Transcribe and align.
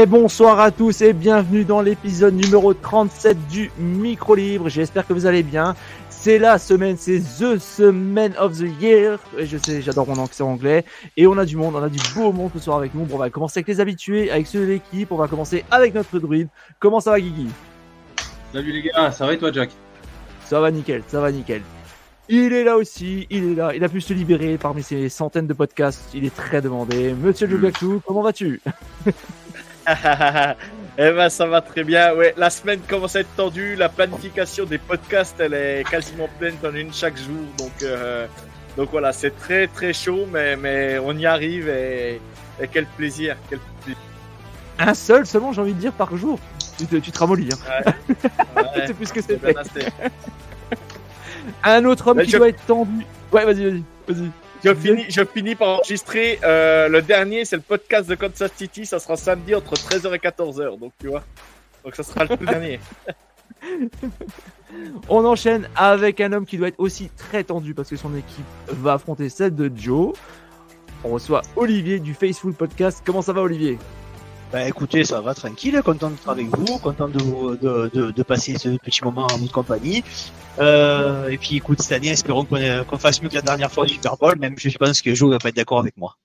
Et 0.00 0.06
bonsoir 0.06 0.60
à 0.60 0.70
tous 0.70 1.00
et 1.02 1.12
bienvenue 1.12 1.64
dans 1.64 1.80
l'épisode 1.80 2.32
numéro 2.32 2.72
37 2.72 3.48
du 3.48 3.72
Micro 3.78 4.36
Libre. 4.36 4.68
J'espère 4.68 5.04
que 5.04 5.12
vous 5.12 5.26
allez 5.26 5.42
bien. 5.42 5.74
C'est 6.08 6.38
la 6.38 6.58
semaine, 6.58 6.96
c'est 6.96 7.18
The 7.18 7.58
Semaine 7.58 8.32
of 8.38 8.56
the 8.58 8.80
Year. 8.80 9.18
Et 9.36 9.46
je 9.46 9.58
sais, 9.58 9.82
j'adore 9.82 10.06
mon 10.06 10.24
accent 10.24 10.52
anglais. 10.52 10.84
Et 11.16 11.26
on 11.26 11.36
a 11.36 11.44
du 11.44 11.56
monde, 11.56 11.74
on 11.74 11.82
a 11.82 11.88
du 11.88 11.98
beau 12.14 12.30
monde 12.30 12.52
ce 12.54 12.60
soir 12.60 12.76
avec 12.76 12.94
nous. 12.94 13.06
Bon, 13.06 13.16
on 13.16 13.18
va 13.18 13.28
commencer 13.30 13.58
avec 13.58 13.66
les 13.66 13.80
habitués, 13.80 14.30
avec 14.30 14.46
ceux 14.46 14.60
de 14.60 14.66
l'équipe. 14.66 15.10
On 15.10 15.16
va 15.16 15.26
commencer 15.26 15.64
avec 15.68 15.94
notre 15.94 16.16
druide. 16.20 16.46
Comment 16.78 17.00
ça 17.00 17.10
va, 17.10 17.20
Guigui? 17.20 17.48
Salut 18.52 18.70
les 18.70 18.82
gars, 18.82 19.10
ça 19.10 19.26
va 19.26 19.32
et 19.32 19.38
toi, 19.38 19.50
Jack? 19.50 19.70
Ça 20.44 20.60
va 20.60 20.70
nickel, 20.70 21.02
ça 21.08 21.20
va 21.20 21.32
nickel. 21.32 21.62
Il 22.28 22.52
est 22.52 22.62
là 22.62 22.76
aussi, 22.76 23.26
il 23.30 23.52
est 23.52 23.54
là. 23.56 23.74
Il 23.74 23.82
a 23.82 23.88
pu 23.88 24.00
se 24.00 24.12
libérer 24.12 24.58
parmi 24.58 24.84
ces 24.84 25.08
centaines 25.08 25.48
de 25.48 25.54
podcasts. 25.54 26.10
Il 26.14 26.24
est 26.24 26.36
très 26.36 26.60
demandé. 26.60 27.14
Monsieur 27.14 27.48
Jugaku, 27.48 28.00
comment 28.06 28.22
vas-tu? 28.22 28.60
Eh 30.98 31.10
ben 31.12 31.28
ça 31.28 31.46
va 31.46 31.60
très 31.60 31.84
bien. 31.84 32.14
Ouais, 32.14 32.34
la 32.36 32.50
semaine 32.50 32.80
commence 32.88 33.16
à 33.16 33.20
être 33.20 33.34
tendue. 33.36 33.74
La 33.76 33.88
planification 33.88 34.64
des 34.64 34.78
podcasts, 34.78 35.38
elle 35.40 35.54
est 35.54 35.84
quasiment 35.88 36.28
pleine 36.38 36.54
en 36.64 36.74
une 36.74 36.92
chaque 36.92 37.16
jour. 37.16 37.44
Donc 37.58 37.72
euh, 37.82 38.26
donc 38.76 38.90
voilà, 38.90 39.12
c'est 39.12 39.36
très 39.36 39.66
très 39.66 39.92
chaud, 39.92 40.26
mais 40.32 40.56
mais 40.56 40.98
on 40.98 41.16
y 41.16 41.26
arrive 41.26 41.68
et, 41.68 42.20
et 42.60 42.68
quel 42.68 42.86
plaisir, 42.86 43.36
quel 43.48 43.58
plaisir. 43.84 44.00
Un 44.78 44.94
seul 44.94 45.26
seulement, 45.26 45.52
j'ai 45.52 45.60
envie 45.60 45.74
de 45.74 45.80
dire 45.80 45.92
par 45.92 46.16
jour. 46.16 46.38
Tu 46.78 46.86
te, 46.86 46.96
tu 46.96 47.10
te 47.10 47.18
ramollis. 47.18 47.48
Hein. 47.52 47.82
Ouais. 48.16 48.84
c'est 48.86 48.94
plus 48.94 49.10
que 49.10 49.20
C'est 49.20 49.40
c'était. 49.64 49.90
Un 51.64 51.84
autre 51.86 52.06
homme 52.08 52.22
qui 52.22 52.30
je- 52.30 52.36
doit 52.36 52.48
être 52.48 52.64
tendu. 52.66 53.04
Ouais, 53.32 53.44
vas-y, 53.44 53.64
vas-y, 53.64 53.82
vas-y. 54.06 54.30
Je 54.64 54.74
finis, 54.74 55.04
je 55.08 55.24
finis 55.24 55.54
par 55.54 55.68
enregistrer 55.68 56.38
euh, 56.42 56.88
le 56.88 57.00
dernier, 57.02 57.44
c'est 57.44 57.56
le 57.56 57.62
podcast 57.62 58.08
de 58.08 58.14
Kansas 58.14 58.50
City. 58.56 58.86
Ça 58.86 58.98
sera 58.98 59.16
samedi 59.16 59.54
entre 59.54 59.74
13h 59.74 60.14
et 60.14 60.18
14h. 60.18 60.78
Donc 60.78 60.92
tu 61.00 61.08
vois. 61.08 61.22
Donc 61.84 61.94
ça 61.94 62.02
sera 62.02 62.24
le 62.24 62.36
tout 62.36 62.44
dernier. 62.44 62.80
On 65.08 65.24
enchaîne 65.24 65.68
avec 65.76 66.20
un 66.20 66.32
homme 66.32 66.44
qui 66.44 66.58
doit 66.58 66.68
être 66.68 66.78
aussi 66.78 67.08
très 67.16 67.44
tendu 67.44 67.74
parce 67.74 67.88
que 67.88 67.96
son 67.96 68.14
équipe 68.16 68.44
va 68.66 68.94
affronter 68.94 69.28
celle 69.28 69.54
de 69.54 69.70
Joe. 69.74 70.14
On 71.04 71.10
reçoit 71.10 71.42
Olivier 71.56 72.00
du 72.00 72.12
Faceful 72.14 72.52
Podcast. 72.52 73.02
Comment 73.04 73.22
ça 73.22 73.32
va, 73.32 73.42
Olivier? 73.42 73.78
Bah 74.50 74.66
écoutez, 74.66 75.04
ça 75.04 75.20
va 75.20 75.34
tranquille, 75.34 75.78
content 75.84 76.08
d'être 76.08 76.28
avec 76.28 76.46
vous, 76.46 76.78
content 76.78 77.08
de, 77.08 78.10
de, 78.10 78.22
passer 78.22 78.56
ce 78.56 78.70
petit 78.78 79.04
moment 79.04 79.26
en 79.30 79.36
votre 79.36 79.52
compagnie. 79.52 80.02
Euh, 80.58 81.28
et 81.28 81.36
puis 81.36 81.56
écoute, 81.56 81.82
cette 81.82 81.92
année, 81.92 82.08
espérons 82.08 82.46
qu'on 82.46 82.56
ait- 82.56 82.82
qu'on 82.88 82.96
fasse 82.96 83.20
mieux 83.20 83.28
que 83.28 83.34
la 83.34 83.42
dernière 83.42 83.70
fois 83.70 83.84
au 83.84 83.86
Super 83.86 84.16
Bowl, 84.16 84.38
même 84.38 84.54
je 84.56 84.76
pense 84.78 85.02
que 85.02 85.14
Joe 85.14 85.30
va 85.30 85.38
pas 85.38 85.50
être 85.50 85.56
d'accord 85.56 85.80
avec 85.80 85.98
moi. 85.98 86.16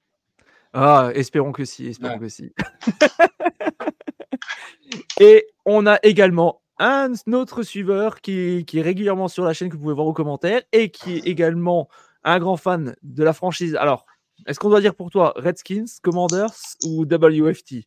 Ah, 0.72 1.10
espérons 1.14 1.52
que 1.52 1.66
si, 1.66 1.88
espérons 1.88 2.18
que 2.18 2.30
si. 2.30 2.54
Et 5.20 5.46
on 5.66 5.86
a 5.86 6.00
également 6.02 6.62
un 6.80 7.12
autre 7.34 7.64
suiveur 7.64 8.22
qui, 8.22 8.64
qui 8.66 8.80
est 8.80 8.84
régulièrement 8.84 9.28
sur 9.28 9.44
la 9.44 9.54
chaîne 9.54 9.68
que 9.68 9.76
vous 9.76 9.82
pouvez 9.82 9.96
voir 9.96 10.08
aux 10.08 10.14
commentaires 10.14 10.62
et 10.72 10.92
qui 10.92 11.18
est 11.18 11.28
également 11.28 11.90
un 12.24 12.40
grand 12.40 12.58
fan 12.58 12.96
de 13.04 13.24
la 13.24 13.34
franchise. 13.34 13.76
Alors, 13.76 14.06
est-ce 14.46 14.60
qu'on 14.60 14.70
doit 14.70 14.82
dire 14.82 14.96
pour 14.96 15.10
toi 15.10 15.34
Redskins, 15.36 15.86
Commanders 16.02 16.54
ou 16.86 17.06
WFT 17.06 17.86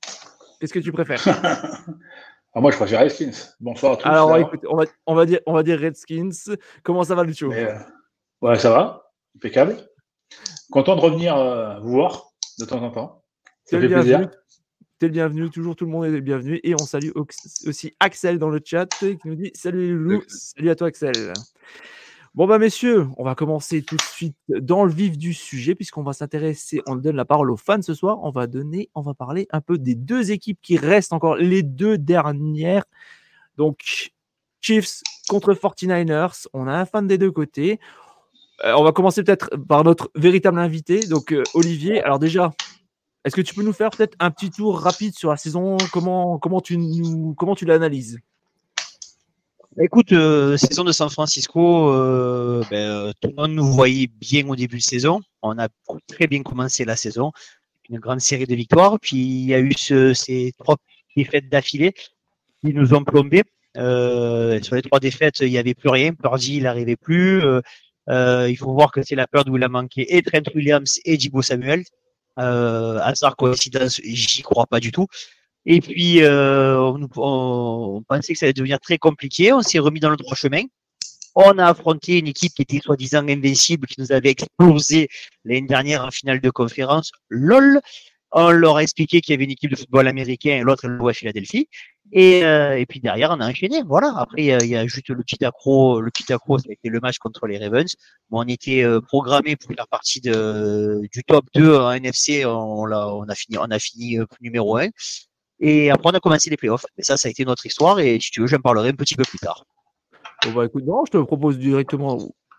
Qu'est-ce 0.61 0.73
que 0.73 0.79
tu 0.79 0.93
préfères? 0.93 1.23
Ah, 2.55 2.61
Moi, 2.63 2.71
je 2.71 2.79
préfère 2.79 3.01
Redskins. 3.01 3.53
Bonsoir 3.61 3.93
à 3.93 3.97
tous. 3.99 4.09
Alors, 4.09 4.35
écoute, 4.39 4.61
on 4.67 4.77
va, 4.77 4.85
on, 5.05 5.15
va 5.15 5.27
dire, 5.27 5.41
on 5.45 5.53
va 5.53 5.63
dire 5.63 5.79
Redskins. 5.79 6.57
Comment 6.83 7.05
ça 7.05 7.15
va, 7.15 7.23
Lucho 7.23 7.49
Mais, 7.49 7.65
euh, 7.67 7.75
Ouais, 8.41 8.59
ça 8.59 8.71
va. 8.71 9.13
Impeccable. 9.37 9.77
Content 10.71 10.97
de 10.97 11.03
revenir 11.03 11.37
euh, 11.37 11.79
vous 11.81 11.91
voir 11.91 12.31
de 12.59 12.65
temps 12.65 12.83
en 12.83 12.91
temps. 12.91 13.25
Ça 13.65 13.79
fait 13.79 13.89
bienvenu. 13.89 14.13
plaisir. 14.13 14.31
T'es 14.99 15.07
le 15.09 15.13
bienvenu, 15.13 15.51
toujours 15.51 15.77
tout 15.77 15.85
le 15.85 15.91
monde 15.91 16.07
est 16.07 16.11
le 16.11 16.21
bienvenu. 16.21 16.59
Et 16.63 16.73
on 16.75 16.79
salue 16.79 17.11
aussi 17.67 17.95
Axel 18.01 18.39
dans 18.39 18.49
le 18.49 18.63
chat 18.65 18.87
qui 18.87 19.19
nous 19.27 19.35
dit 19.35 19.51
Salut 19.55 19.95
loulous, 19.95 20.23
salut 20.29 20.71
à 20.71 20.77
toi 20.77 20.87
Axel. 20.87 21.35
Bon 22.37 22.47
bah 22.47 22.59
messieurs, 22.59 23.09
on 23.17 23.25
va 23.25 23.35
commencer 23.35 23.83
tout 23.83 23.97
de 23.97 24.03
suite 24.03 24.37
dans 24.49 24.85
le 24.85 24.93
vif 24.93 25.17
du 25.17 25.33
sujet 25.33 25.75
puisqu'on 25.75 26.03
va 26.03 26.13
s'intéresser, 26.13 26.83
on 26.87 26.95
donne 26.95 27.17
la 27.17 27.25
parole 27.25 27.51
aux 27.51 27.57
fans 27.57 27.81
ce 27.81 27.95
soir, 27.95 28.19
on 28.25 28.31
va 28.31 28.47
donner, 28.47 28.91
on 28.95 29.01
va 29.01 29.15
parler 29.15 29.49
un 29.53 29.63
peu 29.63 29.79
des 29.79 29.95
deux 29.95 30.33
équipes 30.33 30.59
qui 30.61 30.77
restent 30.77 31.15
encore, 31.15 31.37
les 31.37 31.63
deux 31.63 31.97
dernières. 31.97 32.85
Donc 33.57 34.13
Chiefs 34.61 35.01
contre 35.31 35.55
49ers, 35.55 36.47
on 36.53 36.69
a 36.69 36.75
un 36.75 36.85
fan 36.85 37.07
des 37.07 37.17
deux 37.17 37.31
côtés. 37.33 37.81
Euh, 38.67 38.75
on 38.77 38.85
va 38.85 38.93
commencer 38.93 39.23
peut-être 39.25 39.57
par 39.57 39.83
notre 39.83 40.11
véritable 40.15 40.59
invité, 40.59 41.07
donc 41.07 41.33
euh, 41.33 41.43
Olivier. 41.55 42.03
Alors 42.03 42.19
déjà, 42.19 42.53
est-ce 43.25 43.35
que 43.35 43.41
tu 43.41 43.55
peux 43.55 43.63
nous 43.63 43.73
faire 43.73 43.89
peut-être 43.89 44.15
un 44.21 44.31
petit 44.31 44.51
tour 44.51 44.79
rapide 44.79 45.15
sur 45.15 45.31
la 45.31 45.39
saison? 45.39 45.79
Comment, 45.91 46.39
comment 46.39 46.61
tu, 46.61 46.77
l'analyses? 47.65 48.21
Écoute, 49.79 50.13
euh, 50.13 50.57
saison 50.57 50.85
de 50.85 50.93
San 50.93 51.11
Francisco, 51.11 51.91
euh, 51.91 52.63
ben, 52.71 52.77
euh, 52.77 53.13
tout 53.21 53.29
le 53.29 53.35
monde 53.35 53.53
nous 53.53 53.67
voyait 53.71 54.07
bien 54.07 54.49
au 54.49 54.57
début 54.57 54.79
de 54.79 54.83
saison. 54.83 55.21
On 55.43 55.59
a 55.59 55.69
très 56.09 56.27
bien 56.27 56.43
commencé 56.43 56.85
la 56.87 56.97
saison, 56.97 57.31
une 57.91 57.99
grande 57.99 58.21
série 58.21 58.47
de 58.47 58.55
victoires. 58.55 58.99
Puis 59.01 59.17
il 59.19 59.47
y 59.47 59.55
a 59.55 59.61
eu 59.61 59.73
ce- 59.77 60.15
ces 60.15 60.53
trois 60.59 60.77
défaites 61.15 61.51
d'affilée 61.51 61.93
qui 62.65 62.73
nous 62.73 62.95
ont 62.95 63.05
plombé. 63.05 63.43
Euh, 63.77 64.59
sur 64.63 64.77
les 64.77 64.83
trois 64.83 64.99
défaites, 64.99 65.41
il 65.41 65.51
n'y 65.51 65.59
avait 65.59 65.75
plus 65.75 65.91
rien. 65.91 66.15
Purdy, 66.15 66.57
il 66.57 66.63
n'arrivait 66.63 66.97
plus. 66.97 67.43
Euh, 67.45 67.61
euh, 68.09 68.49
il 68.49 68.57
faut 68.57 68.73
voir 68.73 68.91
que 68.93 69.03
c'est 69.03 69.15
la 69.15 69.27
peur 69.27 69.45
d'où 69.45 69.59
il 69.59 69.63
a 69.65 69.69
manqué 69.69 70.17
et 70.17 70.23
Trent 70.23 70.49
Williams 70.55 71.01
et 71.05 71.19
Jibo 71.19 71.43
Samuel. 71.43 71.83
Euh, 72.39 72.99
hasard, 73.03 73.37
coïncidence, 73.37 74.01
j'y 74.03 74.41
crois 74.43 74.67
pas 74.67 74.81
du 74.81 74.91
tout. 74.91 75.07
Et 75.67 75.81
puis, 75.81 76.23
euh, 76.23 76.79
on, 76.81 77.09
on- 77.17 78.03
pensait 78.09 78.33
que 78.35 78.39
ça 78.39 78.47
allait 78.47 78.53
devenir 78.53 78.79
très 78.81 78.99
compliqué. 78.99 79.53
On 79.53 79.63
s'est 79.63 79.79
remis 79.81 80.01
dans 80.01 80.11
le 80.11 80.17
droit 80.17 80.35
chemin. 80.37 80.63
On 81.35 81.59
a 81.59 81.67
affronté 81.67 82.19
une 82.19 82.29
équipe 82.29 82.55
qui 82.55 82.63
était 82.63 82.81
soi-disant 82.81 83.27
invincible, 83.29 83.87
qui 83.87 84.01
nous 84.01 84.13
avait 84.13 84.31
explosé 84.31 85.09
l'année 85.45 85.67
dernière 85.67 86.05
en 86.05 86.11
finale 86.11 86.41
de 86.41 86.51
conférence. 86.51 87.11
LOL. 87.29 87.81
On 88.33 88.51
leur 88.51 88.77
a 88.77 88.83
expliqué 88.83 89.21
qu'il 89.21 89.33
y 89.33 89.35
avait 89.35 89.45
une 89.45 89.53
équipe 89.53 89.71
de 89.71 89.77
football 89.77 90.09
américain 90.09 90.57
et 90.57 90.61
l'autre, 90.63 90.85
elle 90.87 90.99
à 91.09 91.13
Philadelphie. 91.13 91.69
Et, 92.13 92.45
euh, 92.45 92.79
et 92.79 92.85
puis 92.87 93.01
derrière, 93.01 93.31
on 93.31 93.41
a 93.41 93.49
enchaîné. 93.49 93.83
Voilà. 93.87 94.15
Après, 94.17 94.43
il 94.43 94.67
y 94.69 94.77
a- 94.77 94.81
a 94.81 94.87
juste 94.87 95.09
le 95.09 95.23
petit 95.23 95.45
accro. 95.45 96.01
Le 96.01 96.11
petit 96.11 96.33
accro, 96.33 96.59
ça 96.59 96.67
a 96.69 96.73
été 96.73 96.89
le 96.89 97.01
match 97.01 97.19
contre 97.19 97.47
les 97.47 97.59
Ravens. 97.59 97.95
Bon, 98.31 98.41
on 98.45 98.49
était 98.49 98.83
euh, 98.83 99.01
programmé 99.01 99.57
pour 99.57 99.75
faire 99.75 99.89
partie 99.89 100.21
de, 100.21 101.03
du 101.13 101.23
top 101.25 101.47
2 101.55 101.77
en 101.77 101.93
NFC. 101.93 102.45
On, 102.47 102.85
l'a- 102.87 103.09
on 103.15 103.25
a 103.29 103.35
fini, 103.35 103.59
on 103.59 103.65
a 103.71 103.79
fini 103.79 104.19
euh, 104.19 104.27
numéro 104.41 104.77
1. 104.77 104.89
Et 105.61 105.91
après, 105.91 106.11
on 106.11 106.15
a 106.15 106.21
commencé 106.21 106.51
les 106.51 106.57
playoffs. 106.57 106.87
Mais 106.97 107.05
ça, 107.05 107.17
ça 107.17 107.29
a 107.29 107.31
été 107.31 107.45
notre 107.45 107.65
histoire. 107.67 107.99
Et 108.01 108.19
si 108.21 108.31
tu 108.31 108.41
veux, 108.41 108.47
j'en 108.47 108.59
parlerai 108.59 108.91
un 108.91 108.95
petit 108.95 109.15
peu 109.15 109.25
plus 109.25 109.39
tard. 109.39 109.65
Bon 110.45 110.53
bah 110.53 110.67
écoute, 110.67 110.85
non, 110.85 111.05
je 111.07 111.13
te 111.13 111.19
propose 111.19 111.59
directement. 111.59 112.19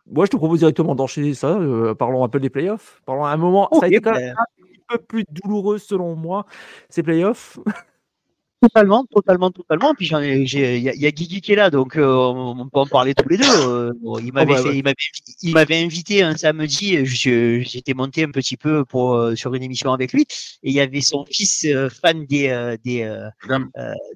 Moi, 0.09 0.25
je 0.25 0.31
te 0.31 0.37
propose 0.37 0.59
directement 0.59 0.95
d'enchaîner 0.95 1.33
ça. 1.33 1.57
euh, 1.57 1.93
parlons 1.93 2.23
un 2.23 2.29
peu 2.29 2.39
des 2.39 2.49
playoffs. 2.49 3.01
Parlons 3.05 3.25
un 3.25 3.37
moment. 3.37 3.69
ça 3.79 3.85
a 3.85 3.87
été 3.87 3.99
quand 3.99 4.13
même 4.13 4.33
ben, 4.33 4.35
un 4.39 4.97
peu 4.97 5.03
plus 5.03 5.25
douloureux 5.29 5.77
selon 5.77 6.15
moi, 6.15 6.45
ces 6.89 7.03
playoffs. 7.03 7.59
Totalement, 8.59 9.05
totalement, 9.05 9.51
totalement. 9.51 9.93
Puis 9.93 10.07
j'en 10.07 10.19
ai, 10.19 10.37
il 10.39 10.81
y, 10.81 11.05
a 11.05 11.11
Guigui 11.11 11.41
qui 11.41 11.53
est 11.53 11.55
là, 11.55 11.69
donc 11.69 11.95
euh, 11.95 12.07
on 12.07 12.67
peut 12.69 12.79
en 12.79 12.87
parler 12.87 13.13
tous 13.13 13.29
les 13.29 13.37
deux. 13.37 13.43
Euh, 13.45 13.93
il 14.23 14.33
m'avait 14.33 14.55
bah, 14.55 14.63
fait, 14.63 14.75
il 15.43 15.53
m'avait, 15.53 15.83
invité 15.83 16.23
un 16.23 16.35
samedi. 16.35 17.05
J'étais 17.05 17.93
monté 17.93 18.23
un 18.23 18.31
petit 18.31 18.57
peu 18.57 18.83
pour 18.83 19.13
euh, 19.13 19.35
sur 19.35 19.53
une 19.53 19.61
émission 19.61 19.93
avec 19.93 20.11
lui, 20.11 20.23
et 20.63 20.69
il 20.69 20.73
y 20.73 20.79
avait 20.79 21.01
son 21.01 21.23
fils 21.25 21.65
euh, 21.65 21.89
fan 21.89 22.25
des 22.25 22.49
euh, 22.49 22.77
des 22.83 23.03
euh, 23.03 23.29
Adam. 23.43 23.65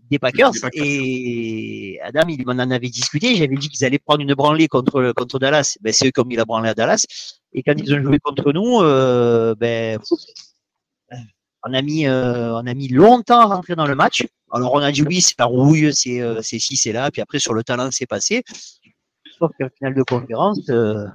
des 0.09 0.17
Packers, 0.17 0.51
Des 0.53 0.59
Packers. 0.59 0.85
et 0.85 1.99
Adam, 2.01 2.27
il 2.27 2.43
m'en 2.43 2.53
en 2.53 2.71
avait 2.71 2.89
discuté. 2.89 3.35
J'avais 3.35 3.55
dit 3.55 3.69
qu'ils 3.69 3.85
allaient 3.85 3.99
prendre 3.99 4.21
une 4.21 4.33
branlée 4.33 4.67
contre 4.67 5.13
contre 5.15 5.37
Dallas. 5.37 5.77
Ben 5.81 5.93
c'est 5.93 6.07
eux 6.07 6.11
comme 6.11 6.31
il 6.31 6.39
a 6.39 6.45
branlé 6.45 6.69
à 6.69 6.73
Dallas. 6.73 7.05
Et 7.53 7.61
quand 7.63 7.73
ils 7.77 7.93
ont 7.93 8.01
joué 8.01 8.17
contre 8.19 8.53
nous, 8.53 8.79
euh, 8.81 9.55
ben 9.55 9.99
on 11.63 11.73
a 11.73 11.81
mis 11.81 12.07
euh, 12.07 12.53
on 12.53 12.65
a 12.65 12.73
mis 12.73 12.87
longtemps 12.87 13.41
à 13.41 13.45
rentrer 13.45 13.75
dans 13.75 13.85
le 13.85 13.95
match. 13.95 14.25
Alors 14.51 14.73
on 14.73 14.79
a 14.79 14.91
dit 14.91 15.03
oui, 15.03 15.21
c'est 15.21 15.37
la 15.39 15.45
rouille, 15.45 15.93
c'est 15.93 16.21
euh, 16.21 16.41
c'est 16.41 16.59
ci, 16.59 16.75
c'est 16.75 16.91
là. 16.91 17.09
Puis 17.11 17.21
après 17.21 17.39
sur 17.39 17.53
le 17.53 17.63
talent, 17.63 17.89
c'est 17.91 18.05
passé. 18.05 18.43
Sauf 19.41 19.51
qu'en 19.59 19.69
finale 19.75 19.95
de 19.95 20.03
conférence, 20.03 20.59
euh, 20.69 21.07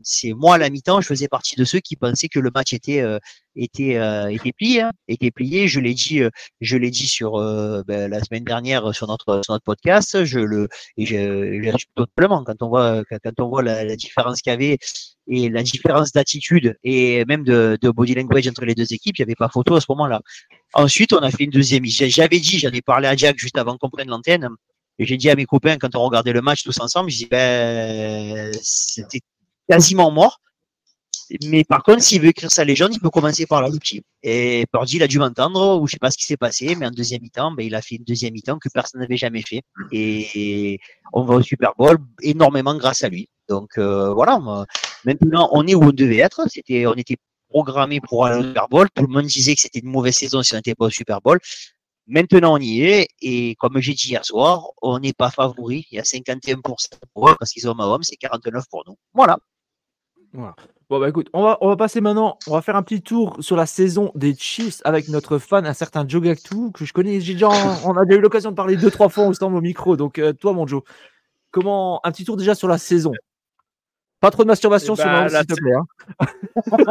c'est 0.00 0.34
moi 0.34 0.54
à 0.54 0.58
la 0.58 0.70
mi-temps, 0.70 1.00
je 1.00 1.08
faisais 1.08 1.26
partie 1.26 1.56
de 1.56 1.64
ceux 1.64 1.80
qui 1.80 1.96
pensaient 1.96 2.28
que 2.28 2.38
le 2.38 2.52
match 2.54 2.72
était 2.72 3.00
euh, 3.00 3.18
était 3.56 3.96
euh, 3.96 4.28
était 4.28 4.52
plié, 4.52 4.82
hein, 4.82 4.92
était 5.08 5.32
plié. 5.32 5.66
Je 5.66 5.80
l'ai 5.80 5.94
dit, 5.94 6.20
je 6.60 6.76
l'ai 6.76 6.90
dit 6.90 7.08
sur 7.08 7.32
ben, 7.88 8.08
la 8.08 8.22
semaine 8.22 8.44
dernière 8.44 8.94
sur 8.94 9.08
notre 9.08 9.40
sur 9.44 9.52
notre 9.52 9.64
podcast. 9.64 10.24
Je 10.24 10.38
le 10.38 10.68
et 10.96 11.06
je, 11.06 11.16
je 11.16 11.84
totalement 11.96 12.44
quand 12.44 12.62
on 12.62 12.68
voit 12.68 13.02
quand, 13.10 13.40
on 13.40 13.48
voit 13.48 13.64
la, 13.64 13.84
la 13.84 13.96
différence 13.96 14.42
qu'il 14.42 14.52
y 14.52 14.54
avait 14.54 14.78
et 15.26 15.48
la 15.48 15.64
différence 15.64 16.12
d'attitude 16.12 16.76
et 16.84 17.24
même 17.24 17.42
de, 17.42 17.76
de 17.82 17.90
body 17.90 18.14
language 18.14 18.46
entre 18.46 18.64
les 18.64 18.76
deux 18.76 18.92
équipes, 18.92 19.18
il 19.18 19.22
n'y 19.22 19.24
avait 19.24 19.34
pas 19.34 19.48
photo 19.48 19.74
à 19.74 19.80
ce 19.80 19.86
moment-là. 19.88 20.20
Ensuite, 20.72 21.12
on 21.12 21.18
a 21.18 21.30
fait 21.32 21.44
une 21.44 21.50
deuxième. 21.50 21.84
J'avais 21.84 22.38
dit, 22.38 22.60
j'en 22.60 22.70
ai 22.70 22.82
parlé 22.82 23.08
à 23.08 23.16
Jack 23.16 23.36
juste 23.38 23.58
avant 23.58 23.76
qu'on 23.76 23.90
prenne 23.90 24.08
l'antenne. 24.08 24.48
Et 24.98 25.04
j'ai 25.04 25.16
dit 25.16 25.28
à 25.30 25.34
mes 25.34 25.44
copains, 25.44 25.76
quand 25.76 25.94
on 25.94 26.00
regardait 26.00 26.32
le 26.32 26.40
match 26.40 26.62
tous 26.62 26.80
ensemble, 26.80 27.10
je 27.10 27.18
dis, 27.18 27.26
ben, 27.26 28.50
c'était 28.62 29.20
quasiment 29.68 30.10
mort. 30.10 30.40
Mais 31.44 31.64
par 31.64 31.82
contre, 31.82 32.02
s'il 32.02 32.22
veut 32.22 32.28
écrire 32.28 32.50
sa 32.52 32.64
légende, 32.64 32.94
il 32.94 33.00
peut 33.00 33.10
commencer 33.10 33.46
par 33.46 33.60
là, 33.60 33.68
le 33.68 33.78
petit. 33.78 34.02
Et 34.22 34.64
Purdy, 34.72 34.96
il 34.96 35.02
a 35.02 35.08
dû 35.08 35.18
m'entendre, 35.18 35.80
ou 35.80 35.86
je 35.86 35.92
sais 35.92 35.98
pas 35.98 36.10
ce 36.10 36.16
qui 36.16 36.24
s'est 36.24 36.36
passé, 36.36 36.76
mais 36.76 36.86
en 36.86 36.90
deuxième 36.90 37.20
mi-temps, 37.20 37.52
ben, 37.52 37.66
il 37.66 37.74
a 37.74 37.82
fait 37.82 37.96
une 37.96 38.04
deuxième 38.04 38.32
mi-temps 38.32 38.58
que 38.58 38.68
personne 38.72 39.00
n'avait 39.00 39.16
jamais 39.16 39.42
fait. 39.42 39.62
Et 39.90 40.78
on 41.12 41.24
va 41.24 41.34
au 41.34 41.42
Super 41.42 41.72
Bowl 41.76 41.98
énormément 42.22 42.76
grâce 42.76 43.02
à 43.02 43.08
lui. 43.08 43.28
Donc, 43.48 43.78
euh, 43.78 44.12
voilà. 44.14 44.38
Maintenant, 45.04 45.48
on 45.52 45.66
est 45.66 45.74
où 45.74 45.84
on 45.84 45.92
devait 45.92 46.18
être. 46.18 46.42
C'était, 46.48 46.86
on 46.86 46.94
était 46.94 47.16
programmé 47.48 48.00
pour 48.00 48.26
aller 48.26 48.40
au 48.40 48.42
Super 48.42 48.68
Bowl. 48.68 48.88
Tout 48.94 49.02
le 49.02 49.12
monde 49.12 49.26
disait 49.26 49.54
que 49.54 49.60
c'était 49.60 49.80
une 49.80 49.90
mauvaise 49.90 50.14
saison 50.14 50.42
si 50.42 50.54
on 50.54 50.58
n'était 50.58 50.74
pas 50.74 50.86
au 50.86 50.90
Super 50.90 51.20
Bowl. 51.20 51.38
Maintenant, 52.06 52.54
on 52.54 52.58
y 52.58 52.82
est. 52.82 53.08
Et 53.20 53.56
comme 53.56 53.78
j'ai 53.78 53.92
dit 53.94 54.08
hier 54.10 54.24
soir, 54.24 54.68
on 54.82 54.98
n'est 54.98 55.12
pas 55.12 55.30
favori. 55.30 55.86
Il 55.90 55.96
y 55.96 55.98
a 55.98 56.02
51% 56.02 56.56
pour 57.14 57.28
eux 57.30 57.34
parce 57.38 57.50
qu'ils 57.52 57.68
ont 57.68 57.74
Mahomes, 57.74 58.02
c'est 58.02 58.16
49 58.16 58.64
pour 58.70 58.84
nous. 58.86 58.96
Voilà. 59.14 59.38
Bon, 60.88 61.00
bah 61.00 61.08
écoute, 61.08 61.28
on 61.32 61.42
va, 61.42 61.56
on 61.62 61.68
va 61.68 61.76
passer 61.76 62.00
maintenant, 62.00 62.38
on 62.46 62.52
va 62.52 62.60
faire 62.62 62.76
un 62.76 62.82
petit 62.82 63.00
tour 63.02 63.36
sur 63.40 63.56
la 63.56 63.64
saison 63.66 64.12
des 64.14 64.34
Chiefs 64.36 64.82
avec 64.84 65.08
notre 65.08 65.38
fan, 65.38 65.66
un 65.66 65.72
certain 65.72 66.06
Joe 66.06 66.22
Gactou, 66.22 66.70
que 66.72 66.84
je 66.84 66.92
connais. 66.92 67.20
J'ai 67.20 67.32
déjà, 67.32 67.48
on 67.48 67.96
a 67.96 68.04
déjà 68.04 68.18
eu 68.18 68.20
l'occasion 68.20 68.50
de 68.50 68.56
parler 68.56 68.76
deux, 68.76 68.90
trois 68.90 69.08
fois 69.08 69.24
ensemble 69.24 69.56
au 69.56 69.60
micro. 69.60 69.96
Donc, 69.96 70.18
euh, 70.18 70.32
toi, 70.34 70.52
mon 70.52 70.66
Joe, 70.66 70.82
comment, 71.50 72.00
un 72.04 72.12
petit 72.12 72.24
tour 72.24 72.36
déjà 72.36 72.54
sur 72.54 72.68
la 72.68 72.76
saison 72.78 73.12
Pas 74.20 74.30
trop 74.30 74.42
de 74.42 74.48
masturbation 74.48 74.92
Eh 74.94 74.96
sur 74.96 75.06
ben, 75.06 75.12
Mahomes, 75.12 75.32
la 75.32 75.38
s'il 75.40 75.46
te 75.46 75.54
plaît. 75.54 75.74
hein. 75.74 76.26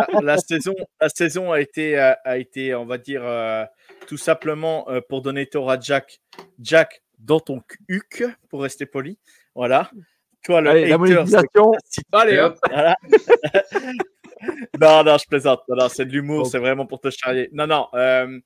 la, 0.13 0.21
la 0.21 0.37
saison, 0.39 0.73
la 0.99 1.09
saison 1.09 1.51
a 1.51 1.61
été, 1.61 1.99
euh, 1.99 2.13
a 2.25 2.37
été, 2.37 2.73
on 2.73 2.85
va 2.85 2.97
dire, 2.97 3.21
euh, 3.23 3.63
tout 4.07 4.17
simplement 4.17 4.89
euh, 4.89 5.01
pour 5.07 5.21
donner 5.21 5.45
tort 5.47 5.69
à 5.71 5.79
Jack. 5.79 6.19
Jack, 6.59 7.01
dans 7.19 7.39
ton 7.39 7.61
huc, 7.87 8.23
pour 8.49 8.61
rester 8.63 8.85
poli. 8.85 9.17
Voilà. 9.55 9.89
Toi, 10.43 10.61
le 10.61 10.69
Allez, 10.69 10.81
la 10.81 10.95
hater, 10.95 10.97
monétisation. 10.97 11.71
c'est- 11.85 12.03
Allez, 12.11 12.39
hop. 12.39 12.57
Voilà. 12.69 12.95
non, 14.79 15.03
non, 15.03 15.17
je 15.17 15.25
plaisante. 15.27 15.61
Non, 15.67 15.75
non, 15.75 15.89
c'est 15.89 16.05
de 16.05 16.11
l'humour, 16.11 16.43
Bon. 16.43 16.49
c'est 16.49 16.59
vraiment 16.59 16.85
pour 16.85 16.99
te 16.99 17.09
charrier. 17.09 17.49
Non, 17.51 17.67
non. 17.67 17.87
euh, 17.93 18.39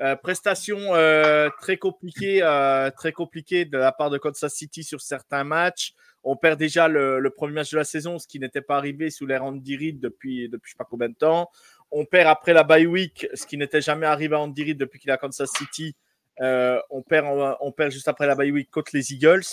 euh, 0.00 0.14
prestation 0.16 0.76
euh, 0.94 1.48
très 1.60 1.78
compliquée, 1.78 2.40
euh, 2.42 2.90
très 2.90 3.12
compliquée 3.12 3.64
de 3.64 3.78
la 3.78 3.92
part 3.92 4.10
de 4.10 4.18
Kansas 4.18 4.52
City 4.52 4.84
sur 4.84 5.00
certains 5.00 5.44
matchs. 5.44 5.94
On 6.22 6.36
perd 6.36 6.58
déjà 6.58 6.88
le, 6.88 7.20
le 7.20 7.30
premier 7.30 7.54
match 7.54 7.70
de 7.70 7.78
la 7.78 7.84
saison, 7.84 8.18
ce 8.18 8.26
qui 8.26 8.38
n'était 8.40 8.60
pas 8.60 8.76
arrivé 8.76 9.08
sous 9.10 9.24
l'ère 9.26 9.44
Andy 9.44 9.76
Reid 9.76 10.00
depuis, 10.00 10.48
depuis 10.50 10.68
je 10.68 10.72
sais 10.72 10.76
pas 10.78 10.84
combien 10.90 11.08
de 11.08 11.14
temps. 11.14 11.48
On 11.90 12.04
perd 12.04 12.28
après 12.28 12.52
la 12.52 12.64
bye 12.64 12.86
week, 12.86 13.28
ce 13.34 13.46
qui 13.46 13.56
n'était 13.56 13.80
jamais 13.80 14.06
arrivé 14.06 14.34
à 14.34 14.40
Andy 14.40 14.74
depuis 14.74 14.98
qu'il 14.98 15.10
à 15.10 15.16
Kansas 15.16 15.50
City. 15.56 15.94
Euh, 16.40 16.80
on, 16.90 17.02
perd, 17.02 17.90
juste 17.90 18.08
après 18.08 18.26
la 18.26 18.34
bye 18.34 18.50
week 18.50 18.70
contre 18.70 18.90
les 18.94 19.12
Eagles. 19.12 19.44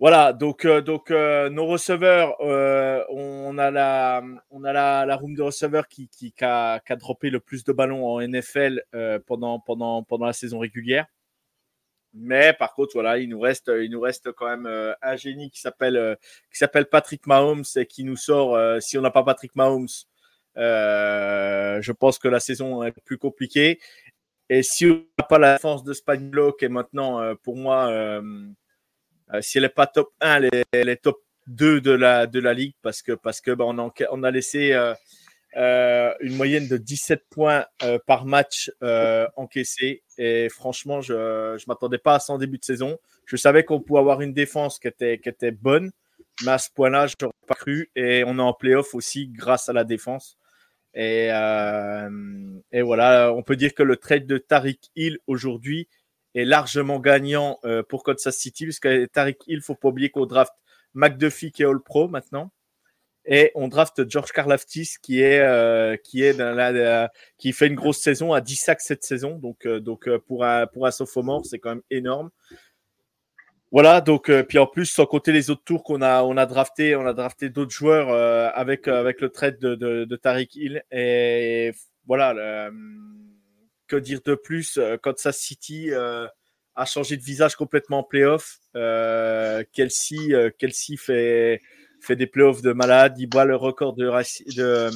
Voilà, 0.00 0.32
donc, 0.32 0.64
euh, 0.64 0.80
donc 0.80 1.10
euh, 1.10 1.48
nos 1.50 1.66
receveurs, 1.66 2.34
on 2.40 3.58
a 3.58 3.70
la, 3.70 4.22
on 4.50 4.64
a 4.64 5.16
room 5.16 5.34
de 5.34 5.42
receveurs 5.42 5.86
qui, 5.86 6.08
qui, 6.08 6.32
a, 6.40 6.80
a 6.86 6.96
droppé 6.96 7.30
le 7.30 7.40
plus 7.40 7.64
de 7.64 7.72
ballons 7.72 8.06
en 8.06 8.20
NFL 8.20 8.82
pendant, 9.26 9.62
la 10.20 10.32
saison 10.32 10.58
régulière. 10.58 11.06
Mais 12.18 12.54
par 12.54 12.72
contre, 12.72 12.92
voilà, 12.94 13.18
il 13.18 13.28
nous 13.28 13.40
reste, 13.40 13.70
il 13.78 13.90
nous 13.90 14.00
reste 14.00 14.32
quand 14.32 14.48
même 14.48 14.66
un 15.02 15.16
génie 15.16 15.50
qui 15.50 15.60
s'appelle 15.60 16.16
Patrick 16.90 17.26
Mahomes 17.26 17.64
et 17.76 17.84
qui 17.84 18.04
nous 18.04 18.16
sort. 18.16 18.58
si 18.80 18.96
on 18.96 19.02
n'a 19.02 19.10
pas 19.10 19.22
Patrick 19.22 19.54
Mahomes, 19.54 19.88
je 20.56 21.92
pense 21.92 22.18
que 22.18 22.28
la 22.28 22.40
saison 22.40 22.82
est 22.82 22.92
plus 23.04 23.18
compliquée. 23.18 23.78
Et 24.48 24.62
si 24.62 24.86
on 24.86 25.04
n'a 25.18 25.24
pas 25.28 25.38
la 25.38 25.54
défense 25.54 25.82
de 25.82 25.92
Spagnuolo, 25.92 26.52
qui 26.52 26.66
est 26.66 26.68
maintenant 26.68 27.20
euh, 27.20 27.34
pour 27.34 27.56
moi, 27.56 27.88
euh, 27.90 28.22
euh, 29.34 29.40
si 29.42 29.58
elle 29.58 29.64
n'est 29.64 29.70
pas 29.70 29.88
top 29.88 30.12
1, 30.20 30.42
elle 30.72 30.88
est, 30.88 31.02
top 31.02 31.20
2 31.48 31.80
de 31.80 31.90
la, 31.90 32.26
de 32.26 32.38
la 32.38 32.54
ligue 32.54 32.74
parce 32.80 33.02
que, 33.02 33.12
parce 33.12 33.40
que 33.40 33.50
bah, 33.50 33.64
on, 33.66 33.76
a, 33.78 33.92
on 34.10 34.22
a 34.22 34.30
laissé 34.30 34.72
euh, 34.72 34.94
euh, 35.56 36.12
une 36.20 36.36
moyenne 36.36 36.68
de 36.68 36.76
17 36.76 37.24
points 37.30 37.64
euh, 37.82 37.98
par 38.06 38.24
match 38.24 38.70
euh, 38.82 39.26
encaissé. 39.36 40.02
Et 40.18 40.48
franchement, 40.48 41.00
je 41.00 41.14
ne 41.14 41.66
m'attendais 41.66 41.98
pas 41.98 42.16
à 42.16 42.18
ça 42.20 42.32
en 42.34 42.38
début 42.38 42.58
de 42.58 42.64
saison. 42.64 42.98
Je 43.24 43.36
savais 43.36 43.64
qu'on 43.64 43.80
pouvait 43.80 44.00
avoir 44.00 44.20
une 44.20 44.32
défense 44.34 44.78
qui 44.78 44.86
était, 44.86 45.18
qui 45.18 45.28
était 45.28 45.50
bonne, 45.50 45.90
mais 46.44 46.52
à 46.52 46.58
ce 46.58 46.68
point-là, 46.70 47.06
je 47.06 47.14
n'aurais 47.20 47.34
pas 47.46 47.54
cru. 47.54 47.90
Et 47.96 48.22
on 48.26 48.38
est 48.38 48.42
en 48.42 48.52
playoff 48.52 48.94
aussi 48.94 49.28
grâce 49.28 49.68
à 49.68 49.72
la 49.72 49.84
défense. 49.84 50.36
Et, 50.96 51.28
euh, 51.30 52.08
et 52.72 52.80
voilà, 52.80 53.30
on 53.34 53.42
peut 53.42 53.54
dire 53.54 53.74
que 53.74 53.82
le 53.82 53.98
trade 53.98 54.26
de 54.26 54.38
Tariq 54.38 54.90
Hill 54.96 55.18
aujourd'hui 55.26 55.88
est 56.34 56.46
largement 56.46 56.98
gagnant 57.00 57.58
euh, 57.66 57.82
pour 57.82 58.02
Kansas 58.02 58.34
City, 58.34 58.64
puisque 58.64 58.88
Tariq 59.12 59.36
Hill, 59.46 59.60
faut 59.60 59.74
pas 59.74 59.88
oublier 59.88 60.08
qu'on 60.08 60.24
draft 60.24 60.54
McDuffie 60.94 61.52
qui 61.52 61.62
est 61.62 61.66
All 61.66 61.82
Pro 61.82 62.08
maintenant. 62.08 62.50
Et 63.26 63.52
on 63.56 63.68
draft 63.68 64.08
George 64.08 64.32
Karlaftis 64.32 64.94
qui 65.02 65.20
est 65.20 65.40
euh, 65.40 65.96
qui 65.96 67.52
fait 67.52 67.66
une 67.66 67.74
grosse 67.74 67.98
saison 67.98 68.32
à 68.32 68.40
10 68.40 68.56
sacs 68.56 68.80
cette 68.80 69.04
saison. 69.04 69.36
Donc 69.36 69.68
pour 70.26 70.46
pour 70.72 70.86
un 70.86 70.90
sophomore, 70.92 71.44
c'est 71.44 71.58
quand 71.58 71.70
même 71.70 71.82
énorme. 71.90 72.30
Voilà, 73.72 74.00
donc 74.00 74.30
euh, 74.30 74.42
puis 74.44 74.58
en 74.58 74.66
plus 74.66 74.86
sans 74.86 75.06
compter 75.06 75.32
les 75.32 75.50
autres 75.50 75.64
tours 75.64 75.82
qu'on 75.82 76.00
a 76.00 76.22
on 76.22 76.36
a 76.36 76.46
drafté, 76.46 76.94
on 76.94 77.04
a 77.06 77.12
drafté 77.12 77.50
d'autres 77.50 77.72
joueurs 77.72 78.10
euh, 78.10 78.48
avec 78.54 78.86
euh, 78.88 79.00
avec 79.00 79.20
le 79.20 79.28
trade 79.28 79.58
de, 79.58 79.74
de, 79.74 80.16
Tariq 80.16 80.54
Hill 80.54 80.82
et 80.92 81.72
voilà, 82.06 82.32
le- 82.32 82.72
que 83.88 83.96
dire 83.96 84.20
de 84.24 84.34
plus 84.34 84.78
euh, 84.78 84.96
Kansas 84.96 85.36
City 85.38 85.90
euh, 85.92 86.26
a 86.76 86.84
changé 86.84 87.16
de 87.16 87.22
visage 87.22 87.56
complètement 87.56 88.00
en 88.00 88.02
playoff. 88.04 88.58
Euh, 88.76 89.64
Kelsey, 89.72 90.32
euh, 90.32 90.50
Kelsey 90.56 90.96
fait, 90.96 91.60
fait 92.00 92.16
des 92.16 92.26
playoffs 92.26 92.62
de 92.62 92.72
malade. 92.72 93.14
Il 93.18 93.28
bat 93.28 93.44
le 93.44 93.56
record 93.56 93.94
de, 93.94 94.04
de, 94.04 94.62
euh, 94.62 94.90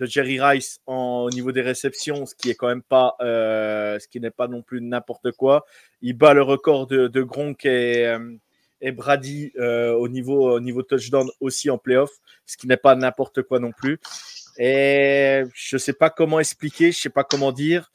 de 0.00 0.06
Jerry 0.06 0.40
Rice 0.40 0.80
en, 0.86 1.26
au 1.26 1.30
niveau 1.30 1.52
des 1.52 1.60
réceptions, 1.60 2.24
ce 2.24 2.34
qui 2.34 2.50
est 2.50 2.54
quand 2.54 2.68
même 2.68 2.82
pas, 2.82 3.16
euh, 3.20 3.98
ce 3.98 4.08
qui 4.08 4.18
n'est 4.18 4.30
pas 4.30 4.48
non 4.48 4.62
plus 4.62 4.80
n'importe 4.80 5.30
quoi. 5.32 5.66
Il 6.00 6.14
bat 6.14 6.32
le 6.32 6.42
record 6.42 6.86
de, 6.86 7.22
Gronk 7.22 7.66
et, 7.66 8.06
euh, 8.06 8.92
Brady 8.92 9.52
euh, 9.58 9.92
au 9.92 10.08
niveau 10.08 10.52
au 10.52 10.60
niveau 10.60 10.82
touchdown 10.82 11.28
aussi 11.40 11.68
en 11.68 11.76
playoff, 11.76 12.10
ce 12.46 12.56
qui 12.56 12.66
n'est 12.66 12.78
pas 12.78 12.94
n'importe 12.96 13.42
quoi 13.42 13.60
non 13.60 13.72
plus. 13.72 13.98
Et 14.58 15.42
je 15.54 15.76
sais 15.76 15.92
pas 15.92 16.08
comment 16.08 16.40
expliquer, 16.40 16.90
je 16.92 16.98
sais 16.98 17.10
pas 17.10 17.24
comment 17.24 17.52
dire. 17.52 17.92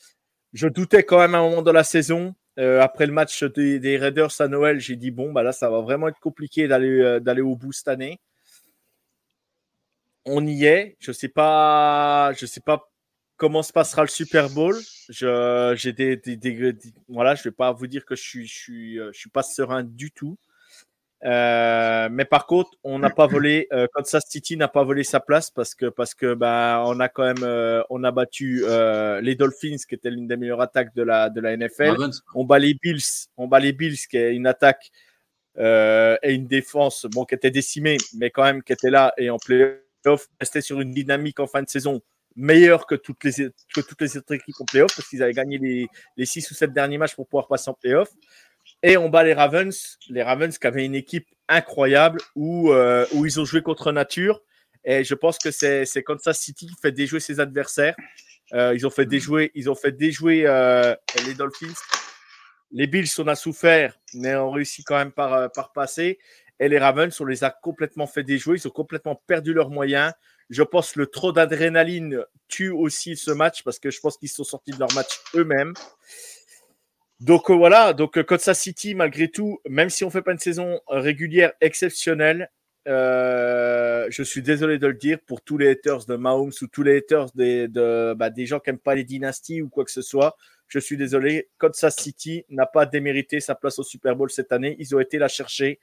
Je 0.53 0.67
doutais 0.67 1.03
quand 1.03 1.17
même 1.17 1.33
à 1.33 1.39
un 1.39 1.49
moment 1.49 1.63
de 1.63 1.71
la 1.71 1.83
saison. 1.83 2.35
Après 2.57 3.05
le 3.05 3.11
match 3.11 3.43
des, 3.43 3.79
des 3.79 3.97
Raiders 3.97 4.39
à 4.39 4.47
Noël, 4.47 4.79
j'ai 4.79 4.95
dit 4.95 5.11
bon, 5.11 5.33
bah 5.33 5.43
là, 5.43 5.51
ça 5.51 5.69
va 5.69 5.81
vraiment 5.81 6.07
être 6.07 6.19
compliqué 6.19 6.67
d'aller 6.67 7.19
d'aller 7.19 7.41
au 7.41 7.55
bout 7.55 7.73
cette 7.73 7.89
année. 7.89 8.19
On 10.25 10.45
y 10.45 10.65
est. 10.65 10.95
Je 10.99 11.11
sais 11.11 11.27
pas, 11.29 12.33
je 12.37 12.45
sais 12.45 12.61
pas 12.61 12.89
comment 13.37 13.61
se 13.63 13.73
passera 13.73 14.01
le 14.01 14.07
Super 14.07 14.49
Bowl. 14.49 14.75
Je, 15.09 15.73
j'ai 15.77 15.93
des, 15.93 16.17
des- 16.17 16.35
des- 16.37 16.73
des- 16.73 16.93
voilà, 17.09 17.35
je 17.35 17.43
vais 17.43 17.51
pas 17.51 17.71
vous 17.71 17.87
dire 17.87 18.05
que 18.05 18.15
je 18.15 18.21
suis, 18.23 18.47
je 18.47 18.53
suis, 18.57 18.99
euh, 18.99 19.11
je 19.13 19.19
suis 19.19 19.29
pas 19.29 19.43
serein 19.43 19.83
du 19.83 20.11
tout. 20.11 20.37
Euh, 21.23 22.07
mais 22.11 22.25
par 22.25 22.45
contre, 22.45 22.71
on 22.83 22.99
n'a 22.99 23.09
pas 23.09 23.25
volé. 23.25 23.67
Euh, 23.71 23.87
Kansas 23.93 24.23
City 24.27 24.57
n'a 24.57 24.67
pas 24.67 24.83
volé 24.83 25.03
sa 25.03 25.19
place 25.19 25.49
parce 25.49 25.73
que 25.73 25.87
parce 25.87 26.13
que 26.13 26.33
bah 26.35 26.83
on 26.87 26.99
a 26.99 27.09
quand 27.09 27.23
même 27.23 27.43
euh, 27.43 27.81
on 27.89 28.03
a 28.03 28.11
battu 28.11 28.63
les 29.21 29.35
Dolphins 29.35 29.77
qui 29.87 29.95
était 29.95 30.11
l'une 30.11 30.27
des 30.27 30.37
meilleures 30.37 30.61
attaques 30.61 30.93
de 30.93 31.01
la 31.03 31.29
de 31.29 31.41
la 31.41 31.55
NFL. 31.57 31.95
On 32.35 32.43
bat 32.45 32.59
les 32.59 32.73
Bills, 32.75 33.01
on 33.37 33.47
bat 33.47 33.59
les 33.59 33.71
Bills 33.73 33.97
qui 34.09 34.17
est 34.17 34.35
une 34.35 34.45
attaque 34.45 34.91
et 35.57 36.33
une 36.33 36.47
défense 36.47 37.05
bon 37.11 37.25
qui 37.25 37.33
était 37.35 37.49
décimée, 37.51 37.97
mais 38.17 38.29
quand 38.29 38.43
même 38.43 38.61
qui 38.61 38.73
était 38.73 38.91
là 38.91 39.13
et 39.17 39.29
en 39.29 39.37
playoff 40.05 40.27
restait 40.39 40.61
sur 40.61 40.79
une 40.81 40.91
dynamique 40.91 41.39
en 41.39 41.47
fin 41.47 41.63
de 41.63 41.69
saison 41.69 42.01
meilleure 42.35 42.85
que 42.85 42.95
toutes 42.95 43.23
les 43.23 43.31
que 43.73 43.81
toutes 43.81 44.01
les 44.01 44.17
autres 44.17 44.33
équipes 44.33 44.55
en 44.59 44.65
playoff 44.65 44.93
parce 44.95 45.07
qu'ils 45.07 45.23
avaient 45.23 45.33
gagné 45.33 45.57
les 45.57 45.87
les 46.17 46.25
six 46.25 46.49
ou 46.51 46.53
sept 46.53 46.73
derniers 46.73 46.97
matchs 46.97 47.15
pour 47.15 47.27
pouvoir 47.27 47.47
passer 47.47 47.69
en 47.69 47.73
playoff. 47.73 48.09
Et 48.81 48.97
on 48.97 49.09
bat 49.09 49.23
les 49.23 49.33
Ravens, 49.33 49.97
les 50.09 50.23
Ravens 50.23 50.57
qui 50.57 50.67
avaient 50.67 50.85
une 50.85 50.95
équipe 50.95 51.27
incroyable 51.47 52.19
où, 52.35 52.71
euh, 52.71 53.05
où 53.13 53.25
ils 53.25 53.39
ont 53.39 53.45
joué 53.45 53.61
contre 53.61 53.91
nature. 53.91 54.41
Et 54.83 55.03
je 55.03 55.13
pense 55.13 55.37
que 55.37 55.51
c'est 55.51 56.03
Kansas 56.03 56.39
City 56.39 56.67
qui 56.67 56.75
fait 56.81 56.91
déjouer 56.91 57.19
ses 57.19 57.39
adversaires. 57.39 57.95
Euh, 58.53 58.73
ils 58.75 58.85
ont 58.85 58.89
fait 58.91 59.05
déjouer, 59.05 59.51
ils 59.55 59.69
ont 59.69 59.75
fait 59.75 59.91
déjouer 59.91 60.43
euh, 60.45 60.95
les 61.25 61.33
Dolphins. 61.33 61.73
Les 62.71 62.87
Bills, 62.87 63.07
on 63.19 63.27
a 63.27 63.35
souffert, 63.35 63.97
mais 64.15 64.35
on 64.35 64.51
réussit 64.51 64.85
quand 64.85 64.97
même 64.97 65.11
par, 65.11 65.51
par 65.51 65.71
passer. 65.71 66.19
Et 66.59 66.69
les 66.69 66.79
Ravens, 66.79 67.19
on 67.19 67.25
les 67.25 67.43
a 67.43 67.49
complètement 67.49 68.07
fait 68.07 68.23
déjouer. 68.23 68.57
Ils 68.57 68.67
ont 68.67 68.71
complètement 68.71 69.21
perdu 69.27 69.53
leurs 69.53 69.69
moyens. 69.69 70.13
Je 70.49 70.63
pense 70.63 70.93
que 70.93 70.99
le 70.99 71.07
trop 71.07 71.31
d'adrénaline 71.31 72.23
tue 72.47 72.69
aussi 72.69 73.17
ce 73.17 73.31
match 73.31 73.63
parce 73.63 73.79
que 73.79 73.89
je 73.89 73.99
pense 73.99 74.17
qu'ils 74.17 74.29
sont 74.29 74.43
sortis 74.43 74.71
de 74.71 74.79
leur 74.79 74.93
match 74.93 75.19
eux-mêmes. 75.35 75.73
Donc 77.21 77.49
euh, 77.49 77.53
voilà, 77.53 77.93
donc 77.93 78.17
euh, 78.17 78.23
Kansas 78.23 78.59
City, 78.59 78.93
malgré 78.93 79.29
tout, 79.29 79.59
même 79.69 79.89
si 79.89 80.03
on 80.03 80.09
fait 80.09 80.21
pas 80.21 80.33
une 80.33 80.39
saison 80.39 80.81
régulière 80.87 81.53
exceptionnelle, 81.61 82.51
euh, 82.87 84.05
je 84.09 84.21
suis 84.21 84.41
désolé 84.41 84.77
de 84.77 84.87
le 84.87 84.93
dire 84.93 85.17
pour 85.25 85.41
tous 85.41 85.57
les 85.57 85.69
haters 85.69 86.05
de 86.05 86.15
Mahomes 86.17 86.51
ou 86.61 86.67
tous 86.67 86.83
les 86.83 86.97
haters 86.97 87.31
des, 87.33 87.67
de, 87.67 88.13
bah, 88.13 88.29
des 88.29 88.45
gens 88.45 88.59
qui 88.59 88.69
n'aiment 88.69 88.79
pas 88.79 88.95
les 88.95 89.05
dynasties 89.05 89.61
ou 89.61 89.69
quoi 89.69 89.85
que 89.85 89.91
ce 89.91 90.01
soit. 90.01 90.35
Je 90.67 90.77
suis 90.79 90.97
désolé, 90.97 91.49
Kansas 91.57 91.95
City 91.95 92.43
n'a 92.49 92.65
pas 92.65 92.85
démérité 92.85 93.39
sa 93.39 93.55
place 93.55 93.79
au 93.79 93.83
Super 93.83 94.15
Bowl 94.15 94.29
cette 94.29 94.51
année. 94.51 94.75
Ils 94.79 94.95
ont 94.95 94.99
été 94.99 95.17
la 95.17 95.27
chercher 95.27 95.79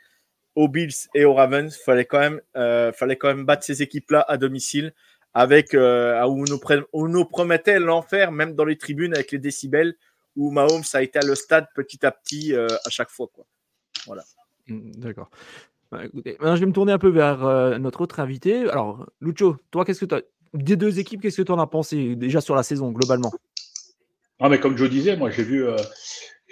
aux 0.55 0.69
Bills 0.69 1.09
et 1.15 1.25
aux 1.25 1.35
Ravens. 1.35 1.75
Fallait 1.77 2.05
quand 2.05 2.19
même, 2.19 2.41
euh, 2.57 2.93
fallait 2.93 3.17
quand 3.17 3.29
même 3.29 3.45
battre 3.45 3.65
ces 3.65 3.83
équipes-là 3.83 4.25
à 4.29 4.37
domicile 4.37 4.93
avec 5.35 5.75
euh, 5.75 6.23
où, 6.27 6.45
on 6.93 7.07
nous 7.07 7.09
nous 7.09 7.25
promettait 7.25 7.81
l'enfer, 7.81 8.33
même 8.33 8.55
dans 8.55 8.65
les 8.65 8.77
tribunes 8.77 9.15
avec 9.15 9.33
les 9.33 9.39
décibels 9.39 9.95
où 10.37 10.51
Mahomes 10.51 10.83
a 10.95 11.03
été 11.03 11.19
à 11.19 11.23
le 11.23 11.35
stade 11.35 11.67
petit 11.75 12.05
à 12.05 12.11
petit 12.11 12.55
euh, 12.55 12.67
à 12.85 12.91
chaque 12.91 13.11
fois. 13.11 13.29
Quoi. 13.33 13.45
Mm, 14.67 14.93
D'accord. 14.97 15.31
Bah, 15.91 16.05
écoutez, 16.05 16.33
maintenant, 16.33 16.57
je 16.57 16.61
vais 16.61 16.67
me 16.67 16.73
tourner 16.73 16.93
un 16.93 16.99
peu 16.99 17.11
vers 17.11 17.45
euh, 17.45 17.79
notre 17.79 18.01
autre 18.01 18.21
invité. 18.21 18.69
Alors, 18.71 19.07
Lucho, 19.21 19.57
toi, 19.71 19.85
qu'est-ce 19.85 20.01
que 20.01 20.07
tu 20.07 20.15
as 20.15 20.23
des 20.55 20.77
deux 20.77 20.99
équipes, 20.99 21.21
qu'est-ce 21.21 21.39
que 21.39 21.47
tu 21.47 21.53
en 21.53 21.59
as 21.59 21.67
pensé 21.67 22.15
déjà 22.17 22.41
sur 22.41 22.55
la 22.55 22.63
saison 22.63 22.93
globalement? 22.93 23.33
Ah, 24.41 24.49
mais 24.49 24.59
comme 24.59 24.77
Joe 24.77 24.91
disait, 24.91 25.17
moi 25.17 25.31
j'ai 25.31 25.45
vu 25.45 25.65
euh, 25.65 25.77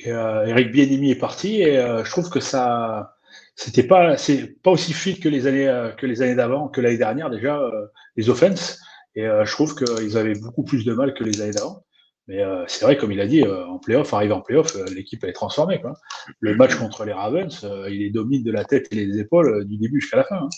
euh, 0.07 0.47
Eric 0.47 0.71
Bienimi 0.71 1.11
est 1.11 1.19
parti 1.19 1.61
et 1.61 1.77
euh, 1.79 2.05
je 2.05 2.11
trouve 2.11 2.31
que 2.31 2.41
ça 2.41 3.17
c'était 3.63 3.83
pas 3.83 4.17
c'est 4.17 4.61
pas 4.63 4.71
aussi 4.71 4.93
fluide 4.95 5.21
que 5.21 5.29
les 5.29 5.47
années 5.47 5.69
euh, 5.69 5.91
que 5.93 6.07
les 6.07 6.23
années 6.23 6.35
d'avant, 6.35 6.69
que 6.69 6.81
l'année 6.81 6.97
dernière 6.97 7.29
déjà 7.29 7.59
euh, 7.59 7.87
les 8.17 8.31
offenses 8.31 8.81
et 9.15 9.27
euh, 9.27 9.45
je 9.45 9.53
trouve 9.53 9.75
qu'ils 9.75 10.17
avaient 10.17 10.39
beaucoup 10.39 10.65
plus 10.65 10.85
de 10.85 10.95
mal 10.95 11.13
que 11.15 11.25
les 11.25 11.41
années 11.43 11.53
d'avant. 11.53 11.85
Mais 12.29 12.45
c'est 12.69 12.85
vrai, 12.85 12.97
comme 12.97 13.11
il 13.11 13.21
a 13.21 13.27
dit, 13.27 13.45
en 13.45 13.81
playoff, 13.81 14.15
arrivé 14.15 14.33
en 14.33 14.41
playoff, 14.41 14.77
l'équipe 14.95 15.25
est 15.25 15.33
transformée. 15.33 15.81
Quoi. 15.81 15.95
Le 16.39 16.55
match 16.55 16.77
contre 16.77 17.05
les 17.05 17.13
Ravens, 17.13 17.67
il 17.89 17.99
les 17.99 18.11
domine 18.11 18.45
de 18.45 18.53
la 18.53 18.65
tête 18.65 18.87
et 18.93 19.05
les 19.05 19.19
épaules 19.19 19.65
du 19.65 19.79
début 19.79 20.01
jusqu'à 20.01 20.19
la 20.19 20.25
fin. 20.25 20.37
hein. 20.37 20.49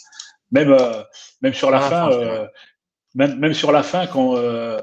Même, 0.51 0.77
même 1.41 1.55
sur 1.55 1.71
la 1.71 1.79
Ah, 1.79 1.89
fin, 1.89 2.13
euh, 2.13 2.47
même, 3.15 3.39
même 3.39 3.55
sur 3.55 3.73
la 3.73 3.83
fin, 3.83 4.07
quand 4.07 4.37
euh, 4.37 4.79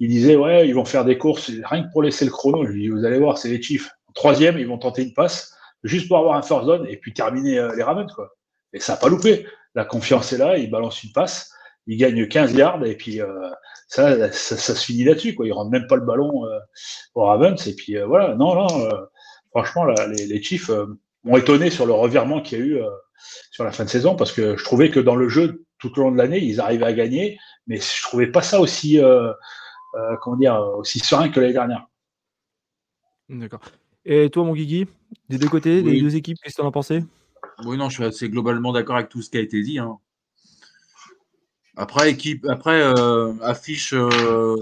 il 0.00 0.08
disait 0.08 0.34
ouais, 0.34 0.66
ils 0.66 0.74
vont 0.74 0.84
faire 0.84 1.04
des 1.04 1.16
courses, 1.16 1.48
rien 1.64 1.84
que 1.84 1.92
pour 1.92 2.02
laisser 2.02 2.24
le 2.24 2.32
chrono, 2.32 2.66
je 2.66 2.72
lui 2.72 2.82
dis 2.82 2.88
vous 2.88 3.04
allez 3.04 3.20
voir, 3.20 3.38
c'est 3.38 3.48
les 3.48 3.62
Chiefs. 3.62 3.90
En 4.08 4.12
troisième, 4.12 4.58
ils 4.58 4.66
vont 4.66 4.78
tenter 4.78 5.02
une 5.04 5.14
passe 5.14 5.54
juste 5.84 6.08
pour 6.08 6.18
avoir 6.18 6.36
un 6.36 6.42
first 6.42 6.66
down 6.66 6.86
et 6.88 6.96
puis 6.96 7.12
terminer 7.12 7.58
euh, 7.58 7.74
les 7.74 7.82
Ravens 7.82 8.12
quoi. 8.12 8.34
Et 8.72 8.80
ça 8.80 8.94
n'a 8.94 8.98
pas 8.98 9.08
loupé. 9.08 9.46
La 9.74 9.84
confiance 9.84 10.32
est 10.32 10.38
là, 10.38 10.56
ils 10.56 10.70
balancent 10.70 11.02
une 11.02 11.12
passe, 11.12 11.52
ils 11.86 11.96
gagnent 11.96 12.28
15 12.28 12.52
yards 12.54 12.84
et 12.84 12.96
puis 12.96 13.20
euh, 13.20 13.50
ça, 13.88 14.30
ça, 14.32 14.56
se 14.56 14.84
finit 14.84 15.04
là-dessus 15.04 15.34
quoi. 15.34 15.46
Ils 15.46 15.52
rendent 15.52 15.70
même 15.70 15.86
pas 15.86 15.96
le 15.96 16.04
ballon 16.04 16.46
euh, 16.46 16.58
aux 17.14 17.24
Ravens 17.24 17.66
et 17.66 17.74
puis 17.74 17.96
voilà. 17.98 18.34
Non 18.34 18.54
non, 18.54 18.90
franchement 19.50 19.84
les, 19.84 20.42
Chiefs 20.42 20.70
m'ont 21.24 21.36
étonné 21.36 21.70
sur 21.70 21.86
le 21.86 21.92
revirement 21.92 22.40
qu'il 22.40 22.58
y 22.58 22.62
a 22.62 22.64
eu 22.64 22.80
sur 23.50 23.64
la 23.64 23.72
fin 23.72 23.84
de 23.84 23.90
saison 23.90 24.16
parce 24.16 24.32
que 24.32 24.56
je 24.56 24.64
trouvais 24.64 24.90
que 24.90 25.00
dans 25.00 25.16
le 25.16 25.28
jeu 25.28 25.64
tout 25.78 25.98
au 25.98 26.02
long 26.02 26.12
de 26.12 26.18
l'année, 26.18 26.38
ils 26.38 26.60
arrivaient 26.60 26.86
à 26.86 26.92
gagner, 26.92 27.38
mais 27.66 27.78
je 27.78 28.02
trouvais 28.02 28.28
pas 28.28 28.42
ça 28.42 28.60
aussi, 28.60 29.00
comment 30.20 30.36
dire, 30.36 30.54
aussi 30.76 31.00
serein 31.00 31.28
que 31.28 31.40
l'année 31.40 31.52
dernière. 31.52 31.86
D'accord. 33.28 33.60
Et 34.04 34.30
toi, 34.30 34.44
mon 34.44 34.54
Guigui, 34.54 34.86
des 35.28 35.38
deux 35.38 35.48
côtés, 35.48 35.82
des 35.82 36.00
deux 36.00 36.16
équipes, 36.16 36.38
qu'est-ce 36.42 36.56
que 36.56 36.60
tu 36.62 36.66
en 36.66 36.68
as 36.68 36.72
pensé? 36.72 37.04
Oui, 37.64 37.76
non, 37.76 37.88
je 37.88 37.94
suis 37.96 38.04
assez 38.04 38.28
globalement 38.28 38.72
d'accord 38.72 38.96
avec 38.96 39.08
tout 39.08 39.22
ce 39.22 39.30
qui 39.30 39.36
a 39.36 39.40
été 39.40 39.62
dit. 39.62 39.78
hein. 39.78 39.98
Après, 41.76 42.10
équipe, 42.10 42.44
après 42.48 42.82
euh, 42.82 43.32
affiche, 43.40 43.94
euh, 43.94 44.56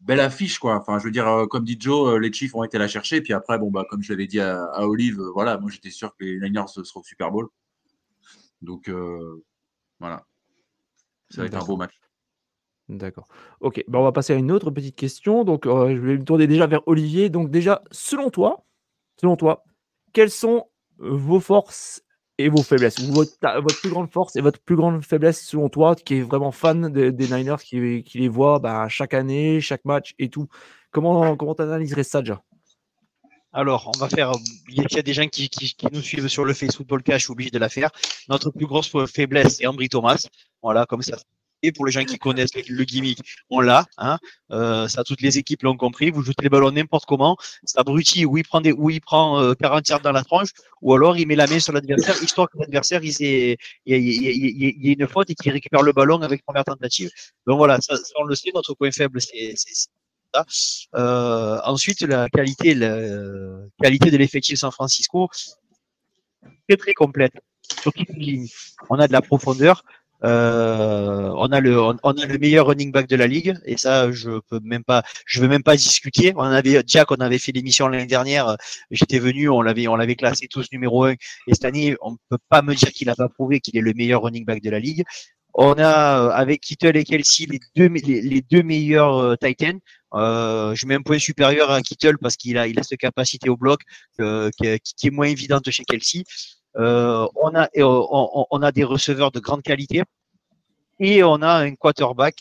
belle 0.00 0.20
affiche, 0.20 0.58
quoi. 0.58 0.74
Enfin, 0.76 0.98
je 0.98 1.04
veux 1.04 1.10
dire, 1.10 1.28
euh, 1.28 1.46
comme 1.46 1.64
dit 1.64 1.76
Joe, 1.78 2.20
les 2.20 2.32
Chiefs 2.32 2.54
ont 2.54 2.64
été 2.64 2.78
la 2.78 2.88
chercher. 2.88 3.20
Puis 3.20 3.32
après, 3.32 3.58
bon, 3.58 3.70
bah, 3.70 3.86
comme 3.88 4.02
je 4.02 4.12
l'avais 4.12 4.26
dit 4.26 4.40
à, 4.40 4.64
à 4.64 4.86
Olive, 4.86 5.20
voilà, 5.32 5.56
moi 5.58 5.70
j'étais 5.70 5.90
sûr 5.90 6.14
que 6.16 6.24
les 6.24 6.40
Niners 6.40 6.68
seront 6.68 7.00
au 7.00 7.04
Super 7.04 7.30
Bowl. 7.30 7.48
Donc, 8.60 8.90
voilà. 10.00 10.26
Ça 11.30 11.42
va 11.42 11.46
être 11.46 11.56
un 11.56 11.64
beau 11.64 11.76
match. 11.76 11.98
D'accord. 12.92 13.26
Ok, 13.60 13.82
bah 13.88 13.98
on 13.98 14.04
va 14.04 14.12
passer 14.12 14.34
à 14.34 14.36
une 14.36 14.52
autre 14.52 14.70
petite 14.70 14.96
question. 14.96 15.44
Donc, 15.44 15.66
euh, 15.66 15.96
je 15.96 16.00
vais 16.00 16.18
me 16.18 16.24
tourner 16.24 16.46
déjà 16.46 16.66
vers 16.66 16.86
Olivier. 16.86 17.30
Donc, 17.30 17.50
déjà, 17.50 17.82
selon 17.90 18.28
toi, 18.30 18.64
selon 19.20 19.36
toi, 19.36 19.64
quelles 20.12 20.30
sont 20.30 20.66
euh, 21.00 21.10
vos 21.10 21.40
forces 21.40 22.02
et 22.36 22.50
vos 22.50 22.62
faiblesses? 22.62 23.00
Votre, 23.00 23.32
plus 23.80 23.88
grande 23.88 24.12
force 24.12 24.36
et 24.36 24.42
votre 24.42 24.60
plus 24.60 24.76
grande 24.76 25.02
faiblesse, 25.04 25.42
selon 25.42 25.70
toi, 25.70 25.94
qui 25.94 26.16
est 26.16 26.20
vraiment 26.20 26.52
fan 26.52 26.92
de- 26.92 27.10
des 27.10 27.28
Niners, 27.28 27.62
qui, 27.64 28.04
les 28.14 28.28
voit 28.28 28.58
bah, 28.58 28.88
chaque 28.88 29.14
année, 29.14 29.60
chaque 29.60 29.84
match 29.86 30.14
et 30.18 30.28
tout? 30.28 30.48
Comment 30.90 31.36
comment 31.36 31.54
analyserais 31.54 32.04
ça 32.04 32.20
déjà? 32.20 32.42
Alors, 33.54 33.90
on 33.94 33.98
va 33.98 34.10
faire. 34.10 34.36
Il 34.68 34.76
y 34.76 34.80
a- 34.80 34.86
il 34.90 34.96
y 34.96 34.98
a 34.98 35.02
des 35.02 35.14
gens 35.14 35.28
qui, 35.28 35.50
nous 35.90 36.02
suivent 36.02 36.28
sur 36.28 36.44
le 36.44 36.52
Facebook 36.52 36.86
Podcast, 36.86 37.20
je 37.20 37.24
suis 37.24 37.32
obligé 37.32 37.50
de 37.50 37.58
la 37.58 37.70
faire. 37.70 37.90
Notre 38.28 38.50
plus 38.50 38.66
grosse 38.66 38.90
faiblesse, 39.06 39.56
c'est 39.56 39.66
Ambry 39.66 39.88
Thomas. 39.88 40.26
Voilà, 40.62 40.84
comme 40.84 41.02
ça. 41.02 41.16
Et 41.62 41.72
pour 41.72 41.86
les 41.86 41.92
gens 41.92 42.04
qui 42.04 42.18
connaissent 42.18 42.54
le 42.54 42.84
gimmick, 42.84 43.18
on 43.48 43.60
l'a. 43.60 43.86
Hein. 43.98 44.18
Euh, 44.50 44.88
ça, 44.88 45.04
toutes 45.04 45.20
les 45.20 45.38
équipes 45.38 45.62
l'ont 45.62 45.76
compris. 45.76 46.10
Vous 46.10 46.22
jetez 46.22 46.42
les 46.42 46.48
ballons 46.48 46.70
n'importe 46.72 47.04
comment. 47.06 47.36
C'est 47.64 47.78
abruti 47.78 48.24
où 48.26 48.36
il 48.36 48.44
prend, 48.44 48.60
des, 48.60 48.72
où 48.72 48.90
il 48.90 49.00
prend 49.00 49.40
euh, 49.40 49.54
40 49.54 49.88
yards 49.88 50.00
dans 50.00 50.12
la 50.12 50.24
tronche, 50.24 50.50
ou 50.80 50.92
alors 50.94 51.16
il 51.16 51.26
met 51.26 51.36
la 51.36 51.46
main 51.46 51.60
sur 51.60 51.72
l'adversaire, 51.72 52.20
histoire 52.22 52.48
que 52.50 52.58
l'adversaire, 52.58 53.02
il, 53.04 53.12
il, 53.20 53.56
y 53.86 54.88
a- 54.90 54.92
une 54.92 55.06
faute 55.06 55.30
et 55.30 55.34
qu'il 55.34 55.52
récupère 55.52 55.82
le 55.82 55.92
ballon 55.92 56.20
avec 56.22 56.44
première 56.44 56.64
tentative. 56.64 57.10
Donc 57.46 57.58
voilà, 57.58 57.80
ça, 57.80 57.96
ça, 57.96 58.12
on 58.16 58.24
le 58.24 58.34
sait, 58.34 58.50
notre 58.54 58.74
point 58.74 58.90
faible, 58.90 59.20
c'est 59.20 59.54
ça. 59.56 60.44
Euh, 60.96 61.60
ensuite, 61.64 62.00
la 62.02 62.28
qualité, 62.28 62.74
la 62.74 63.58
qualité 63.80 64.10
de 64.10 64.16
l'effectif 64.16 64.58
San 64.58 64.70
Francisco, 64.72 65.28
très 66.68 66.76
très 66.76 66.94
complète 66.94 67.34
sur 67.82 67.92
toutes 67.92 68.08
les 68.10 68.24
lignes. 68.24 68.48
On 68.90 68.98
a 68.98 69.06
de 69.06 69.12
la 69.12 69.22
profondeur. 69.22 69.84
Euh, 70.24 71.30
on 71.36 71.46
a 71.50 71.60
le 71.60 71.80
on, 71.80 71.96
a 71.96 72.26
le 72.26 72.38
meilleur 72.38 72.66
running 72.68 72.92
back 72.92 73.08
de 73.08 73.16
la 73.16 73.26
ligue 73.26 73.58
et 73.64 73.76
ça 73.76 74.12
je 74.12 74.38
peux 74.48 74.60
même 74.62 74.84
pas 74.84 75.02
je 75.26 75.40
veux 75.40 75.48
même 75.48 75.62
pas 75.62 75.76
discuter. 75.76 76.32
On 76.36 76.42
avait 76.42 76.82
Jack 76.86 77.10
on 77.10 77.16
avait 77.16 77.38
fait 77.38 77.52
l'émission 77.52 77.88
l'année 77.88 78.06
dernière 78.06 78.56
j'étais 78.90 79.18
venu 79.18 79.48
on 79.48 79.62
l'avait 79.62 79.88
on 79.88 79.96
l'avait 79.96 80.14
classé 80.14 80.46
tous 80.48 80.68
numéro 80.72 81.04
un 81.04 81.12
et 81.12 81.18
cette 81.54 81.64
année 81.64 81.96
on 82.02 82.16
peut 82.28 82.38
pas 82.48 82.62
me 82.62 82.74
dire 82.74 82.90
qu'il 82.90 83.08
a 83.10 83.16
pas 83.16 83.28
prouvé 83.28 83.60
qu'il 83.60 83.76
est 83.76 83.80
le 83.80 83.92
meilleur 83.94 84.22
running 84.22 84.44
back 84.44 84.62
de 84.62 84.70
la 84.70 84.78
ligue. 84.78 85.04
On 85.54 85.74
a 85.74 86.18
euh, 86.20 86.30
avec 86.30 86.62
Kittle 86.62 86.96
et 86.96 87.04
Kelsey 87.04 87.46
les 87.46 87.60
deux 87.76 87.90
deux 88.50 88.62
meilleurs 88.62 89.18
euh, 89.18 89.36
Titans 89.36 89.78
euh, 90.14 90.74
je 90.74 90.86
mets 90.86 90.94
un 90.94 91.02
point 91.02 91.18
supérieur 91.18 91.70
à 91.70 91.80
Kittle 91.82 92.18
parce 92.18 92.36
qu'il 92.36 92.58
a 92.58 92.66
il 92.66 92.78
a 92.78 92.82
cette 92.82 93.00
capacité 93.00 93.48
au 93.50 93.56
bloc 93.56 93.80
euh, 94.20 94.50
qui, 94.58 94.78
qui 94.96 95.06
est 95.08 95.10
moins 95.10 95.26
évidente 95.26 95.70
chez 95.70 95.84
Kelsey 95.84 96.24
euh, 96.76 97.26
on 97.36 97.54
a 97.54 97.68
et 97.74 97.82
on, 97.82 98.46
on- 98.50 98.62
a 98.62 98.72
des 98.72 98.84
receveurs 98.84 99.30
de 99.30 99.40
grande 99.40 99.62
qualité 99.62 100.02
et 100.98 101.22
on 101.22 101.42
a 101.42 101.52
un 101.64 101.74
quarterback 101.74 102.36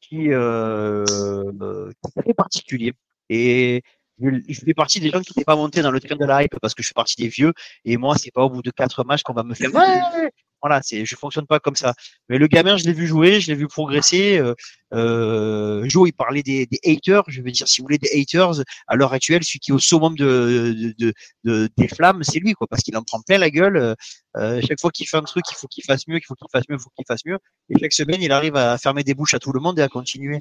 qui, 0.00 0.32
euh, 0.32 1.04
euh, 1.08 1.90
qui 2.02 2.18
est 2.18 2.22
très 2.22 2.34
particulier. 2.34 2.92
Et 3.28 3.82
je, 4.20 4.28
je 4.48 4.60
fais 4.60 4.74
partie 4.74 5.00
des 5.00 5.10
gens 5.10 5.20
qui 5.20 5.32
n'étaient 5.32 5.44
pas 5.44 5.56
montés 5.56 5.82
dans 5.82 5.90
le 5.90 6.00
train 6.00 6.16
de 6.16 6.24
la 6.24 6.42
hype 6.42 6.56
parce 6.60 6.74
que 6.74 6.82
je 6.82 6.88
fais 6.88 6.94
partie 6.94 7.16
des 7.16 7.28
vieux. 7.28 7.52
Et 7.84 7.96
moi, 7.96 8.16
c'est 8.18 8.30
pas 8.30 8.42
au 8.42 8.50
bout 8.50 8.62
de 8.62 8.70
quatre 8.70 9.04
matchs 9.04 9.22
qu'on 9.22 9.34
va 9.34 9.42
me 9.42 9.54
faire. 9.54 9.74
Ouais 9.74 10.30
voilà, 10.62 10.80
c'est, 10.82 11.04
je 11.04 11.16
fonctionne 11.16 11.46
pas 11.46 11.60
comme 11.60 11.76
ça. 11.76 11.94
Mais 12.28 12.38
le 12.38 12.46
gamin, 12.46 12.76
je 12.76 12.84
l'ai 12.84 12.92
vu 12.92 13.06
jouer, 13.06 13.40
je 13.40 13.48
l'ai 13.48 13.54
vu 13.54 13.68
progresser. 13.68 14.38
Euh, 14.38 14.54
euh, 14.94 15.84
Joe, 15.88 16.08
il 16.08 16.12
parlait 16.12 16.42
des, 16.42 16.66
des, 16.66 16.80
haters. 16.84 17.22
Je 17.28 17.42
veux 17.42 17.50
dire, 17.50 17.68
si 17.68 17.80
vous 17.80 17.84
voulez 17.84 17.98
des 17.98 18.10
haters, 18.12 18.62
à 18.88 18.96
l'heure 18.96 19.12
actuelle, 19.12 19.44
celui 19.44 19.58
qui 19.58 19.70
est 19.70 19.74
au 19.74 19.78
summum 19.78 20.16
de, 20.16 20.92
de, 20.98 21.12
de, 21.44 21.68
des 21.76 21.88
flammes, 21.88 22.22
c'est 22.22 22.38
lui, 22.38 22.54
quoi, 22.54 22.66
parce 22.68 22.82
qu'il 22.82 22.96
en 22.96 23.02
prend 23.02 23.20
plein 23.22 23.38
la 23.38 23.50
gueule. 23.50 23.96
Euh, 24.36 24.60
chaque 24.66 24.80
fois 24.80 24.90
qu'il 24.90 25.06
fait 25.06 25.16
un 25.18 25.22
truc, 25.22 25.44
il 25.50 25.54
faut 25.54 25.68
qu'il 25.68 25.84
fasse 25.84 26.08
mieux, 26.08 26.18
qu'il 26.18 26.26
faut 26.26 26.34
qu'il 26.34 26.48
fasse 26.52 26.64
mieux, 26.68 26.76
il 26.76 26.82
faut 26.82 26.90
qu'il 26.96 27.06
fasse 27.06 27.24
mieux. 27.24 27.38
Et 27.70 27.78
chaque 27.78 27.92
semaine, 27.92 28.22
il 28.22 28.32
arrive 28.32 28.56
à 28.56 28.78
fermer 28.78 29.04
des 29.04 29.14
bouches 29.14 29.34
à 29.34 29.38
tout 29.38 29.52
le 29.52 29.60
monde 29.60 29.78
et 29.78 29.82
à 29.82 29.88
continuer. 29.88 30.40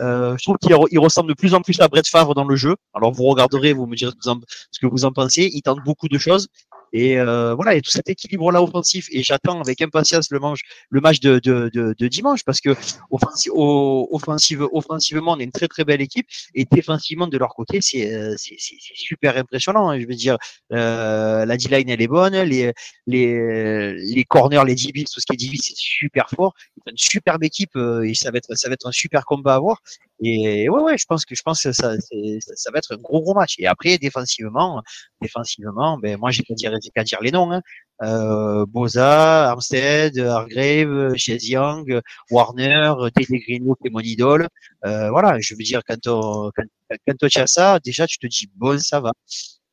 Euh, 0.00 0.36
je 0.38 0.44
trouve 0.44 0.56
qu'il 0.58 0.98
ressemble 0.98 1.28
de 1.28 1.34
plus 1.34 1.54
en 1.54 1.60
plus 1.60 1.80
à 1.80 1.88
Brett 1.88 2.06
Favre 2.08 2.34
dans 2.34 2.44
le 2.44 2.56
jeu. 2.56 2.76
Alors 2.94 3.12
vous 3.12 3.24
regarderez, 3.24 3.72
vous 3.72 3.86
me 3.86 3.96
direz 3.96 4.12
ce 4.20 4.80
que 4.80 4.86
vous 4.86 5.04
en 5.04 5.12
pensez. 5.12 5.50
Il 5.52 5.62
tente 5.62 5.82
beaucoup 5.84 6.08
de 6.08 6.18
choses. 6.18 6.48
Et 6.94 7.18
euh, 7.18 7.54
voilà, 7.54 7.72
a 7.72 7.80
tout 7.80 7.90
cet 7.90 8.08
équilibre-là 8.08 8.62
offensif. 8.62 9.08
Et 9.10 9.24
j'attends 9.24 9.60
avec 9.60 9.82
impatience 9.82 10.30
le, 10.30 10.38
match, 10.38 10.60
le 10.90 11.00
match 11.00 11.18
de, 11.18 11.40
de, 11.40 11.68
de, 11.74 11.92
de 11.98 12.08
dimanche 12.08 12.44
parce 12.44 12.60
que 12.60 12.70
offensive, 13.10 13.52
offensive, 13.54 14.62
offensivement, 14.72 15.32
on 15.32 15.40
est 15.40 15.44
une 15.44 15.50
très 15.50 15.66
très 15.66 15.84
belle 15.84 16.00
équipe. 16.00 16.26
Et 16.54 16.64
défensivement, 16.64 17.26
de 17.26 17.36
leur 17.36 17.52
côté, 17.54 17.80
c'est 17.80 18.14
euh, 18.14 18.36
super 18.38 19.36
impressionnant. 19.36 19.90
Hein. 19.90 19.98
Je 20.00 20.06
veux 20.06 20.14
dire, 20.14 20.38
euh, 20.72 21.44
la 21.44 21.56
D-line, 21.56 21.88
elle 21.88 22.00
est 22.00 22.06
bonne. 22.06 22.36
Les, 22.42 22.72
les, 23.08 23.94
les 23.94 24.24
corners, 24.24 24.62
les 24.64 24.76
DB, 24.76 25.04
tout 25.04 25.20
ce 25.20 25.26
qui 25.26 25.32
est 25.32 25.48
DB, 25.48 25.58
c'est 25.60 25.76
super 25.76 26.30
fort. 26.30 26.54
Une 26.86 26.96
superbe 26.96 27.42
équipe 27.42 27.74
euh, 27.74 28.02
et 28.02 28.14
ça 28.14 28.30
va, 28.30 28.38
être, 28.38 28.56
ça 28.56 28.68
va 28.68 28.74
être 28.74 28.86
un 28.86 28.92
super 28.92 29.24
combat 29.24 29.56
à 29.56 29.58
voir. 29.58 29.82
Et 30.26 30.70
ouais, 30.70 30.82
ouais, 30.82 30.96
je 30.96 31.04
pense 31.06 31.26
que 31.26 31.34
je 31.34 31.42
pense 31.42 31.62
que 31.62 31.72
ça, 31.72 31.88
va 31.90 32.78
être 32.78 32.94
un 32.94 32.96
gros 32.96 33.20
gros 33.20 33.34
match. 33.34 33.56
Et 33.58 33.66
après, 33.66 33.98
défensivement, 33.98 34.82
défensivement, 35.20 35.98
ben 35.98 36.18
moi 36.18 36.30
j'ai 36.30 36.42
qu'à 36.42 36.54
dire, 36.54 36.72
dire 36.80 37.18
les 37.20 37.30
noms. 37.30 37.52
Hein. 37.52 37.60
Euh, 38.02 38.64
Boza, 38.66 39.50
Armstead, 39.50 40.18
Hargrave, 40.18 41.14
Chase 41.16 41.46
Young, 41.46 42.00
Warner, 42.30 42.94
Teddy 43.14 43.38
Greenwood 43.40 43.76
et 43.84 43.90
mon 43.90 44.00
idole. 44.00 44.48
Euh, 44.86 45.10
voilà, 45.10 45.38
je 45.40 45.54
veux 45.54 45.62
dire 45.62 45.82
quand 45.86 46.00
tu 46.00 47.38
as 47.38 47.46
ça, 47.46 47.78
déjà 47.80 48.06
tu 48.06 48.18
te 48.18 48.26
dis 48.26 48.50
bon 48.56 48.78
ça 48.78 49.00
va. 49.00 49.12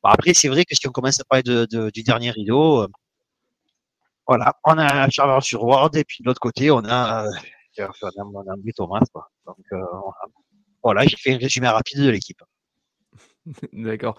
après 0.04 0.34
c'est 0.34 0.50
vrai 0.50 0.66
que 0.66 0.76
si 0.76 0.86
on 0.88 0.92
commence 0.92 1.20
à 1.22 1.24
parler 1.24 1.44
du 1.44 2.04
dernier 2.04 2.32
rideau, 2.32 2.82
euh, 2.84 2.88
voilà, 4.28 4.54
on 4.66 4.78
a 4.78 5.10
Charles 5.10 5.42
sur 5.44 5.64
Ward 5.64 5.96
et 5.96 6.04
puis 6.04 6.18
de 6.22 6.28
l'autre 6.28 6.42
côté 6.42 6.72
on 6.72 6.84
a 6.86 7.26
on 7.78 7.84
a, 7.84 8.86
euh, 9.74 10.41
voilà, 10.84 11.06
j'ai 11.06 11.18
fait 11.18 11.34
un 11.34 11.38
résumé 11.38 11.68
rapide 11.68 12.00
de 12.00 12.10
l'équipe. 12.10 12.42
D'accord. 13.74 14.18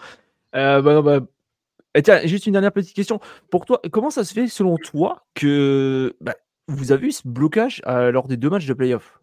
Euh, 0.55 0.81
bah, 0.81 1.01
bah, 1.01 2.01
tiens, 2.01 2.25
juste 2.25 2.45
une 2.45 2.53
dernière 2.53 2.71
petite 2.71 2.95
question. 2.95 3.19
Pour 3.49 3.65
toi, 3.65 3.81
comment 3.91 4.09
ça 4.09 4.23
se 4.23 4.33
fait, 4.33 4.47
selon 4.47 4.77
toi, 4.77 5.25
que 5.33 6.15
bah, 6.21 6.35
vous 6.67 6.91
avez 6.91 7.07
eu 7.07 7.11
ce 7.11 7.27
blocage 7.27 7.81
euh, 7.87 8.11
lors 8.11 8.27
des 8.27 8.37
deux 8.37 8.49
matchs 8.49 8.65
de 8.65 8.73
playoff? 8.73 9.19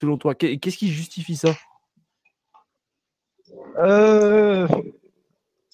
Selon 0.00 0.16
toi, 0.16 0.34
qu'est-ce 0.34 0.76
qui 0.76 0.88
justifie 0.88 1.36
ça? 1.36 1.54
Euh, 3.78 4.66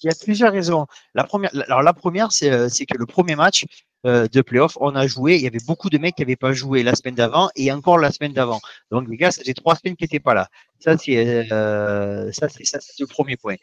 Il 0.01 0.07
y 0.07 0.09
a 0.09 0.15
plusieurs 0.21 0.51
raisons. 0.51 0.87
La 1.15 1.23
première, 1.23 1.51
alors 1.65 1.81
la 1.81 1.93
première, 1.93 2.31
c'est 2.31 2.49
que 2.85 2.97
le 2.97 3.05
premier 3.05 3.35
match, 3.35 3.65
euh, 4.05 4.27
de 4.27 4.41
playoff, 4.41 4.77
on 4.81 4.95
a 4.95 5.07
joué. 5.07 5.35
Il 5.35 5.41
y 5.41 5.47
avait 5.47 5.63
beaucoup 5.65 5.89
de 5.89 5.97
mecs 5.97 6.15
qui 6.15 6.21
n'avaient 6.21 6.35
pas 6.35 6.53
joué 6.53 6.83
la 6.83 6.95
semaine 6.95 7.15
d'avant 7.15 7.49
et 7.55 7.71
encore 7.71 7.97
la 7.97 8.11
semaine 8.11 8.33
d'avant. 8.33 8.59
Donc 8.91 9.07
les 9.09 9.17
gars, 9.17 9.31
ça 9.31 9.41
trois 9.55 9.75
semaines 9.75 9.95
qui 9.95 10.03
n'étaient 10.03 10.19
pas 10.19 10.33
là. 10.33 10.49
Ça 10.79 10.97
c'est 10.97 11.51
euh, 11.51 12.31
ça 12.31 12.49
c'est 12.49 12.65
ça 12.65 12.79
c'est 12.81 12.99
le 12.99 13.07
premier 13.07 13.37
point. 13.37 13.55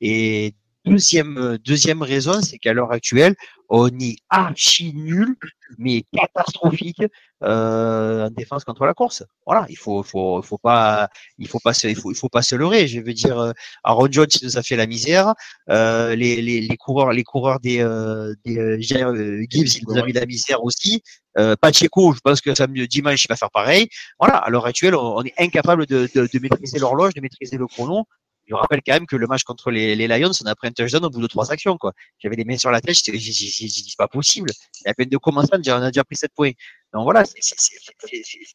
Et 0.00 0.54
Deuxième, 0.86 1.58
deuxième 1.64 2.00
raison, 2.00 2.40
c'est 2.42 2.58
qu'à 2.58 2.72
l'heure 2.72 2.92
actuelle, 2.92 3.34
on 3.68 3.88
est 3.98 4.18
archi 4.30 4.94
nul, 4.94 5.34
mais 5.78 6.04
catastrophique 6.16 7.02
euh, 7.42 8.26
en 8.26 8.30
défense 8.30 8.64
contre 8.64 8.86
la 8.86 8.94
course. 8.94 9.22
Voilà, 9.44 9.66
il 9.68 9.76
faut, 9.76 10.02
faut, 10.02 10.40
faut 10.42 10.58
pas, 10.58 11.08
il 11.38 11.48
faut 11.48 11.58
pas 11.60 11.74
se, 11.74 11.86
il 11.86 11.96
faut, 11.96 12.12
il 12.12 12.30
pas 12.30 12.42
se 12.42 12.54
leurrer. 12.54 12.86
Je 12.88 13.00
veux 13.00 13.12
dire, 13.12 13.38
euh, 13.38 13.52
Aaron 13.84 14.08
Jones 14.10 14.26
nous 14.42 14.56
a 14.56 14.62
fait 14.62 14.76
la 14.76 14.86
misère. 14.86 15.34
Euh, 15.70 16.14
les, 16.14 16.40
les, 16.42 16.60
les 16.60 16.76
coureurs, 16.76 17.12
les 17.12 17.24
coureurs 17.24 17.60
des, 17.60 17.80
euh, 17.80 18.34
des 18.44 18.58
euh, 18.58 18.78
Gibbs, 18.80 19.74
ils 19.74 19.82
nous 19.86 19.94
ont 20.00 20.04
mis 20.04 20.12
la 20.12 20.26
misère 20.26 20.62
aussi. 20.64 21.02
Euh, 21.38 21.54
Pacheco, 21.60 22.14
je 22.14 22.20
pense 22.20 22.40
que 22.40 22.54
samedi 22.54 22.86
dimanche, 22.88 23.24
il 23.24 23.28
va 23.28 23.36
faire 23.36 23.50
pareil. 23.50 23.88
Voilà, 24.18 24.36
à 24.36 24.48
l'heure 24.50 24.66
actuelle, 24.66 24.94
on, 24.94 25.22
est 25.22 25.34
incapable 25.38 25.86
de, 25.86 26.08
de, 26.14 26.28
de 26.32 26.38
maîtriser 26.38 26.78
l'horloge, 26.78 27.14
de 27.14 27.20
maîtriser 27.20 27.58
le 27.58 27.66
chrono 27.66 28.06
je 28.46 28.54
rappelle 28.54 28.80
quand 28.86 28.92
même 28.92 29.06
que 29.06 29.16
le 29.16 29.26
match 29.26 29.42
contre 29.42 29.70
les, 29.70 29.96
les 29.96 30.06
Lions, 30.06 30.30
on 30.42 30.46
a 30.46 30.54
pris 30.54 30.68
un 30.68 30.72
touchdown 30.72 31.04
au 31.04 31.10
bout 31.10 31.20
de 31.20 31.26
trois 31.26 31.52
actions. 31.52 31.76
quoi. 31.76 31.92
J'avais 32.18 32.36
les 32.36 32.44
mains 32.44 32.56
sur 32.56 32.70
la 32.70 32.80
tête, 32.80 32.96
j'ai 32.96 33.10
dit 33.12 33.84
c'est 33.88 33.96
pas 33.98 34.08
possible. 34.08 34.50
Et 34.84 34.88
à 34.88 34.94
peine 34.94 35.08
de 35.08 35.16
commencer, 35.16 35.50
on 35.52 35.70
a 35.70 35.90
déjà 35.90 36.04
pris 36.04 36.16
7 36.16 36.30
points. 36.34 36.52
Donc 36.92 37.04
voilà, 37.04 37.24
c'est 37.24 37.40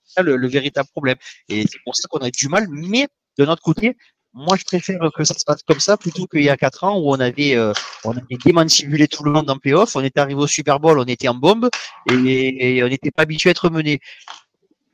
ça 0.06 0.22
le, 0.22 0.36
le, 0.36 0.48
véritable 0.48 0.90
problème. 0.90 1.18
Et 1.50 1.64
c'est 1.64 1.80
pour 1.84 1.96
ça 1.96 2.08
qu'on 2.10 2.20
a 2.20 2.32
du 2.32 2.48
mal. 2.48 2.68
Mais 2.70 3.08
de 3.38 3.46
notre 3.46 3.62
côté, 3.62 3.98
moi 4.34 4.56
je 4.58 4.64
préfère 4.64 5.00
que 5.14 5.24
ça 5.24 5.34
se 5.34 5.44
passe 5.46 5.62
comme 5.64 5.80
ça 5.80 5.98
plutôt 5.98 6.26
qu'il 6.26 6.44
y 6.44 6.50
a 6.50 6.58
4 6.58 6.84
ans 6.86 7.00
où 7.00 7.12
on 7.12 7.20
avait, 7.20 7.56
euh, 7.56 7.74
on 8.04 8.12
avait 8.12 8.38
démantibulé 8.44 9.08
tout 9.08 9.24
le 9.24 9.32
monde 9.32 9.50
en 9.50 9.58
playoff. 9.58 9.96
On 9.96 10.04
était 10.04 10.20
arrivé 10.20 10.40
au 10.40 10.48
Super 10.48 10.80
Bowl, 10.80 11.00
on 11.00 11.06
était 11.06 11.28
en 11.28 11.36
bombe 11.36 11.70
et, 12.10 12.78
et 12.78 12.84
on 12.84 12.88
n'était 12.88 13.12
pas 13.12 13.24
habitué 13.24 13.50
à 13.50 13.52
être 13.52 13.70
mené. 13.70 14.00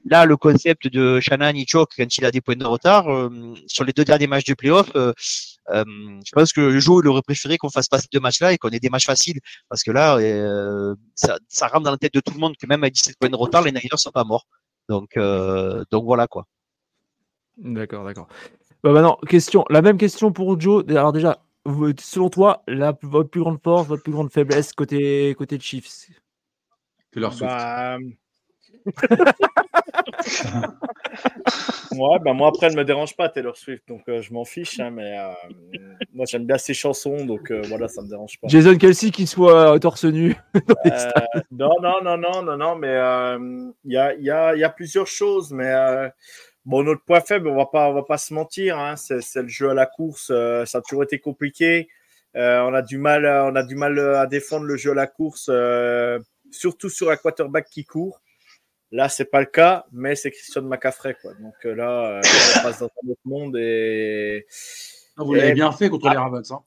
Là, 0.09 0.25
le 0.25 0.38
concept 0.38 0.88
de 0.88 1.19
Shannon 1.19 1.53
Ichok, 1.53 1.91
quand 1.97 2.17
il 2.17 2.23
a 2.23 2.31
des 2.31 2.39
points 2.39 2.55
de 2.55 2.65
retard, 2.65 3.12
euh, 3.12 3.29
sur 3.67 3.83
les 3.83 3.91
deux 3.91 4.05
derniers 4.05 4.27
matchs 4.27 4.45
de 4.45 4.53
playoff, 4.53 4.89
euh, 4.95 5.12
euh, 5.69 5.84
je 6.25 6.32
pense 6.32 6.53
que 6.53 6.62
le 6.62 6.80
jour 6.80 7.01
il 7.03 7.08
aurait 7.08 7.21
préféré 7.21 7.58
qu'on 7.58 7.69
fasse 7.69 7.88
passer 7.88 8.08
deux 8.12 8.19
matchs-là 8.19 8.53
et 8.53 8.58
qu'on 8.58 8.69
ait 8.69 8.80
des 8.80 8.89
matchs 8.89 9.06
faciles. 9.06 9.39
Parce 9.69 9.84
que 9.84 9.91
là, 9.91 10.17
euh, 10.17 10.95
ça, 11.15 11.38
ça, 11.47 11.67
rentre 11.67 11.84
dans 11.84 11.91
la 11.91 11.97
tête 11.97 12.13
de 12.13 12.19
tout 12.19 12.34
le 12.34 12.39
monde 12.39 12.56
que 12.58 12.67
même 12.67 12.84
à 12.84 12.89
17 12.89 13.17
points 13.19 13.30
de 13.30 13.36
retard, 13.36 13.63
les 13.63 13.71
Niners 13.71 13.97
sont 13.97 14.12
pas 14.12 14.23
morts. 14.23 14.47
Donc, 14.89 15.17
euh, 15.17 15.84
donc 15.91 16.06
voilà 16.06 16.27
quoi. 16.27 16.45
D'accord, 17.58 18.06
d'accord. 18.06 18.27
Bah 18.84 18.91
maintenant, 18.91 19.17
question, 19.27 19.65
la 19.69 19.82
même 19.82 19.97
question 19.97 20.32
pour 20.32 20.60
Joe. 20.60 20.86
Alors 20.89 21.12
déjà, 21.12 21.39
selon 21.99 22.30
toi, 22.30 22.63
la, 22.67 22.97
votre 23.01 23.30
plus 23.30 23.41
grande 23.41 23.62
force, 23.62 23.88
votre 23.88 24.03
plus 24.03 24.13
grande 24.13 24.32
faiblesse 24.32 24.73
côté, 24.73 25.34
côté 25.36 25.58
de 25.58 25.63
Chiefs 25.63 26.08
leur 27.19 27.36
bah, 27.38 27.97
ouais, 31.95 32.19
bah 32.19 32.33
moi 32.33 32.49
après, 32.49 32.67
elle 32.67 32.75
me 32.75 32.83
dérange 32.83 33.15
pas 33.15 33.29
Taylor 33.29 33.57
Swift, 33.57 33.87
donc 33.87 34.01
euh, 34.09 34.21
je 34.21 34.33
m'en 34.33 34.45
fiche, 34.45 34.79
hein, 34.79 34.91
mais 34.91 35.17
euh, 35.17 35.79
moi 36.13 36.25
j'aime 36.27 36.45
bien 36.45 36.57
ses 36.57 36.73
chansons, 36.73 37.25
donc 37.25 37.51
euh, 37.51 37.61
voilà, 37.67 37.87
ça 37.87 38.01
me 38.01 38.09
dérange 38.09 38.39
pas. 38.39 38.47
Jason 38.47 38.77
Kelsey 38.77 39.11
qui 39.11 39.27
soit 39.27 39.79
torse 39.79 40.05
nu. 40.05 40.35
non, 41.51 41.71
non, 41.81 42.01
non, 42.03 42.17
non, 42.17 42.43
non, 42.43 42.57
non, 42.57 42.75
mais 42.75 42.93
il 43.85 43.91
y 43.91 43.97
a, 43.97 44.13
y, 44.15 44.29
a, 44.29 44.55
y, 44.55 44.63
a, 44.63 44.69
plusieurs 44.69 45.07
choses, 45.07 45.51
mais 45.51 45.73
bon, 46.65 46.83
notre 46.83 47.03
point 47.03 47.21
faible, 47.21 47.47
on 47.47 47.55
va 47.55 47.65
pas, 47.65 47.89
on 47.89 47.93
va 47.93 48.03
pas 48.03 48.17
se 48.17 48.33
mentir, 48.33 48.77
hein, 48.77 48.95
c'est 48.95 49.41
le 49.41 49.47
jeu 49.47 49.69
à 49.69 49.73
la 49.73 49.85
course, 49.85 50.27
ça 50.27 50.77
a 50.77 50.81
toujours 50.81 51.03
été 51.03 51.19
compliqué. 51.19 51.89
on 52.35 52.73
a 52.73 52.81
du 52.81 52.97
mal, 52.97 53.25
on 53.25 53.55
a 53.55 53.63
du 53.63 53.75
mal 53.75 53.97
à 53.99 54.25
défendre 54.27 54.65
le 54.65 54.77
jeu 54.77 54.91
à 54.91 54.95
la 54.95 55.07
course, 55.07 55.49
surtout 56.51 56.89
sur 56.89 57.09
un 57.09 57.15
quarterback 57.15 57.67
qui 57.69 57.85
court. 57.85 58.21
Là, 58.91 59.10
c'est 59.10 59.26
pas 59.26 59.41
le 59.41 59.47
cas, 59.47 59.86
mais 59.91 60.15
c'est 60.15 60.32
Christian 60.32 60.62
McCaffrey. 60.62 61.15
Quoi. 61.21 61.34
Donc 61.36 61.56
euh, 61.65 61.76
là, 61.76 62.17
euh, 62.17 62.21
on 62.58 62.63
passe 62.63 62.80
dans 62.80 62.86
un 62.86 63.10
autre 63.10 63.21
monde. 63.26 63.58
Et, 63.58 64.45
vous 65.17 65.34
l'avez 65.34 65.54
bien 65.54 65.71
fait 65.71 65.89
contre 65.89 66.10
les 66.10 66.17
Ravens. 66.17 66.52
Hein. 66.52 66.62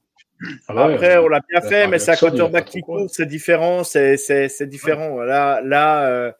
Ah 0.69 0.85
après, 0.85 1.19
on 1.19 1.29
l'a 1.29 1.41
bien 1.49 1.61
fait, 1.61 1.87
mais 1.87 1.99
c'est 1.99 2.13
un 2.13 2.17
quarterback 2.17 2.65
qui 2.67 2.81
court, 2.81 3.09
c'est 3.11 3.27
différent. 3.27 3.85
C'est 3.85 4.69
différent. 4.69 5.19
Là, 5.21 5.61
là, 5.63 6.07
euh, 6.07 6.33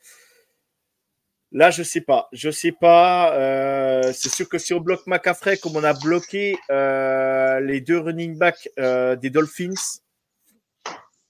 là, 1.53 1.71
je 1.71 1.83
sais 1.83 2.01
pas. 2.01 2.29
Je 2.33 2.51
sais 2.51 2.73
pas. 2.73 3.35
Euh, 3.35 4.13
c'est 4.13 4.31
sûr 4.31 4.49
que 4.49 4.59
si 4.59 4.73
on 4.75 4.81
bloque 4.81 5.07
McCaffrey, 5.07 5.59
comme 5.59 5.77
on 5.77 5.85
a 5.85 5.93
bloqué 5.93 6.59
euh, 6.71 7.61
les 7.61 7.81
deux 7.81 7.99
running 7.99 8.39
backs 8.39 8.69
des 8.77 9.31
Dolphins, 9.31 10.01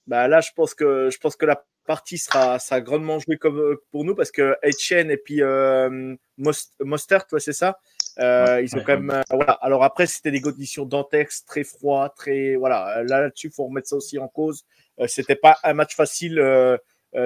bah 0.07 0.27
là, 0.27 0.41
je 0.41 0.49
pense 0.55 0.73
que 0.73 1.09
je 1.11 1.17
pense 1.19 1.35
que 1.35 1.45
la 1.45 1.63
partie 1.91 2.17
sera, 2.17 2.57
sera 2.57 2.79
grandement 2.79 3.19
jouée 3.19 3.37
comme 3.37 3.59
euh, 3.59 3.83
pour 3.91 4.05
nous 4.05 4.15
parce 4.15 4.31
que 4.31 4.55
Etienne 4.63 5.11
et 5.11 5.17
puis 5.17 5.41
euh, 5.41 6.15
Mostert, 6.37 7.25
c'est 7.37 7.51
ça. 7.51 7.79
Euh, 8.17 8.61
ils 8.63 8.73
ont 8.77 8.83
quand 8.85 8.93
même. 8.93 9.09
Euh, 9.09 9.21
voilà. 9.29 9.51
Alors 9.61 9.83
après, 9.83 10.05
c'était 10.05 10.31
des 10.31 10.39
conditions 10.39 10.85
d'antex 10.85 11.43
très 11.43 11.65
froid, 11.65 12.07
très 12.07 12.55
voilà. 12.55 13.03
Là 13.03 13.23
là-dessus, 13.23 13.51
faut 13.53 13.65
remettre 13.65 13.89
ça 13.89 13.97
aussi 13.97 14.17
en 14.19 14.29
cause. 14.29 14.63
C'était 15.07 15.35
pas 15.35 15.57
un 15.65 15.73
match 15.73 15.93
facile. 15.93 16.39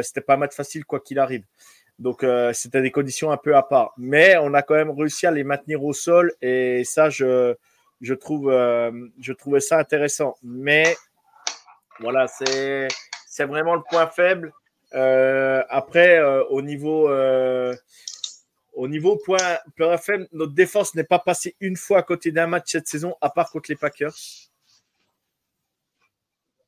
C'était 0.01 0.21
pas 0.21 0.33
un 0.33 0.37
match 0.37 0.55
facile 0.55 0.83
quoi 0.83 0.99
qu'il 0.99 1.19
arrive. 1.19 1.43
Donc 1.99 2.25
c'était 2.53 2.81
des 2.81 2.91
conditions 2.91 3.29
un 3.29 3.37
peu 3.37 3.55
à 3.55 3.61
part. 3.61 3.93
Mais 3.97 4.35
on 4.37 4.55
a 4.55 4.63
quand 4.63 4.75
même 4.81 4.89
réussi 4.89 5.27
à 5.27 5.31
les 5.31 5.43
maintenir 5.43 5.83
au 5.83 5.93
sol 5.93 6.33
et 6.41 6.83
ça, 6.85 7.11
je 7.11 7.53
je 8.01 8.13
trouve 8.15 8.45
je 9.27 9.33
trouvais 9.33 9.59
ça 9.59 9.77
intéressant. 9.77 10.35
Mais 10.41 10.95
voilà, 11.99 12.27
c'est 12.27 12.87
c'est 13.35 13.43
vraiment 13.43 13.75
le 13.75 13.81
point 13.81 14.07
faible. 14.07 14.53
Euh, 14.93 15.61
après, 15.69 16.19
euh, 16.19 16.45
au 16.45 16.61
niveau, 16.61 17.09
euh, 17.09 17.75
point 19.25 19.37
FM, 19.77 20.25
notre 20.31 20.53
défense 20.53 20.95
n'est 20.95 21.03
pas 21.03 21.19
passée 21.19 21.53
une 21.59 21.75
fois 21.75 21.97
à 21.97 22.03
côté 22.03 22.31
d'un 22.31 22.47
match 22.47 22.71
cette 22.71 22.87
saison, 22.87 23.13
à 23.19 23.29
part 23.29 23.51
contre 23.51 23.69
les 23.69 23.75
Packers. 23.75 24.15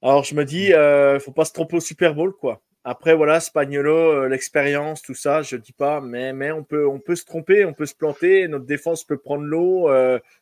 Alors 0.02 0.26
je 0.26 0.36
me 0.36 0.44
dis, 0.44 0.74
euh, 0.74 1.22
faut 1.22 1.32
pas 1.32 1.46
se 1.46 1.54
tromper 1.54 1.78
au 1.78 1.80
Super 1.80 2.14
Bowl, 2.14 2.34
quoi. 2.34 2.62
Après, 2.84 3.16
voilà, 3.16 3.40
Spagnolo, 3.40 4.28
l'expérience, 4.28 5.02
tout 5.02 5.16
ça, 5.16 5.44
je 5.44 5.56
dis 5.56 5.74
pas, 5.74 6.02
mais, 6.02 6.52
on, 6.52 6.64
peut, 6.64 7.16
se 7.16 7.24
tromper, 7.24 7.64
on 7.64 7.74
peut 7.74 7.86
se 7.86 7.96
planter, 7.96 8.48
notre 8.50 8.66
défense 8.66 9.06
peut 9.06 9.18
prendre 9.18 9.44
l'eau. 9.44 9.90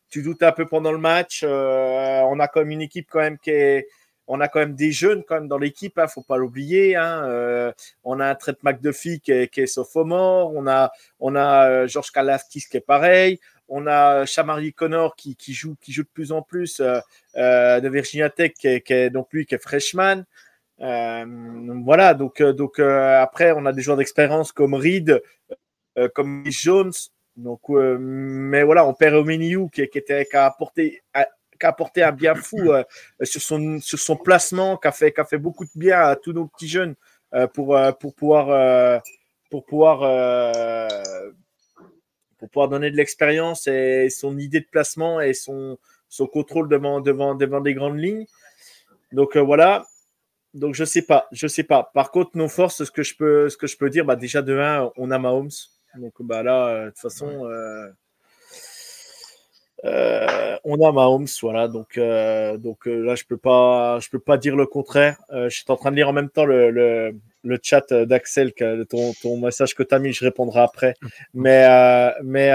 Tu 0.09 0.21
doutes 0.23 0.43
un 0.43 0.51
peu 0.51 0.65
pendant 0.65 0.91
le 0.91 0.99
match. 0.99 1.43
On 1.43 2.39
a 2.39 2.47
même 2.55 2.71
une 2.71 2.81
équipe 2.81 3.07
quand 3.11 3.19
même 3.19 3.38
qui 3.38 3.51
est. 3.51 3.88
On 4.27 4.39
a 4.39 4.47
quand 4.47 4.59
même 4.59 4.75
des 4.75 4.91
jeunes 4.91 5.23
quand 5.23 5.41
dans 5.41 5.57
l'équipe, 5.57 5.97
hein, 5.97 6.07
faut 6.07 6.23
pas 6.23 6.38
l'oublier. 6.38 6.95
Hein, 6.95 7.73
on 8.03 8.19
a 8.19 8.27
un 8.27 8.35
Trent 8.35 8.53
McDuffie 8.63 9.19
qui 9.19 9.31
est, 9.31 9.47
qui 9.47 9.61
est 9.61 9.67
sophomore, 9.67 10.53
on 10.55 10.67
a, 10.67 10.91
on 11.19 11.35
a 11.35 11.85
Georges 11.88 12.11
Kalafkis 12.11 12.65
qui 12.69 12.77
est 12.77 12.85
pareil, 12.85 13.39
on 13.67 13.85
a 13.88 14.25
Chamari 14.25 14.73
Connor 14.73 15.15
qui, 15.15 15.35
joue, 15.53 15.75
de 15.88 16.01
plus 16.03 16.31
en 16.31 16.41
plus 16.41 16.81
de 16.81 17.88
Virginia 17.88 18.29
Tech, 18.29 18.53
qui 18.53 18.67
est, 18.67 19.09
donc 19.09 19.29
qui 19.29 19.55
est 19.55 19.61
freshman. 19.61 20.25
Euh, 20.81 21.25
voilà, 21.83 22.13
donc, 22.13 22.41
euh, 22.41 22.53
donc 22.53 22.79
euh, 22.79 23.21
après, 23.21 23.51
on 23.53 23.65
a 23.65 23.71
des 23.71 23.81
joueurs 23.81 23.97
d'expérience 23.97 24.51
comme 24.51 24.73
Reed, 24.73 25.21
comme 26.13 26.43
Jones. 26.47 26.91
Mais 27.38 28.63
voilà, 28.63 28.85
on 28.85 28.93
perd 28.93 29.15
Omeniu 29.15 29.69
qui, 29.71 29.81
était, 29.81 30.25
qui 30.25 30.35
a 30.35 30.45
apporté, 30.45 31.03
qui 31.59 31.65
a 31.65 31.69
apporté 31.69 32.03
un 32.03 32.11
bien 32.11 32.35
fou 32.35 32.71
sur, 33.21 33.41
son, 33.41 33.79
sur 33.81 33.99
son 33.99 34.15
placement, 34.15 34.77
qui 34.77 34.87
a, 34.87 34.91
fait, 34.91 35.11
qui 35.11 35.21
a 35.21 35.25
fait 35.25 35.37
beaucoup 35.37 35.65
de 35.65 35.71
bien 35.75 35.99
à 35.99 36.15
tous 36.15 36.33
nos 36.33 36.47
petits 36.47 36.67
jeunes 36.67 36.95
pour, 37.53 37.77
pour 37.99 38.15
pouvoir, 38.15 39.01
pour 39.49 39.65
pouvoir, 39.65 39.99
pour 42.37 42.49
pouvoir 42.49 42.69
donner 42.69 42.91
de 42.91 42.97
l'expérience 42.97 43.67
et 43.67 44.09
son 44.09 44.37
idée 44.37 44.61
de 44.61 44.67
placement 44.71 45.21
et 45.21 45.33
son, 45.33 45.77
son 46.09 46.27
contrôle 46.27 46.69
devant, 46.69 47.01
devant, 47.01 47.35
devant 47.35 47.61
des 47.61 47.73
grandes 47.73 47.99
lignes. 47.99 48.25
Donc 49.11 49.37
voilà, 49.37 49.85
donc 50.55 50.73
je 50.73 50.85
sais 50.85 51.01
pas, 51.01 51.27
je 51.31 51.47
sais 51.47 51.63
pas. 51.63 51.91
Par 51.93 52.11
contre, 52.11 52.31
nos 52.37 52.47
forces, 52.47 52.85
ce 52.85 52.91
que 52.91 53.03
je 53.03 53.15
peux, 53.15 53.49
ce 53.49 53.57
que 53.57 53.67
je 53.67 53.77
peux 53.77 53.89
dire, 53.89 54.05
bah 54.05 54.15
déjà 54.15 54.41
de 54.41 54.57
1, 54.57 54.91
on 54.95 55.11
a 55.11 55.19
Mahomes. 55.19 55.49
Donc 55.97 56.13
bah 56.19 56.43
là, 56.43 56.67
euh, 56.67 56.85
de 56.85 56.89
toute 56.91 56.99
façon, 56.99 57.45
euh, 59.83 60.27
euh, 60.27 60.57
on 60.63 60.81
a 60.81 60.91
Mahomes, 60.91 61.27
voilà. 61.41 61.67
Donc 61.67 61.99
donc 61.99 62.85
là, 62.85 63.15
je 63.15 63.23
peux 63.25 63.38
pas, 63.38 63.99
je 63.99 64.09
peux 64.09 64.19
pas 64.19 64.38
dire 64.38 64.55
le 64.55 64.65
contraire. 64.65 65.17
je 65.31 65.49
suis 65.49 65.65
en 65.67 65.75
train 65.75 65.91
de 65.91 65.97
lire 65.97 66.09
en 66.09 66.13
même 66.13 66.29
temps 66.29 66.45
le, 66.45 66.71
le, 66.71 67.15
le 67.43 67.59
chat 67.61 67.93
d'Axel, 67.93 68.53
ton, 68.89 69.13
ton 69.21 69.38
message 69.38 69.75
que 69.75 69.83
tu 69.83 69.93
as 69.93 69.99
mis, 69.99 70.13
je 70.13 70.23
répondrai 70.23 70.61
après. 70.61 70.95
Mais 71.33 71.67
mais 72.23 72.51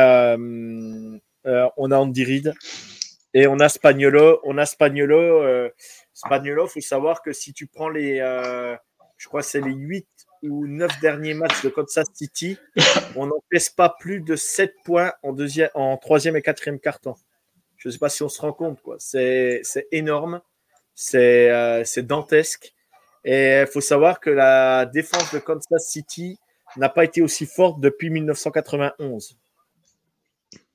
on 1.76 1.90
a 1.90 1.96
Andy 1.96 2.24
Reid 2.24 2.54
et 3.32 3.46
on 3.46 3.60
a 3.60 3.68
Spagnolo, 3.68 4.40
on 4.44 4.58
a 4.58 4.66
Spagnolo. 4.66 5.70
Spagnolo, 6.20 6.66
il 6.66 6.70
faut 6.70 6.80
savoir 6.80 7.22
que 7.22 7.32
si 7.32 7.52
tu 7.54 7.66
prends 7.66 7.88
les, 7.88 8.20
euh, 8.20 8.76
je 9.16 9.28
crois 9.28 9.42
c'est 9.42 9.60
les 9.60 9.72
8 9.72 10.06
ou 10.42 10.66
9 10.66 11.00
derniers 11.00 11.34
matchs 11.34 11.62
de 11.62 11.68
Kansas 11.68 12.06
City, 12.14 12.58
on 13.16 13.26
n'encaisse 13.26 13.70
pas 13.70 13.94
plus 13.98 14.20
de 14.20 14.36
7 14.36 14.74
points 14.84 15.12
en, 15.22 15.32
deuxième, 15.32 15.70
en 15.74 15.96
troisième 15.96 16.36
et 16.36 16.42
quatrième 16.42 16.80
carton. 16.80 17.14
Je 17.76 17.88
ne 17.88 17.92
sais 17.92 17.98
pas 17.98 18.08
si 18.08 18.22
on 18.22 18.28
se 18.28 18.40
rend 18.40 18.52
compte. 18.52 18.80
quoi. 18.82 18.96
C'est 18.98 19.62
énorme, 19.92 20.40
euh, 21.14 21.82
c'est 21.84 22.06
dantesque. 22.06 22.74
Et 23.24 23.60
il 23.60 23.66
faut 23.66 23.80
savoir 23.80 24.20
que 24.20 24.30
la 24.30 24.86
défense 24.86 25.32
de 25.32 25.38
Kansas 25.38 25.86
City 25.86 26.38
n'a 26.76 26.88
pas 26.88 27.04
été 27.04 27.22
aussi 27.22 27.46
forte 27.46 27.80
depuis 27.80 28.10
1991. 28.10 29.38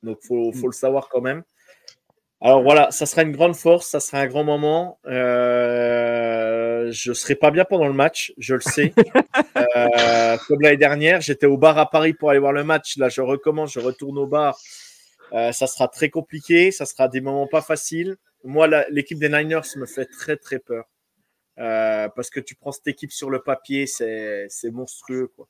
Donc, 0.03 0.19
il 0.23 0.27
faut, 0.27 0.51
faut, 0.51 0.67
le 0.67 0.73
savoir 0.73 1.09
quand 1.09 1.21
même. 1.21 1.43
Alors 2.41 2.61
voilà, 2.61 2.91
ça 2.91 3.05
sera 3.05 3.23
une 3.23 3.31
grande 3.31 3.55
force, 3.55 3.87
ça 3.87 3.99
sera 3.99 4.19
un 4.19 4.27
grand 4.27 4.43
moment. 4.43 4.99
Euh, 5.07 6.54
je 6.91 7.13
serai 7.13 7.35
pas 7.35 7.51
bien 7.51 7.65
pendant 7.65 7.87
le 7.87 7.93
match, 7.93 8.33
je 8.37 8.55
le 8.55 8.61
sais. 8.61 8.93
euh, 9.57 10.37
comme 10.47 10.61
l'année 10.61 10.77
dernière, 10.77 11.21
j'étais 11.21 11.45
au 11.45 11.57
bar 11.57 11.77
à 11.77 11.89
Paris 11.89 12.13
pour 12.13 12.29
aller 12.29 12.39
voir 12.39 12.53
le 12.53 12.63
match. 12.63 12.97
Là, 12.97 13.09
je 13.09 13.21
recommence, 13.21 13.73
je 13.73 13.79
retourne 13.79 14.17
au 14.17 14.27
bar. 14.27 14.57
Euh, 15.33 15.51
ça 15.51 15.67
sera 15.67 15.87
très 15.87 16.09
compliqué, 16.09 16.71
ça 16.71 16.85
sera 16.85 17.07
des 17.07 17.21
moments 17.21 17.47
pas 17.47 17.61
faciles. 17.61 18.15
Moi, 18.43 18.67
l'équipe 18.89 19.19
des 19.19 19.29
Niners 19.29 19.61
me 19.77 19.85
fait 19.85 20.05
très 20.05 20.37
très 20.37 20.59
peur. 20.59 20.85
Euh, 21.57 22.09
parce 22.15 22.29
que 22.29 22.39
tu 22.39 22.55
prends 22.55 22.71
cette 22.71 22.87
équipe 22.87 23.11
sur 23.11 23.29
le 23.29 23.41
papier, 23.41 23.87
c'est 23.87 24.49
monstrueux. 24.71 25.27
quoi 25.35 25.47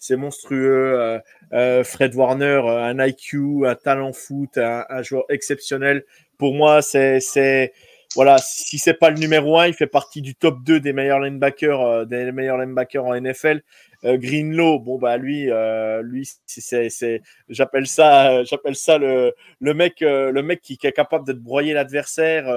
c'est 0.00 0.16
monstrueux. 0.16 0.94
Euh, 0.98 1.18
euh, 1.52 1.84
Fred 1.84 2.14
Warner, 2.14 2.62
un 2.64 3.04
IQ, 3.04 3.66
un 3.66 3.74
talent 3.74 4.12
foot, 4.12 4.56
un, 4.58 4.84
un 4.88 5.02
joueur 5.02 5.24
exceptionnel 5.28 6.04
pour 6.38 6.54
moi, 6.54 6.82
c'est 6.82 7.72
voilà, 8.18 8.38
si 8.38 8.78
c'est 8.78 8.94
pas 8.94 9.10
le 9.10 9.16
numéro 9.16 9.60
1, 9.60 9.68
il 9.68 9.74
fait 9.74 9.86
partie 9.86 10.22
du 10.22 10.34
top 10.34 10.64
2 10.64 10.80
des 10.80 10.92
meilleurs 10.92 11.20
linebackers, 11.20 11.80
euh, 11.80 12.04
des 12.04 12.32
meilleurs 12.32 12.58
linebackers 12.58 13.04
en 13.04 13.14
NFL. 13.14 13.62
Euh, 14.02 14.16
Greenlow, 14.16 14.80
bon 14.80 14.98
bah 14.98 15.16
lui, 15.18 15.48
euh, 15.52 16.02
lui, 16.02 16.28
c'est, 16.44 17.22
j'appelle 17.48 17.86
ça, 17.86 18.42
j'appelle 18.42 18.74
ça 18.74 18.98
le, 18.98 19.34
le 19.60 19.72
mec, 19.72 20.00
le 20.00 20.40
mec 20.40 20.62
qui, 20.62 20.76
est 20.82 20.90
capable 20.90 21.28
de 21.28 21.32
broyer 21.32 21.74
l'adversaire. 21.74 22.48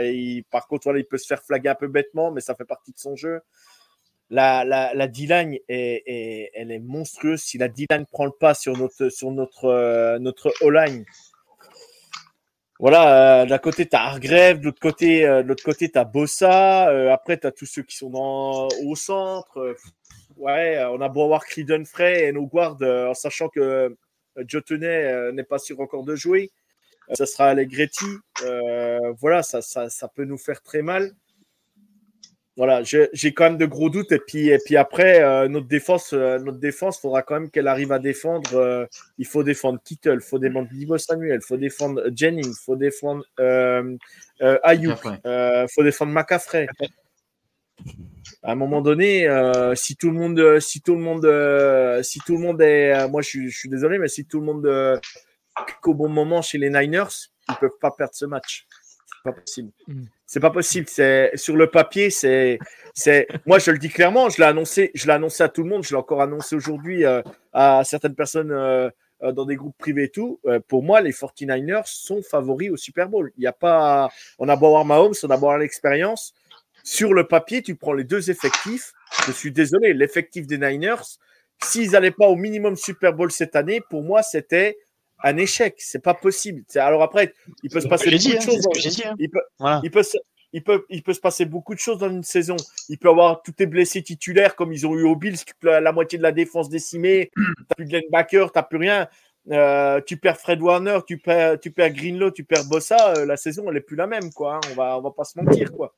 et 0.00 0.42
par 0.50 0.68
contre, 0.68 0.96
il 0.96 1.04
peut 1.04 1.18
se 1.18 1.26
faire 1.26 1.42
flaguer 1.42 1.68
un 1.68 1.74
peu 1.74 1.88
bêtement, 1.88 2.30
mais 2.30 2.40
ça 2.40 2.54
fait 2.54 2.64
partie 2.64 2.92
de 2.92 2.98
son 2.98 3.14
jeu. 3.14 3.40
La, 4.30 4.64
la, 4.64 4.94
la 4.94 5.06
D-line 5.06 5.58
est, 5.68 6.50
elle 6.54 6.72
est 6.72 6.78
monstrueuse. 6.78 7.42
Si 7.42 7.58
la 7.58 7.68
D-line 7.68 8.06
prend 8.10 8.24
le 8.24 8.32
pas 8.32 8.54
sur 8.54 8.74
notre, 8.78 9.10
sur 9.10 9.30
notre, 9.32 10.16
notre 10.16 10.50
O-line, 10.62 11.04
voilà, 12.84 13.44
euh, 13.44 13.46
d'un 13.46 13.56
côté, 13.56 13.88
tu 13.88 13.96
as 13.96 14.02
Hargrave, 14.02 14.58
de 14.58 14.66
l'autre 14.66 14.78
côté, 14.78 15.24
euh, 15.24 15.42
de 15.42 15.48
l'autre 15.48 15.64
côté, 15.64 15.90
tu 15.90 15.98
as 15.98 16.04
Bossa. 16.04 16.90
Euh, 16.90 17.10
après, 17.10 17.38
tu 17.38 17.46
as 17.46 17.50
tous 17.50 17.64
ceux 17.64 17.82
qui 17.82 17.96
sont 17.96 18.10
dans, 18.10 18.68
au 18.84 18.94
centre. 18.94 19.74
ouais, 20.36 20.84
on 20.90 21.00
a 21.00 21.08
beau 21.08 21.24
avoir 21.24 21.46
Creedon 21.46 21.86
Frey 21.86 22.26
et 22.26 22.32
nos 22.32 22.46
guards, 22.46 22.76
en 22.82 23.14
sachant 23.14 23.48
que 23.48 23.96
Jotenay 24.36 25.32
n'est 25.32 25.44
pas 25.44 25.58
sûr 25.58 25.80
encore 25.80 26.04
de 26.04 26.14
jouer. 26.14 26.50
ça 27.14 27.24
sera 27.24 27.46
Allegretti. 27.46 28.04
voilà, 29.18 29.42
ça, 29.42 29.62
ça, 29.62 29.88
ça, 29.88 30.08
peut 30.08 30.26
nous 30.26 30.36
faire 30.36 30.60
très 30.60 30.82
mal 30.82 31.14
voilà, 32.56 32.82
j'ai 32.84 33.34
quand 33.34 33.44
même 33.44 33.58
de 33.58 33.66
gros 33.66 33.90
doutes. 33.90 34.12
Et 34.12 34.20
puis, 34.20 34.48
et 34.48 34.58
puis 34.64 34.76
après, 34.76 35.22
euh, 35.22 35.48
notre 35.48 35.66
défense, 35.66 36.12
euh, 36.12 36.38
notre 36.38 36.58
défense, 36.58 37.00
faudra 37.00 37.22
quand 37.22 37.34
même 37.34 37.50
qu'elle 37.50 37.66
arrive 37.66 37.90
à 37.90 37.98
défendre. 37.98 38.54
Euh, 38.54 38.86
il 39.18 39.26
faut 39.26 39.42
défendre 39.42 39.80
Kittle, 39.84 40.14
il 40.14 40.20
faut 40.20 40.38
défendre 40.38 40.68
Divo 40.70 40.96
Samuel, 40.96 41.40
il 41.42 41.44
faut 41.44 41.56
défendre 41.56 42.02
Jennings, 42.14 42.46
il 42.46 42.64
faut 42.64 42.76
défendre 42.76 43.24
euh, 43.40 43.96
Ayuk, 44.62 44.98
il 45.24 45.66
faut 45.68 45.82
défendre 45.82 46.12
McCaffrey. 46.12 46.68
À 48.44 48.52
un 48.52 48.54
moment 48.54 48.82
donné, 48.82 49.26
si 49.74 49.96
tout 49.96 50.10
le 50.10 50.16
monde, 50.16 50.60
si 50.60 50.80
tout 50.80 50.94
le 50.94 51.00
monde, 51.00 52.04
si 52.04 52.20
tout 52.20 52.36
le 52.36 52.40
monde 52.40 52.62
est, 52.62 53.08
moi 53.08 53.20
je 53.20 53.28
suis, 53.28 53.50
je 53.50 53.58
suis, 53.58 53.68
désolé, 53.68 53.98
mais 53.98 54.08
si 54.08 54.26
tout 54.26 54.38
le 54.38 54.46
monde 54.46 55.00
qu'au 55.82 55.94
bon 55.94 56.08
moment 56.08 56.40
chez 56.40 56.58
les 56.58 56.70
Niners, 56.70 57.30
ils 57.48 57.56
peuvent 57.56 57.78
pas 57.80 57.90
perdre 57.90 58.14
ce 58.14 58.26
match. 58.26 58.66
C'est 58.70 59.22
pas 59.24 59.32
possible. 59.32 59.72
Mm. 59.88 60.04
C'est 60.26 60.40
pas 60.40 60.50
possible. 60.50 60.86
C'est 60.88 61.32
sur 61.34 61.56
le 61.56 61.70
papier, 61.70 62.10
c'est 62.10 62.58
c'est. 62.94 63.26
Moi, 63.46 63.58
je 63.58 63.70
le 63.70 63.78
dis 63.78 63.88
clairement. 63.88 64.30
Je 64.30 64.38
l'ai 64.38 64.48
annoncé. 64.48 64.90
Je 64.94 65.06
l'ai 65.06 65.12
annoncé 65.12 65.42
à 65.42 65.48
tout 65.48 65.62
le 65.62 65.68
monde. 65.68 65.84
Je 65.84 65.90
l'ai 65.90 65.96
encore 65.96 66.22
annoncé 66.22 66.56
aujourd'hui 66.56 67.04
euh, 67.04 67.22
à 67.52 67.82
certaines 67.84 68.14
personnes 68.14 68.52
euh, 68.52 68.88
euh, 69.22 69.32
dans 69.32 69.44
des 69.44 69.56
groupes 69.56 69.76
privés 69.76 70.04
et 70.04 70.08
tout. 70.08 70.40
pour 70.68 70.82
moi, 70.82 71.00
les 71.00 71.12
49ers 71.12 71.82
sont 71.86 72.22
favoris 72.22 72.70
au 72.70 72.76
Super 72.76 73.08
Bowl. 73.08 73.32
Il 73.36 73.44
y 73.44 73.46
a 73.46 73.52
pas. 73.52 74.08
On 74.38 74.48
a 74.48 74.56
beau 74.56 74.66
avoir 74.66 74.84
Mahomes, 74.84 75.14
on 75.22 75.30
a 75.30 75.36
beau 75.36 75.46
avoir 75.46 75.58
l'expérience. 75.58 76.34
Sur 76.84 77.14
le 77.14 77.26
papier, 77.26 77.62
tu 77.62 77.76
prends 77.76 77.94
les 77.94 78.04
deux 78.04 78.30
effectifs. 78.30 78.92
Je 79.26 79.32
suis 79.32 79.52
désolé. 79.52 79.94
L'effectif 79.94 80.46
des 80.46 80.58
Niners, 80.58 81.18
s'ils 81.62 81.90
n'allaient 81.92 82.10
pas 82.10 82.26
au 82.26 82.36
minimum 82.36 82.76
Super 82.76 83.12
Bowl 83.12 83.30
cette 83.30 83.56
année, 83.56 83.80
pour 83.88 84.02
moi, 84.02 84.22
c'était 84.22 84.76
un 85.24 85.36
échec. 85.38 85.74
C'est 85.78 86.02
pas 86.02 86.14
possible. 86.14 86.62
Alors 86.76 87.02
après, 87.02 87.34
il 87.64 87.70
peut 87.70 87.80
se 87.80 87.88
passer 87.88 88.10
beaucoup 88.10 88.36
de 88.36 88.40
choses. 88.40 88.68
Il 89.18 89.30
peut, 89.30 89.40
il, 89.82 89.90
peut 89.90 90.02
se, 90.02 90.18
il, 90.52 90.62
peut, 90.62 90.84
il 90.90 91.02
peut 91.02 91.14
se 91.14 91.20
passer 91.20 91.46
beaucoup 91.46 91.74
de 91.74 91.80
choses 91.80 91.98
dans 91.98 92.10
une 92.10 92.22
saison. 92.22 92.56
Il 92.88 92.98
peut 92.98 93.08
avoir 93.08 93.42
tous 93.42 93.52
tes 93.52 93.66
blessés 93.66 94.02
titulaires 94.02 94.54
comme 94.54 94.72
ils 94.72 94.86
ont 94.86 94.94
eu 94.94 95.04
au 95.04 95.16
Bills, 95.16 95.38
la 95.62 95.92
moitié 95.92 96.18
de 96.18 96.22
la 96.22 96.32
défense 96.32 96.68
décimée. 96.68 97.30
T'as 97.68 97.74
plus 97.74 97.86
de 97.86 97.96
linebacker, 97.96 98.52
t'as 98.52 98.62
plus 98.62 98.78
rien. 98.78 99.08
Euh, 99.50 100.00
tu 100.06 100.16
perds 100.16 100.38
Fred 100.38 100.60
Warner, 100.60 101.00
tu 101.06 101.18
perds, 101.18 101.58
tu 101.60 101.70
perds 101.70 101.92
Greenlow, 101.92 102.30
tu 102.30 102.44
perds 102.44 102.64
Bossa. 102.66 103.14
Euh, 103.14 103.26
la 103.26 103.36
saison, 103.36 103.64
elle 103.70 103.78
est 103.78 103.82
plus 103.82 103.96
la 103.96 104.06
même, 104.06 104.32
quoi. 104.32 104.56
Hein. 104.56 104.60
On 104.70 104.74
va, 104.74 104.98
on 104.98 105.02
va 105.02 105.10
pas 105.10 105.24
se 105.24 105.38
mentir, 105.38 105.72
quoi. 105.72 105.94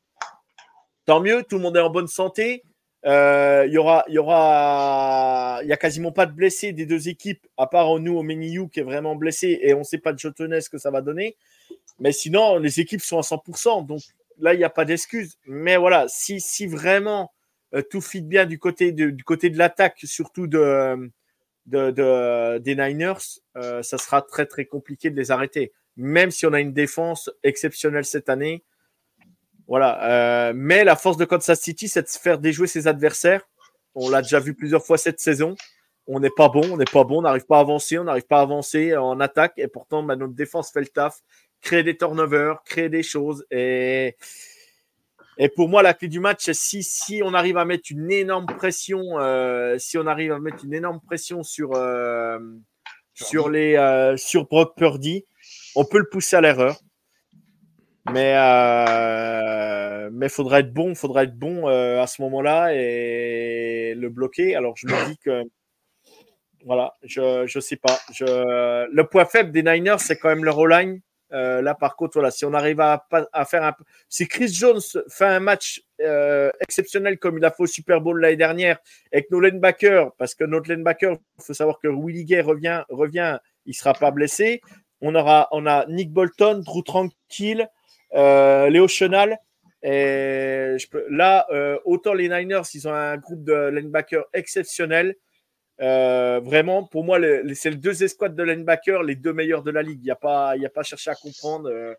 Tant 1.04 1.20
mieux, 1.20 1.44
tout 1.44 1.56
le 1.56 1.62
monde 1.62 1.76
est 1.76 1.80
en 1.80 1.90
bonne 1.90 2.08
santé. 2.08 2.64
Euh, 3.06 3.64
il 3.68 3.72
y 3.72 3.78
aura, 3.78 4.04
y 4.08 4.18
aura, 4.18 5.60
y 5.64 5.72
a 5.72 5.76
quasiment 5.76 6.10
pas 6.10 6.26
de 6.26 6.32
blessés 6.32 6.72
des 6.72 6.86
deux 6.86 7.08
équipes, 7.08 7.46
à 7.56 7.68
part 7.68 7.96
nous 8.00 8.16
au 8.16 8.22
Meniou 8.24 8.66
qui 8.68 8.80
est 8.80 8.82
vraiment 8.82 9.14
blessé 9.14 9.60
et 9.62 9.74
on 9.74 9.80
ne 9.80 9.84
sait 9.84 9.98
pas 9.98 10.12
de 10.12 10.18
Jotonnet 10.18 10.60
ce 10.60 10.70
que 10.70 10.78
ça 10.78 10.90
va 10.90 11.02
donner. 11.02 11.36
Mais 12.00 12.12
sinon, 12.12 12.58
les 12.58 12.80
équipes 12.80 13.00
sont 13.02 13.18
à 13.18 13.22
100%. 13.22 13.86
Donc 13.86 14.00
là, 14.38 14.54
il 14.54 14.58
n'y 14.58 14.64
a 14.64 14.70
pas 14.70 14.84
d'excuse. 14.84 15.36
Mais 15.46 15.76
voilà, 15.76 16.06
si, 16.08 16.40
si 16.40 16.66
vraiment 16.66 17.32
euh, 17.74 17.82
tout 17.82 18.00
fit 18.00 18.22
bien 18.22 18.46
du 18.46 18.58
côté 18.58 18.92
de, 18.92 19.10
du 19.10 19.24
côté 19.24 19.50
de 19.50 19.58
l'attaque, 19.58 19.98
surtout 20.04 20.46
de- 20.46 21.10
des 21.66 22.76
Niners, 22.76 23.40
euh, 23.56 23.82
ça 23.82 23.98
sera 23.98 24.22
très 24.22 24.46
très 24.46 24.66
compliqué 24.66 25.10
de 25.10 25.16
les 25.16 25.30
arrêter. 25.30 25.72
Même 25.96 26.30
si 26.30 26.46
on 26.46 26.52
a 26.52 26.60
une 26.60 26.72
défense 26.72 27.30
exceptionnelle 27.42 28.04
cette 28.04 28.28
année. 28.28 28.62
Voilà. 29.68 30.48
Euh, 30.48 30.52
mais 30.54 30.84
la 30.84 30.96
force 30.96 31.16
de 31.16 31.24
Kansas 31.24 31.60
City, 31.60 31.88
c'est 31.88 32.02
de 32.02 32.08
se 32.08 32.18
faire 32.18 32.38
déjouer 32.38 32.66
ses 32.66 32.86
adversaires. 32.86 33.42
On 33.94 34.10
l'a 34.10 34.22
déjà 34.22 34.40
vu 34.40 34.54
plusieurs 34.54 34.84
fois 34.84 34.98
cette 34.98 35.20
saison. 35.20 35.56
On 36.06 36.20
n'est 36.20 36.30
pas 36.30 36.48
bon, 36.48 36.62
on 36.72 36.76
n'est 36.76 36.84
pas 36.84 37.02
bon, 37.02 37.18
on 37.18 37.22
n'arrive 37.22 37.46
pas 37.46 37.58
à 37.58 37.60
avancer, 37.60 37.98
on 37.98 38.04
n'arrive 38.04 38.26
pas 38.26 38.38
à 38.38 38.42
avancer 38.42 38.96
en 38.96 39.18
attaque. 39.18 39.54
Et 39.56 39.66
pourtant, 39.66 40.02
bah, 40.02 40.14
notre 40.14 40.34
défense 40.34 40.70
fait 40.70 40.80
le 40.80 40.86
taf, 40.86 41.20
crée 41.60 41.82
des 41.82 41.96
turnovers, 41.96 42.62
crée 42.64 42.88
des 42.88 43.02
choses. 43.02 43.44
Et, 43.50 44.16
et 45.36 45.48
pour 45.48 45.68
moi, 45.68 45.82
la 45.82 45.94
clé 45.94 46.06
du 46.06 46.20
match, 46.20 46.48
si, 46.52 46.84
si 46.84 47.22
on 47.24 47.34
arrive 47.34 47.56
à 47.56 47.64
mettre 47.64 47.90
une 47.90 48.12
énorme 48.12 48.46
pression, 48.46 49.18
euh, 49.18 49.78
si 49.78 49.98
on 49.98 50.06
arrive 50.06 50.30
à 50.30 50.38
mettre 50.38 50.64
une 50.64 50.74
énorme 50.74 51.00
pression 51.00 51.42
sur, 51.42 51.72
euh, 51.74 52.38
sur, 53.14 53.48
les, 53.48 54.14
sur 54.16 54.46
Brock 54.46 54.76
Purdy, 54.76 55.24
on 55.74 55.84
peut 55.84 55.98
le 55.98 56.08
pousser 56.08 56.36
à 56.36 56.40
l'erreur. 56.40 56.78
Mais 58.12 58.34
euh, 58.36 60.10
mais 60.12 60.28
faudra 60.28 60.60
être 60.60 60.72
bon, 60.72 60.94
faudra 60.94 61.24
être 61.24 61.36
bon 61.36 61.68
euh, 61.68 62.00
à 62.00 62.06
ce 62.06 62.22
moment-là 62.22 62.72
et 62.72 63.94
le 63.96 64.08
bloquer. 64.10 64.54
Alors 64.54 64.74
je 64.76 64.86
me 64.86 65.08
dis 65.08 65.18
que 65.18 65.42
voilà, 66.64 66.94
je 67.02 67.46
je 67.46 67.60
sais 67.60 67.76
pas. 67.76 67.98
Je 68.12 68.24
le 68.24 69.04
point 69.08 69.24
faible 69.24 69.50
des 69.50 69.62
Niners 69.62 69.98
c'est 69.98 70.16
quand 70.18 70.28
même 70.28 70.44
leur 70.44 70.58
O-line. 70.58 71.00
Euh, 71.32 71.60
là 71.60 71.74
par 71.74 71.96
contre 71.96 72.12
voilà, 72.14 72.30
si 72.30 72.44
on 72.44 72.54
arrive 72.54 72.80
à, 72.80 73.04
à 73.32 73.44
faire 73.44 73.64
un 73.64 73.74
si 74.08 74.28
Chris 74.28 74.46
Jones 74.52 74.80
fait 75.08 75.24
un 75.24 75.40
match 75.40 75.82
euh, 76.00 76.52
exceptionnel 76.60 77.18
comme 77.18 77.38
il 77.38 77.44
a 77.44 77.50
fait 77.50 77.64
au 77.64 77.66
Super 77.66 78.00
Bowl 78.00 78.20
l'année 78.20 78.36
dernière 78.36 78.78
avec 79.12 79.28
nos 79.32 79.40
linebackers, 79.40 80.12
parce 80.18 80.36
que 80.36 80.44
notre 80.44 80.70
linebacker, 80.72 81.16
il 81.38 81.42
faut 81.42 81.54
savoir 81.54 81.80
que 81.80 81.88
Willie 81.88 82.24
Gay 82.24 82.40
revient 82.42 82.84
revient, 82.88 83.38
il 83.64 83.74
sera 83.74 83.92
pas 83.94 84.12
blessé. 84.12 84.60
On 85.00 85.16
aura 85.16 85.48
on 85.50 85.66
a 85.66 85.84
Nick 85.88 86.12
Bolton, 86.12 86.62
Drew 86.64 86.84
Tranquille, 86.84 87.68
Léo 88.12 88.88
Chenal. 88.88 89.38
Et 89.82 90.76
là, 91.10 91.46
euh, 91.50 91.78
autant 91.84 92.14
les 92.14 92.28
Niners, 92.28 92.62
ils 92.74 92.88
ont 92.88 92.92
un 92.94 93.16
groupe 93.18 93.44
de 93.44 93.68
linebackers 93.68 94.24
exceptionnel. 94.32 95.14
Euh, 95.80 96.40
vraiment, 96.42 96.84
pour 96.84 97.04
moi, 97.04 97.18
c'est 97.54 97.70
les 97.70 97.76
deux 97.76 98.02
escouades 98.02 98.34
de 98.34 98.42
linebackers, 98.42 99.02
les 99.02 99.14
deux 99.14 99.32
meilleurs 99.32 99.62
de 99.62 99.70
la 99.70 99.82
ligue. 99.82 100.00
Il 100.00 100.04
n'y 100.06 100.10
a, 100.10 100.16
pas- 100.16 100.52
a 100.52 100.68
pas 100.70 100.80
à 100.82 101.10
à 101.10 101.14
comprendre. 101.14 101.68
Euh, 101.70 101.94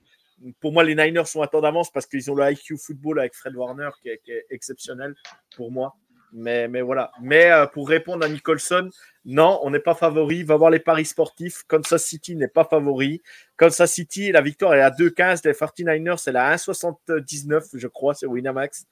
pour 0.59 0.71
moi, 0.71 0.83
les 0.83 0.95
Niners 0.95 1.27
sont 1.27 1.41
un 1.41 1.47
temps 1.47 1.61
d'avance 1.61 1.91
parce 1.91 2.05
qu'ils 2.05 2.29
ont 2.31 2.35
le 2.35 2.51
IQ 2.51 2.77
football 2.77 3.19
avec 3.19 3.33
Fred 3.35 3.55
Warner 3.55 3.89
qui 4.01 4.09
est 4.09 4.45
exceptionnel 4.49 5.15
pour 5.55 5.71
moi. 5.71 5.95
Mais, 6.33 6.67
mais 6.67 6.81
voilà. 6.81 7.11
Mais 7.21 7.51
euh, 7.51 7.65
pour 7.67 7.87
répondre 7.87 8.25
à 8.25 8.29
Nicholson, 8.29 8.89
non, 9.25 9.59
on 9.63 9.71
n'est 9.71 9.79
pas 9.79 9.93
favori. 9.93 10.43
Va 10.43 10.55
voir 10.55 10.71
les 10.71 10.79
paris 10.79 11.05
sportifs. 11.05 11.63
Kansas 11.67 12.03
City 12.03 12.35
n'est 12.35 12.47
pas 12.47 12.63
favori. 12.63 13.21
Kansas 13.57 13.91
City, 13.91 14.31
la 14.31 14.41
victoire 14.41 14.73
est 14.73 14.81
à 14.81 14.89
2,15. 14.89 15.41
Les 15.45 15.53
49ers, 15.53 16.23
elle 16.27 16.35
est 16.35 16.39
à 16.39 16.55
1,79, 16.55 17.69
je 17.73 17.87
crois, 17.87 18.13
c'est 18.13 18.25
Winamax. 18.25 18.85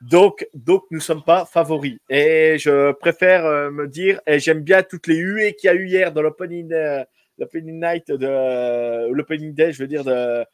Donc, 0.00 0.46
donc, 0.54 0.84
nous 0.90 0.98
ne 0.98 1.02
sommes 1.02 1.22
pas 1.22 1.44
favoris. 1.44 1.98
Et 2.08 2.56
je 2.58 2.92
préfère 2.92 3.44
euh, 3.44 3.70
me 3.70 3.86
dire, 3.86 4.20
et 4.26 4.38
j'aime 4.38 4.62
bien 4.62 4.82
toutes 4.82 5.06
les 5.06 5.16
huées 5.16 5.54
qu'il 5.54 5.68
y 5.68 5.70
a 5.70 5.74
eu 5.74 5.86
hier 5.86 6.12
dans 6.12 6.22
l'opening, 6.22 6.72
euh, 6.72 7.04
night 7.54 8.10
de, 8.10 8.26
euh, 8.26 9.10
l'opening 9.12 9.54
day, 9.54 9.72
je 9.72 9.78
veux 9.78 9.86
dire, 9.86 10.04
de, 10.04 10.44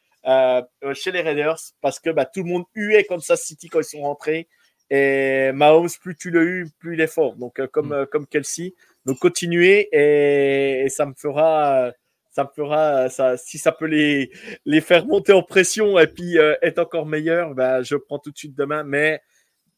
chez 0.95 1.13
les 1.13 1.21
Raiders, 1.23 1.59
parce 1.81 2.01
que 2.01 2.11
bah, 2.11 2.25
tout 2.27 2.43
le 2.43 2.51
monde 2.51 2.65
huait 2.75 3.05
Kansas 3.05 3.41
City 3.43 3.69
quand 3.69 3.81
ils 3.81 3.85
sont 3.85 4.03
rentrés. 4.03 4.49
Et 4.91 5.51
Mahomes, 5.53 5.89
plus 6.01 6.15
tu 6.17 6.31
le 6.31 6.43
hues, 6.45 6.69
plus 6.79 6.95
il 6.95 7.01
est 7.01 7.07
fort. 7.07 7.35
Donc, 7.37 7.59
euh, 7.59 7.67
comme, 7.67 7.93
euh, 7.93 8.07
comme 8.07 8.27
Kelsey. 8.27 8.75
Donc, 9.05 9.19
continuez 9.19 9.89
et, 9.93 10.85
et 10.85 10.89
ça 10.89 11.07
me 11.07 11.15
fera, 11.17 11.93
ça 12.31 12.45
me 12.45 12.49
fera, 12.55 13.09
ça, 13.09 13.37
si 13.37 13.59
ça 13.59 13.73
peut 13.73 13.87
les, 13.87 14.31
les 14.65 14.81
faire 14.81 15.07
monter 15.07 15.33
en 15.33 15.43
pression 15.43 15.99
et 15.99 16.07
puis 16.07 16.39
euh, 16.39 16.55
être 16.63 16.79
encore 16.79 17.07
meilleur, 17.07 17.55
bah, 17.55 17.83
je 17.83 17.97
prends 17.97 18.19
tout 18.19 18.31
de 18.31 18.37
suite 18.39 18.57
demain. 18.57 18.85
Mais, 18.85 19.21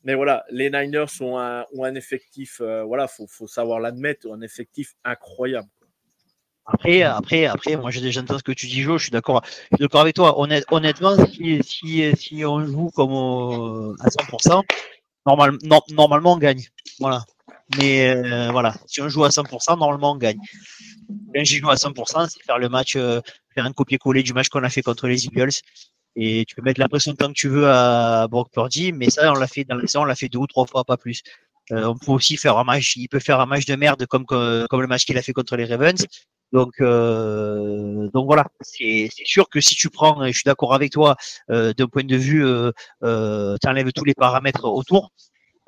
mais 0.04 0.14
voilà, 0.14 0.44
les 0.50 0.70
Niners 0.70 1.06
ont 1.20 1.38
un, 1.38 1.64
ont 1.74 1.84
un 1.84 1.94
effectif, 1.94 2.60
euh, 2.60 2.82
voilà, 2.84 3.06
faut, 3.08 3.26
faut 3.26 3.46
savoir 3.46 3.80
l'admettre, 3.80 4.30
un 4.32 4.40
effectif 4.42 4.94
incroyable. 5.04 5.68
Après, 6.70 7.00
après, 7.02 7.46
après, 7.46 7.76
moi 7.76 7.90
j'ai 7.90 8.02
déjà 8.02 8.20
entendu 8.20 8.40
ce 8.40 8.44
que 8.44 8.52
tu 8.52 8.66
dis, 8.66 8.82
Jo, 8.82 8.98
je 8.98 9.04
suis 9.04 9.10
d'accord, 9.10 9.42
avec 9.94 10.14
toi. 10.14 10.38
Honnête- 10.38 10.66
honnêtement, 10.70 11.16
si, 11.24 11.62
si, 11.62 12.14
si 12.14 12.44
on 12.44 12.62
joue 12.66 12.90
comme 12.94 13.96
à 14.00 14.10
100%, 14.10 14.62
normal, 15.26 15.58
normalement 15.90 16.34
on 16.34 16.38
gagne. 16.38 16.64
Voilà. 16.98 17.24
Mais 17.76 18.08
euh, 18.08 18.50
voilà, 18.50 18.74
si 18.86 19.02
on 19.02 19.08
joue 19.08 19.24
à 19.24 19.28
100%, 19.28 19.78
normalement 19.78 20.12
on 20.12 20.16
gagne. 20.16 20.38
Quand 21.34 21.44
j'y 21.44 21.58
joue 21.58 21.70
à 21.70 21.74
100%, 21.74 22.28
c'est 22.30 22.42
faire 22.42 22.58
le 22.58 22.68
match, 22.68 22.96
euh, 22.96 23.20
faire 23.54 23.66
un 23.66 23.72
copier-coller 23.72 24.22
du 24.22 24.32
match 24.32 24.48
qu'on 24.48 24.64
a 24.64 24.70
fait 24.70 24.82
contre 24.82 25.06
les 25.06 25.26
Eagles. 25.26 25.50
Et 26.16 26.44
tu 26.46 26.54
peux 26.54 26.62
mettre 26.62 26.80
la 26.80 26.88
pression 26.88 27.14
tant 27.14 27.28
que 27.28 27.34
tu 27.34 27.48
veux 27.48 27.70
à 27.70 28.26
Brock 28.28 28.50
Purdy, 28.52 28.92
mais 28.92 29.10
ça, 29.10 29.30
on 29.30 29.34
l'a 29.34 29.46
fait 29.46 29.64
dans 29.64 29.76
la 29.76 29.82
saison, 29.82 30.02
on 30.02 30.04
l'a 30.04 30.16
fait 30.16 30.28
deux 30.28 30.38
ou 30.38 30.46
trois 30.46 30.66
fois, 30.66 30.84
pas 30.84 30.96
plus. 30.96 31.22
Euh, 31.70 31.84
on 31.84 31.96
peut 31.98 32.12
aussi 32.12 32.36
faire 32.36 32.56
un 32.56 32.64
match, 32.64 32.96
il 32.96 33.08
peut 33.08 33.20
faire 33.20 33.40
un 33.40 33.46
match 33.46 33.66
de 33.66 33.76
merde 33.76 34.06
comme, 34.06 34.24
comme 34.24 34.80
le 34.80 34.86
match 34.86 35.04
qu'il 35.04 35.18
a 35.18 35.22
fait 35.22 35.34
contre 35.34 35.56
les 35.56 35.66
Ravens. 35.66 36.06
Donc, 36.52 36.72
euh, 36.80 38.08
donc 38.14 38.26
voilà, 38.26 38.46
c'est 38.62 39.10
sûr 39.24 39.48
que 39.50 39.60
si 39.60 39.74
tu 39.74 39.90
prends, 39.90 40.24
et 40.24 40.32
je 40.32 40.38
suis 40.38 40.44
d'accord 40.46 40.72
avec 40.74 40.92
toi, 40.92 41.16
euh, 41.50 41.74
d'un 41.74 41.86
point 41.88 42.04
de 42.04 42.16
vue, 42.16 42.44
euh, 42.44 42.72
euh, 43.04 43.56
tu 43.62 43.68
enlèves 43.68 43.92
tous 43.92 44.04
les 44.04 44.14
paramètres 44.14 44.64
autour, 44.64 45.12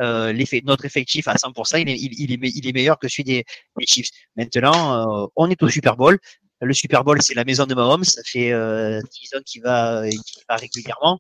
euh, 0.03 0.33
l'effet- 0.33 0.63
notre 0.65 0.85
effectif 0.87 1.29
à 1.29 1.37
100%, 1.37 1.79
il 1.79 1.89
est, 1.91 1.97
il, 1.99 2.21
il 2.21 2.33
est, 2.33 2.37
me- 2.39 2.49
il 2.49 2.67
est 2.69 2.73
meilleur 2.73 2.99
que 2.99 3.09
celui 3.09 3.25
des, 3.25 3.45
des 3.79 3.87
Chiefs. 3.87 4.09
Maintenant, 4.37 5.25
euh, 5.25 5.27
on 5.37 5.51
est 5.51 5.63
au 5.63 5.69
Super 5.69 5.97
Bowl. 5.97 6.19
Le 6.63 6.75
Super 6.75 7.05
Bowl, 7.05 7.21
c'est 7.23 7.35
la 7.35 7.45
maison 7.45 7.67
de 7.67 7.75
Mahomes. 7.75 8.05
Ça 8.05 8.23
fait 8.25 8.53
euh, 8.53 9.01
10 9.13 9.35
ans 9.37 9.41
qu'il 9.47 9.63
va, 9.63 10.03
va 10.49 10.57
régulièrement. 10.57 11.19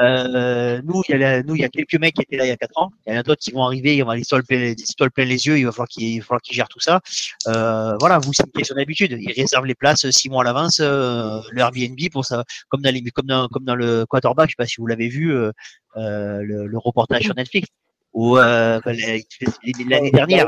Euh, 0.00 0.80
nous, 0.84 1.02
il 1.08 1.12
y 1.12 1.14
a, 1.14 1.18
la- 1.18 1.42
nous, 1.42 1.54
il 1.54 1.62
y 1.62 1.64
a 1.64 1.68
quelques 1.68 1.94
mecs 1.94 2.14
qui 2.14 2.22
étaient 2.22 2.36
là 2.36 2.44
il 2.44 2.48
y 2.48 2.52
a 2.52 2.56
4 2.56 2.78
ans. 2.78 2.90
Il 3.06 3.12
y 3.12 3.16
en 3.16 3.20
a 3.20 3.22
d'autres 3.22 3.40
qui 3.40 3.50
vont 3.52 3.64
arriver, 3.64 3.96
ils 3.96 4.02
vont 4.04 4.10
aller 4.10 4.24
se 4.24 4.36
plein, 4.36 5.08
plein 5.08 5.24
les 5.24 5.46
yeux. 5.46 5.58
Il 5.58 5.64
va 5.64 5.72
falloir 5.72 5.88
qu'ils, 5.88 6.20
va 6.22 6.38
qu'ils 6.40 6.54
gèrent 6.56 6.68
tout 6.68 6.80
ça. 6.80 7.00
Euh, 7.48 7.96
voilà, 7.98 8.18
vous, 8.18 8.32
c'est 8.32 8.44
une 8.44 8.52
question 8.52 8.74
d'habitude. 8.76 9.16
Ils 9.18 9.32
réservent 9.32 9.66
les 9.66 9.74
places 9.74 10.08
6 10.10 10.28
mois 10.28 10.42
à 10.42 10.44
l'avance, 10.44 10.78
euh, 10.80 11.40
le 11.50 11.60
Airbnb 11.60 11.98
pour 12.12 12.24
ça, 12.24 12.44
comme 12.68 12.82
dans 12.82 12.92
les, 12.92 13.02
comme 13.10 13.26
dans, 13.26 13.48
comme 13.48 13.64
dans 13.64 13.74
le 13.76 14.04
quarterback. 14.06 14.48
Je 14.48 14.52
sais 14.52 14.56
pas 14.58 14.66
si 14.66 14.76
vous 14.78 14.86
l'avez 14.86 15.08
vu, 15.08 15.32
euh, 15.34 15.50
euh, 15.96 16.42
le, 16.42 16.66
le 16.66 16.78
reportage 16.78 17.22
sur 17.22 17.34
Netflix. 17.34 17.68
Ou 18.12 18.38
euh, 18.38 18.80
l'année 18.86 20.10
dernière, 20.10 20.46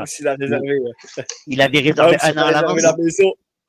Il 1.47 1.61
avait 1.61 1.79
réservé 1.79 2.17
il 2.23 2.29
un 2.29 2.41
an 2.41 2.45
à 2.47 2.51
l'avance. 2.51 2.81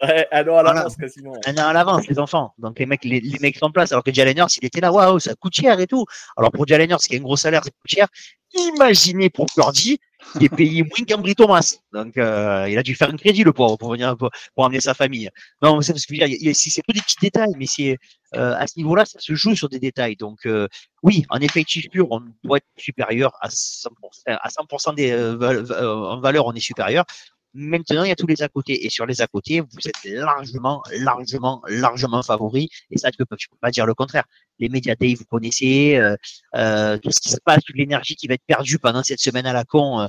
Ouais, 0.03 0.27
un 0.33 0.41
an 0.41 0.57
à 0.57 0.63
Voilà. 0.63 0.73
l'avance, 0.75 0.97
quasiment. 0.97 1.35
un 1.47 1.55
an 1.59 1.69
à 1.69 1.73
l'avance, 1.75 2.07
les 2.09 2.19
enfants. 2.19 2.55
Donc 2.59 2.79
les 2.79 2.87
mecs, 2.87 3.05
les, 3.05 3.21
les 3.21 3.39
mecs 3.41 3.57
sont 3.59 3.67
en 3.67 3.71
place. 3.71 3.93
Alors 3.93 4.03
que 4.03 4.13
Jalen 4.13 4.39
Hurts, 4.39 4.57
il 4.57 4.65
était 4.65 4.81
là, 4.81 4.91
waouh, 4.93 5.19
ça 5.19 5.35
coûte 5.35 5.55
cher 5.55 5.79
et 5.79 5.87
tout. 5.87 6.05
Alors 6.39 6.51
pour 6.53 6.67
Jalen 6.67 6.91
Hurts, 6.91 7.01
qui 7.03 7.17
a 7.17 7.19
un 7.19 7.23
gros 7.23 7.37
salaire, 7.37 7.63
ça 7.65 7.71
coûte 7.71 7.91
cher. 7.91 8.09
Imaginez 8.55 9.31
pour 9.31 9.47
Purdy, 9.55 9.99
qui 10.39 10.45
est 10.47 10.49
payé 10.49 10.83
moins 10.83 11.05
qu'Ambry 11.07 11.35
Thomas. 11.35 11.77
Donc 11.93 12.17
euh, 12.17 12.67
il 12.69 12.77
a 12.79 12.83
dû 12.83 12.95
faire 12.95 13.11
un 13.11 13.17
crédit 13.17 13.45
le 13.45 13.53
pauvre 13.53 13.77
pour 13.77 13.93
venir 13.93 14.17
pour, 14.17 14.31
pour 14.55 14.65
amener 14.65 14.81
sa 14.81 14.95
famille. 14.95 15.29
Non, 15.63 15.81
c'est 15.83 15.93
parce 15.93 16.07
que 16.07 16.15
c'est 16.55 16.83
tous 16.83 16.93
des 16.95 17.01
petits 17.03 17.17
détails, 17.21 17.53
mais 17.59 17.67
c'est 17.67 17.97
euh, 18.37 18.55
à 18.57 18.67
ce 18.67 18.73
niveau-là, 18.79 19.05
ça 19.05 19.21
se 19.21 19.35
joue 19.35 19.55
sur 19.55 19.69
des 19.69 19.79
détails. 19.79 20.17
Donc 20.17 20.39
euh, 20.47 20.67
oui, 21.03 21.25
en 21.29 21.39
effectif 21.41 21.89
pur, 21.91 22.09
on 22.11 22.23
doit 22.43 22.57
être 22.57 22.67
supérieur 22.77 23.33
à 23.41 23.49
100%, 23.49 23.89
à 24.27 24.49
100% 24.49 24.95
des 24.95 25.15
val- 25.37 25.65
en 25.73 26.21
valeur, 26.21 26.47
on 26.47 26.53
est 26.55 26.61
supérieur. 26.61 27.05
Maintenant, 27.53 28.05
il 28.05 28.09
y 28.09 28.13
a 28.13 28.17
tous 28.17 28.27
les 28.27 28.43
à 28.43 28.49
côté. 28.49 28.87
Et 28.87 28.91
sur 28.91 29.07
les 29.07 29.21
à 29.21 29.27
côté, 29.27 29.61
vous 29.61 29.69
êtes 29.85 30.05
largement, 30.05 30.83
largement, 30.99 31.63
largement 31.69 32.23
favoris. 32.23 32.69
Et 32.91 32.99
ça, 32.99 33.11
pas- 33.11 33.37
tu 33.37 33.49
peux 33.49 33.57
pas 33.61 33.71
dire 33.71 33.87
le 33.87 33.95
contraire. 33.95 34.25
Les 34.59 34.69
médias 34.69 34.95
vous 35.01 35.25
connaissez, 35.29 35.97
euh, 35.97 36.15
euh, 36.57 36.99
tout 36.99 37.11
ce 37.11 37.21
qui 37.21 37.31
se 37.31 37.39
passe, 37.45 37.63
toute 37.65 37.77
l'énergie 37.77 38.15
qui 38.15 38.29
va 38.29 38.35
être 38.35 38.45
perdue 38.47 38.79
pendant 38.79 39.03
cette 39.03 39.21
semaine 39.21 39.47
à 39.47 39.53
la 39.53 39.65
con, 39.65 40.01
euh, 40.01 40.07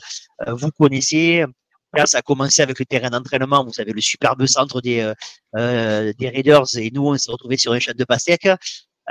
euh, 0.47 0.53
vous 0.53 0.69
connaissez. 0.71 1.45
Là, 1.93 2.05
ça 2.05 2.19
a 2.19 2.21
commencé 2.21 2.61
avec 2.61 2.79
le 2.79 2.85
terrain 2.85 3.09
d'entraînement. 3.09 3.65
Vous 3.65 3.81
avez 3.81 3.91
le 3.91 4.01
superbe 4.01 4.45
centre 4.45 4.79
des, 4.81 4.99
euh, 5.01 5.13
euh, 5.57 6.13
des 6.17 6.29
Raiders. 6.29 6.63
Et 6.77 6.89
nous, 6.91 7.07
on 7.07 7.17
s'est 7.17 7.31
retrouvés 7.31 7.57
sur 7.57 7.73
un 7.73 7.79
chat 7.79 7.93
de 7.93 8.03
pastèque. 8.05 8.47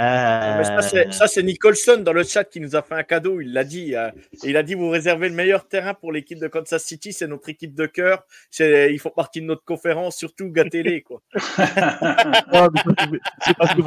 Ça, 0.01 1.27
c'est- 1.27 1.43
Nicholson 1.43 1.99
dans 1.99 2.13
le 2.13 2.23
chat 2.25 2.45
qui 2.45 2.61
nous 2.61 2.75
a 2.77 2.83
fait 2.83 2.95
un 2.95 3.03
cadeau. 3.03 3.41
Il 3.41 3.53
l'a 3.53 3.65
dit. 3.65 3.95
euh, 3.95 4.11
il 4.45 4.57
a 4.57 4.63
dit 4.63 4.75
vous 4.75 4.89
réservez 4.89 5.29
le 5.29 5.35
meilleur 5.35 5.67
terrain 5.69 5.95
pour 5.95 6.13
l'équipe 6.13 6.39
de 6.39 6.49
Kansas 6.49 6.83
City. 6.83 7.13
C'est 7.13 7.27
notre 7.27 7.49
équipe 7.49 7.75
de 7.75 7.87
cœur. 7.87 8.25
Ils 8.59 8.99
font 8.99 9.11
partie 9.11 9.41
de 9.41 9.47
notre 9.47 9.65
conférence. 9.65 10.17
Surtout, 10.17 10.49
gâtez-les. 10.51 11.05
c'est 13.45 13.57
parce 13.57 13.75
que. 13.75 13.83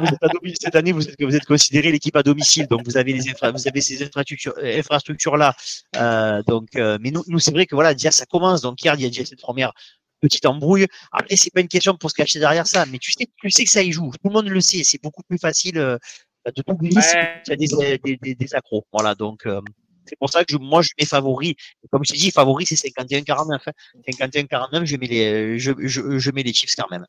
Cette 0.60 0.76
année, 0.76 0.92
vous 0.92 1.08
êtes, 1.08 1.44
considéré 1.44 1.90
l'équipe 1.90 2.16
à 2.16 2.22
domicile, 2.22 2.66
donc 2.68 2.84
vous 2.84 2.96
avez 2.96 3.20
ces 3.20 4.02
euh, 4.02 4.78
infrastructures 4.78 5.36
là. 5.36 5.54
Euh, 5.96 6.42
donc, 6.46 6.68
mais 6.74 7.10
nous, 7.10 7.24
nous 7.26 7.38
c'est 7.38 7.52
vrai 7.52 7.66
que 7.66 7.74
voilà, 7.74 7.94
déjà 7.94 8.10
ça 8.10 8.26
commence. 8.26 8.62
Donc 8.62 8.82
hier, 8.82 8.94
il 8.94 9.02
y 9.02 9.06
a 9.06 9.08
déjà 9.08 9.24
cette 9.24 9.40
première 9.40 9.72
petite 10.28 10.46
embrouille. 10.46 10.86
Après, 11.12 11.36
c'est 11.36 11.52
pas 11.52 11.60
une 11.60 11.68
question 11.68 11.96
pour 11.96 12.10
se 12.10 12.14
cacher 12.14 12.38
derrière 12.38 12.66
ça, 12.66 12.84
mais 12.86 12.98
tu 12.98 13.12
sais, 13.12 13.26
tu 13.40 13.50
sais 13.50 13.64
que 13.64 13.70
ça 13.70 13.82
y 13.82 13.92
joue. 13.92 14.10
Tout 14.10 14.28
le 14.28 14.34
monde 14.34 14.48
le 14.48 14.60
sait. 14.60 14.82
C'est 14.84 15.02
beaucoup 15.02 15.22
plus 15.22 15.38
facile 15.38 15.78
euh, 15.78 15.96
de 16.46 16.62
tout 16.62 16.76
glisser 16.76 17.16
Ouais. 17.16 17.42
il 17.46 17.50
y 17.50 17.52
a 17.52 17.56
des, 17.56 17.98
des, 18.04 18.16
des, 18.22 18.34
des 18.34 18.54
accros. 18.54 18.84
Voilà, 18.92 19.14
donc. 19.14 19.46
euh, 19.46 19.60
C'est 20.06 20.18
pour 20.18 20.28
ça 20.30 20.44
que 20.44 20.52
je, 20.52 20.58
moi, 20.58 20.82
je 20.82 20.90
mets 20.98 21.06
favori. 21.06 21.56
Comme 21.90 22.04
je 22.04 22.12
t'ai 22.12 22.18
dit, 22.18 22.30
favori, 22.30 22.66
c'est 22.66 22.76
51-49. 22.76 23.58
Hein. 23.66 23.72
51-49, 24.08 24.84
je 24.84 24.96
mets 24.96 25.06
les, 25.06 25.58
je, 25.58 25.72
je, 25.78 26.18
je 26.18 26.30
mets 26.32 26.42
les 26.42 26.52
Chiefs 26.52 26.74
quand 26.76 26.90
même. 26.90 27.06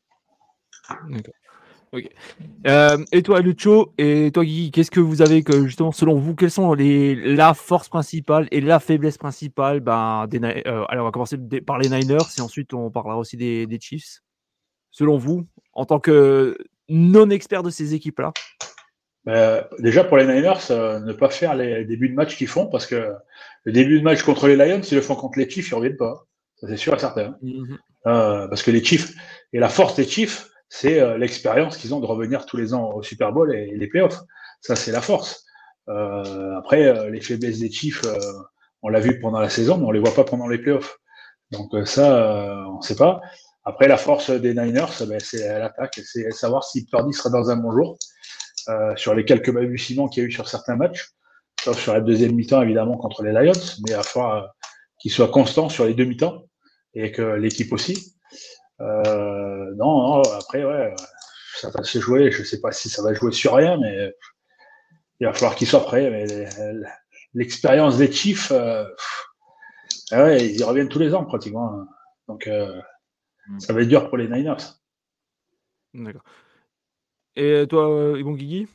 Ok. 1.92 2.08
Euh, 2.66 2.98
et 3.12 3.22
toi, 3.22 3.40
Lucho, 3.40 3.92
et 3.96 4.30
toi, 4.32 4.44
Guy, 4.44 4.70
qu'est-ce 4.70 4.90
que 4.90 5.00
vous 5.00 5.22
avez 5.22 5.42
que 5.42 5.66
justement, 5.66 5.92
selon 5.92 6.16
vous, 6.16 6.34
quelles 6.34 6.50
sont 6.50 6.74
les, 6.74 7.14
la 7.14 7.54
force 7.54 7.88
principale 7.88 8.48
et 8.50 8.60
la 8.60 8.80
faiblesse 8.80 9.18
principale 9.18 9.80
ben, 9.80 10.26
des, 10.26 10.40
euh, 10.40 10.84
Alors, 10.88 11.04
on 11.04 11.08
va 11.08 11.12
commencer 11.12 11.38
par 11.64 11.78
les 11.78 11.88
Niners 11.88 12.18
et 12.36 12.40
ensuite 12.40 12.74
on 12.74 12.90
parlera 12.90 13.16
aussi 13.16 13.36
des, 13.36 13.66
des 13.66 13.78
Chiefs. 13.80 14.20
Selon 14.90 15.16
vous, 15.16 15.46
en 15.72 15.84
tant 15.84 16.00
que 16.00 16.56
non-expert 16.88 17.62
de 17.62 17.70
ces 17.70 17.94
équipes-là? 17.94 18.32
Euh, 19.28 19.62
déjà 19.80 20.04
pour 20.04 20.16
les 20.16 20.26
Niners, 20.26 20.70
euh, 20.70 21.00
ne 21.00 21.12
pas 21.12 21.30
faire 21.30 21.54
les 21.54 21.84
débuts 21.84 22.08
de 22.08 22.14
match 22.14 22.36
qu'ils 22.36 22.46
font 22.46 22.66
parce 22.66 22.86
que 22.86 23.12
le 23.64 23.72
début 23.72 23.98
de 23.98 24.04
match 24.04 24.22
contre 24.22 24.46
les 24.46 24.56
Lions, 24.56 24.80
ils 24.80 24.94
le 24.94 25.00
font 25.00 25.16
contre 25.16 25.38
les 25.38 25.50
Chiefs, 25.50 25.68
ils 25.68 25.74
reviennent 25.74 25.96
pas. 25.96 26.26
Ça 26.56 26.68
c'est 26.68 26.76
sûr 26.76 26.94
et 26.94 26.98
certain. 26.98 27.36
Euh, 28.06 28.46
parce 28.48 28.62
que 28.62 28.70
les 28.70 28.84
Chiefs 28.84 29.14
et 29.52 29.58
la 29.58 29.68
force 29.68 29.96
des 29.96 30.06
Chiefs, 30.06 30.48
c'est 30.68 31.00
euh, 31.00 31.18
l'expérience 31.18 31.76
qu'ils 31.76 31.94
ont 31.94 32.00
de 32.00 32.06
revenir 32.06 32.46
tous 32.46 32.56
les 32.56 32.74
ans 32.74 32.92
au 32.92 33.02
Super 33.02 33.32
Bowl 33.32 33.54
et, 33.54 33.74
les 33.76 33.86
playoffs. 33.86 34.20
Ça 34.60 34.76
c'est 34.76 34.92
la 34.92 35.00
force. 35.00 35.44
Euh, 35.88 36.56
après 36.58 36.84
euh, 36.84 37.10
les 37.10 37.20
faiblesses 37.20 37.60
des 37.60 37.70
Chiefs, 37.70 38.02
on 38.82 38.88
l'a 38.88 39.00
vu 39.00 39.20
pendant 39.20 39.40
la 39.40 39.48
saison, 39.48 39.78
mais 39.78 39.86
on 39.86 39.90
les 39.90 40.00
voit 40.00 40.14
pas 40.14 40.24
pendant 40.24 40.48
les 40.48 40.58
playoffs. 40.58 40.98
Donc 41.52 41.70
ça, 41.86 42.66
on 42.68 42.80
sait 42.80 42.96
pas. 42.96 43.20
Après 43.64 43.88
la 43.88 43.96
force 43.96 44.30
des 44.30 44.52
Niners, 44.54 45.06
ben, 45.06 45.20
c'est 45.20 45.58
l'attaque, 45.58 46.00
c'est 46.04 46.30
savoir 46.32 46.64
si 46.64 46.84
Purdy 46.86 47.12
sera 47.12 47.30
dans 47.30 47.50
un 47.50 47.56
bon 47.56 47.72
jour. 47.72 47.98
Sur 48.96 49.14
les 49.14 49.24
quelques 49.24 49.52
balbutiements 49.52 50.08
qu'il 50.08 50.24
y 50.24 50.26
a 50.26 50.28
eu 50.28 50.32
sur 50.32 50.48
certains 50.48 50.74
matchs, 50.74 51.12
sauf 51.62 51.82
sur 51.82 51.94
la 51.94 52.00
deuxième 52.00 52.34
mi-temps 52.34 52.62
évidemment 52.62 52.96
contre 52.96 53.22
les 53.22 53.32
Lions, 53.32 53.52
mais 53.86 53.94
falloir 54.02 54.36
euh, 54.36 54.46
qu'il 55.00 55.10
soit 55.10 55.28
constant 55.28 55.68
sur 55.68 55.84
les 55.84 55.94
deux 55.94 56.04
mi-temps 56.04 56.44
et 56.94 57.12
que 57.12 57.22
l'équipe 57.22 57.72
aussi. 57.72 58.15
Euh, 58.80 59.74
non, 59.76 60.08
non, 60.08 60.22
après 60.34 60.64
ouais, 60.64 60.94
ça 61.54 61.70
va 61.70 61.82
se 61.82 61.98
jouer. 61.98 62.30
Je 62.30 62.42
sais 62.42 62.60
pas 62.60 62.72
si 62.72 62.88
ça 62.88 63.02
va 63.02 63.14
jouer 63.14 63.32
sur 63.32 63.54
rien, 63.54 63.78
mais 63.78 64.14
il 65.20 65.26
va 65.26 65.32
falloir 65.32 65.54
qu'il 65.54 65.66
soit 65.66 65.84
prêt. 65.84 66.10
Mais 66.10 66.48
l'expérience 67.34 67.98
des 67.98 68.10
Chiefs, 68.12 68.50
euh, 68.50 68.84
ah 70.10 70.24
ouais, 70.24 70.46
ils 70.52 70.64
reviennent 70.64 70.88
tous 70.88 70.98
les 70.98 71.14
ans 71.14 71.24
pratiquement. 71.24 71.86
Donc 72.28 72.46
euh, 72.46 72.80
ça 73.58 73.72
va 73.72 73.82
être 73.82 73.88
dur 73.88 74.08
pour 74.08 74.18
les 74.18 74.28
Niners. 74.28 74.56
D'accord. 75.94 76.24
Et 77.36 77.66
toi, 77.68 78.14
Yvon 78.18 78.32
Guigui? 78.32 78.68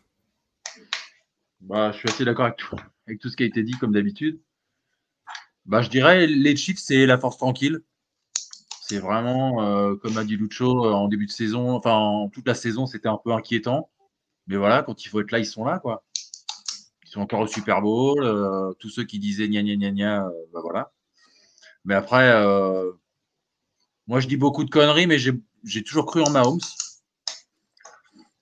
Bah, 1.61 1.91
Je 1.91 1.97
suis 1.97 2.09
assez 2.09 2.25
d'accord 2.25 2.45
avec 2.45 2.57
tout, 2.57 2.75
avec 3.07 3.19
tout 3.19 3.29
ce 3.29 3.37
qui 3.37 3.43
a 3.43 3.45
été 3.45 3.63
dit, 3.63 3.73
comme 3.73 3.91
d'habitude. 3.91 4.39
Bah, 5.65 5.81
je 5.81 5.89
dirais, 5.89 6.27
les 6.27 6.55
Chiefs, 6.55 6.79
c'est 6.79 7.05
la 7.05 7.17
force 7.17 7.37
tranquille. 7.37 7.81
C'est 8.91 8.99
vraiment, 8.99 9.63
euh, 9.63 9.95
comme 9.95 10.17
a 10.17 10.25
dit 10.25 10.35
Lucho, 10.35 10.85
en 10.85 11.07
début 11.07 11.25
de 11.25 11.31
saison, 11.31 11.71
enfin, 11.77 11.93
en 11.93 12.27
toute 12.27 12.45
la 12.45 12.53
saison, 12.53 12.85
c'était 12.85 13.07
un 13.07 13.17
peu 13.23 13.31
inquiétant. 13.31 13.89
Mais 14.47 14.57
voilà, 14.57 14.83
quand 14.83 15.05
il 15.05 15.07
faut 15.07 15.21
être 15.21 15.31
là, 15.31 15.39
ils 15.39 15.45
sont 15.45 15.63
là, 15.63 15.79
quoi. 15.79 16.03
Ils 17.05 17.09
sont 17.09 17.21
encore 17.21 17.39
au 17.39 17.47
Super 17.47 17.81
Bowl. 17.81 18.21
Euh, 18.21 18.73
tous 18.79 18.89
ceux 18.89 19.05
qui 19.05 19.17
disaient 19.17 19.47
gna 19.47 19.63
gna 19.63 19.77
gna 19.77 19.91
gna, 19.91 20.25
euh, 20.25 20.31
bah 20.53 20.59
voilà. 20.61 20.91
Mais 21.85 21.95
après, 21.95 22.31
euh, 22.33 22.91
moi, 24.07 24.19
je 24.19 24.27
dis 24.27 24.35
beaucoup 24.35 24.65
de 24.65 24.69
conneries, 24.69 25.07
mais 25.07 25.19
j'ai 25.19 25.83
toujours 25.85 26.05
cru 26.05 26.21
en 26.21 26.29
Mahomes. 26.29 26.59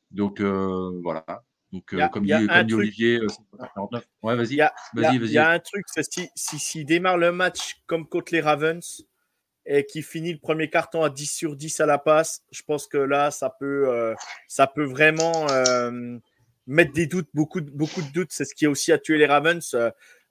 Donc 0.09 0.41
euh, 0.41 0.99
voilà. 1.03 1.43
Donc 1.71 1.93
euh, 1.93 2.07
comme 2.07 2.25
dit, 2.25 2.31
comme 2.31 2.63
dit 2.63 2.73
Olivier, 2.73 3.19
euh, 3.19 3.27
49. 3.75 4.03
Ouais, 4.23 4.35
vas-y. 4.35 4.53
Il 4.53 4.55
y 4.55 4.67
il 4.95 5.19
vas-y. 5.19 5.31
y 5.33 5.37
a 5.37 5.51
un 5.51 5.59
truc, 5.59 5.85
si, 5.89 6.27
si, 6.33 6.57
si 6.57 6.85
démarre 6.85 7.19
le 7.19 7.31
match 7.31 7.83
comme 7.85 8.07
contre 8.07 8.33
les 8.33 8.41
Ravens 8.41 9.05
et 9.71 9.85
qui 9.85 10.01
finit 10.01 10.33
le 10.33 10.39
premier 10.39 10.69
carton 10.69 11.03
à 11.03 11.09
10 11.11 11.27
sur 11.31 11.55
10 11.55 11.79
à 11.79 11.85
la 11.85 11.99
passe, 11.99 12.41
je 12.51 12.63
pense 12.63 12.87
que 12.87 12.97
là, 12.97 13.29
ça 13.29 13.49
peut, 13.51 13.87
euh, 13.87 14.15
ça 14.47 14.65
peut 14.65 14.83
vraiment 14.83 15.47
euh, 15.51 16.17
mettre 16.65 16.91
des 16.91 17.05
doutes, 17.05 17.29
beaucoup, 17.35 17.61
de- 17.61 17.69
beaucoup 17.69 18.01
de 18.01 18.11
doutes. 18.11 18.31
C'est 18.31 18.45
ce 18.45 18.55
qui 18.55 18.65
a 18.65 18.69
aussi 18.71 18.91
a 18.91 18.97
tué 18.97 19.17
les 19.19 19.27
Ravens. 19.27 19.75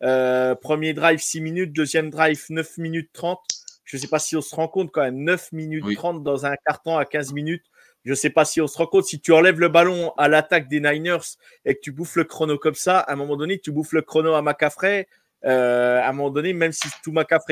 Euh, 0.03 0.55
premier 0.57 0.93
drive 0.93 1.21
6 1.21 1.41
minutes, 1.41 1.73
deuxième 1.73 2.11
drive 2.11 2.45
9 2.51 2.79
minutes 2.79 3.11
30. 3.13 3.39
Je 3.85 3.97
ne 3.97 4.01
sais 4.03 4.09
pas 4.09 4.19
si 4.19 4.37
on 4.37 4.43
se 4.43 4.55
rend 4.55 4.67
compte 4.69 4.91
quand 4.91 5.03
même, 5.03 5.17
9 5.23 5.53
minutes 5.53 5.85
Oui. 5.87 5.95
30 5.95 6.23
dans 6.25 6.45
un 6.45 6.55
carton 6.67 6.97
à 6.99 7.05
15 7.05 7.33
minutes. 7.33 7.65
Je 8.05 8.11
ne 8.11 8.15
sais 8.17 8.31
pas 8.31 8.45
si 8.45 8.61
on 8.61 8.67
se 8.67 8.77
rend 8.77 8.87
compte, 8.87 9.05
si 9.05 9.21
tu 9.21 9.33
enlèves 9.33 9.61
le 9.61 9.69
ballon 9.69 10.13
à 10.19 10.29
l'attaque 10.29 10.69
des 10.69 10.81
Niners 10.81 11.37
et 11.65 11.75
que 11.75 11.81
tu 11.81 11.93
bouffes 11.93 12.17
le 12.17 12.25
chrono 12.25 12.59
comme 12.59 12.75
ça, 12.75 12.99
à 13.01 13.13
un 13.13 13.17
moment 13.17 13.37
donné, 13.37 13.59
tu 13.61 13.71
bouffes 13.71 13.93
le 13.93 14.03
chrono 14.03 14.35
à 14.35 14.43
McCaffrey. 14.43 15.07
Euh, 15.45 16.01
à 16.01 16.09
un 16.09 16.13
moment 16.13 16.31
donné, 16.31 16.53
même 16.53 16.73
si 16.73 16.89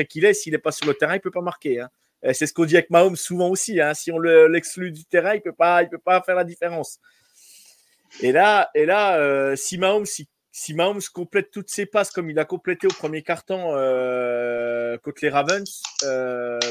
qu'il 0.09 0.25
est, 0.25 0.33
s'il 0.33 0.53
n'est 0.53 0.57
pas 0.59 0.71
sur 0.71 0.87
le 0.87 0.93
terrain, 0.93 1.13
il 1.13 1.17
ne 1.17 1.21
peut 1.21 1.31
pas 1.31 1.41
marquer. 1.41 1.81
hein. 1.81 1.89
Euh, 2.25 2.33
C'est 2.33 2.47
ce 2.47 2.53
qu'on 2.53 2.65
dit 2.65 2.75
avec 2.75 2.89
Mahomes 2.89 3.15
souvent 3.15 3.49
aussi. 3.49 3.79
hein. 3.79 3.93
Si 3.93 4.11
on 4.11 4.17
le- 4.17 4.47
l'exclut 4.47 4.91
du 4.91 5.05
terrain, 5.05 5.33
il 5.33 5.37
ne 5.37 5.41
peut, 5.43 5.53
pas- 5.53 5.85
peut 5.85 5.97
pas 5.97 6.21
faire 6.21 6.35
la 6.35 6.43
différence. 6.43 6.99
Et 8.21 8.31
là, 8.31 8.69
et 8.73 8.85
là 8.85 9.17
euh, 9.19 9.55
si, 9.55 9.77
Mahomes, 9.77 10.05
si, 10.05 10.73
Mahomes 10.73 11.01
complète 11.13 11.51
toutes 11.51 11.69
ses 11.69 11.85
passes 11.85 12.09
comme 12.11 12.29
il 12.29 12.39
a 12.39 12.45
complété 12.45 12.87
au 12.87 12.93
premier 12.93 13.21
carton 13.21 13.75
euh, 13.75 14.97
contre 14.97 15.19
les 15.21 15.29
Ravens, 15.29 15.81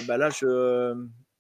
bah 0.07 0.16
là, 0.16 0.31
je, 0.31 0.94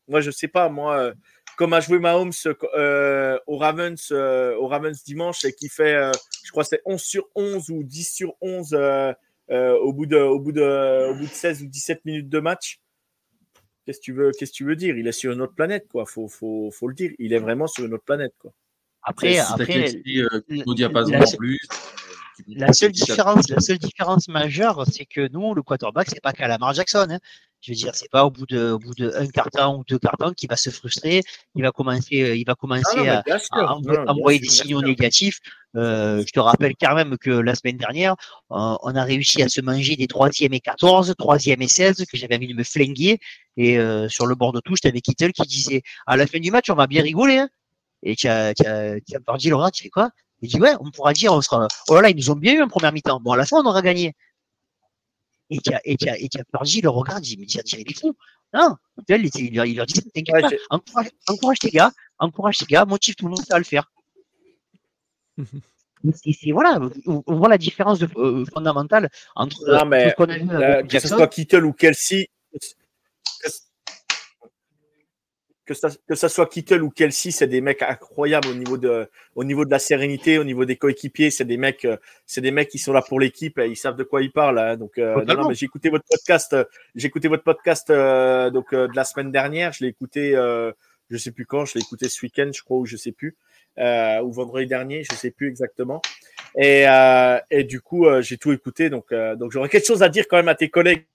moi, 0.08 0.20
je 0.20 0.30
sais 0.30 0.48
pas. 0.48 0.68
Moi, 0.68 1.12
comme 1.56 1.72
a 1.72 1.80
joué 1.80 1.98
Mahomes 1.98 2.32
euh, 2.74 3.38
au, 3.46 3.56
Ravens, 3.56 4.08
euh, 4.12 4.54
Ravens 4.60 5.02
dimanche 5.04 5.44
et 5.44 5.52
qui 5.52 5.68
fait, 5.68 5.94
je 6.44 6.50
crois, 6.50 6.64
c'est 6.64 6.82
11 6.84 7.02
sur 7.02 7.28
11 7.34 7.70
ou 7.70 7.82
10 7.82 8.04
sur 8.14 8.34
11 8.40 8.74
euh, 8.74 8.78
euh, 8.78 9.14
au, 9.50 9.92
bout 9.92 10.06
de, 10.06 10.16
au, 10.16 10.38
bout 10.38 10.52
de, 10.52 11.10
au 11.10 11.14
bout 11.14 11.24
de 11.26 11.30
16 11.30 11.62
ou 11.62 11.66
17 11.66 12.04
minutes 12.04 12.28
de 12.28 12.40
match. 12.40 12.80
Qu'est-ce 13.84 13.98
que 14.00 14.04
tu 14.04 14.12
veux, 14.12 14.32
qu'est-ce 14.32 14.50
que 14.50 14.56
tu 14.56 14.64
veux 14.64 14.74
dire? 14.76 14.96
Il 14.98 15.06
est 15.06 15.12
sur 15.12 15.32
une 15.32 15.40
autre 15.40 15.54
planète, 15.54 15.86
quoi. 15.88 16.04
Faut, 16.06 16.26
faut, 16.28 16.70
faut 16.72 16.88
le 16.88 16.94
dire. 16.94 17.12
Il 17.20 17.32
est 17.32 17.38
vraiment 17.38 17.68
sur 17.68 17.84
une 17.84 17.94
autre 17.94 18.04
planète, 18.04 18.34
quoi. 18.38 18.52
Après, 19.02 19.34
Si 19.34 19.38
après 19.38 19.86
si, 19.88 20.20
euh, 20.20 20.62
au 20.66 20.74
diapason 20.74 21.12
la- 21.12 21.22
en 21.22 21.36
plus. 21.36 21.60
La 22.48 22.72
seule 22.72 22.92
différence, 22.92 23.48
la 23.48 23.60
seule 23.60 23.78
différence 23.78 24.28
majeure, 24.28 24.84
c'est 24.90 25.06
que 25.06 25.28
nous, 25.32 25.54
le 25.54 25.62
quarterback, 25.62 26.08
c'est 26.10 26.20
pas 26.20 26.32
qu'à 26.32 26.48
Lamar 26.48 26.74
Jackson. 26.74 27.06
Hein. 27.10 27.18
Je 27.62 27.72
veux 27.72 27.76
dire, 27.76 27.94
c'est 27.94 28.10
pas 28.10 28.24
au 28.24 28.30
bout 28.30 28.46
de, 28.46 28.72
au 28.72 28.78
bout 28.78 28.94
de 28.94 29.12
un 29.16 29.26
carton 29.26 29.78
ou 29.78 29.84
deux 29.84 29.98
cartons 29.98 30.32
qu'il 30.32 30.48
va 30.48 30.56
se 30.56 30.70
frustrer. 30.70 31.22
Il 31.54 31.62
va 31.62 31.72
commencer, 31.72 32.22
euh, 32.22 32.36
il 32.36 32.44
va 32.44 32.54
commencer 32.54 32.96
Ah 32.96 33.22
non, 33.52 33.66
à, 33.66 33.78
non, 33.82 34.08
envoyer 34.08 34.38
des 34.38 34.48
signaux 34.48 34.82
négatifs. 34.82 35.40
Euh, 35.76 36.24
je 36.26 36.32
te 36.32 36.40
rappelle 36.40 36.74
quand 36.80 36.94
même 36.94 37.18
que 37.18 37.30
la 37.30 37.54
semaine 37.54 37.76
dernière, 37.76 38.12
euh, 38.52 38.76
on 38.82 38.94
a 38.94 39.04
réussi 39.04 39.42
à 39.42 39.48
se 39.48 39.60
manger 39.60 39.96
des 39.96 40.06
troisième 40.06 40.54
et 40.54 40.60
14, 40.60 41.14
troisième 41.18 41.60
et 41.60 41.68
16, 41.68 42.04
que 42.06 42.16
j'avais 42.16 42.36
envie 42.36 42.48
de 42.48 42.54
me 42.54 42.64
flinguer. 42.64 43.18
Et 43.56 43.78
euh, 43.78 44.08
sur 44.08 44.26
le 44.26 44.34
bord 44.34 44.52
de 44.52 44.60
touche, 44.60 44.80
t'avais 44.80 45.00
Kittle 45.00 45.32
qui 45.32 45.42
disait 45.42 45.82
à 46.06 46.16
la 46.16 46.26
fin 46.26 46.38
du 46.38 46.50
match, 46.50 46.70
on 46.70 46.74
va 46.74 46.86
bien 46.86 47.02
rigoler. 47.02 47.38
Hein. 47.38 47.48
Et 48.02 48.16
tu 48.16 48.28
as, 48.28 48.54
tu 48.54 48.66
as, 48.66 49.00
tu 49.00 49.16
as 49.16 49.50
Laurent, 49.50 49.70
tu 49.70 49.82
fais 49.82 49.90
quoi? 49.90 50.10
Il 50.42 50.48
dit 50.50 50.60
ouais, 50.60 50.74
on 50.80 50.90
pourra 50.90 51.12
dire, 51.12 51.32
on 51.32 51.40
sera, 51.40 51.66
oh 51.88 51.94
là 51.94 52.02
là, 52.02 52.10
ils 52.10 52.16
nous 52.16 52.30
ont 52.30 52.34
bien 52.36 52.54
eu 52.54 52.62
en 52.62 52.68
première 52.68 52.92
mi-temps. 52.92 53.20
Bon, 53.20 53.32
à 53.32 53.36
la 53.36 53.46
fin, 53.46 53.56
on 53.58 53.66
aura 53.66 53.80
gagné. 53.82 54.14
Et 55.48 55.58
tu 55.58 55.72
as, 55.72 55.80
et 55.84 55.96
tu 55.96 56.08
as, 56.08 56.18
et 56.18 56.28
as 56.38 56.44
Purdy, 56.44 56.78
il 56.78 56.82
le 56.82 56.90
regarde, 56.90 57.24
il 57.26 57.36
dit, 57.36 57.38
mais 57.38 57.46
il 57.46 57.90
est 57.90 57.98
fou. 57.98 58.14
Non, 58.52 58.76
il, 59.08 59.30
il, 59.34 59.76
leur- 59.76 59.86
dit, 59.86 59.94
t'inquiète 60.14 60.34
Ouais, 60.34 60.42
pas, 60.42 60.48
j'ai- 60.50 60.58
encourage, 60.70 61.06
encourage 61.28 61.58
tes 61.58 61.70
gars, 61.70 61.92
encourage 62.18 62.58
tes 62.58 62.64
gars, 62.66 62.84
motive 62.84 63.14
tout 63.14 63.24
le 63.26 63.30
monde, 63.30 63.40
ça 63.44 63.54
va 63.54 63.58
le 63.58 63.64
faire. 63.64 63.90
C'est, 66.14 66.52
voilà, 66.52 66.78
on, 67.06 67.22
voit 67.36 67.48
la 67.48 67.58
différence 67.58 67.98
de, 67.98 68.08
euh, 68.16 68.44
fondamentale 68.52 69.08
entre, 69.34 69.58
Non, 69.68 69.84
mais, 69.86 70.10
ce 70.10 70.14
qu'on 70.14 70.24
a 70.28 70.38
vu 70.38 70.48
Euh, 70.50 70.74
avec 70.74 70.86
que 70.86 70.88
ce 70.90 70.92
Jackson. 71.02 71.16
soit 71.16 71.26
Kittle 71.28 71.64
ou 71.64 71.72
Kelsey, 71.72 72.28
que, 75.66 75.74
ça, 75.74 75.88
que 76.08 76.14
ça 76.14 76.28
soit 76.28 76.46
Kittle 76.48 76.82
ou 76.82 76.90
Kelsey, 76.90 77.30
c'est 77.30 77.46
des 77.46 77.60
mecs 77.60 77.82
incroyables 77.82 78.48
au 78.48 78.54
niveau 78.54 78.78
de, 78.78 79.08
au 79.34 79.44
niveau 79.44 79.64
de 79.64 79.70
la 79.70 79.78
sérénité, 79.78 80.38
au 80.38 80.44
niveau 80.44 80.64
des 80.64 80.76
coéquipiers. 80.76 81.30
C'est 81.30 81.44
des 81.44 81.56
mecs, 81.56 81.84
euh, 81.84 81.96
c'est 82.24 82.40
des 82.40 82.52
mecs 82.52 82.68
qui 82.68 82.78
sont 82.78 82.92
là 82.92 83.02
pour 83.02 83.20
l'équipe 83.20 83.58
et 83.58 83.66
ils 83.66 83.76
savent 83.76 83.96
de 83.96 84.04
quoi 84.04 84.22
ils 84.22 84.32
parlent. 84.32 84.58
hein. 84.58 84.76
Donc, 84.76 84.96
euh, 84.98 85.24
non, 85.24 85.34
non, 85.34 85.48
mais 85.48 85.54
j'ai 85.54 85.66
écouté 85.66 85.90
votre 85.90 86.04
podcast, 86.08 86.52
euh, 86.52 86.64
j'ai 86.94 87.08
écouté 87.08 87.28
votre 87.28 87.44
podcast 87.44 87.90
euh, 87.90 88.50
donc 88.50 88.72
euh, 88.72 88.88
de 88.88 88.96
la 88.96 89.04
semaine 89.04 89.30
dernière. 89.32 89.72
Je 89.72 89.84
l'ai 89.84 89.90
écouté, 89.90 90.34
euh, 90.34 90.72
je 91.10 91.16
sais 91.18 91.32
plus 91.32 91.44
quand, 91.44 91.64
je 91.64 91.74
l'ai 91.74 91.80
écouté 91.80 92.08
ce 92.08 92.24
week-end, 92.24 92.50
je 92.54 92.62
crois, 92.62 92.78
ou 92.78 92.86
je 92.86 92.96
sais 92.96 93.12
plus, 93.12 93.36
euh, 93.78 94.20
ou 94.22 94.32
vendredi 94.32 94.66
dernier, 94.66 95.04
je 95.04 95.14
sais 95.14 95.30
plus 95.30 95.48
exactement. 95.48 96.00
Et, 96.56 96.88
euh, 96.88 97.38
et 97.50 97.64
du 97.64 97.80
coup, 97.80 98.06
j'ai 98.20 98.38
tout 98.38 98.52
écouté. 98.52 98.88
Donc, 98.88 99.12
euh, 99.12 99.36
donc 99.36 99.52
j'aurais 99.52 99.68
quelque 99.68 99.86
chose 99.86 100.02
à 100.02 100.08
dire 100.08 100.26
quand 100.28 100.36
même 100.36 100.48
à 100.48 100.54
tes 100.54 100.70
collègues 100.70 101.06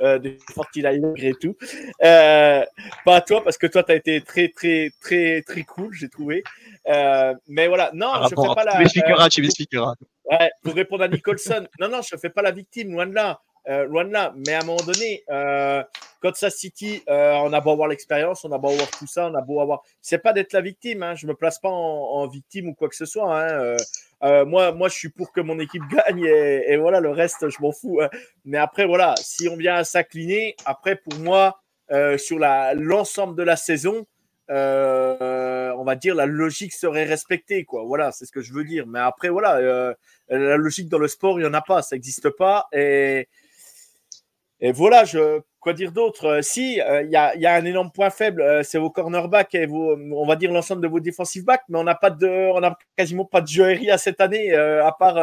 euh, 0.00 0.12
euh, 0.14 0.18
de 0.18 0.36
Fortnite 0.54 1.02
et 1.16 1.32
tout. 1.34 1.56
Euh, 2.02 2.64
pas 3.04 3.16
à 3.16 3.20
toi, 3.20 3.42
parce 3.42 3.56
que 3.58 3.66
toi, 3.66 3.82
tu 3.82 3.92
as 3.92 3.96
été 3.96 4.20
très, 4.20 4.48
très, 4.48 4.90
très, 5.00 5.42
très 5.42 5.62
cool, 5.62 5.92
j'ai 5.94 6.08
trouvé. 6.08 6.42
Euh, 6.88 7.34
mais 7.48 7.66
voilà, 7.68 7.90
non, 7.94 8.08
je 8.14 8.28
fais 8.28 8.34
rapport- 8.36 8.54
pas 8.54 8.62
tu 8.64 8.72
la. 8.72 8.78
m'expliqueras, 8.78 9.28
tu 9.28 9.42
m'expliqueras. 9.42 9.94
Ouais, 10.30 10.50
pour 10.62 10.74
répondre 10.74 11.02
à 11.04 11.08
Nicholson, 11.08 11.66
non, 11.80 11.88
non, 11.88 12.00
je 12.02 12.14
ne 12.14 12.20
fais 12.20 12.30
pas 12.30 12.42
la 12.42 12.50
victime, 12.52 12.92
loin 12.92 13.06
de 13.06 13.14
là. 13.14 13.40
Loin 13.66 14.04
de 14.04 14.12
là. 14.12 14.34
Mais 14.46 14.54
à 14.54 14.60
un 14.60 14.64
moment 14.64 14.82
donné, 14.84 15.24
euh, 15.30 15.82
Kansas 16.22 16.54
City, 16.54 17.02
euh, 17.08 17.34
on 17.42 17.52
a 17.52 17.60
beau 17.60 17.72
avoir 17.72 17.88
l'expérience, 17.88 18.44
on 18.44 18.52
a 18.52 18.58
beau 18.58 18.70
avoir 18.70 18.88
tout 18.90 19.08
ça, 19.08 19.28
on 19.28 19.34
a 19.34 19.40
beau 19.40 19.60
avoir. 19.60 19.82
C'est 20.00 20.18
pas 20.18 20.32
d'être 20.32 20.52
la 20.52 20.60
victime. 20.60 21.02
Hein. 21.02 21.14
Je 21.16 21.26
me 21.26 21.34
place 21.34 21.58
pas 21.58 21.68
en, 21.68 22.26
victime 22.28 22.68
ou 22.68 22.74
quoi 22.74 22.88
que 22.88 22.94
ce 22.94 23.04
soit. 23.04 23.36
Hein. 23.36 23.50
Euh, 23.50 23.76
euh, 24.22 24.44
moi, 24.46 24.72
moi, 24.72 24.88
je 24.88 24.94
suis 24.94 25.08
pour 25.08 25.32
que 25.32 25.40
mon 25.40 25.58
équipe 25.58 25.82
gagne 25.90 26.24
et, 26.24 26.76
voilà, 26.76 27.00
le 27.00 27.10
reste, 27.10 27.48
je 27.48 27.60
m'en 27.60 27.72
fous. 27.72 28.00
Hein. 28.00 28.08
Mais 28.44 28.58
après, 28.58 28.86
voilà, 28.86 29.14
si 29.16 29.48
on 29.48 29.56
vient 29.56 29.74
à 29.74 29.84
s'incliner, 29.84 30.54
après, 30.64 30.96
pour 30.96 31.18
moi, 31.18 31.58
sur 32.16 32.38
l'ensemble 32.38 33.36
de 33.36 33.42
la 33.42 33.56
saison, 33.56 34.06
on 34.48 35.84
va 35.84 35.94
dire 35.96 36.14
la 36.14 36.24
logique 36.24 36.72
serait 36.72 37.04
respectée, 37.04 37.64
quoi. 37.64 37.84
Voilà, 37.84 38.12
c'est 38.12 38.24
ce 38.24 38.32
que 38.32 38.40
je 38.40 38.54
veux 38.54 38.64
dire. 38.64 38.86
Mais 38.86 39.00
après, 39.00 39.28
voilà, 39.28 39.94
la 40.28 40.56
logique 40.56 40.88
dans 40.88 40.98
le 40.98 41.08
sport, 41.08 41.38
il 41.38 41.42
y 41.42 41.46
en 41.46 41.52
a 41.52 41.60
pas, 41.60 41.82
ça 41.82 41.96
n'existe 41.96 42.30
pas. 42.30 42.66
Et, 42.72 43.28
et 44.64 44.72
voilà, 44.72 45.04
je, 45.04 45.40
quoi 45.58 45.72
dire 45.72 45.92
d'autre 45.92 46.26
Euh, 46.26 46.42
Si, 46.42 46.74
il 46.74 47.10
y, 47.10 47.16
a, 47.16 47.36
y, 47.36 47.46
a, 47.46 47.54
un 47.54 47.64
énorme 47.64 47.90
point 47.90 48.10
faible, 48.10 48.40
euh, 48.40 48.62
c'est 48.62 48.78
vos 48.78 48.90
cornerbacks 48.90 49.54
et 49.54 49.66
vos, 49.66 49.96
on 49.96 50.24
va 50.24 50.36
dire 50.36 50.52
l'ensemble 50.52 50.82
de 50.82 50.88
vos 50.88 51.00
defensive 51.00 51.44
backs, 51.44 51.64
mais 51.68 51.78
on 51.78 51.84
n'a 51.84 51.96
pas 51.96 52.10
de, 52.10 52.28
on 52.54 52.62
a 52.62 52.78
quasiment 52.96 53.24
pas 53.24 53.40
de 53.40 53.48
joaillerie 53.48 53.90
à 53.90 53.98
cette 53.98 54.20
année, 54.20 54.54
euh, 54.54 54.86
à 54.86 54.92
part, 54.92 55.18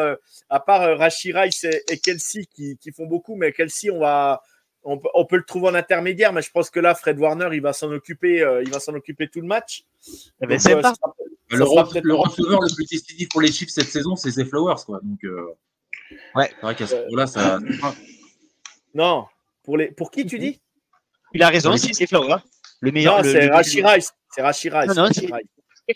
à 0.50 0.60
part 0.60 0.98
Rashi 0.98 1.32
Rice 1.32 1.64
et, 1.64 1.84
et 1.90 1.98
Kelsey 1.98 2.46
qui, 2.54 2.78
qui, 2.78 2.92
font 2.92 3.06
beaucoup, 3.06 3.36
mais 3.36 3.54
Kelsey, 3.54 3.90
on 3.90 4.00
va, 4.00 4.44
on 4.84 4.98
peut, 4.98 5.10
on 5.14 5.26
peut, 5.26 5.38
le 5.38 5.44
trouver 5.44 5.70
en 5.70 5.76
intermédiaire, 5.76 6.34
mais 6.34 6.42
je 6.42 6.52
pense 6.52 6.70
que 6.70 6.80
là, 6.80 6.96
Fred 6.96 7.20
Warner, 7.20 7.50
il 7.54 7.62
va 7.62 7.74
s'en 7.74 7.92
occuper, 7.92 8.42
euh, 8.42 8.64
il 8.64 8.72
va 8.72 8.80
s'en 8.80 8.94
occuper 8.94 9.28
tout 9.28 9.42
le 9.42 9.48
match. 9.48 9.86
Eh 10.42 10.48
ben, 10.48 10.60
c'est 10.60 10.80
pas. 10.82 10.94
le, 11.50 11.58
le 11.58 11.64
receveur 12.16 12.62
le 12.62 12.76
plus 12.76 12.86
décisif 12.86 13.30
pour 13.30 13.42
les 13.42 13.52
Chiefs 13.52 13.70
cette 13.70 13.88
saison, 13.88 14.16
c'est 14.16 14.32
Zay 14.32 14.46
Flowers, 14.46 14.84
quoi. 14.86 15.00
Donc, 15.02 15.24
euh, 15.24 15.56
ouais. 16.36 16.50
c'est 16.50 16.62
vrai 16.62 16.76
qu'à 16.76 16.88
ce 16.88 16.96
moment-là, 16.96 17.28
ça. 17.28 17.60
Non, 18.94 19.26
pour 19.64 19.78
les, 19.78 19.92
pour 19.92 20.12
qui 20.12 20.26
tu 20.26 20.40
dis? 20.40 20.60
Il 21.34 21.44
a 21.44 21.50
raison, 21.50 21.76
c'est 21.78 22.08
Flowers. 22.08 22.42
Le 22.82 22.92
meilleur. 22.92 23.18
Non, 23.18 23.24
c'est 23.24 23.48
Rashi 23.48 23.84
Rice. 23.84 24.12
C'est 24.32 24.42
Rashi 24.42 24.70
Rice. 24.70 24.88
Non, 24.96 25.04
non, 25.04 25.10
c'est 25.12 25.28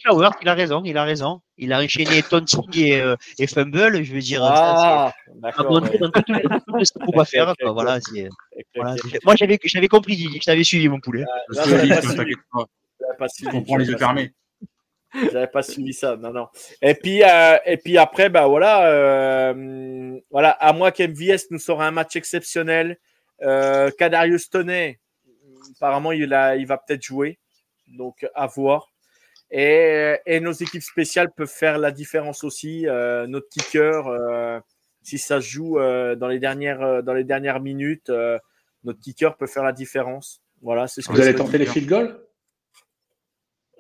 Flowers. 0.02 0.32
Il 0.42 0.50
a 0.50 0.54
raison. 0.54 0.82
Il 0.86 0.98
a 0.98 1.04
raison. 1.04 1.42
Il 1.58 1.74
a 1.74 1.80
enchaîné 1.82 2.22
taunting 2.30 2.66
et, 2.76 3.00
euh, 3.00 3.16
et 3.40 3.48
fumble. 3.48 4.04
Je 4.04 4.14
veux 4.14 4.20
dire. 4.20 4.44
Ah, 4.44 5.14
dans 5.42 5.82
tout, 5.82 5.98
dans 5.98 6.12
tout, 6.12 6.22
tout, 6.22 6.86
ce 6.86 6.94
qu'on 6.94 7.12
peut 7.12 7.24
faire. 7.26 7.54
Quoi. 7.60 7.72
Voilà, 7.72 8.00
voilà. 8.76 8.96
Moi, 9.24 9.36
j'avais, 9.36 9.60
j'avais 9.64 9.88
compris. 9.88 10.18
Je 10.18 10.46
t'avais 10.46 10.64
suivi, 10.64 10.88
mon 10.90 11.00
poulet. 11.00 11.24
Ah, 11.28 11.54
je 11.54 12.36
pas 13.18 13.28
comprends 13.52 13.78
les 13.78 13.88
yeux 13.88 13.98
fermés. 13.98 14.34
J'avais 15.32 15.48
pas 15.48 15.62
suivi 15.62 15.94
ça, 15.94 16.18
non, 16.18 16.32
non. 16.32 16.48
Et 16.82 16.96
puis, 16.96 17.24
euh, 17.24 17.58
et 17.66 17.78
puis 17.78 17.98
après, 17.98 18.30
bah 18.30 18.48
voilà, 18.48 18.88
euh, 18.88 20.20
voilà, 20.32 20.52
à 20.52 20.74
moins 20.74 20.92
qu'MVS 20.92 21.52
nous 21.52 21.60
sort 21.60 21.82
un 21.82 21.92
match 21.92 22.16
exceptionnel, 22.16 22.98
euh, 23.44 23.92
Kadarius 23.98 24.50
Toney, 24.50 25.00
apparemment, 25.76 26.12
il, 26.12 26.34
a, 26.34 26.56
il 26.56 26.66
va 26.66 26.78
peut-être 26.78 27.04
jouer, 27.04 27.40
donc 27.88 28.28
à 28.34 28.48
voir. 28.48 28.92
Et, 29.52 30.18
et, 30.26 30.40
nos 30.40 30.52
équipes 30.52 30.82
spéciales 30.82 31.32
peuvent 31.32 31.48
faire 31.48 31.78
la 31.78 31.92
différence 31.92 32.44
aussi. 32.44 32.88
Euh, 32.88 33.28
notre 33.28 33.50
kicker, 33.50 34.04
si 35.04 35.20
ça 35.20 35.42
se 35.42 35.48
joue 35.48 35.78
dans 35.78 36.28
les 36.28 36.40
dernières 36.40 37.04
dans 37.04 37.14
les 37.14 37.24
dernières 37.24 37.60
minutes, 37.60 38.12
notre 38.84 39.00
kicker 39.00 39.38
peut 39.38 39.46
faire 39.46 39.64
la 39.64 39.74
différence. 39.74 40.42
Voilà, 40.64 40.88
c'est 40.88 41.02
ce 41.02 41.12
Vous 41.12 41.22
allez 41.22 41.36
tenter 41.36 41.60
les 41.60 41.68
field 41.68 41.88
goals? 41.88 42.20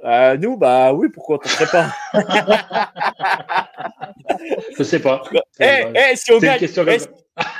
Euh, 0.05 0.37
nous, 0.37 0.57
bah 0.57 0.93
oui, 0.93 1.07
pourquoi 1.09 1.37
on 1.37 1.47
ne 1.47 1.49
ferait 1.49 1.71
pas? 1.71 1.93
Je 4.77 4.83
sais 4.83 4.99
pas. 4.99 5.23
Eh, 5.59 5.85
hey, 5.95 6.17
si 6.17 6.31
on 6.33 6.39
gagne, 6.39 6.59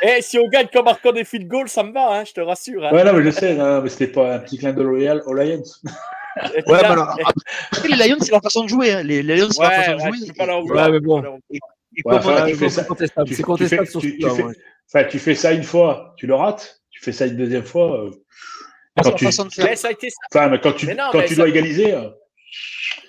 hey, 0.02 0.22
si 0.22 0.38
on 0.38 0.48
gagne 0.50 0.68
comme 0.72 0.86
marquant 0.86 1.14
des 1.14 1.24
field 1.24 1.48
goals, 1.48 1.70
ça 1.70 1.84
me 1.84 1.94
va, 1.94 2.20
hein, 2.20 2.24
je 2.26 2.34
te 2.34 2.42
rassure. 2.42 2.86
Hein. 2.86 2.92
Ouais, 2.92 3.04
non, 3.04 3.14
mais 3.14 3.24
je 3.24 3.30
sais, 3.30 3.54
non, 3.56 3.82
mais 3.82 3.90
c'était 3.90 4.08
pas 4.08 4.36
un 4.36 4.40
petit 4.40 4.58
clin 4.58 4.74
de 4.74 4.86
Royal 4.86 5.22
aux 5.26 5.34
Lions. 5.34 5.64
ouais, 5.86 6.64
bah 6.68 6.92
alors, 6.92 7.18
après, 7.72 7.88
les 7.88 8.10
Lions, 8.10 8.18
c'est 8.20 8.32
leur 8.32 8.42
façon 8.42 8.64
de 8.64 8.70
jouer. 8.70 8.92
Hein. 8.92 9.04
Les, 9.04 9.24
les 9.24 9.38
Lions, 9.38 9.50
c'est 9.50 9.62
ouais, 9.62 9.88
leur 9.88 10.00
façon 10.00 10.10
de 10.10 10.16
jouer. 10.16 10.34
Pas 10.38 10.46
leur 10.46 10.66
ouais, 10.66 10.92
mais 10.92 11.00
bon. 11.00 11.24
Et, 11.50 11.56
et 11.56 12.02
ouais, 12.06 12.16
enfin, 12.16 12.46
tu 12.48 12.56
fais 12.56 12.70
ça, 12.70 12.84
contestable. 12.84 13.30
C'est 13.34 13.44
contestable 13.44 13.88
sur 13.88 14.02
tu, 14.02 14.20
ce 14.20 14.28
tu, 14.28 14.36
fais, 14.36 14.44
enfin, 14.94 15.08
tu 15.08 15.20
fais 15.20 15.36
ça 15.36 15.54
une 15.54 15.64
fois, 15.64 16.14
tu 16.18 16.28
le 16.28 16.36
rates. 16.36 16.82
Tu 16.90 17.02
fais 17.02 17.12
ça 17.12 17.26
une 17.26 17.38
deuxième 17.38 17.64
fois. 17.64 18.04
Euh, 18.04 18.12
quand 19.02 19.12
tu, 19.12 19.26
façon 19.26 19.46
de 19.46 19.54
faire. 19.54 19.66
Mais 19.66 19.76
ça 19.76 19.88
a 19.88 19.92
été 19.92 20.10
ça. 20.10 20.18
Enfin, 20.34 20.50
mais 20.50 20.60
quand 20.60 20.74
tu, 20.74 20.88
mais 20.88 20.96
non, 20.96 21.06
quand 21.12 21.20
mais 21.20 21.26
tu 21.26 21.36
ça... 21.36 21.42
dois 21.42 21.50
égaliser. 21.50 21.96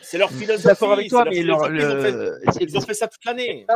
C'est 0.03 0.18
leur 0.18 0.30
philosophie. 0.30 0.66
D'accord 0.66 0.92
avec 0.92 1.09
toi, 1.09 1.24
mais 1.24 1.42
leur, 1.42 1.68
le... 1.68 1.80
ils, 1.80 1.86
ont 1.86 2.01
fait, 2.53 2.64
ils 2.64 2.78
ont 2.78 2.80
fait 2.80 2.95
ça 2.95 3.09
toute 3.09 3.24
l'année. 3.24 3.66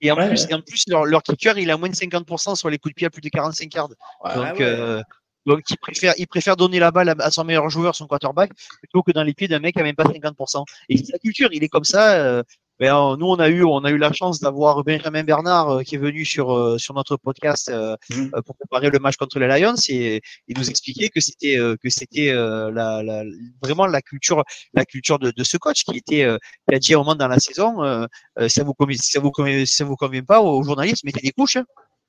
Et 0.00 0.10
en 0.10 0.16
Ouais, 0.16 0.28
plus, 0.28 0.42
ouais. 0.42 0.50
et 0.50 0.54
en 0.54 0.60
plus 0.60 0.84
leur, 0.88 1.04
leur 1.04 1.22
kicker, 1.22 1.56
il 1.58 1.70
a 1.70 1.76
moins 1.76 1.88
de 1.88 1.94
50% 1.94 2.56
sur 2.56 2.68
les 2.68 2.78
coups 2.78 2.92
de 2.92 2.96
pied 2.96 3.06
à 3.06 3.10
plus 3.10 3.22
de 3.22 3.28
45 3.28 3.72
yards. 3.74 3.88
Ouais, 4.24 4.34
donc, 4.34 4.58
ouais. 4.58 4.62
euh, 4.62 5.02
donc 5.46 5.60
il 5.70 5.76
préfère, 5.78 6.14
il 6.18 6.26
préfère 6.26 6.56
donner 6.56 6.78
la 6.78 6.90
balle 6.90 7.14
à, 7.18 7.30
son 7.30 7.44
meilleur 7.44 7.68
joueur, 7.70 7.94
son 7.94 8.06
quarterback, 8.06 8.50
plutôt 8.80 9.02
que 9.02 9.12
dans 9.12 9.22
les 9.22 9.34
pieds 9.34 9.48
d'un 9.48 9.60
mec 9.60 9.74
qui 9.74 9.80
a 9.80 9.84
même 9.84 9.94
pas 9.96 10.04
50%. 10.04 10.64
Et 10.88 10.98
c'est 10.98 11.12
sa 11.12 11.18
culture, 11.18 11.48
il 11.52 11.62
est 11.62 11.68
comme 11.68 11.84
ça. 11.84 12.14
Euh, 12.16 12.42
ben, 12.80 12.94
euh, 12.94 13.16
nous, 13.16 13.26
on 13.26 13.38
a 13.38 13.48
eu, 13.48 13.62
on 13.64 13.84
a 13.84 13.90
eu 13.90 13.98
la 13.98 14.12
chance 14.12 14.40
d'avoir 14.40 14.82
Benjamin 14.84 15.22
Bernard 15.24 15.70
euh, 15.70 15.82
qui 15.82 15.94
est 15.94 15.98
venu 15.98 16.24
sur 16.24 16.52
euh, 16.52 16.76
sur 16.78 16.92
notre 16.94 17.16
podcast 17.16 17.68
euh, 17.68 17.96
Mhm. 18.10 18.30
euh, 18.34 18.42
pour 18.42 18.56
préparer 18.56 18.90
le 18.90 18.98
match 18.98 19.16
contre 19.16 19.38
les 19.38 19.46
Lions 19.48 19.74
et 19.88 20.20
il 20.48 20.58
nous 20.58 20.68
expliquait 20.70 21.08
que 21.08 21.20
c'était 21.20 21.56
euh, 21.58 21.76
que 21.82 21.88
c'était 21.90 22.30
euh, 22.30 22.70
la, 22.72 23.02
la, 23.02 23.22
vraiment 23.62 23.86
la 23.86 24.02
culture 24.02 24.42
la 24.74 24.84
culture 24.84 25.18
de, 25.18 25.30
de 25.30 25.44
ce 25.44 25.56
coach 25.56 25.84
qui 25.84 25.96
était 25.98 26.24
euh, 26.24 26.38
qui 26.68 26.74
a 26.74 26.78
dit 26.78 26.94
à 26.94 26.96
un 26.96 27.00
moment 27.00 27.14
dans 27.14 27.28
la 27.28 27.38
saison 27.38 27.82
euh, 27.84 28.06
euh, 28.38 28.48
ça 28.48 28.64
vous 28.64 28.74
convient 28.74 28.98
ça 29.00 29.20
vous 29.20 29.30
convient 29.30 29.64
ça 29.66 29.84
vous 29.84 29.96
convient 29.96 30.22
pas 30.24 30.40
aux 30.40 30.62
journalistes 30.64 31.04
mettez 31.04 31.20
des 31.20 31.32
couches 31.32 31.56
hein. 31.56 31.64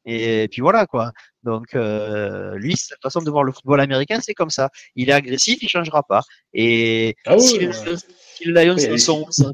et 0.06 0.48
puis 0.52 0.62
voilà 0.62 0.86
quoi 0.88 1.12
donc 1.44 1.68
euh, 1.76 2.56
lui 2.56 2.76
sa 2.76 2.96
façon 3.04 3.22
de 3.22 3.30
voir 3.30 3.44
le 3.44 3.52
football 3.52 3.80
américain 3.82 4.20
c'est 4.22 4.34
comme 4.34 4.50
ça 4.50 4.70
il 4.96 5.10
est 5.10 5.14
agressif 5.14 5.58
il 5.62 5.70
changera 5.70 6.02
pas 6.04 6.22
et 6.54 7.16
Ah 7.28 7.36
oui, 7.36 7.42
si, 7.42 7.60
les, 7.60 7.68
ouais. 7.68 7.96
si 8.36 8.46
les 8.52 8.66
Lions 8.66 8.76
Oui, 8.78 9.00
sont, 9.00 9.26
sont 9.32 9.54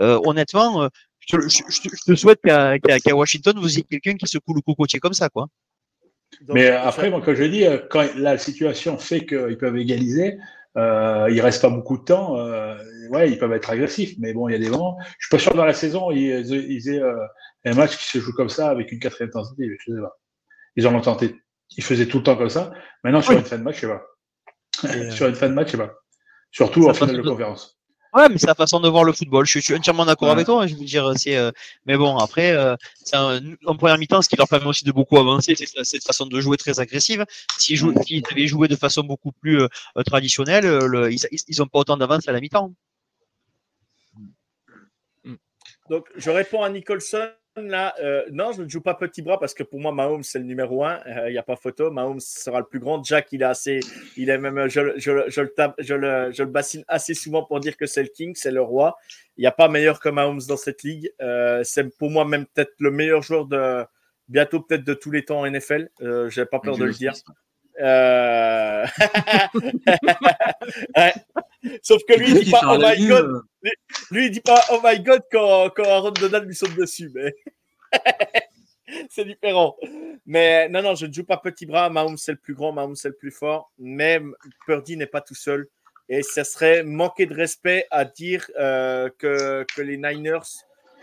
honnêtement 0.00 0.82
euh, 0.84 0.88
je, 1.20 1.36
je, 1.40 1.62
je, 1.68 1.88
je, 1.92 2.12
te 2.12 2.14
souhaite 2.16 2.40
qu'à 2.42 2.78
qu 2.78 2.88
qu 3.04 3.12
Washington 3.12 3.54
vous 3.58 3.72
ayez 3.74 3.82
quelqu'un 3.84 4.14
qui 4.14 4.26
se 4.26 4.38
coule 4.38 4.56
le 4.56 4.62
cocotier 4.62 4.98
comme 5.00 5.12
ça 5.12 5.28
quoi 5.28 5.46
Donc, 6.42 6.54
Mais 6.56 6.68
après, 6.68 7.10
moi, 7.10 7.20
quand 7.24 7.34
je 7.34 7.44
dis, 7.44 7.64
euh, 7.66 7.78
quand 7.90 8.06
la 8.16 8.38
situation 8.38 8.96
fait 8.98 9.26
qu'ils 9.26 9.58
peuvent 9.58 9.76
égaliser, 9.76 10.38
euh, 10.76 11.28
il 11.30 11.40
reste 11.40 11.60
pas 11.62 11.68
beaucoup 11.70 11.98
de 11.98 12.04
temps. 12.04 12.38
Euh, 12.38 12.76
ouais, 13.10 13.30
ils 13.30 13.38
peuvent 13.38 13.52
être 13.52 13.68
agressifs, 13.70 14.14
mais 14.18 14.32
bon, 14.32 14.48
il 14.48 14.52
y 14.52 14.54
a 14.54 14.58
des 14.58 14.70
moments. 14.70 14.96
Je 15.18 15.26
suis 15.26 15.30
pas 15.30 15.38
sûr 15.40 15.52
que 15.52 15.56
dans 15.56 15.64
la 15.64 15.74
saison, 15.74 16.10
ils, 16.12 16.46
ils 16.76 16.88
aient 16.88 17.02
euh, 17.02 17.26
un 17.64 17.74
match 17.74 17.96
qui 17.98 18.04
se 18.04 18.18
joue 18.20 18.32
comme 18.32 18.48
ça 18.48 18.70
avec 18.70 18.90
une 18.92 19.00
quatrième 19.00 19.28
intensité. 19.30 19.68
Je 19.86 19.92
sais 19.92 20.00
pas. 20.00 20.16
Ils 20.76 20.86
en 20.86 20.94
ont 20.94 21.00
tenté. 21.00 21.34
Ils 21.76 21.82
faisaient 21.84 22.06
tout 22.06 22.18
le 22.18 22.22
temps 22.24 22.36
comme 22.36 22.48
ça. 22.48 22.72
Maintenant, 23.04 23.20
sur 23.22 23.32
Oui. 23.32 23.38
une 23.40 23.44
fin 23.44 23.58
de 23.58 23.64
match, 23.64 23.76
je 23.76 23.80
sais 23.80 23.86
pas. 23.88 24.02
Et, 24.84 25.00
euh, 25.00 25.10
sur 25.10 25.26
une 25.26 25.34
fin 25.34 25.48
de 25.48 25.54
match, 25.54 25.66
je 25.66 25.72
sais 25.72 25.78
pas. 25.78 25.92
Surtout 26.52 26.84
Ça 26.84 26.90
en 26.90 26.94
finale 26.94 27.16
de- 27.16 27.28
conférence. 27.28 27.79
Ouais, 28.12 28.28
mais 28.28 28.38
c'est 28.38 28.46
la 28.48 28.54
façon 28.56 28.80
de 28.80 28.88
voir 28.88 29.04
le 29.04 29.12
football. 29.12 29.46
Je, 29.46 29.50
suis- 29.52 29.60
je 29.60 29.64
suis 29.66 29.74
entièrement 29.74 30.04
d'accord 30.04 30.28
Ouais. 30.28 30.34
avec 30.34 30.46
toi. 30.46 30.62
hein, 30.62 30.66
Je 30.66 30.74
veux 30.74 30.84
dire, 30.84 31.12
c'est. 31.16 31.36
euh, 31.36 31.52
mais 31.86 31.96
bon, 31.96 32.16
après, 32.18 32.50
euh, 32.52 32.74
c'est 33.04 33.14
un- 33.16 33.40
en 33.66 33.76
première 33.76 33.98
mi-temps, 33.98 34.20
ce 34.22 34.28
qui 34.28 34.36
leur 34.36 34.48
permet 34.48 34.66
aussi 34.66 34.84
de 34.84 34.92
beaucoup 34.92 35.16
avancer, 35.18 35.54
c'est 35.56 35.66
cette- 35.84 36.04
façon 36.04 36.26
de 36.26 36.40
jouer 36.40 36.56
très 36.56 36.80
agressive. 36.80 37.24
S'ils 37.58 37.76
jouent, 37.76 37.94
s'ils 38.04 38.22
avaient 38.30 38.46
joué 38.48 38.66
de 38.68 38.74
façon 38.76 39.02
beaucoup 39.04 39.30
plus 39.32 39.60
euh, 39.62 39.68
euh, 39.96 40.02
traditionnelle, 40.02 40.66
euh, 40.66 40.86
le- 40.88 41.12
ils, 41.12 41.20
ils, 41.30 41.38
ils 41.48 41.62
ont 41.62 41.66
pas 41.66 41.78
autant 41.80 41.96
d'avance 41.96 42.26
à 42.28 42.32
la 42.32 42.40
mi-temps. 42.40 42.72
Donc, 45.88 46.06
je 46.16 46.30
réponds 46.30 46.62
à 46.62 46.68
Nicholson. 46.70 47.28
Là, 47.68 47.94
euh, 48.00 48.24
non, 48.30 48.52
je 48.52 48.62
ne 48.62 48.68
joue 48.68 48.80
pas 48.80 48.94
petit 48.94 49.22
bras 49.22 49.38
parce 49.38 49.54
que 49.54 49.62
pour 49.62 49.80
moi, 49.80 49.92
Mahomes, 49.92 50.22
c'est 50.22 50.38
le 50.38 50.44
numéro 50.44 50.84
un. 50.84 51.00
Euh, 51.06 51.28
Il 51.28 51.32
n'y 51.32 51.38
a 51.38 51.42
pas 51.42 51.56
photo. 51.56 51.90
Mahomes 51.90 52.20
sera 52.20 52.60
le 52.60 52.66
plus 52.66 52.78
grand. 52.78 53.02
Jack, 53.04 53.28
il 53.32 53.42
est 53.42 53.44
assez. 53.44 53.80
Il 54.16 54.30
est 54.30 54.38
même. 54.38 54.68
Je, 54.68 54.92
je, 54.96 55.24
je, 55.28 55.40
le, 55.40 55.52
tape, 55.52 55.74
je, 55.78 55.94
le, 55.94 56.30
je 56.32 56.42
le 56.42 56.48
bassine 56.48 56.84
assez 56.88 57.14
souvent 57.14 57.44
pour 57.44 57.60
dire 57.60 57.76
que 57.76 57.86
c'est 57.86 58.02
le 58.02 58.08
king, 58.08 58.34
c'est 58.34 58.50
le 58.50 58.62
roi. 58.62 58.96
Il 59.36 59.42
n'y 59.42 59.46
a 59.46 59.52
pas 59.52 59.68
meilleur 59.68 60.00
que 60.00 60.08
Mahomes 60.08 60.40
dans 60.48 60.56
cette 60.56 60.82
ligue. 60.82 61.10
Euh, 61.20 61.62
c'est 61.64 61.96
pour 61.96 62.10
moi 62.10 62.24
même 62.24 62.46
peut-être 62.46 62.72
le 62.78 62.90
meilleur 62.90 63.22
joueur 63.22 63.46
de. 63.46 63.84
Bientôt 64.28 64.60
peut-être 64.60 64.84
de 64.84 64.94
tous 64.94 65.10
les 65.10 65.24
temps 65.24 65.40
en 65.40 65.50
NFL. 65.50 65.90
Euh, 66.02 66.30
J'ai 66.30 66.46
pas 66.46 66.60
peur 66.60 66.76
de 66.76 66.84
le 66.84 66.92
dire. 66.92 67.14
Ouais. 70.96 71.14
Sauf 71.82 72.02
que 72.08 72.18
lui, 72.18 72.30
il 72.30 72.44
dit 72.44 72.50
pas 72.50 72.60
Oh 72.64 72.78
my 72.78 73.06
god. 73.06 73.42
Lui, 74.10 74.26
il 74.26 74.30
dit 74.30 74.40
pas 74.40 74.60
Oh 74.72 74.80
my 74.82 75.00
god 75.00 75.22
quand, 75.30 75.70
quand 75.70 75.84
Aaron 75.84 76.12
Donald 76.12 76.46
lui 76.46 76.54
saute 76.54 76.74
dessus. 76.74 77.10
Mais 77.14 77.34
c'est 79.10 79.24
différent. 79.24 79.76
Mais 80.26 80.68
non, 80.68 80.82
non, 80.82 80.94
je 80.94 81.06
ne 81.06 81.12
joue 81.12 81.24
pas 81.24 81.36
petit 81.36 81.66
bras. 81.66 81.90
Mahomes, 81.90 82.16
c'est 82.16 82.32
le 82.32 82.38
plus 82.38 82.54
grand. 82.54 82.72
Mahomes, 82.72 82.96
c'est 82.96 83.08
le 83.08 83.16
plus 83.16 83.30
fort. 83.30 83.72
Mais 83.78 84.20
Purdy 84.66 84.96
n'est 84.96 85.06
pas 85.06 85.20
tout 85.20 85.34
seul. 85.34 85.68
Et 86.08 86.22
ça 86.22 86.42
serait 86.42 86.82
manquer 86.82 87.26
de 87.26 87.34
respect 87.34 87.86
à 87.90 88.04
dire 88.04 88.50
euh, 88.58 89.08
que, 89.18 89.64
que 89.76 89.80
les 89.80 89.96
Niners 89.96 90.40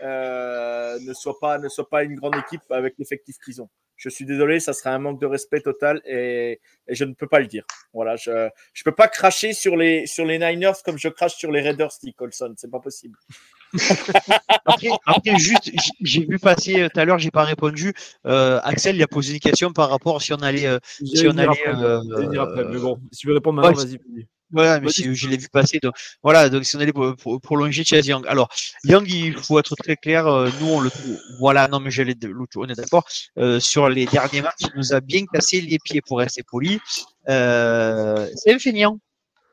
euh, 0.04 1.00
ne, 1.00 1.14
soient 1.14 1.40
pas, 1.40 1.58
ne 1.58 1.70
soient 1.70 1.90
pas 1.90 2.04
une 2.04 2.16
grande 2.16 2.36
équipe 2.36 2.70
avec 2.70 2.96
l'effectif 2.98 3.38
qu'ils 3.44 3.62
ont. 3.62 3.70
Je 3.98 4.10
suis 4.10 4.26
désolé, 4.26 4.60
ça 4.60 4.74
serait 4.74 4.92
un 4.92 5.00
manque 5.00 5.20
de 5.20 5.26
respect 5.26 5.62
total 5.62 6.02
et, 6.06 6.62
et 6.88 6.96
je 6.96 7.04
ne 7.04 7.14
peux 7.14 7.28
pas 7.28 7.40
le 7.40 7.48
dire. 7.48 7.66
Voilà, 7.94 8.16
je 8.16 8.32
ne 8.32 8.50
peux 8.86 8.92
pas 8.92 9.08
cracher 9.08 9.54
sur 9.54 9.76
les, 9.76 10.06
sur 10.06 10.24
les 10.26 10.38
Niners 10.38 10.74
comme 10.86 10.98
je 10.98 11.10
crache 11.10 11.36
sur 11.36 11.52
les 11.52 11.62
Raiders, 11.62 11.90
dit 12.04 12.14
Colson. 12.14 12.54
C'est 12.58 12.70
pas 12.70 12.80
possible. 12.80 13.18
après, 14.66 14.90
après, 15.06 15.38
juste, 15.38 15.72
j'ai 16.02 16.26
vu 16.26 16.40
passer 16.40 16.88
tout 16.94 17.00
à 17.00 17.06
l'heure, 17.06 17.20
j'ai 17.20 17.32
pas 17.32 17.44
répondu. 17.44 17.94
Euh, 18.26 18.60
Axel, 18.64 18.96
il 18.96 19.04
a 19.04 19.08
posé 19.08 19.34
une 19.34 19.40
question 19.40 19.74
par 19.74 19.90
rapport 19.90 20.22
si 20.22 20.32
on 20.34 20.38
allait. 20.38 20.68
euh, 20.68 20.80
si 21.04 21.28
on 21.28 21.38
allait. 21.38 21.50
après, 21.50 21.84
euh, 21.84 22.42
après, 22.42 22.66
mais 22.66 22.80
bon, 22.80 23.00
si 23.12 23.22
tu 23.22 23.28
veux 23.28 23.34
répondre 23.34 23.62
maintenant, 23.62 23.78
ouais, 23.78 23.86
vas-y. 23.86 24.28
Voilà, 24.52 24.80
mais 24.80 24.90
si- 24.90 25.14
je 25.14 25.28
l'ai 25.28 25.38
vu 25.38 25.48
passer. 25.52 25.80
Donc, 25.84 25.94
voilà, 26.24 26.50
donc 26.50 26.64
si 26.66 26.76
on 26.78 26.80
allait 26.80 26.94
pro- 26.94 27.16
pro- 27.16 27.40
prolonger 27.40 27.84
Chase 27.84 28.08
Young. 28.08 28.26
Alors, 28.28 28.48
Young, 28.86 29.06
il 29.10 29.36
faut 29.38 29.60
être 29.60 29.76
très 29.76 29.98
clair. 29.98 30.26
euh, 30.28 30.50
nous, 30.62 30.68
on 30.68 30.80
le 30.80 30.90
trouve. 30.90 31.20
Voilà, 31.40 31.68
non, 31.68 31.80
mais 31.82 31.92
j'allais. 31.92 32.16
On 32.56 32.66
est 32.68 32.76
d'accord. 32.76 33.06
Euh, 33.38 33.60
sur 33.60 33.90
les 33.90 34.06
derniers 34.06 34.42
matchs, 34.42 34.62
il 34.62 34.70
nous 34.78 34.94
a 34.94 35.02
bien 35.02 35.26
cassé 35.26 35.60
les 35.62 35.80
pieds 35.80 36.02
pour 36.02 36.20
rester 36.20 36.44
poli. 36.44 36.80
Euh, 37.30 38.30
c'est 38.36 38.54
un 38.54 38.60
feignant. 38.60 39.00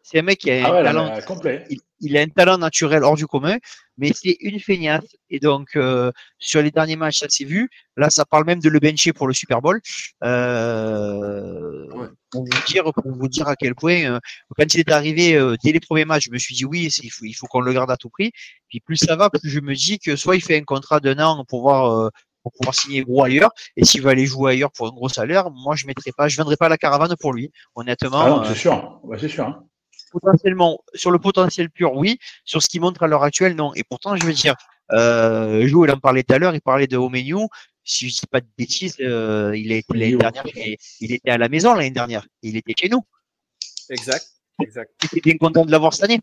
C'est 0.06 0.18
un 0.18 0.22
mec 0.22 0.38
qui 0.38 0.50
a 0.50 0.54
un 0.56 0.64
Ah 0.64 0.72
ouais, 0.72 0.82
là, 0.82 0.92
talent 0.92 1.10
euh, 1.16 1.20
complet. 1.22 1.64
il, 1.70 1.78
il 2.00 2.14
a 2.18 2.20
un 2.20 2.26
talent 2.28 2.58
naturel 2.58 3.02
hors 3.04 3.16
du 3.16 3.26
commun, 3.26 3.56
mais 3.96 4.12
c'est 4.14 4.36
une 4.40 4.60
feignasse. 4.60 5.16
Et 5.30 5.40
donc, 5.40 5.76
euh, 5.76 6.12
sur 6.38 6.60
les 6.60 6.70
derniers 6.70 6.96
matchs, 6.96 7.20
ça 7.20 7.26
s'est 7.30 7.46
vu. 7.46 7.70
Là, 7.96 8.10
ça 8.10 8.26
parle 8.26 8.44
même 8.44 8.60
de 8.60 8.68
le 8.68 8.78
bencher 8.80 9.14
pour 9.14 9.26
le 9.26 9.32
Super 9.32 9.62
Bowl. 9.62 9.80
Euh, 10.24 11.86
Ouais. 11.94 12.08
pour, 12.30 12.44
vous 12.44 12.62
dire, 12.66 12.84
pour 12.92 13.12
vous 13.12 13.28
dire 13.28 13.48
à 13.48 13.56
quel 13.56 13.74
point, 13.74 14.04
euh, 14.04 14.18
quand 14.58 14.74
il 14.74 14.80
est 14.80 14.90
arrivé 14.92 15.34
euh, 15.36 15.56
dès 15.62 15.72
les 15.72 15.80
premiers 15.80 16.04
matchs, 16.04 16.24
je 16.26 16.30
me 16.32 16.38
suis 16.38 16.54
dit 16.54 16.64
oui, 16.64 16.90
il 17.02 17.10
faut, 17.10 17.24
il 17.24 17.32
faut 17.32 17.46
qu'on 17.46 17.60
le 17.60 17.72
garde 17.72 17.90
à 17.90 17.96
tout 17.96 18.10
prix. 18.10 18.30
Puis 18.68 18.80
plus 18.80 18.96
ça 18.96 19.16
va, 19.16 19.30
plus 19.30 19.48
je 19.48 19.60
me 19.60 19.74
dis 19.74 19.98
que 19.98 20.16
soit 20.16 20.36
il 20.36 20.42
fait 20.42 20.56
un 20.58 20.64
contrat 20.64 21.00
d'un 21.00 21.18
an 21.20 21.36
pour 21.36 21.46
pouvoir, 21.46 21.90
euh, 21.92 22.10
pour 22.42 22.52
pouvoir 22.52 22.74
signer 22.74 23.02
gros 23.04 23.22
ailleurs, 23.24 23.52
et 23.76 23.84
s'il 23.84 24.02
va 24.02 24.10
aller 24.10 24.26
jouer 24.26 24.52
ailleurs 24.52 24.70
pour 24.72 24.86
un 24.86 24.90
gros 24.90 25.08
salaire, 25.08 25.50
moi 25.50 25.76
je 25.76 25.86
mettrai 25.86 26.10
pas, 26.16 26.28
je 26.28 26.36
vendrai 26.36 26.56
pas 26.56 26.68
la 26.68 26.76
caravane 26.76 27.14
pour 27.20 27.32
lui. 27.32 27.50
Honnêtement, 27.74 28.18
Ah 28.20 28.28
non, 28.28 28.40
euh, 28.42 28.44
c'est 28.48 28.54
sûr. 28.58 29.00
Ouais, 29.04 29.18
c'est 29.18 29.28
sûr. 29.28 29.46
hein. 29.46 29.64
Potentiellement 30.20 30.80
sur 30.94 31.10
le 31.10 31.18
potentiel 31.18 31.70
pur, 31.70 31.94
oui. 31.94 32.18
Sur 32.44 32.62
ce 32.62 32.68
qu'il 32.68 32.80
montre 32.80 33.02
à 33.02 33.06
l'heure 33.06 33.24
actuelle, 33.24 33.54
non. 33.54 33.74
Et 33.74 33.84
pourtant, 33.84 34.16
je 34.16 34.24
veux 34.24 34.32
dire, 34.32 34.54
euh, 34.92 35.66
il 35.66 35.90
en 35.90 35.98
parlait 35.98 36.22
tout 36.22 36.34
à 36.34 36.38
l'heure, 36.38 36.54
il 36.54 36.60
parlait 36.60 36.86
de 36.86 36.96
Omeniu. 36.96 37.48
Si 37.84 38.08
je 38.08 38.14
dis 38.14 38.26
pas 38.30 38.40
de 38.40 38.46
bêtises, 38.56 38.96
euh, 39.00 39.52
il, 39.54 39.70
est, 39.72 39.84
l'année 39.90 40.16
dernière, 40.16 40.46
il, 40.54 40.76
il 41.00 41.12
était 41.12 41.30
à 41.30 41.38
la 41.38 41.48
maison 41.48 41.74
l'année 41.74 41.90
dernière. 41.90 42.26
Il 42.42 42.56
était 42.56 42.74
chez 42.78 42.88
nous. 42.88 43.04
Exact. 43.90 44.26
Exact. 44.62 44.90
J'étais 45.02 45.20
bien 45.20 45.36
content 45.36 45.64
de 45.64 45.70
l'avoir 45.70 45.92
cette 45.92 46.04
année. 46.04 46.20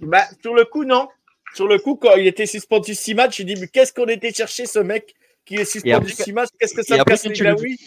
Bah, 0.00 0.24
sur 0.42 0.54
le 0.54 0.64
coup, 0.64 0.84
non. 0.84 1.08
Sur 1.54 1.66
le 1.66 1.78
coup, 1.78 1.96
quand 1.96 2.14
il 2.16 2.26
était 2.26 2.46
suspendu 2.46 2.94
6 2.94 3.14
matchs, 3.14 3.38
j'ai 3.38 3.44
dit, 3.44 3.56
mais 3.56 3.68
qu'est-ce 3.68 3.92
qu'on 3.92 4.06
était 4.06 4.32
chercher 4.32 4.66
ce 4.66 4.78
mec 4.78 5.14
qui 5.46 5.54
est 5.54 5.64
suspendu 5.64 6.10
6 6.10 6.32
matchs? 6.32 6.50
Qu'est-ce 6.58 6.74
que 6.74 6.82
ça 6.82 6.98
me 6.98 7.04
casse 7.04 7.24
les 7.24 7.32
tu 7.32 7.42
glaouis 7.42 7.78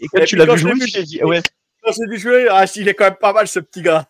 Et 0.00 0.08
quand 0.08 0.22
Et 0.22 0.24
tu 0.24 0.36
l'as 0.36 0.46
vu 0.46 0.58
jouer, 0.58 0.72
je 0.86 1.00
dit, 1.02 1.22
ouais. 1.22 1.42
J'ai 1.84 2.06
vu 2.08 2.18
jouer, 2.18 2.46
ah, 2.48 2.64
il 2.76 2.88
est 2.88 2.94
quand 2.94 3.04
même 3.04 3.16
pas 3.20 3.32
mal 3.32 3.48
ce 3.48 3.58
petit 3.58 3.82
gars. 3.82 4.06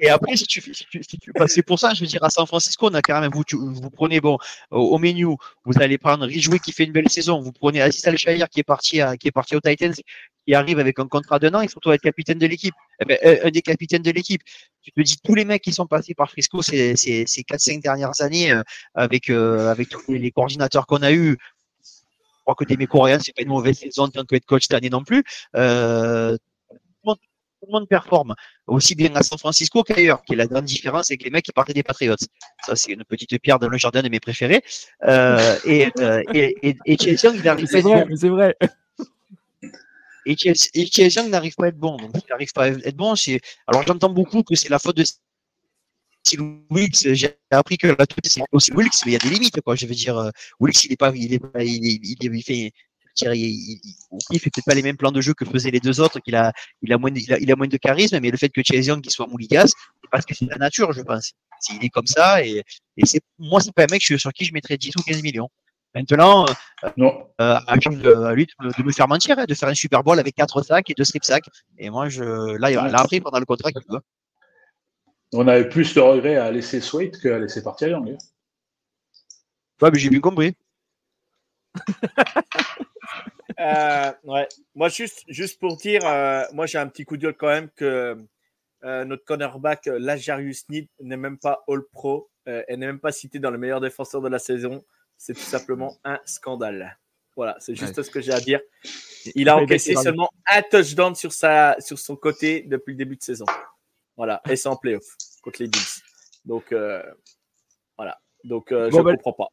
Et, 0.00 0.08
après, 0.08 0.36
si 0.36 0.46
tu, 0.46 0.60
si 0.62 0.86
bah, 1.34 1.46
c'est 1.46 1.62
pour 1.62 1.78
ça, 1.78 1.92
je 1.92 2.00
veux 2.00 2.06
dire, 2.06 2.24
à 2.24 2.30
San 2.30 2.46
Francisco, 2.46 2.88
on 2.90 2.94
a 2.94 3.02
quand 3.02 3.20
même, 3.20 3.30
vous, 3.30 3.90
prenez, 3.90 4.20
bon, 4.20 4.38
au, 4.70 4.98
menu, 4.98 5.26
vous 5.26 5.74
allez 5.80 5.98
prendre 5.98 6.24
Ridgeway 6.24 6.60
qui 6.60 6.72
fait 6.72 6.84
une 6.84 6.92
belle 6.92 7.10
saison, 7.10 7.40
vous 7.40 7.52
prenez 7.52 7.82
Aziz 7.82 8.06
Al-Shahir 8.06 8.48
qui 8.48 8.60
est 8.60 8.64
parti 8.64 9.02
à, 9.02 9.16
qui 9.18 9.28
est 9.28 9.32
parti 9.32 9.54
aux 9.54 9.60
Titans, 9.60 9.92
qui 10.46 10.54
arrive 10.54 10.78
avec 10.78 10.98
un 10.98 11.06
contrat 11.06 11.38
d'un 11.38 11.54
an, 11.54 11.60
il 11.60 11.68
faut 11.68 11.80
toi 11.80 11.94
être 11.94 12.00
capitaine 12.00 12.38
de 12.38 12.46
l'équipe. 12.46 12.74
Eh 13.00 13.04
ben, 13.04 13.18
un, 13.22 13.48
un 13.48 13.50
des 13.50 13.62
capitaines 13.62 14.02
de 14.02 14.10
l'équipe. 14.10 14.42
Tu 14.82 14.92
te 14.92 15.00
dis, 15.02 15.18
tous 15.22 15.34
les 15.34 15.44
mecs 15.44 15.62
qui 15.62 15.72
sont 15.72 15.86
passés 15.86 16.14
par 16.14 16.30
Frisco 16.30 16.62
ces, 16.62 16.96
ces, 16.96 17.26
ces 17.26 17.42
4-5 17.42 17.82
dernières 17.82 18.20
années, 18.20 18.52
euh, 18.52 18.62
avec, 18.94 19.28
euh, 19.28 19.70
avec 19.70 19.90
tous 19.90 20.02
les, 20.08 20.18
les 20.18 20.30
coordinateurs 20.30 20.86
qu'on 20.86 21.02
a 21.02 21.12
je 21.12 21.34
crois 22.54 22.66
que 22.66 22.74
des 22.74 22.86
coréens, 22.86 23.18
c'est 23.18 23.34
pas 23.34 23.42
une 23.42 23.48
mauvaise 23.48 23.78
saison 23.78 24.04
en 24.04 24.08
tant 24.08 24.24
que 24.24 24.34
head 24.34 24.44
coach 24.44 24.62
cette 24.62 24.74
année 24.74 24.90
non 24.90 25.04
plus. 25.04 25.22
Euh, 25.56 26.36
tout, 26.70 26.76
le 27.04 27.08
monde, 27.08 27.18
tout 27.60 27.66
le 27.66 27.72
monde 27.72 27.88
performe, 27.88 28.34
aussi 28.66 28.94
bien 28.94 29.14
à 29.14 29.22
San 29.22 29.38
Francisco 29.38 29.82
qu'ailleurs, 29.82 30.22
qui 30.24 30.32
est 30.32 30.36
la 30.36 30.46
grande 30.46 30.64
différence 30.64 31.10
avec 31.10 31.22
les 31.24 31.30
mecs 31.30 31.44
qui 31.44 31.52
partaient 31.52 31.74
des 31.74 31.82
Patriots. 31.82 32.16
Ça, 32.64 32.76
c'est 32.76 32.92
une 32.92 33.04
petite 33.04 33.38
pierre 33.40 33.58
dans 33.58 33.68
le 33.68 33.78
jardin 33.78 34.02
de 34.02 34.08
mes 34.08 34.20
préférés. 34.20 34.62
Euh, 35.04 35.56
et, 35.64 35.88
euh, 36.00 36.22
et, 36.32 36.56
et, 36.62 36.76
et 36.86 37.14
Young, 37.22 37.36
il 37.36 37.48
arrive 37.48 37.66
C'est 37.66 37.82
vrai, 37.82 38.06
c'est 38.14 38.28
vrai. 38.28 38.56
Et 40.24 40.36
Chase 40.36 41.14
Young 41.14 41.30
n'arrive 41.30 41.54
pas 41.54 41.66
à 41.66 41.68
être 41.68 41.78
bon. 41.78 41.96
Donc, 41.96 42.10
il 42.16 42.30
n'arrive 42.30 42.52
pas 42.52 42.64
à 42.64 42.68
être 42.68 42.96
bon. 42.96 43.16
C'est, 43.16 43.40
alors, 43.66 43.82
j'entends 43.86 44.10
beaucoup 44.10 44.42
que 44.42 44.54
c'est 44.54 44.68
la 44.68 44.78
faute 44.78 44.96
de 44.96 45.04
Steve 46.28 46.40
Wilkes. 46.70 47.14
J'ai 47.14 47.36
appris 47.50 47.78
que 47.78 47.88
la 47.88 48.04
c'est 48.24 48.42
aussi 48.52 48.72
Wilkes, 48.72 48.94
mais 49.06 49.12
il 49.12 49.14
y 49.14 49.16
a 49.16 49.18
des 49.18 49.30
limites, 49.30 49.60
quoi. 49.62 49.74
Je 49.74 49.86
veux 49.86 49.94
dire, 49.94 50.16
euh, 50.18 50.30
Wilkes, 50.60 50.84
il 50.84 50.92
est 50.92 50.96
pas, 50.96 51.12
il 51.14 51.32
est 51.32 51.38
pas, 51.38 51.62
il, 51.64 51.84
il, 51.84 52.42
fait, 52.42 52.54
il, 52.54 52.72
il, 53.24 53.32
il, 53.34 53.80
il 54.30 54.38
fait 54.38 54.50
peut-être 54.50 54.64
pas 54.66 54.74
les 54.74 54.82
mêmes 54.82 54.96
plans 54.96 55.12
de 55.12 55.20
jeu 55.20 55.34
que 55.34 55.44
faisaient 55.44 55.70
les 55.70 55.80
deux 55.80 56.00
autres, 56.00 56.20
qu'il 56.20 56.36
a, 56.36 56.52
il 56.82 56.92
a 56.92 56.98
moins, 56.98 57.10
de, 57.10 57.18
il 57.18 57.32
a, 57.32 57.38
il 57.38 57.50
a 57.50 57.56
moins 57.56 57.66
de 57.66 57.76
charisme, 57.76 58.18
mais 58.20 58.30
le 58.30 58.36
fait 58.36 58.48
que 58.50 58.62
Chase 58.62 58.86
Young 58.86 59.04
soit 59.08 59.26
mouligas, 59.26 59.66
c'est 59.68 60.10
parce 60.10 60.24
que 60.26 60.34
c'est 60.34 60.46
la 60.46 60.56
nature, 60.56 60.92
je 60.92 61.02
pense. 61.02 61.32
Il 61.72 61.84
est 61.84 61.88
comme 61.88 62.06
ça, 62.06 62.44
et, 62.44 62.62
et 62.96 63.06
c'est, 63.06 63.20
moi, 63.38 63.60
c'est 63.60 63.72
pas 63.72 63.84
un 63.84 63.90
mec 63.90 64.02
sur 64.02 64.32
qui 64.32 64.44
je 64.44 64.52
mettrais 64.52 64.76
10 64.76 64.92
ou 64.96 65.02
15 65.02 65.22
millions. 65.22 65.48
Maintenant, 65.94 66.44
Non. 66.96 67.26
euh, 67.40 67.58
à, 67.66 67.74
lui, 67.76 67.96
de, 67.96 68.12
à 68.12 68.34
lui 68.34 68.46
de, 68.62 68.70
de 68.76 68.82
me 68.82 68.92
faire 68.92 69.08
mentir, 69.08 69.38
hein, 69.38 69.46
de 69.46 69.54
faire 69.54 69.68
un 69.70 69.74
Super 69.74 70.04
Bowl 70.04 70.18
avec 70.20 70.34
4 70.34 70.62
sacs 70.62 70.90
et 70.90 70.94
2 70.94 71.02
strip 71.02 71.24
sacs. 71.24 71.46
Et 71.78 71.88
moi, 71.90 72.08
je, 72.08 72.22
là, 72.22 72.70
il 72.70 72.76
va, 72.76 72.88
là 72.88 73.00
après, 73.00 73.20
pendant 73.20 73.38
le 73.38 73.46
contrat 73.46 73.72
qu'il 73.72 73.82
veut. 73.88 74.00
On 75.32 75.46
avait 75.46 75.68
plus 75.68 75.94
de 75.94 76.00
regrets 76.00 76.36
à 76.36 76.50
laisser 76.50 76.80
Sweat 76.80 77.20
qu'à 77.20 77.38
laisser 77.38 77.62
partir 77.62 77.88
Young. 77.88 78.10
hein. 78.10 78.16
Ouais, 79.80 79.90
mais 79.92 79.98
j'ai 79.98 80.10
bien 80.10 80.20
compris. 80.20 80.56
Euh, 83.60 84.12
ouais. 84.22 84.46
Moi, 84.76 84.88
juste, 84.88 85.24
juste 85.26 85.58
pour 85.58 85.76
dire, 85.78 86.06
euh, 86.06 86.44
moi, 86.52 86.66
j'ai 86.66 86.78
un 86.78 86.86
petit 86.86 87.04
coup 87.04 87.16
de 87.16 87.22
gueule 87.22 87.34
quand 87.36 87.48
même 87.48 87.68
que 87.70 88.16
euh, 88.84 89.04
notre 89.04 89.24
cornerback, 89.24 89.86
Lajarius 89.86 90.68
Need, 90.68 90.86
n'est 91.00 91.16
même 91.16 91.38
pas 91.38 91.64
All-Pro 91.66 92.30
euh, 92.46 92.62
et 92.68 92.76
n'est 92.76 92.86
même 92.86 93.00
pas 93.00 93.10
cité 93.10 93.40
dans 93.40 93.50
le 93.50 93.58
meilleur 93.58 93.80
défenseur 93.80 94.20
de 94.20 94.28
la 94.28 94.38
saison. 94.38 94.84
C'est 95.16 95.34
tout 95.34 95.40
simplement 95.40 95.96
un 96.04 96.20
scandale. 96.24 96.98
Voilà, 97.34 97.56
c'est 97.58 97.74
juste 97.74 97.96
Ouais. 97.98 98.04
ce 98.04 98.10
que 98.10 98.20
j'ai 98.20 98.32
à 98.32 98.38
dire. 98.38 98.60
Il 99.34 99.48
a 99.48 99.56
encaissé 99.56 99.96
seulement 99.96 100.30
un 100.52 100.62
touchdown 100.62 101.16
sur, 101.16 101.32
sa, 101.32 101.74
sur 101.80 101.98
son 101.98 102.14
côté 102.14 102.62
depuis 102.62 102.92
le 102.92 102.98
début 102.98 103.16
de 103.16 103.22
saison. 103.24 103.46
Voilà, 104.18 104.42
et 104.50 104.56
c'est 104.56 104.68
en 104.68 104.76
playoff 104.76 105.04
contre 105.42 105.62
les 105.62 105.68
Bills. 105.68 106.02
Donc, 106.44 106.72
euh, 106.72 107.00
voilà. 107.96 108.18
Donc, 108.42 108.72
euh, 108.72 108.90
Bon, 108.90 108.98
je 108.98 109.02
ben, 109.02 109.14
comprends 109.14 109.32
pas. 109.32 109.48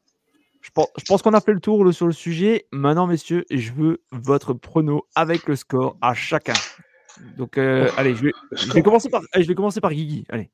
Je 0.59 0.71
pense, 0.71 0.87
je 0.97 1.03
pense 1.05 1.21
qu'on 1.21 1.35
a 1.35 1.39
fait 1.39 1.53
le 1.53 1.59
tour 1.59 1.83
le- 1.83 1.91
sur 1.91 2.07
le 2.07 2.13
sujet. 2.13 2.65
Maintenant, 2.71 3.05
messieurs, 3.05 3.45
je 3.51 3.71
veux 3.71 4.01
votre 4.11 4.53
prono 4.53 5.05
avec 5.13 5.47
le 5.47 5.55
score 5.55 5.97
à 6.01 6.15
chacun. 6.15 6.55
Donc, 7.37 7.59
euh, 7.59 7.91
allez, 7.95 8.15
je 8.15 8.23
vais, 8.23 8.31
je 8.53 8.73
vais 8.73 8.81
commencer 8.81 9.07
par, 9.09 9.21
allez, 9.31 9.43
je 9.43 9.47
vais 9.47 9.53
commencer 9.53 9.79
par 9.79 9.93
Guigui. 9.93 10.25
Allez, 10.29 10.49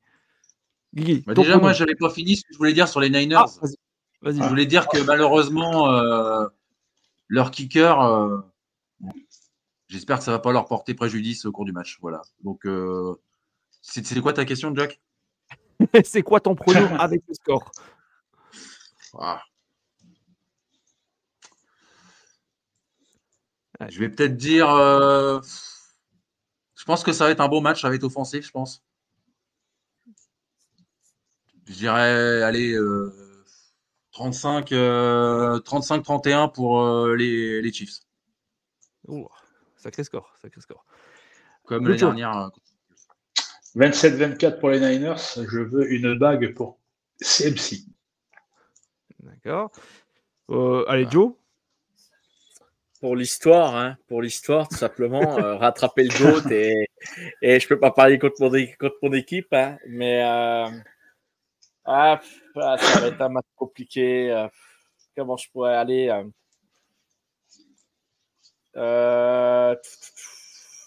Guigui. 0.94 1.24
Bah, 1.26 1.32
déjà, 1.32 1.52
prono. 1.52 1.62
moi, 1.62 1.72
j'avais 1.72 1.94
pas 1.94 2.10
fini 2.10 2.36
ce 2.36 2.42
que 2.42 2.52
je 2.52 2.58
voulais 2.58 2.74
dire 2.74 2.88
sur 2.88 3.00
les 3.00 3.08
Niners. 3.08 3.36
Ah, 3.38 3.46
vas-y, 3.62 3.76
vas-y. 4.20 4.42
Je 4.42 4.48
voulais 4.48 4.66
dire 4.66 4.88
que 4.88 4.98
malheureusement, 4.98 5.90
euh, 5.90 6.46
leur 7.28 7.50
kicker, 7.50 7.98
euh, 7.98 8.40
j'espère 9.88 10.18
que 10.18 10.24
ça 10.24 10.32
va 10.32 10.38
pas 10.38 10.52
leur 10.52 10.66
porter 10.66 10.92
préjudice 10.92 11.46
au 11.46 11.52
cours 11.52 11.64
du 11.64 11.72
match. 11.72 11.96
Voilà. 12.02 12.20
Donc, 12.44 12.66
euh, 12.66 13.14
c'est 13.82 14.20
quoi 14.20 14.32
ta 14.32 14.44
question, 14.44 14.74
Jack? 14.74 15.00
C'est 16.04 16.22
quoi 16.22 16.38
ton 16.40 16.54
prono 16.54 16.86
avec 16.98 17.22
le 17.26 17.34
score? 17.34 17.70
Ah. 19.18 19.42
Je 23.88 23.98
vais 23.98 24.08
peut-être 24.08 24.36
dire. 24.36 24.70
euh, 24.70 25.40
je 26.76 26.84
pense 26.84 27.02
que 27.02 27.12
ça 27.12 27.24
va 27.24 27.30
être 27.32 27.40
un 27.40 27.48
beau 27.48 27.60
match, 27.60 27.82
ça 27.82 27.88
va 27.88 27.96
être 27.96 28.04
offensif, 28.04 28.46
je 28.46 28.50
pense. 28.52 28.84
Je 31.66 31.74
dirais, 31.74 32.42
allez, 32.42 32.74
euh, 32.74 33.12
35, 34.12 34.72
euh, 34.72 35.58
35-31 35.60 36.52
pour 36.52 36.80
euh, 36.82 37.16
les, 37.16 37.60
les 37.60 37.72
Chiefs. 37.72 38.00
Ouh, 39.08 39.28
Sacré 39.76 40.04
score, 40.04 40.32
sacré 40.40 40.60
score. 40.60 40.84
Comme 41.64 41.86
l'année 41.86 41.98
dernière. 41.98 42.50
Euh, 43.76 43.80
27-24 43.80 44.58
pour 44.58 44.70
les 44.70 44.80
Niners. 44.80 45.16
Je 45.36 45.60
veux 45.60 45.90
une 45.92 46.14
bague 46.18 46.54
pour 46.54 46.78
CMC. 47.20 47.84
D'accord. 49.20 49.70
Euh, 50.50 50.84
allez, 50.88 51.06
Joe. 51.10 51.34
Pour 53.00 53.16
l'histoire, 53.16 53.74
hein, 53.74 53.96
pour 54.06 54.22
l'histoire, 54.22 54.68
tout 54.68 54.76
simplement, 54.76 55.36
euh, 55.38 55.56
rattraper 55.58 56.04
le 56.04 56.10
GOAT 56.10 56.50
et, 56.52 56.86
et 57.42 57.58
je 57.58 57.66
peux 57.66 57.78
pas 57.80 57.90
parler 57.90 58.16
contre 58.18 58.36
mon, 58.40 58.54
é- 58.54 58.74
contre 58.78 58.94
mon 59.02 59.12
équipe, 59.12 59.52
hein, 59.52 59.76
mais 59.88 60.22
euh, 60.22 60.68
ah, 61.84 62.20
ah, 62.54 62.76
ça 62.78 63.00
va 63.00 63.06
être 63.08 63.20
un 63.20 63.28
match 63.28 63.46
compliqué. 63.56 64.30
euh, 64.30 64.46
comment 65.16 65.36
je 65.36 65.50
pourrais 65.50 65.74
aller 65.74 66.08
euh, 66.10 66.22
euh, 68.76 69.76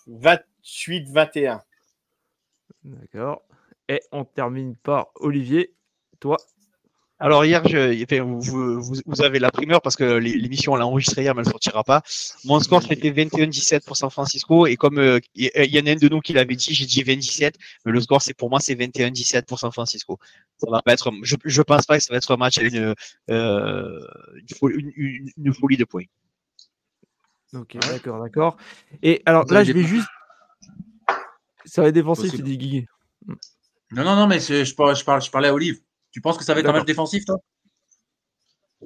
28-21. 0.08 1.62
D'accord. 2.86 3.42
Et 3.90 4.00
on 4.12 4.26
termine 4.26 4.76
par 4.76 5.08
Olivier. 5.16 5.74
Toi, 6.20 6.38
Alors 7.20 7.44
hier, 7.46 7.68
je, 7.68 8.20
vous, 8.22 8.42
vous, 8.82 8.96
vous 9.06 9.22
avez 9.22 9.40
la 9.40 9.50
primeur 9.52 9.82
parce 9.82 9.96
que 9.96 10.04
l'é- 10.18 10.36
l'émission 10.38 10.74
on 10.74 10.76
l'a 10.76 10.86
enregistrée 10.86 11.24
hier, 11.24 11.34
mais 11.34 11.42
elle 11.46 11.50
sortira 11.50 11.84
pas. 11.84 12.04
Mon 12.46 12.60
score 12.60 12.84
c'était 12.84 13.12
21-17 13.12 13.86
pour 13.86 13.98
San 13.98 14.10
Francisco 14.10 14.66
et 14.68 14.76
comme 14.76 15.00
euh, 15.00 15.20
il 15.34 15.50
y, 15.56 15.80
en 15.80 15.86
a 15.88 15.92
un 15.92 15.96
de 15.96 16.10
nous 16.10 16.20
qui 16.22 16.34
l'avait 16.34 16.56
dit, 16.56 16.74
j'ai 16.74 16.86
dit 16.86 17.04
20-17, 17.04 17.54
mais 17.86 17.92
le 17.92 18.02
score 18.02 18.22
c'est 18.22 18.34
pour 18.34 18.50
moi 18.50 18.60
c'est 18.60 18.76
21-17 18.76 19.46
pour 19.46 19.60
San 19.60 19.72
Francisco. 19.72 20.20
Ça 20.58 20.70
va 20.70 20.82
pas 20.82 20.94
être, 20.94 21.12
je, 21.24 21.36
je 21.44 21.62
pense 21.64 21.86
pas 21.86 21.98
que 21.98 22.04
ça 22.04 22.14
va 22.14 22.18
être 22.18 22.32
un 22.32 22.38
match 22.38 22.58
avec 22.60 22.74
une, 22.74 22.94
euh, 23.32 24.00
une, 24.36 24.58
folie, 24.58 24.94
une- 25.38 25.54
folie 25.54 25.78
de 25.78 25.86
points. 25.86 26.06
Ok, 27.54 27.78
d'accord, 27.88 28.22
d'accord. 28.22 28.58
Et 29.02 29.22
alors 29.26 29.46
là, 29.52 29.64
je 29.64 29.72
vais 29.74 29.84
juste. 29.84 30.08
Ça 31.66 31.82
va 31.82 31.90
être 31.90 31.96
défensif, 31.96 32.32
tu 32.32 32.42
dis 32.42 32.58
Guigui. 32.58 32.86
Non, 33.92 34.04
non, 34.04 34.16
non, 34.16 34.28
mais 34.28 34.40
je, 34.40 34.64
je, 34.64 34.76
parlais 34.76 35.48
à 35.48 35.54
Olive. 35.54 35.80
Tu 36.12 36.22
penses 36.22 36.38
que 36.38 36.44
ça 36.44 36.54
va 36.54 36.60
être 36.60 36.70
un 36.70 36.74
match 36.74 36.86
défensif, 36.86 37.26
toi? 37.26 37.38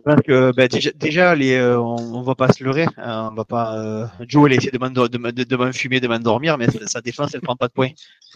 Parce 0.05 0.21
que 0.21 0.51
ben, 0.55 0.67
déjà, 0.67 0.91
déjà 0.95 1.35
les, 1.35 1.55
euh, 1.55 1.79
on, 1.79 1.95
on 2.15 2.21
va 2.21 2.35
pas 2.35 2.51
se 2.51 2.63
leurrer, 2.63 2.85
hein, 2.97 3.29
on 3.31 3.35
va 3.35 3.43
pas. 3.45 3.77
Euh, 3.77 4.05
Joe 4.27 4.49
il 4.49 4.55
essaie 4.57 4.71
de 4.71 4.77
m'endo- 4.77 5.07
de, 5.07 5.17
de, 5.17 5.43
de 5.43 6.07
m'endormir, 6.07 6.57
mais 6.57 6.69
sa- 6.69 6.87
sa 6.87 7.01
défense 7.01 7.31
elle 7.33 7.41
prend 7.41 7.55
pas 7.55 7.67
de 7.67 7.73
points. 7.73 7.89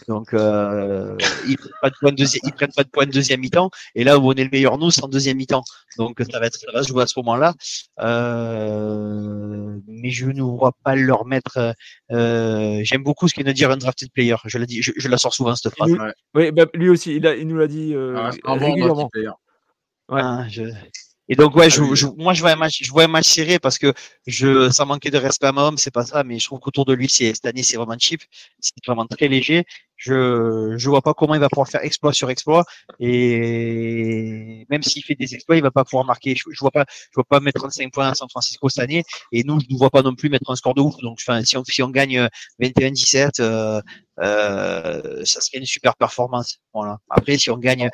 Donc 0.08 0.34
euh, 0.34 1.16
ils 1.46 1.56
prennent 1.56 1.72
pas 1.80 1.90
de 1.90 1.94
points 2.00 2.10
de 2.12 2.16
deuxième, 2.16 2.40
ils 2.44 2.52
prennent 2.52 2.72
pas 2.76 2.84
de 2.84 2.88
points 2.90 3.06
de 3.06 3.10
deuxième 3.12 3.40
mi-temps. 3.40 3.70
Et 3.94 4.04
là 4.04 4.18
où 4.18 4.28
on 4.28 4.32
est 4.34 4.44
le 4.44 4.50
meilleur 4.50 4.78
nous, 4.78 4.90
c'est 4.90 5.02
en 5.04 5.08
deuxième 5.08 5.36
mi-temps. 5.36 5.62
Donc 5.98 6.20
ça 6.30 6.38
va 6.40 6.46
être, 6.46 6.56
ça 6.56 6.70
va 6.72 6.82
se 6.82 6.88
jouer 6.88 7.02
à 7.02 7.06
ce 7.06 7.14
moment-là. 7.20 7.54
Euh, 8.00 9.78
mais 9.86 10.10
je 10.10 10.26
ne 10.26 10.42
vois 10.42 10.72
pas 10.84 10.94
leur 10.96 11.24
mettre. 11.26 11.74
euh, 12.12 12.80
J'aime 12.82 13.02
beaucoup 13.02 13.28
ce 13.28 13.34
qu'il 13.34 13.44
vient 13.44 13.52
de 13.52 13.56
dire 13.56 13.70
un 13.70 13.76
drafted 13.76 14.10
player. 14.12 14.36
Je 14.44 14.58
la 14.58 14.66
dis, 14.66 14.82
je, 14.82 14.92
je 14.96 15.08
la 15.08 15.16
sors 15.18 15.34
souvent 15.34 15.54
cette 15.54 15.74
phrase. 15.74 15.90
Oui, 15.92 15.98
Oui, 16.34 16.50
bah, 16.52 16.66
lui 16.74 16.88
aussi, 16.88 17.16
il, 17.16 17.26
a- 17.26 17.36
il 17.36 17.46
nous 17.46 17.56
l'a 17.56 17.66
dit 17.66 17.94
euh, 17.94 18.30
Ah, 18.44 18.52
régulièrement. 18.54 19.10
Ouais. 20.10 20.20
Hein, 20.20 20.46
je- 20.50 20.62
Et 21.28 21.36
donc 21.36 21.56
ouais, 21.56 21.70
je, 21.70 21.80
Ah 21.80 21.84
oui. 21.88 21.96
je- 21.96 22.06
moi 22.18 22.34
je 22.34 22.40
vois 22.42 22.50
un 22.52 22.56
match, 22.56 22.82
je 22.82 22.90
vois 22.90 23.04
un 23.04 23.08
match 23.08 23.26
serré 23.26 23.58
parce 23.58 23.78
que 23.78 23.92
je, 24.26 24.68
sans 24.70 24.84
manquer 24.86 25.10
de 25.10 25.16
respect 25.18 25.46
à 25.46 25.52
Mahomes, 25.52 25.78
c'est 25.78 25.90
pas 25.90 26.04
ça, 26.04 26.22
mais 26.22 26.38
je 26.38 26.44
trouve 26.46 26.60
qu'autour 26.60 26.84
de 26.84 26.92
lui, 26.92 27.08
c'est 27.08 27.32
cette 27.34 27.46
année, 27.46 27.62
c'est 27.62 27.76
vraiment 27.78 27.96
cheap, 27.98 28.20
c'est 28.60 28.74
vraiment 28.86 29.06
très 29.06 29.28
léger. 29.28 29.64
Je, 29.96 30.74
je 30.76 30.88
vois 30.90 31.00
pas 31.00 31.14
comment 31.14 31.34
il 31.34 31.40
va 31.40 31.48
pouvoir 31.48 31.68
faire 31.68 31.82
exploit 31.82 32.12
sur 32.12 32.28
exploit 32.28 32.64
et 33.00 34.66
même 34.68 34.82
s'il 34.82 35.02
fait 35.04 35.14
des 35.14 35.34
exploits, 35.34 35.56
il 35.56 35.62
va 35.62 35.70
pas 35.70 35.84
pouvoir 35.84 36.04
marquer. 36.04 36.34
Je, 36.36 36.42
je 36.50 36.58
vois 36.60 36.70
pas, 36.70 36.84
je 36.88 37.14
vois 37.14 37.24
pas 37.24 37.40
mettre 37.40 37.60
35 37.60 37.92
points 37.92 38.08
à 38.10 38.14
San 38.14 38.28
Francisco 38.28 38.68
cette 38.68 38.82
année 38.84 39.02
et 39.32 39.44
nous, 39.44 39.58
je 39.60 39.66
ne 39.70 39.78
vois 39.78 39.90
pas 39.90 40.02
non 40.02 40.14
plus 40.14 40.28
mettre 40.30 40.50
un 40.50 40.56
score 40.56 40.74
de 40.74 40.80
ouf. 40.82 40.96
Donc 40.98 41.18
enfin, 41.26 41.42
si 41.44 41.56
on, 41.56 41.64
si 41.64 41.82
on 41.82 41.88
gagne 41.90 42.18
euh, 42.18 42.28
21-17, 42.58 43.40
euh, 43.40 43.80
euh, 44.20 45.24
ça 45.24 45.40
serait 45.40 45.58
une 45.58 45.66
super 45.66 45.96
performance. 45.96 46.58
Voilà. 46.74 46.98
Après, 47.10 47.38
si 47.38 47.50
on 47.50 47.56
gagne 47.58 47.88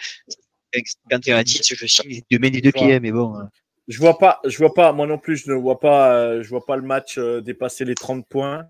51 0.73 1.37
à 1.37 1.45
10, 1.45 1.75
je 1.75 1.87
signe 1.87 2.21
deux 2.31 2.73
pieds, 2.73 3.01
mais 3.01 3.13
bon. 3.13 3.37
euh, 3.39 3.45
Je 3.89 3.99
vois 3.99 4.19
pas, 4.19 4.41
je 4.45 4.57
vois 4.59 4.75
pas, 4.75 4.93
moi 4.93 5.07
non 5.07 5.19
plus, 5.19 5.37
je 5.37 5.51
ne 5.51 5.57
vois 5.57 5.81
pas, 5.81 6.15
euh, 6.15 6.43
je 6.43 6.49
vois 6.49 6.65
pas 6.65 6.77
le 6.77 6.83
match 6.83 7.19
euh, 7.19 7.41
dépasser 7.41 7.85
les 7.85 7.95
30 7.95 8.27
points. 8.29 8.67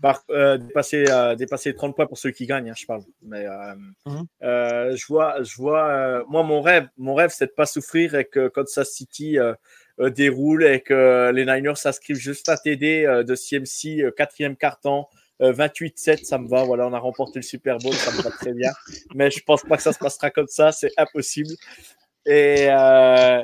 Par, 0.00 0.24
euh, 0.30 0.58
dépasser, 0.58 1.04
euh, 1.08 1.36
dépasser 1.36 1.70
les 1.70 1.76
30 1.76 1.94
points 1.94 2.06
pour 2.06 2.18
ceux 2.18 2.32
qui 2.32 2.44
gagnent, 2.46 2.70
hein, 2.70 2.74
je 2.76 2.86
parle. 2.86 3.02
Mais 3.22 3.46
euh, 3.46 3.74
Mhm. 4.06 4.24
euh, 4.42 4.96
je 4.96 5.06
vois, 5.06 5.40
je 5.44 5.54
vois. 5.56 5.86
euh, 5.90 6.24
moi, 6.28 6.42
mon 6.42 6.60
rêve, 6.60 6.88
mon 6.98 7.14
rêve, 7.14 7.30
c'est 7.32 7.46
de 7.46 7.52
pas 7.52 7.66
souffrir 7.66 8.16
et 8.16 8.24
que 8.24 8.48
Kansas 8.48 8.90
City 8.90 9.38
euh, 9.38 9.54
euh, 10.00 10.10
déroule 10.10 10.64
et 10.64 10.80
que 10.80 11.30
les 11.32 11.44
Niners 11.44 11.76
s'inscrivent 11.76 12.16
juste 12.16 12.48
à 12.48 12.56
TD 12.56 13.04
euh, 13.06 13.22
de 13.22 13.36
CMC, 13.36 14.02
euh, 14.02 14.10
quatrième 14.10 14.56
carton. 14.56 15.06
Euh, 15.42 15.52
28-7, 15.52 16.24
ça 16.24 16.38
me 16.38 16.48
va. 16.48 16.64
Voilà, 16.64 16.86
on 16.86 16.92
a 16.92 16.98
remporté 16.98 17.38
le 17.38 17.42
Super 17.42 17.78
Bowl, 17.78 17.94
ça 17.94 18.12
me 18.12 18.22
va 18.22 18.30
très 18.30 18.52
bien. 18.52 18.70
Mais 19.14 19.30
je 19.30 19.42
pense 19.42 19.62
pas 19.62 19.76
que 19.76 19.82
ça 19.82 19.92
se 19.92 19.98
passera 19.98 20.30
comme 20.30 20.48
ça, 20.48 20.72
c'est 20.72 20.92
impossible. 20.96 21.54
Et, 22.26 22.68
euh, 22.70 23.42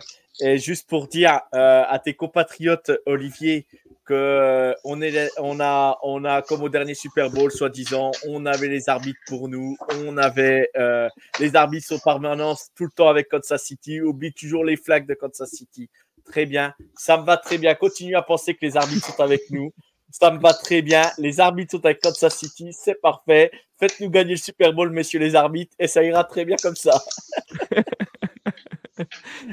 juste 0.56 0.88
pour 0.88 1.08
dire 1.08 1.40
euh, 1.54 1.82
à 1.88 1.98
tes 1.98 2.14
compatriotes, 2.14 2.92
Olivier, 3.06 3.66
que 4.08 4.14
euh, 4.14 4.72
on, 4.84 5.60
a, 5.60 6.42
comme 6.42 6.62
au 6.62 6.68
dernier 6.70 6.94
Super 6.94 7.30
Bowl, 7.30 7.52
soi-disant, 7.52 8.10
on 8.26 8.46
avait 8.46 8.68
les 8.68 8.88
arbitres 8.88 9.20
pour 9.26 9.48
nous, 9.48 9.76
on 9.96 10.16
avait 10.16 10.70
euh, 10.78 11.08
les 11.38 11.54
arbitres 11.56 11.86
sont 11.86 11.98
permanence 11.98 12.68
tout 12.74 12.84
le 12.84 12.90
temps 12.90 13.08
avec 13.08 13.28
Kansas 13.28 13.62
City, 13.62 14.00
oublie 14.00 14.32
toujours 14.32 14.64
les 14.64 14.76
flags 14.76 15.06
de 15.06 15.12
Kansas 15.12 15.50
City. 15.50 15.90
Très 16.24 16.46
bien, 16.46 16.74
ça 16.96 17.18
me 17.18 17.24
va 17.24 17.36
très 17.36 17.58
bien. 17.58 17.74
Continue 17.74 18.16
à 18.16 18.22
penser 18.22 18.54
que 18.54 18.60
les 18.62 18.78
arbitres 18.78 19.14
sont 19.14 19.22
avec 19.22 19.50
nous. 19.50 19.72
Ça 20.20 20.30
me 20.32 20.40
va 20.40 20.52
très 20.52 20.82
bien. 20.82 21.10
Les 21.18 21.38
arbitres 21.38 21.72
sont 21.72 21.84
avec 21.86 22.00
Kansas 22.00 22.36
City, 22.36 22.72
c'est 22.72 23.00
parfait. 23.00 23.50
Faites-nous 23.78 24.10
gagner 24.10 24.32
le 24.32 24.36
Super 24.36 24.72
Bowl, 24.72 24.90
messieurs 24.90 25.20
les 25.20 25.36
arbitres, 25.36 25.74
et 25.78 25.86
ça 25.86 26.02
ira 26.02 26.24
très 26.24 26.44
bien 26.44 26.56
comme 26.60 26.74
ça. 26.74 27.00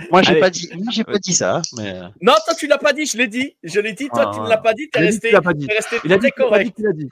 Moi, 0.09 0.23
j'ai 0.23 0.39
pas 0.39 0.49
dit, 0.49 0.67
moi, 0.73 0.91
j'ai 0.91 1.03
pas 1.03 1.19
dit 1.19 1.33
ça, 1.33 1.61
mais. 1.77 1.89
euh, 1.93 2.07
Non, 2.19 2.33
toi, 2.45 2.55
tu 2.55 2.65
l'as 2.65 2.79
pas 2.79 2.93
dit, 2.93 3.05
je 3.05 3.15
l'ai 3.15 3.27
dit. 3.27 3.55
Je 3.61 3.79
l'ai 3.79 3.93
dit, 3.93 4.07
toi, 4.07 4.23
Ah. 4.27 4.31
tu 4.33 4.39
ne 4.41 4.47
l'as 4.49 4.57
pas 4.57 4.73
dit, 4.73 4.89
t'es 4.89 4.99
Il 4.99 5.03
a 5.03 5.05
dit 5.07 5.11
resté, 5.13 5.31
l'a 5.31 5.41
pas 5.41 5.53
dit. 5.53 5.67
t'es 5.67 5.73
resté 5.75 5.95
Il 6.03 6.11
a 6.13 6.17
dit 6.17 6.25
dit 6.25 6.31
correct. 6.31 6.79
a 6.79 6.93
dit. 6.93 7.09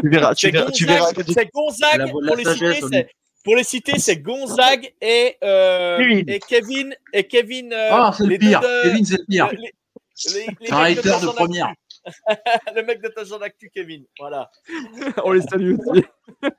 Tu 0.00 0.08
verras, 0.08 0.34
tu 0.36 0.46
C'est 0.46 0.52
verras, 0.52 0.70
tu 1.12 1.32
c'est 1.32 1.50
Gonzague, 1.52 2.06
de 2.06 2.10
pour 2.10 2.36
les 2.36 2.44
sagesse, 2.44 2.76
citer, 2.84 3.06
pour 3.44 3.56
les 3.56 3.64
citer, 3.64 3.98
c'est 3.98 4.18
Gonzague 4.18 4.92
et, 5.00 5.36
euh, 5.42 5.98
Kevin. 5.98 6.24
et 6.30 6.38
Kevin, 6.38 6.96
et 7.12 7.24
Kevin, 7.26 7.72
euh, 7.72 7.88
Ah, 7.90 8.12
c'est 8.16 8.24
le 8.26 8.38
pire. 8.38 8.60
de- 8.60 8.82
Kevin, 8.84 9.04
c'est 9.04 9.18
le 9.18 9.24
pire. 9.28 9.48
les- 9.50 9.56
les- 9.58 9.64
les 9.64 9.72
C'est 10.66 10.72
un 10.72 10.78
hater 10.82 10.94
de 10.94 11.00
Touchdown 11.02 11.34
première. 11.34 11.72
Le 12.76 12.82
mec 12.82 13.02
de 13.02 13.08
Touchdown 13.08 13.42
Actu, 13.42 13.70
Kevin. 13.70 14.04
Voilà. 14.18 14.50
On 15.24 15.32
les 15.32 15.42
salue 15.42 15.76
aussi. 15.78 16.04
On 16.42 16.50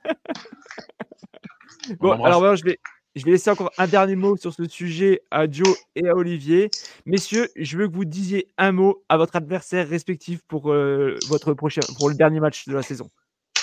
Bon, 1.98 2.12
alors 2.22 2.42
maintenant, 2.42 2.56
je 2.56 2.64
vais, 2.64 2.78
je 3.16 3.24
vais 3.24 3.32
laisser 3.32 3.50
encore 3.50 3.72
un 3.78 3.86
dernier 3.86 4.14
mot 4.14 4.36
sur 4.36 4.52
ce 4.52 4.68
sujet 4.68 5.22
à 5.30 5.50
Joe 5.50 5.76
et 5.96 6.08
à 6.08 6.14
Olivier. 6.14 6.70
Messieurs, 7.06 7.48
je 7.56 7.78
veux 7.78 7.88
que 7.88 7.94
vous 7.94 8.04
disiez 8.04 8.48
un 8.58 8.72
mot 8.72 9.02
à 9.08 9.16
votre 9.16 9.36
adversaire 9.36 9.88
respectif 9.88 10.40
pour, 10.46 10.70
euh, 10.70 11.16
votre 11.28 11.54
prochain, 11.54 11.80
pour 11.98 12.08
le 12.08 12.14
dernier 12.14 12.38
match 12.38 12.68
de 12.68 12.74
la 12.74 12.82
saison. 12.82 13.10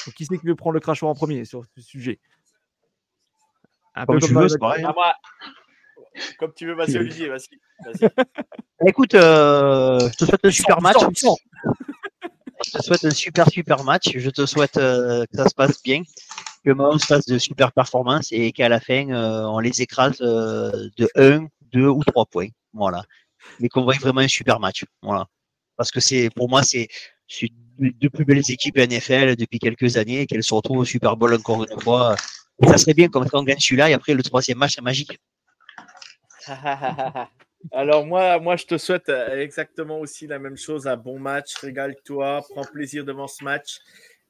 Donc, 0.06 0.16
qui 0.16 0.26
c'est 0.26 0.38
qui 0.38 0.48
veut 0.48 0.56
prendre 0.56 0.74
le 0.74 0.80
crachoir 0.80 1.12
en 1.12 1.16
premier 1.16 1.46
sur 1.46 1.64
ce 1.76 1.82
sujet? 1.82 2.20
Un 3.96 4.06
Comme 4.06 4.20
tu 4.20 4.34
veux, 4.34 4.44
le 4.44 4.50
c'est 4.50 4.60
pareil. 4.60 4.84
À 4.84 4.94
moi. 4.94 5.14
Comme 6.40 6.54
tu 6.54 6.66
veux, 6.66 6.76
vas-y, 6.76 6.98
Olivier, 6.98 7.30
vas-y. 7.30 7.60
vas-y. 7.86 8.10
Écoute, 8.88 9.14
euh, 9.16 10.00
je 10.00 10.18
te 10.18 10.26
souhaite 10.26 10.46
un 10.46 10.52
super 10.52 10.82
match. 10.82 10.98
Je 12.66 12.72
te 12.72 12.84
souhaite 12.84 13.06
un 13.06 13.12
super, 13.12 13.50
super 13.50 13.84
match. 13.84 14.10
Je 14.16 14.30
te 14.30 14.46
souhaite 14.46 14.78
euh, 14.78 15.26
que 15.32 15.38
ça 15.38 15.48
se 15.48 15.54
passe 15.54 15.82
bien, 15.84 16.02
que 16.66 16.72
Mahomes 16.72 17.00
fasse 17.00 17.26
de 17.26 17.38
super 17.38 17.72
performances 17.72 18.32
et 18.32 18.52
qu'à 18.52 18.70
la 18.70 18.80
fin, 18.80 19.10
euh, 19.10 19.46
on 19.46 19.60
les 19.60 19.82
écrase 19.82 20.18
euh, 20.22 20.90
de 20.98 21.10
1, 21.16 21.48
2 21.74 21.88
ou 21.88 22.04
3 22.04 22.26
points. 22.26 22.50
Voilà. 22.74 23.04
Mais 23.60 23.70
qu'on 23.70 23.84
voit 23.84 23.96
vraiment 24.00 24.22
un 24.22 24.28
super 24.28 24.60
match. 24.60 24.86
Voilà. 25.02 25.28
Parce 25.76 25.92
que 25.92 26.00
c'est, 26.00 26.30
pour 26.36 26.50
moi, 26.50 26.64
c'est 26.64 26.88
deux 27.80 28.10
plus 28.10 28.26
belles 28.26 28.50
équipes 28.50 28.78
NFL 28.78 29.36
depuis 29.36 29.60
quelques 29.60 29.98
années 29.98 30.22
et 30.22 30.26
qu'elles 30.26 30.44
se 30.44 30.54
retrouvent 30.54 30.80
au 30.80 30.86
Super 30.86 31.16
Bowl 31.16 31.34
encore 31.36 31.64
une 31.64 31.80
fois. 31.82 32.16
Et 32.64 32.68
ça 32.68 32.78
serait 32.78 32.96
bien 32.96 33.08
comme 33.08 33.30
quand 33.30 33.40
on 33.40 33.44
gagne 33.44 33.60
celui-là 33.60 33.92
et 33.92 33.94
après 33.94 34.16
le 34.16 34.24
troisième 34.24 34.58
match, 34.58 34.74
c'est 34.76 34.82
magique. 34.82 35.20
Alors 37.72 38.06
moi, 38.06 38.40
moi, 38.40 38.56
je 38.56 38.66
te 38.66 38.78
souhaite 38.78 39.10
euh, 39.10 39.40
exactement 39.42 40.00
aussi 40.00 40.28
la 40.28 40.40
même 40.40 40.58
chose, 40.58 40.88
un 40.88 40.98
bon 40.98 41.20
match, 41.20 41.56
régale-toi, 41.56 42.42
prends 42.50 42.64
plaisir 42.64 43.04
devant 43.04 43.28
ce 43.28 43.44
match 43.44 43.80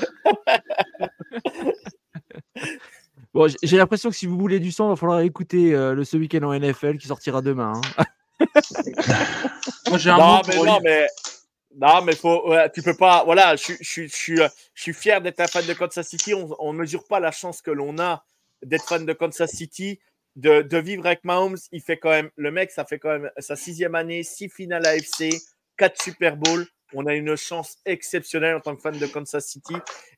Bon, 3.32 3.46
j'ai- 3.62 3.76
l'impression 3.76 4.10
que 4.10 4.16
si 4.16 4.26
vous 4.26 4.36
voulez 4.36 4.58
du 4.58 4.72
sang, 4.72 4.86
il 4.88 4.90
va 4.90 4.96
falloir 4.96 5.20
écouter 5.20 5.72
euh, 5.72 5.94
le 5.94 6.02
ce 6.04 6.16
week-end 6.16 6.42
en 6.42 6.52
NFL 6.52 6.98
qui 6.98 7.06
sortira 7.06 7.40
demain. 7.42 7.80
hein. 7.98 8.04
Moi, 9.88 9.98
j'ai 9.98 10.10
un 10.10 10.16
Non 10.18 10.36
mot 10.38 10.42
mais, 10.48 10.56
non, 10.64 10.80
mais 10.82 11.06
Non, 11.76 12.02
mais 12.02 12.16
faut, 12.16 12.50
ouais, 12.50 12.68
tu 12.72 12.82
peux 12.82 12.96
pas. 12.96 13.22
Voilà, 13.24 13.54
je, 13.54 13.74
je, 13.74 13.74
je, 13.80 14.02
je, 14.08 14.14
suis- 14.16 14.36
je 14.74 14.82
suis 14.82 14.92
fier 14.92 15.20
d'être 15.20 15.38
un 15.38 15.46
fan 15.46 15.64
de 15.64 15.72
Kansas 15.74 16.08
City. 16.08 16.34
On 16.34 16.72
ne 16.72 16.78
mesure 16.78 17.04
pas 17.06 17.20
la 17.20 17.30
chance 17.30 17.62
que 17.62 17.70
l'on 17.70 17.98
a 18.00 18.24
d'être 18.64 18.84
fan 18.88 19.06
de 19.06 19.12
Kansas 19.12 19.50
City, 19.52 20.00
de, 20.36 20.78
vivre 20.78 21.06
avec 21.06 21.24
Mahomes. 21.24 21.58
Il 21.72 21.82
fait 21.82 21.98
quand 21.98 22.10
même, 22.10 22.30
le 22.36 22.50
mec, 22.50 22.70
ça 22.70 22.84
fait 22.84 22.98
quand 22.98 23.10
même 23.10 23.30
sa 23.38 23.56
sixième 23.56 23.94
année, 23.94 24.22
six 24.22 24.48
finales 24.48 24.86
AFC, 24.86 25.34
quatre 25.76 26.00
Super 26.00 26.36
Bowl. 26.36 26.66
On 26.92 27.06
a 27.06 27.14
une 27.14 27.36
chance 27.36 27.78
exceptionnelle 27.86 28.56
en 28.56 28.60
tant 28.60 28.74
que 28.74 28.82
fan 28.82 28.98
de 28.98 29.06
Kansas 29.06 29.46
City. 29.46 29.74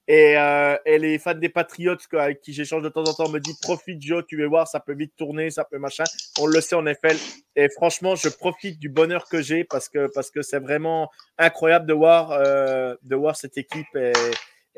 Et, 0.08 0.36
euh, 0.38 0.76
les 0.86 1.18
fans 1.18 1.34
des 1.34 1.50
Patriots 1.50 1.96
avec 2.12 2.40
qui 2.40 2.54
j'échange 2.54 2.82
de 2.82 2.88
temps 2.88 3.04
en 3.04 3.12
temps 3.12 3.28
me 3.28 3.38
disent 3.38 3.60
profite 3.60 4.00
Joe, 4.00 4.24
tu 4.26 4.40
vas 4.40 4.48
voir, 4.48 4.66
ça 4.66 4.80
peut 4.80 4.94
vite 4.94 5.12
tourner, 5.16 5.50
ça 5.50 5.64
peut 5.64 5.78
machin. 5.78 6.04
On 6.40 6.46
le 6.46 6.60
sait 6.60 6.74
en 6.74 6.82
NFL. 6.82 7.16
Et 7.56 7.68
franchement, 7.68 8.14
je 8.14 8.28
profite 8.30 8.78
du 8.78 8.88
bonheur 8.88 9.28
que 9.28 9.42
j'ai 9.42 9.64
parce 9.64 9.88
que 9.88 10.06
parce 10.14 10.30
que 10.30 10.40
c'est 10.40 10.60
vraiment 10.60 11.10
incroyable 11.36 11.86
de 11.86 11.92
voir 11.92 12.32
euh, 12.32 12.94
de 13.02 13.16
voir 13.16 13.36
cette 13.36 13.58
équipe 13.58 13.94
et, 13.94 14.12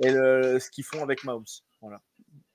ce 0.02 0.70
qu'ils 0.70 0.84
font 0.84 1.02
avec 1.02 1.22
Mahomes. 1.22 1.44
Voilà. 1.80 2.00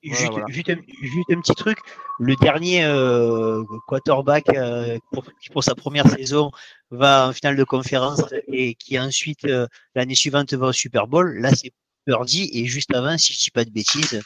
Juste, 0.01 0.31
voilà. 0.31 0.45
juste 0.47 0.69
un, 0.69 0.75
juste 1.01 1.29
un 1.31 1.41
petit 1.41 1.55
truc, 1.55 1.77
le 2.19 2.35
dernier 2.37 2.85
euh, 2.85 3.63
quarterback 3.85 4.45
euh, 4.55 4.97
pour, 5.11 5.25
qui 5.41 5.49
pour 5.49 5.63
sa 5.63 5.75
première 5.75 6.07
saison 6.07 6.51
va 6.89 7.27
en 7.27 7.33
finale 7.33 7.57
de 7.57 7.63
conférence 7.65 8.21
et 8.47 8.75
qui 8.75 8.97
ensuite 8.97 9.43
euh, 9.45 9.67
l'année 9.95 10.15
suivante 10.15 10.53
va 10.53 10.67
au 10.67 10.71
Super 10.71 11.05
Bowl, 11.07 11.37
là 11.39 11.51
c'est 11.53 11.71
Purdy 12.05 12.49
et 12.53 12.65
juste 12.65 12.93
avant, 12.95 13.17
si 13.17 13.33
je 13.33 13.39
dis 13.39 13.51
pas 13.51 13.65
de 13.65 13.71
bêtises, 13.71 14.21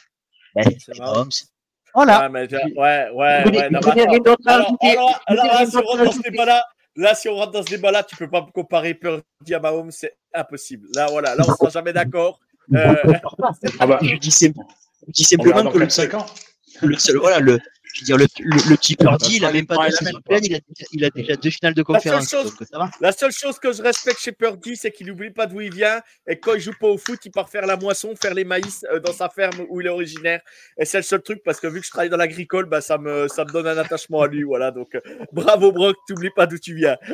ben, 0.54 0.62
C'est 0.64 0.92
c'est 0.92 0.98
Mahomes. 0.98 1.30
Voilà. 1.92 2.18
Ouais, 2.76 3.08
ouais, 3.12 3.44
ouais, 3.56 3.70
non, 3.70 3.80
Alors, 5.26 5.44
là, 5.46 5.66
si 5.66 5.76
on 5.76 5.80
rentre 5.82 6.04
dans 6.04 6.12
ce 6.12 6.22
débat-là, 6.30 6.64
là, 6.96 7.14
si 7.14 7.28
on 7.28 7.34
rentre 7.34 7.52
dans 7.52 7.62
ce 7.62 7.70
débat-là, 7.70 8.02
tu 8.04 8.16
peux 8.16 8.28
pas 8.30 8.46
comparer 8.54 8.94
Purdy 8.94 9.24
à 9.54 9.60
Mahomes, 9.60 9.90
c'est 9.90 10.16
impossible. 10.32 10.86
Là, 10.94 11.08
voilà, 11.10 11.34
là, 11.34 11.44
on 11.48 11.52
sera 11.54 11.70
jamais 11.70 11.92
d'accord. 11.92 12.38
Euh, 12.74 12.94
Ah 13.78 13.86
bah, 13.86 13.98
Je 14.02 14.16
dis, 14.16 14.30
sim- 14.30 14.54
je 15.08 15.12
dis 15.12 15.24
simplement 15.24 15.70
que 15.70 15.78
le 15.78 15.84
4 15.86 15.92
seul, 15.92 16.10
5 16.10 16.18
ans. 16.20 16.26
le 16.82 16.96
seul- 16.98 17.16
voilà, 17.18 17.38
le, 17.40 17.58
je 17.94 18.00
veux 18.00 18.04
dire, 18.06 18.16
le, 18.16 18.26
le, 18.40 18.70
le 18.70 18.76
petit 18.76 18.96
Purdy, 18.96 19.36
il 19.36 19.44
a 19.44 19.48
sera 19.48 19.52
même 19.52 19.66
pas 19.66 19.76
deux 19.76 19.82
la 19.82 19.90
saisons 19.92 20.20
pleines, 20.28 20.44
il 20.44 20.54
a, 20.56 20.58
il 20.92 21.04
a 21.04 21.10
déjà 21.10 21.36
deux 21.36 21.50
finales 21.50 21.74
de 21.74 21.80
La 21.88 22.00
seule 22.00 22.12
conférence. 22.12 22.28
chose- 22.30 22.56
Donc 22.56 22.68
ça 22.68 22.78
va. 22.78 22.90
La 23.00 23.12
seule 23.12 23.30
chose 23.30 23.58
que 23.60 23.72
je 23.72 23.82
respecte 23.82 24.18
chez 24.18 24.32
Purdy, 24.32 24.74
c'est 24.76 24.90
qu'il 24.90 25.06
n'oublie 25.06 25.30
pas 25.30 25.46
d'où 25.46 25.60
il 25.60 25.72
vient. 25.72 26.00
Et 26.26 26.40
quand 26.40 26.54
il 26.54 26.60
joue 26.60 26.72
pas 26.80 26.88
au 26.88 26.98
foot, 26.98 27.20
il 27.24 27.30
part 27.30 27.48
faire 27.48 27.66
la 27.66 27.76
moisson, 27.76 28.12
faire 28.20 28.34
les 28.34 28.42
maïs 28.44 28.84
euh, 28.90 28.98
dans 28.98 29.12
sa 29.12 29.28
ferme 29.28 29.64
où 29.68 29.80
il 29.80 29.86
est 29.86 29.90
originaire. 29.90 30.40
Et 30.76 30.84
c'est 30.84 30.96
le 30.98 31.02
seul 31.04 31.22
truc 31.22 31.42
parce 31.44 31.60
que 31.60 31.68
vu 31.68 31.78
que 31.80 31.86
je 31.86 31.90
travaille 31.90 32.10
dans 32.10 32.16
l'agricole, 32.16 32.64
bah, 32.64 32.80
ça, 32.80 32.98
me, 32.98 33.28
ça 33.28 33.44
me 33.44 33.50
donne 33.52 33.68
un 33.68 33.78
attachement 33.78 34.22
à 34.22 34.26
lui. 34.26 34.42
Voilà. 34.42 34.72
Donc, 34.72 34.96
euh, 34.96 35.00
bravo, 35.32 35.70
Brock, 35.70 35.96
t'oublies 36.08 36.30
pas 36.34 36.46
d'où 36.46 36.58
tu 36.58 36.74
viens. 36.74 36.96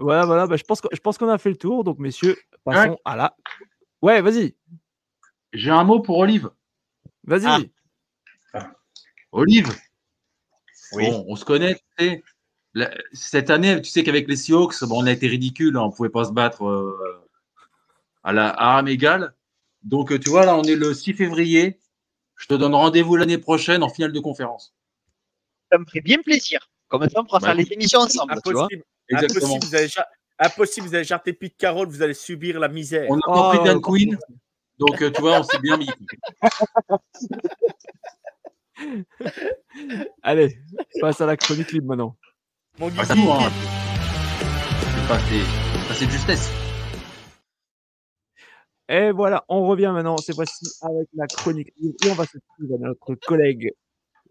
Voilà, 0.00 0.24
voilà. 0.26 0.46
bah, 0.46 0.56
je 0.56 0.62
pense 0.62 0.80
que- 0.80 0.86
je 0.92 1.00
pense 1.00 1.18
qu'on 1.18 1.28
a 1.28 1.38
fait 1.38 1.50
le 1.50 1.56
tour. 1.56 1.82
Donc, 1.82 1.98
messieurs, 1.98 2.36
passons 2.64 2.98
à 3.04 3.16
la. 3.16 3.34
Ouais, 4.00 4.20
vas-y. 4.22 4.54
J'ai 5.52 5.70
un 5.70 5.84
mot 5.84 6.00
pour 6.00 6.18
Olive. 6.18 6.50
Vas-y. 7.24 7.70
Ah. 8.54 8.70
Olive. 9.32 9.68
Oui. 10.92 11.10
Bon, 11.10 11.24
on 11.28 11.36
se 11.36 11.44
connaît. 11.44 11.74
tu 11.74 11.80
sais. 12.06 12.22
La- 12.74 12.90
cette 13.12 13.50
année, 13.50 13.80
tu 13.82 13.90
sais 13.90 14.02
qu'avec 14.04 14.28
les 14.28 14.36
Seahawks, 14.36 14.82
bon, 14.84 15.02
on 15.02 15.06
a 15.06 15.12
été 15.12 15.26
ridicule. 15.26 15.76
hein, 15.76 15.82
on 15.82 15.86
ne 15.88 15.92
pouvait 15.92 16.08
pas 16.10 16.24
se 16.24 16.32
battre 16.32 16.64
euh, 16.66 17.26
à 18.22 18.32
la 18.32 18.48
à 18.50 18.76
arme 18.76 18.88
égale. 18.88 19.34
Donc, 19.82 20.12
euh, 20.12 20.18
tu 20.18 20.28
vois, 20.30 20.44
là, 20.44 20.56
on 20.56 20.62
est 20.64 20.76
le 20.76 20.92
6 20.94 21.14
février. 21.14 21.78
Je 22.36 22.46
te 22.46 22.54
donne 22.54 22.74
rendez-vous 22.74 23.16
l'année 23.16 23.38
prochaine 23.38 23.82
en 23.82 23.88
finale 23.88 24.12
de 24.12 24.20
conférence. 24.20 24.74
Ça 25.72 25.78
me 25.78 25.84
ferait 25.86 26.00
bien 26.02 26.18
plaisir. 26.22 26.70
Comme 26.88 27.08
ça, 27.08 27.20
on 27.20 27.24
pourra 27.24 27.40
Bah, 27.40 27.46
faire 27.48 27.54
les 27.56 27.70
émissions 27.72 28.00
ensemble, 28.00 28.34
tu 28.44 28.52
vois. 28.52 28.64
Impossible. 28.64 28.84
Exactement. 29.08 29.54
Impossible. 29.56 29.66
Vous 29.68 29.74
allez, 29.74 29.88
impossible. 30.38 30.86
Vous 30.86 30.94
allez 30.94 31.04
jarter 31.04 31.32
Pete 31.32 31.56
Carroll, 31.56 31.88
vous 31.88 32.02
allez 32.02 32.14
subir 32.14 32.58
la 32.60 32.68
misère. 32.68 33.06
On 33.10 33.16
a 33.16 33.20
Oh, 33.26 33.32
compris 33.32 33.64
Dan 33.66 33.76
oh, 33.76 33.80
Quinn. 33.80 34.18
Donc, 34.78 35.02
euh, 35.02 35.10
tu 35.10 35.20
vois, 35.20 35.40
on 35.40 35.42
s'est 35.42 35.58
bien 35.58 35.76
mis. 35.76 35.88
Allez, 40.22 40.56
passe 41.00 41.20
à 41.20 41.26
la 41.26 41.36
chronique 41.36 41.72
libre 41.72 41.88
maintenant. 41.88 42.16
Mon 42.78 42.86
Ah, 42.86 42.90
Guigui, 42.90 43.06
c'est 43.06 43.14
tout, 43.14 43.32
hein. 43.32 43.50
C'est 44.80 45.08
pas, 45.08 45.18
c'est- 45.18 45.88
pas 45.88 45.94
cette 45.94 46.10
justesse. 46.10 46.48
Et 48.88 49.10
voilà, 49.10 49.44
on 49.48 49.66
revient 49.66 49.90
maintenant, 49.92 50.16
cette 50.18 50.36
fois-ci, 50.36 50.64
avec 50.82 51.08
la 51.14 51.26
chronique 51.26 51.72
libre. 51.76 51.96
Et 52.04 52.10
on 52.10 52.14
va 52.14 52.24
se 52.24 52.38
trouver 52.38 52.74
à 52.74 52.78
notre 52.78 53.14
collègue 53.26 53.72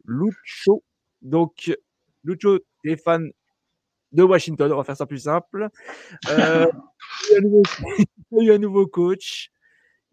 Lucho. 0.05 0.81
Donc, 1.21 1.71
Lucho, 2.23 2.59
t'es 2.83 2.95
fan 2.95 3.29
de 4.13 4.23
Washington, 4.23 4.71
on 4.71 4.77
va 4.77 4.83
faire 4.85 4.95
ça 4.97 5.05
plus 5.05 5.19
simple. 5.19 5.67
Euh, 6.29 6.67
il, 7.29 7.33
y 7.33 7.35
a 7.35 7.37
un 7.37 7.41
nouveau, 7.41 7.63
il 8.31 8.37
y 8.37 8.49
a 8.49 8.53
eu 8.53 8.55
un 8.55 8.57
nouveau 8.59 8.87
coach. 8.87 9.51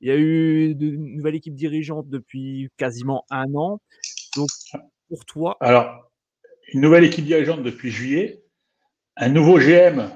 Il 0.05 0.09
y 0.09 0.11
a 0.11 0.19
eu 0.19 0.75
de- 0.75 0.87
une 0.87 1.17
nouvelle 1.17 1.35
équipe 1.35 1.55
dirigeante 1.55 2.11
depuis 2.11 2.69
quasiment 2.77 3.25
un 3.31 3.55
an. 3.55 3.81
Donc, 4.37 4.51
pour 5.09 5.25
toi, 5.25 5.57
Alors, 5.61 6.11
une 6.75 6.83
nouvelle 6.83 7.05
équipe 7.05 7.25
dirigeante 7.25 7.63
depuis 7.63 7.91
juillet, 7.91 8.43
un 9.17 9.31
nouveau 9.31 9.59
GM, 9.59 10.11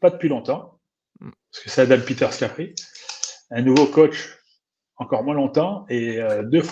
pas 0.00 0.08
depuis 0.08 0.30
longtemps, 0.30 0.80
Mm. 1.20 1.30
parce 1.52 1.64
que 1.64 1.68
c'est 1.68 1.82
Adam 1.82 2.00
Peters 2.00 2.30
qui 2.30 2.44
a 2.44 2.48
pris, 2.48 2.74
un 3.50 3.60
nouveau 3.60 3.84
coach, 3.86 4.38
encore 4.96 5.22
moins 5.22 5.34
longtemps, 5.34 5.84
et 5.90 6.18
euh, 6.18 6.42
deux, 6.42 6.62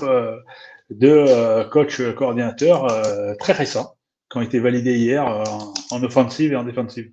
deux 0.89 1.27
euh, 1.29 1.65
coachs 1.65 2.15
coordinateurs 2.15 2.91
euh, 2.91 3.35
très 3.35 3.53
récents, 3.53 3.95
qui 4.31 4.39
ont 4.39 4.43
été 4.43 4.59
validés 4.59 4.97
hier 4.97 5.27
en, 5.27 5.75
en 5.91 6.03
offensive 6.03 6.55
et 6.55 6.57
en 6.57 6.65
défensive. 6.65 7.13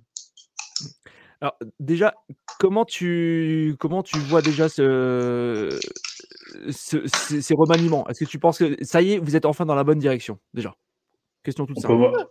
Alors, 1.42 1.56
déjà, 1.80 2.14
comment 2.60 2.84
tu, 2.84 3.74
comment 3.80 4.04
tu 4.04 4.16
vois 4.18 4.42
déjà 4.42 4.68
ce, 4.68 5.68
ce- 6.70 7.04
ces, 7.08 7.42
ces 7.42 7.54
remaniements? 7.54 8.06
Est-ce 8.08 8.20
que 8.24 8.30
tu 8.30 8.38
penses 8.38 8.58
que 8.58 8.76
ça 8.84 9.02
y 9.02 9.14
est, 9.14 9.18
vous 9.18 9.34
êtes 9.34 9.44
enfin 9.44 9.66
dans 9.66 9.74
la 9.74 9.82
bonne 9.82 9.98
direction 9.98 10.38
Déjà? 10.54 10.76
Question 11.42 11.66
toute 11.66 11.80
simple. 11.80 11.94
voir- 11.94 12.26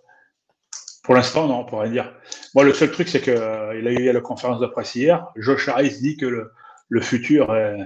Pour 1.04 1.14
l'instant, 1.16 1.46
non, 1.46 1.60
on 1.60 1.66
pourrait 1.66 1.90
dire. 1.90 2.14
Moi, 2.56 2.64
le 2.64 2.74
seul 2.74 2.90
truc, 2.90 3.10
c'est 3.10 3.20
qu'il 3.22 3.34
a 3.34 3.74
eu 3.92 4.08
à 4.08 4.14
la 4.14 4.22
conférence 4.22 4.62
de 4.62 4.68
presse 4.68 4.96
hier. 4.96 5.28
Josh 5.36 5.68
Harris 5.68 6.00
dit 6.02 6.16
que 6.16 6.26
le, 6.26 6.52
le 6.88 7.02
futur 7.02 7.54
est, 7.54 7.80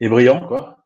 est 0.00 0.08
brillant, 0.08 0.48
quoi. 0.48 0.78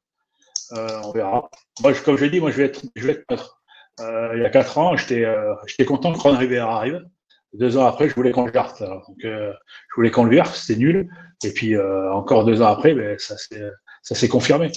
Euh, 0.73 1.01
on 1.05 1.13
verra. 1.13 1.49
Moi, 1.81 1.95
je- 1.95 2.03
comme 2.03 2.19
je 2.19 2.25
l'ai 2.25 2.31
dit, 2.31 2.41
moi, 2.41 2.51
je 2.51 2.59
vais 2.59 2.65
être, 2.65 2.83
je 2.95 3.07
vais 3.07 3.13
être 3.15 3.25
neutre. 3.31 3.63
Euh, 4.01 4.33
il 4.37 4.43
y 4.43 4.45
a 4.45 4.51
quatre 4.51 4.77
ans, 4.77 4.95
j'étais, 4.97 5.25
euh, 5.25 5.55
j'étais 5.67 5.87
content 5.87 6.13
que 6.13 6.19
Ron 6.19 6.37
Rivera 6.37 6.77
arrive. 6.77 7.03
Deux 7.53 7.77
ans 7.77 7.87
après, 7.87 8.09
je 8.09 8.15
voulais 8.15 8.31
qu'on. 8.31 8.47
Alors, 8.47 8.77
Donc, 8.81 9.25
euh, 9.25 9.53
je 9.89 9.95
voulais 9.97 10.11
qu'on 10.11 10.25
le 10.25 10.31
vire, 10.31 10.47
c'était 10.47 10.79
nul. 10.79 11.11
Et 11.45 11.53
puis, 11.53 11.75
euh, 11.75 12.13
encore 12.13 12.45
deux 12.45 12.63
ans 12.63 12.67
après, 12.67 12.95
ben, 12.95 13.19
ça 13.19 13.37
s'est, 13.37 14.29
confirmé. 14.29 14.71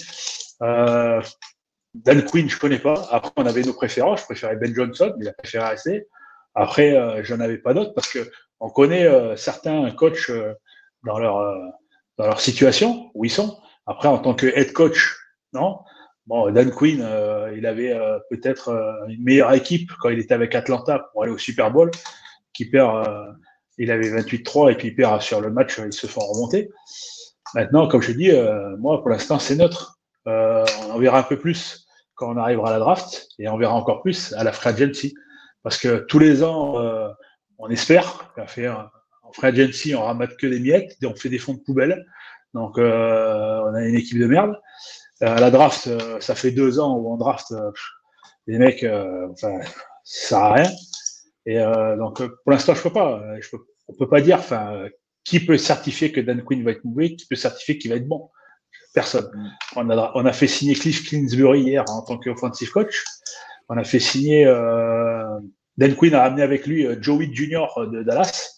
Euh, 0.62 1.22
Dan 1.94 2.24
Quinn, 2.24 2.48
je 2.48 2.58
connais 2.58 2.78
pas. 2.78 3.06
Après, 3.10 3.30
on 3.36 3.46
avait 3.46 3.62
nos 3.62 3.74
préférences. 3.74 4.20
Je 4.20 4.24
préférais 4.24 4.56
Ben 4.56 4.74
Johnson, 4.74 5.12
mais 5.16 5.26
il 5.26 5.28
a 5.28 5.32
préféré 5.34 5.64
rester. 5.64 6.08
Après, 6.54 6.96
euh, 6.96 7.22
j'en 7.22 7.40
avais 7.40 7.58
pas 7.58 7.74
d'autres 7.74 7.94
parce 7.94 8.10
que 8.10 8.30
on 8.60 8.70
connaît 8.70 9.06
certains 9.36 9.90
coachs 9.90 10.30
dans 11.04 11.18
leur 11.18 12.40
situation 12.40 13.10
où 13.14 13.24
ils 13.24 13.30
sont. 13.30 13.58
Après, 13.86 14.08
en 14.08 14.18
tant 14.18 14.34
que 14.34 14.46
head 14.46 14.72
coach, 14.72 15.16
non. 15.52 15.80
Bon, 16.26 16.50
Dan 16.50 16.70
Quinn, 16.70 17.06
il 17.54 17.66
avait 17.66 17.94
peut-être 18.30 18.70
une 19.08 19.22
meilleure 19.22 19.52
équipe 19.52 19.90
quand 20.00 20.08
il 20.08 20.18
était 20.18 20.32
avec 20.32 20.54
Atlanta 20.54 21.10
pour 21.12 21.24
aller 21.24 21.32
au 21.32 21.36
Super 21.36 21.70
Bowl, 21.70 21.90
qui 22.54 22.64
perd. 22.70 23.08
euh, 23.08 23.32
il 23.78 23.90
avait 23.90 24.10
28-3 24.10 24.72
et 24.72 24.76
puis 24.76 24.92
perd 24.92 25.20
sur 25.20 25.40
le 25.40 25.50
match, 25.50 25.80
ils 25.84 25.92
se 25.92 26.06
font 26.06 26.20
remonter. 26.20 26.70
Maintenant, 27.54 27.88
comme 27.88 28.02
je 28.02 28.12
dis, 28.12 28.30
euh, 28.30 28.76
moi, 28.78 29.00
pour 29.00 29.10
l'instant, 29.10 29.38
c'est 29.38 29.56
neutre. 29.56 29.98
Euh, 30.26 30.64
on 30.86 30.92
en 30.92 30.98
verra 30.98 31.18
un 31.18 31.22
peu 31.24 31.38
plus 31.38 31.86
quand 32.14 32.32
on 32.32 32.36
arrivera 32.36 32.70
à 32.70 32.72
la 32.72 32.78
draft 32.78 33.28
et 33.38 33.48
on 33.48 33.58
verra 33.58 33.74
encore 33.74 34.02
plus 34.02 34.32
à 34.34 34.44
la 34.44 34.52
free 34.52 34.70
agency. 34.70 35.14
Parce 35.62 35.78
que 35.78 36.04
tous 36.08 36.18
les 36.18 36.42
ans, 36.42 36.78
euh, 36.78 37.08
on 37.58 37.68
espère 37.68 38.32
qu'on 38.34 38.46
fait 38.46 38.68
en 38.68 38.88
free 39.32 39.48
agency, 39.48 39.94
on 39.94 40.02
ramasse 40.02 40.34
que 40.34 40.46
des 40.46 40.60
miettes, 40.60 40.96
et 41.02 41.06
on 41.06 41.14
fait 41.14 41.28
des 41.28 41.38
fonds 41.38 41.54
de 41.54 41.60
poubelle. 41.60 42.06
Donc, 42.52 42.78
euh, 42.78 43.60
on 43.64 43.74
a 43.74 43.82
une 43.84 43.96
équipe 43.96 44.18
de 44.18 44.26
merde. 44.26 44.54
Euh, 45.22 45.36
à 45.36 45.40
la 45.40 45.50
draft, 45.50 45.86
euh, 45.86 46.20
ça 46.20 46.34
fait 46.34 46.50
deux 46.50 46.78
ans 46.78 46.96
où 46.96 47.12
on 47.12 47.16
draft 47.16 47.50
euh, 47.52 47.70
les 48.46 48.58
mecs, 48.58 48.82
euh, 48.84 49.28
enfin, 49.32 49.60
ça 49.62 50.28
sert 50.28 50.38
à 50.38 50.52
rien. 50.54 50.70
Et 51.46 51.58
euh, 51.58 51.96
donc, 51.96 52.20
euh, 52.20 52.28
pour 52.42 52.52
l'instant, 52.52 52.74
je 52.74 52.82
peux 52.82 52.92
pas. 52.92 53.20
euh, 53.22 53.38
Je 53.40 53.50
peux, 53.50 53.58
on 53.88 53.94
peut 53.94 54.08
pas 54.08 54.20
dire, 54.20 54.38
enfin, 54.38 54.74
euh, 54.74 54.88
qui 55.24 55.40
peut 55.40 55.58
certifier 55.58 56.12
que 56.12 56.20
Dan 56.20 56.42
Quinn 56.42 56.62
va 56.64 56.72
être 56.72 56.84
mauvais, 56.84 57.14
qui 57.16 57.26
peut 57.26 57.36
certifier 57.36 57.78
qu'il 57.78 57.90
va 57.90 57.96
être 57.96 58.08
bon. 58.08 58.30
Personne. 58.94 59.28
On 59.76 59.88
a, 59.90 60.12
on 60.14 60.24
a 60.24 60.32
fait 60.32 60.46
signer 60.46 60.74
Cliff 60.74 61.08
Kingsbury 61.08 61.62
hier 61.62 61.84
en 61.88 62.02
tant 62.02 62.18
qu'offensive 62.18 62.70
coach. 62.70 63.02
On 63.68 63.76
a 63.76 63.84
fait 63.84 63.98
signer 63.98 64.46
euh, 64.46 65.24
Dan 65.76 65.94
Quinn 65.96 66.14
a 66.14 66.22
amené 66.22 66.42
avec 66.42 66.66
lui 66.66 66.86
Joey 67.00 67.30
Junior 67.32 67.88
de 67.90 68.02
Dallas, 68.02 68.54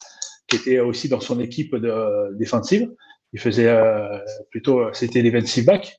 qui 0.47 0.57
était 0.57 0.78
aussi 0.80 1.09
dans 1.09 1.20
son 1.20 1.41
équipe 1.41 1.74
de 1.76 2.37
défensive. 2.37 2.91
Il 3.32 3.41
faisait 3.41 3.68
euh, 3.68 4.18
plutôt, 4.51 4.93
c'était 4.93 5.22
defensive 5.22 5.64
back, 5.64 5.99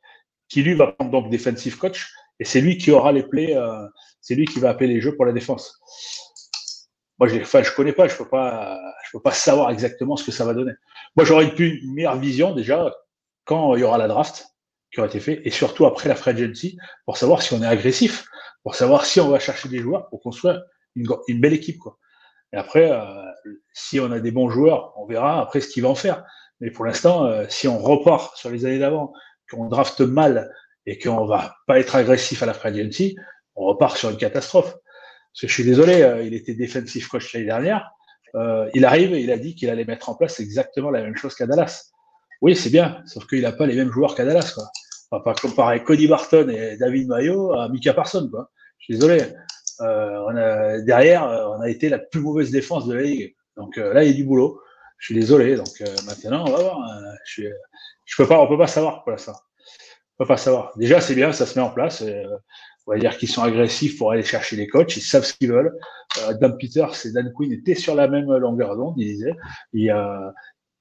qui 0.49 0.61
lui 0.61 0.75
va 0.75 0.87
prendre 0.87 1.11
donc 1.11 1.29
defensive 1.31 1.77
coach, 1.77 2.11
et 2.39 2.45
c'est 2.45 2.61
lui 2.61 2.77
qui 2.77 2.91
aura 2.91 3.11
les 3.11 3.23
plays, 3.23 3.55
euh, 3.55 3.85
c'est 4.21 4.35
lui 4.35 4.45
qui 4.45 4.59
va 4.59 4.69
appeler 4.69 4.93
les 4.93 5.01
jeux 5.01 5.15
pour 5.15 5.25
la 5.25 5.33
défense. 5.33 5.79
Moi, 7.19 7.27
je 7.27 7.35
ne 7.35 7.75
connais 7.75 7.93
pas, 7.93 8.07
je 8.07 8.13
ne 8.13 8.17
peux, 8.17 8.29
pas, 8.29 8.79
je 9.05 9.11
peux 9.11 9.21
pas 9.21 9.31
savoir 9.31 9.71
exactement 9.71 10.15
ce 10.17 10.23
que 10.23 10.31
ça 10.31 10.45
va 10.45 10.53
donner. 10.53 10.73
Moi, 11.15 11.25
j'aurais 11.25 11.47
une, 11.47 11.93
meilleure 11.93 12.17
vision 12.17 12.53
déjà 12.53 12.93
quand 13.45 13.75
il 13.75 13.81
y 13.81 13.83
aura 13.83 13.97
la 13.97 14.07
draft 14.07 14.45
qui 14.91 14.99
aura 14.99 15.07
été 15.07 15.19
fait, 15.19 15.41
et 15.43 15.51
surtout 15.51 15.85
après 15.85 16.07
la 16.09 16.15
free 16.15 16.31
agency, 16.31 16.77
pour 17.05 17.17
savoir 17.17 17.41
si 17.41 17.53
on 17.53 17.61
est 17.61 17.67
agressif, 17.67 18.25
pour 18.63 18.75
savoir 18.75 19.05
si 19.05 19.19
on 19.19 19.29
va 19.29 19.39
chercher 19.39 19.67
des 19.69 19.79
joueurs 19.79 20.07
pour 20.09 20.21
construire 20.21 20.61
une, 20.95 21.07
une 21.27 21.41
belle 21.41 21.53
équipe. 21.53 21.79
Quoi. 21.79 21.97
Et 22.53 22.57
après, 22.57 22.91
euh, 22.91 23.03
si 23.73 23.99
on 23.99 24.11
a 24.11 24.19
des 24.19 24.31
bons 24.31 24.49
joueurs, 24.49 24.93
on 24.97 25.05
verra 25.05 25.41
après 25.41 25.59
ce 25.59 25.67
qu'il 25.69 25.83
va 25.83 25.89
en 25.89 25.95
faire. 25.95 26.23
Mais 26.59 26.71
pour 26.71 26.85
l'instant, 26.85 27.25
euh, 27.25 27.45
si 27.49 27.67
on 27.67 27.77
repart 27.77 28.35
sur 28.37 28.49
les 28.49 28.65
années 28.65 28.79
d'avant, 28.79 29.13
qu'on 29.49 29.67
drafte 29.67 30.01
mal 30.01 30.51
et 30.85 30.97
qu'on 30.97 31.25
va 31.25 31.55
pas 31.67 31.79
être 31.79 31.95
agressif 31.95 32.43
à 32.43 32.45
la 32.45 32.53
free 32.53 32.69
agency, 32.69 33.15
on 33.55 33.65
repart 33.65 33.97
sur 33.97 34.09
une 34.09 34.17
catastrophe. 34.17 34.75
Parce 35.37 35.41
que 35.41 35.47
je 35.49 35.53
suis 35.53 35.65
désolé, 35.65 36.01
euh, 36.01 36.23
il 36.23 36.33
était 36.33 36.55
defensive 36.55 37.07
coach 37.07 37.31
l'année 37.35 37.45
dernière. 37.45 37.91
Euh, 38.33 38.67
il 38.73 38.85
arrive 38.85 39.13
et 39.13 39.21
il 39.21 39.31
a 39.31 39.37
dit 39.37 39.53
qu'il 39.53 39.69
allait 39.69 39.85
mettre 39.85 40.09
en 40.09 40.15
place 40.15 40.39
exactement 40.39 40.89
la 40.89 41.03
même 41.03 41.15
chose 41.15 41.35
qu'à 41.35 41.45
Dallas. 41.45 41.91
Oui, 42.41 42.55
c'est 42.55 42.71
bien, 42.71 43.03
sauf 43.05 43.27
qu'il 43.27 43.43
n'a 43.43 43.51
pas 43.51 43.67
les 43.67 43.75
mêmes 43.75 43.91
joueurs 43.91 44.15
qu'à 44.15 44.25
Dallas. 44.25 44.51
Quoi. 44.55 44.63
On 45.11 45.17
va 45.17 45.23
pas 45.23 45.35
comparer 45.35 45.83
Cody 45.83 46.07
Barton 46.07 46.49
et 46.49 46.77
David 46.77 47.07
Mayo 47.07 47.53
à 47.53 47.69
Mika 47.69 47.93
Parsons. 47.93 48.27
Quoi. 48.31 48.49
Je 48.79 48.85
suis 48.85 48.93
désolé. 48.95 49.21
Euh, 49.81 50.81
derrière, 50.81 51.25
on 51.55 51.61
a 51.61 51.69
été 51.69 51.89
la 51.89 51.99
plus 51.99 52.21
mauvaise 52.21 52.49
défense 52.49 52.87
de 52.87 52.95
la 52.95 53.03
ligue. 53.03 53.35
Donc 53.57 53.77
là, 53.77 54.03
il 54.03 54.09
y 54.09 54.13
a 54.13 54.15
du 54.15 54.23
boulot. 54.23 54.59
Je 54.97 55.05
suis 55.05 55.15
désolé. 55.15 55.55
Donc 55.55 55.83
maintenant, 56.07 56.45
on 56.47 56.51
va 56.51 56.61
voir. 56.63 56.81
Hein. 56.81 57.13
je, 57.25 57.31
suis, 57.31 57.47
peux 58.17 58.27
pas, 58.27 58.39
on 58.39 58.47
peut 58.47 58.57
pas 58.57 58.65
savoir 58.65 59.03
pour 59.03 59.19
ça. 59.19 59.33
On 60.17 60.23
peut 60.23 60.27
pas 60.27 60.37
savoir. 60.37 60.75
Déjà, 60.77 60.99
c'est 60.99 61.13
bien, 61.13 61.31
ça 61.31 61.45
se 61.45 61.59
met 61.59 61.63
en 61.63 61.69
place. 61.69 62.03
On 62.87 62.93
va 62.93 62.99
dire 62.99 63.17
qu'ils 63.17 63.29
sont 63.29 63.43
agressifs 63.43 63.97
pour 63.97 64.11
aller 64.11 64.23
chercher 64.23 64.55
les 64.55 64.67
coachs. 64.67 64.95
Ils 64.95 65.01
savent 65.01 65.25
ce 65.25 65.33
qu'ils 65.33 65.51
veulent. 65.51 65.77
Dan 66.39 66.57
Peters 66.57 67.05
et 67.05 67.11
Dan 67.11 67.31
Quinn 67.33 67.51
étaient 67.51 67.75
sur 67.75 67.93
la 67.95 68.07
même 68.07 68.33
longueur 68.33 68.75
d'onde. 68.75 68.95
Ils 68.97 69.13
disaient. 69.13 69.35
Il 69.73 69.93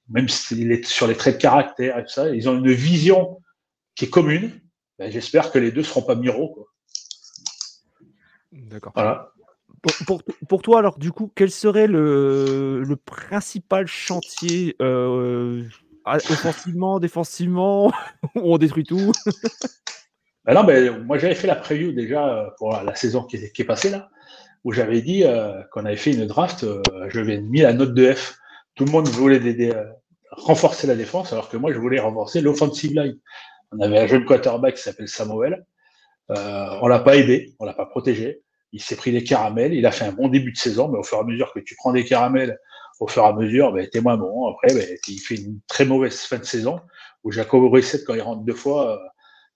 même 0.09 0.29
s'il 0.29 0.71
est 0.71 0.85
sur 0.85 1.07
les 1.07 1.15
traits 1.15 1.35
de 1.35 1.41
caractère 1.41 1.97
et 1.97 2.03
tout 2.03 2.11
ça, 2.11 2.29
ils 2.29 2.47
ont 2.47 2.57
une 2.57 2.71
vision 2.71 3.41
qui 3.95 4.05
est 4.05 4.09
commune. 4.09 4.51
Ben, 4.97 5.11
J'espère 5.11 5.51
que 5.51 5.59
les 5.59 5.71
deux 5.71 5.83
seront 5.83 6.01
pas 6.01 6.15
miro. 6.15 6.67
D'accord. 8.51 8.93
Voilà. 8.95 9.31
Pour, 10.05 10.23
pour, 10.49 10.61
toi, 10.61 10.79
alors, 10.79 10.97
du 10.97 11.11
coup, 11.11 11.31
quel 11.35 11.51
serait 11.51 11.87
le, 11.87 12.83
le 12.83 12.95
principal 12.95 13.85
chantier 13.87 14.75
euh, 14.81 15.63
offensivement, 16.05 16.99
défensivement, 16.99 17.91
où 18.35 18.53
on 18.53 18.57
détruit 18.57 18.83
tout? 18.83 19.11
Ben 20.47 20.53
non, 20.53 20.63
ben, 20.63 21.03
Moi, 21.03 21.17
j'avais 21.17 21.35
fait 21.35 21.47
la 21.47 21.55
preview 21.55 21.91
déjà 21.91 22.27
euh, 22.27 22.49
pour 22.57 22.71
la 22.71 22.95
saison 22.95 23.23
qui 23.23 23.35
est, 23.35 23.51
qui 23.51 23.61
est 23.61 23.65
passée 23.65 23.89
là, 23.89 24.09
où 24.63 24.71
j'avais 24.71 25.01
dit 25.01 25.23
euh, 25.23 25.61
qu'on 25.71 25.85
avait 25.85 25.97
fait 25.97 26.11
une 26.11 26.25
draft, 26.25 26.63
euh, 26.63 26.81
je 27.09 27.19
l'avais 27.19 27.39
mis 27.39 27.61
la 27.61 27.73
note 27.73 27.93
de 27.93 28.13
F. 28.13 28.37
Tout 28.75 28.85
le 28.85 28.91
monde 28.91 29.07
voulait 29.07 29.39
des, 29.39 29.71
euh, 29.71 29.83
renforcer 30.31 30.87
la 30.87 30.95
défense, 30.95 31.33
alors 31.33 31.49
que 31.49 31.57
moi, 31.57 31.73
je 31.73 31.79
voulais 31.79 31.99
renforcer 31.99 32.41
l'offensive 32.41 32.93
line. 32.93 33.17
On 33.71 33.79
avait 33.79 33.99
un 33.99 34.07
jeune 34.07 34.25
quarterback 34.25 34.75
qui 34.75 34.81
s'appelle 34.81 35.07
Samuel. 35.07 35.65
Euh, 36.31 36.67
on 36.81 36.87
l'a 36.87 36.99
pas 36.99 37.15
aidé, 37.15 37.55
on 37.59 37.65
l'a 37.65 37.73
pas 37.73 37.85
protégé. 37.85 38.41
Il 38.71 38.81
s'est 38.81 38.95
pris 38.95 39.11
des 39.11 39.23
caramels. 39.23 39.73
Il 39.73 39.85
a 39.85 39.91
fait 39.91 40.05
un 40.05 40.11
bon 40.11 40.27
début 40.27 40.51
de 40.51 40.57
saison, 40.57 40.89
mais 40.89 40.97
au 40.97 41.03
fur 41.03 41.17
et 41.17 41.21
à 41.21 41.23
mesure 41.23 41.53
que 41.53 41.59
tu 41.59 41.75
prends 41.75 41.93
des 41.93 42.05
caramels, 42.05 42.57
au 42.99 43.07
fur 43.07 43.23
et 43.23 43.27
à 43.27 43.33
mesure, 43.33 43.71
ben, 43.71 43.87
t'es 43.89 44.01
moins 44.01 44.17
bon. 44.17 44.47
Après, 44.47 44.73
ben, 44.73 44.85
il 45.07 45.19
fait 45.19 45.35
une 45.35 45.59
très 45.67 45.85
mauvaise 45.85 46.19
fin 46.21 46.37
de 46.37 46.43
saison 46.43 46.79
où 47.23 47.31
Jacob 47.31 47.63
Brissett, 47.69 48.03
quand 48.05 48.13
il 48.13 48.21
rentre 48.21 48.43
deux 48.43 48.53
fois, 48.53 48.93
euh, 48.93 48.97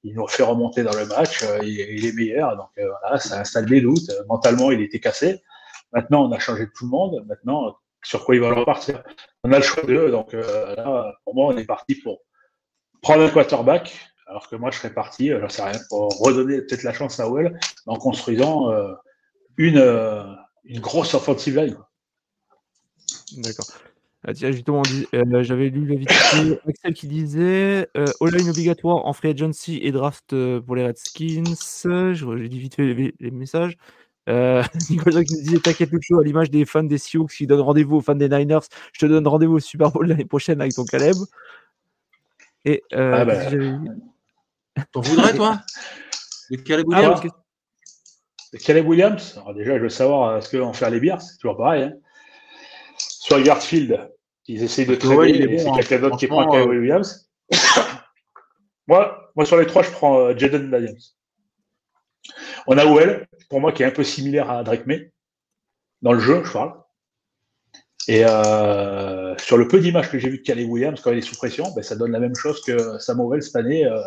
il 0.04 0.16
nous 0.16 0.28
fait 0.28 0.44
remonter 0.44 0.84
dans 0.84 0.96
le 0.96 1.06
match. 1.06 1.44
Euh, 1.44 1.60
il, 1.64 2.06
est 2.06 2.14
meilleur. 2.14 2.58
Donc 2.58 2.70
euh, 2.78 2.90
voilà, 3.02 3.20
ça 3.20 3.40
installe 3.40 3.66
des 3.66 3.82
doutes. 3.82 4.12
Mentalement, 4.28 4.72
il 4.72 4.82
était 4.82 5.00
cassé. 5.00 5.42
Maintenant, 5.94 6.28
on 6.28 6.32
a 6.32 6.40
changé 6.40 6.68
tout 6.76 6.86
le 6.86 6.92
monde. 6.92 7.26
Maintenant, 7.28 7.76
sur 8.04 8.26
quoi 8.26 8.36
il 8.36 8.42
va 8.42 8.54
repartir? 8.54 9.04
On 9.44 9.52
a 9.52 9.58
le 9.58 9.64
choix 9.64 9.84
d'eux. 9.84 10.10
Donc 10.10 10.34
là, 10.34 11.14
pour 11.24 11.36
moi, 11.36 11.54
on 11.54 11.58
est 11.58 11.66
parti 11.66 11.96
pour 11.96 12.22
prendre 13.02 13.24
un 13.24 13.30
quarterback, 13.30 14.12
alors 14.28 14.48
que 14.48 14.56
moi, 14.56 14.72
je 14.72 14.78
serais 14.78 14.94
parti, 14.94 15.30
j'en 15.30 15.50
sais 15.50 15.64
rien, 15.64 15.80
pour 15.90 16.08
redonner 16.20 16.62
peut-être 16.62 16.84
la 16.84 16.94
chance 16.94 17.20
à 17.20 17.30
Well 17.30 17.60
en 17.86 17.98
construisant 17.98 18.72
euh, 18.72 18.94
une, 19.58 19.78
euh, 19.78 20.24
une 20.64 20.80
grosse 20.80 21.14
offensive 21.14 21.58
line. 21.58 21.78
D'accord. 23.38 23.68
Ah, 24.24 24.34
tiens, 24.34 24.52
justement, 24.52 24.84
euh, 25.16 25.44
j'avais 25.44 25.70
lu 25.70 25.88
la 25.88 25.96
vidéo 25.96 26.60
Axel 26.68 26.94
qui 26.94 27.08
disait 27.08 27.90
euh, 27.98 28.06
all-line 28.22 28.50
obligatoire 28.50 29.06
en 29.08 29.14
free 29.14 29.30
agency 29.30 29.80
et 29.82 29.92
draft 29.92 30.36
pour 30.60 30.76
les 30.76 30.86
Redskins. 30.86 31.56
J'ai 32.14 32.50
dit 32.50 32.60
vite 32.60 32.76
fait 32.76 33.14
les, 33.20 33.32
messages. 33.32 33.78
Euh, 34.30 34.64
Nicolas 34.90 35.24
qui 35.24 35.42
disait 35.42 35.60
T'inquiète, 35.60 35.90
chaud 36.02 36.20
à 36.20 36.24
l'image 36.24 36.52
des 36.52 36.66
fans 36.66 36.84
des 36.84 36.98
Sioux 36.98 37.26
qui 37.26 37.48
donnent 37.48 37.62
rendez-vous 37.62 37.98
aux 37.98 38.02
fans 38.02 38.16
des 38.16 38.30
Niners. 38.30 38.60
Je 38.94 39.00
te 39.00 39.06
donne 39.06 39.28
rendez-vous 39.28 39.56
au 39.56 39.60
Super 39.60 39.92
Bowl 39.92 40.08
l'année 40.08 40.26
prochaine 40.26 40.62
avec 40.62 40.76
ton 40.76 40.86
Caleb. 40.86 41.16
Et 42.66 42.84
euh, 42.94 43.14
ah 43.16 43.26
ben, 43.26 43.84
T'en 44.92 45.02
voudrais, 45.02 45.34
toi? 45.34 45.60
Caleb 46.66 46.86
ah, 46.92 47.02
Williams? 47.02 47.22
De 48.54 48.58
Caleb 48.60 48.88
Williams? 48.88 49.38
Alors 49.38 49.54
déjà, 49.54 49.78
je 49.78 49.84
veux 49.84 49.90
savoir 49.90 50.30
euh, 50.30 50.42
ce 50.42 50.56
qu'on 50.56 50.74
fait 50.74 50.90
les 50.92 51.00
bières, 51.00 51.22
c'est 51.22 51.38
toujours 51.38 51.58
pareil. 51.58 51.84
Hein. 51.84 51.94
Sur 53.22 53.38
Yardfield, 53.38 54.10
ils 54.48 54.64
essayent 54.64 54.88
de 54.88 54.96
trouver, 54.96 55.46
bon, 55.46 55.58
c'est 55.60 55.68
hein. 55.68 55.74
quelqu'un 55.76 56.00
d'autre 56.00 56.18
qui 56.18 56.26
prend 56.26 56.58
euh, 56.58 56.66
Williams. 56.66 57.30
moi, 58.88 59.32
moi, 59.36 59.46
sur 59.46 59.58
les 59.58 59.68
trois, 59.68 59.84
je 59.84 59.92
prends 59.92 60.18
euh, 60.18 60.36
Jaden 60.36 60.72
Daniels. 60.72 60.98
On 62.66 62.80
a 62.80 62.86
Well, 62.86 63.28
pour 63.48 63.62
moi, 63.62 63.74
qui 63.74 63.84
est 63.84 63.86
un 63.86 63.92
peu 63.92 64.04
similaire 64.04 64.50
à 64.50 64.64
Drake 64.64 64.88
May, 64.88 65.12
dans 66.02 66.14
le 66.14 66.20
jeu, 66.20 66.44
je 66.44 66.52
parle. 66.52 66.74
Et 68.08 68.26
euh, 68.26 69.38
sur 69.38 69.56
le 69.56 69.68
peu 69.68 69.80
d'images 69.80 70.10
que 70.10 70.18
j'ai 70.18 70.30
vu 70.30 70.40
de 70.40 70.44
Calais 70.44 70.66
Williams 70.66 71.00
quand 71.00 71.12
il 71.12 71.20
est 71.20 71.22
sous 71.22 71.36
pression, 71.36 71.72
ben, 71.76 71.84
ça 71.84 71.96
donne 71.96 72.12
la 72.12 72.20
même 72.20 72.36
chose 72.36 72.64
que 72.64 72.98
Samuel 72.98 73.44
cette 73.44 73.56
année 73.56 73.86
euh, 73.86 74.02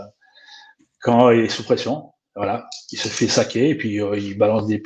quand 1.01 1.31
il 1.31 1.45
est 1.45 1.49
sous 1.49 1.63
pression. 1.63 2.11
Voilà, 2.37 2.69
il 2.91 2.99
se 2.99 3.09
fait 3.09 3.29
saquer 3.29 3.71
et 3.71 3.75
puis 3.77 4.01
euh, 4.01 4.19
il 4.19 4.37
balance 4.37 4.67
des 4.67 4.83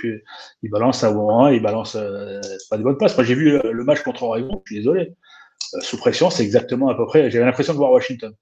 il 0.62 0.70
balance 0.70 1.02
à 1.02 1.10
moment, 1.12 1.48
il 1.48 1.62
balance 1.62 1.96
euh, 1.96 2.40
pas 2.68 2.76
des 2.76 2.82
bonnes 2.82 2.98
passes. 2.98 3.16
Moi 3.16 3.24
j'ai 3.24 3.34
vu 3.34 3.58
le 3.62 3.84
match 3.84 4.02
contre 4.02 4.24
Oregon, 4.24 4.62
je 4.66 4.74
suis 4.74 4.80
désolé. 4.80 5.14
sous 5.80 5.96
pression, 5.96 6.28
c'est 6.30 6.44
exactement 6.44 6.88
à 6.90 6.94
peu 6.94 7.06
près. 7.06 7.30
J'avais 7.30 7.46
l'impression 7.46 7.72
de 7.72 7.78
voir 7.78 7.90
Washington. 7.92 8.34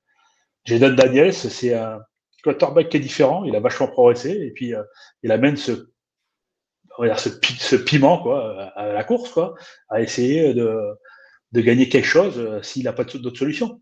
Jaden 0.64 0.96
Daniels, 0.96 1.34
c'est 1.34 1.74
un 1.74 2.00
quarterback 2.42 2.88
qui 2.88 2.96
est 2.96 3.00
différent. 3.00 3.44
Il 3.44 3.54
a 3.54 3.60
vachement 3.60 3.86
progressé 3.86 4.30
et 4.30 4.50
puis 4.50 4.72
il 5.22 5.32
amène 5.32 5.56
ce 5.56 5.92
ce, 7.18 7.28
ce, 7.58 7.76
piment 7.76 8.22
quoi, 8.22 8.72
à 8.74 8.92
la 8.92 9.04
course, 9.04 9.30
quoi, 9.30 9.54
à 9.90 10.00
essayer 10.00 10.54
de, 10.54 10.96
de 11.52 11.60
gagner 11.60 11.88
quelque 11.88 12.06
chose 12.06 12.38
euh, 12.38 12.62
s'il 12.62 12.84
n'a 12.84 12.92
pas 12.92 13.04
d'autre 13.04 13.38
solution. 13.38 13.80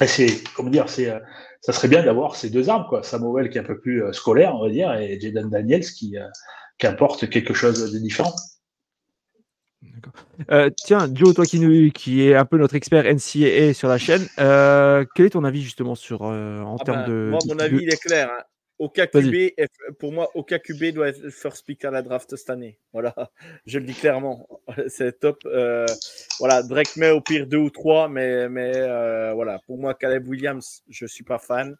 Et 0.00 0.06
c'est, 0.06 0.42
comment 0.54 0.70
dire, 0.70 0.88
c'est, 0.88 1.10
euh, 1.10 1.18
ça 1.60 1.72
serait 1.72 1.88
bien 1.88 2.02
d'avoir 2.02 2.36
ces 2.36 2.50
deux 2.50 2.68
armes, 2.70 2.86
quoi. 2.88 3.02
Samuel 3.02 3.50
qui 3.50 3.58
est 3.58 3.60
un 3.60 3.64
peu 3.64 3.78
plus 3.78 4.02
euh, 4.02 4.12
scolaire, 4.12 4.54
on 4.54 4.62
va 4.62 4.70
dire, 4.70 4.92
et 4.94 5.20
Jaden 5.20 5.50
Daniels 5.50 5.84
qui, 5.84 6.16
qui 6.78 6.86
apporte 6.86 7.28
quelque 7.28 7.54
chose 7.54 7.92
de 7.92 7.98
différent. 7.98 8.34
Euh, 10.50 10.70
tiens, 10.84 11.08
Joe, 11.12 11.34
toi 11.34 11.44
qui, 11.44 11.92
qui 11.92 12.28
est 12.28 12.34
un 12.34 12.44
peu 12.44 12.58
notre 12.58 12.74
expert 12.74 13.04
NCAA 13.04 13.74
sur 13.74 13.88
la 13.88 13.98
chaîne, 13.98 14.26
euh, 14.38 15.04
quel 15.14 15.26
est 15.26 15.30
ton 15.30 15.44
avis 15.44 15.62
justement 15.62 15.94
sur 15.94 16.22
en 16.22 16.76
ah 16.80 16.84
termes 16.84 17.04
ben, 17.04 17.08
de. 17.08 17.28
Moi, 17.30 17.38
mon 17.48 17.58
avis, 17.58 17.78
il 17.82 17.92
est 17.92 18.00
clair. 18.00 18.30
Hein. 18.30 18.42
OKQB, 18.80 19.52
pour 19.98 20.10
moi, 20.10 20.30
OKQB 20.34 20.94
doit 20.94 21.08
être 21.08 21.20
le 21.20 21.30
first 21.30 21.66
pick 21.66 21.84
à 21.84 21.90
la 21.90 22.00
draft 22.00 22.34
cette 22.34 22.48
année. 22.48 22.78
Voilà, 22.94 23.14
je 23.66 23.78
le 23.78 23.84
dis 23.84 23.92
clairement. 23.92 24.48
C'est 24.88 25.20
top. 25.20 25.38
Euh, 25.44 25.84
voilà, 26.38 26.62
Drake 26.62 26.96
May 26.96 27.10
au 27.10 27.20
pire 27.20 27.46
deux 27.46 27.58
ou 27.58 27.68
trois, 27.68 28.08
mais, 28.08 28.48
mais 28.48 28.72
euh, 28.74 29.34
voilà, 29.34 29.58
pour 29.66 29.76
moi, 29.76 29.92
Caleb 29.92 30.26
Williams, 30.26 30.82
je 30.88 31.04
ne 31.04 31.08
suis 31.08 31.24
pas 31.24 31.38
fan. 31.38 31.76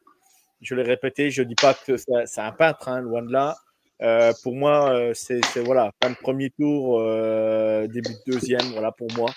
Je 0.61 0.75
l'ai 0.75 0.83
répété, 0.83 1.31
je 1.31 1.43
ne 1.43 1.49
dis 1.49 1.55
pas 1.55 1.73
que 1.73 1.97
c'est 1.97 2.41
un 2.41 2.53
peintre, 2.53 2.89
hein, 2.89 3.01
loin 3.01 3.23
de 3.23 3.33
là. 3.33 3.57
Euh, 4.03 4.33
pour 4.43 4.55
moi, 4.55 5.13
c'est 5.15 5.41
voilà, 5.65 5.91
fin 6.03 6.11
de 6.11 6.17
premier 6.17 6.51
tour, 6.51 7.01
début 7.89 8.13
de 8.13 8.33
deuxième, 8.33 8.73
voilà 8.73 8.93
pour 8.93 9.09
moi. 9.17 9.31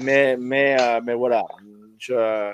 Mais, 0.00 0.36
mais, 0.36 0.76
mais 1.02 1.14
voilà, 1.14 1.44
je 1.98 2.52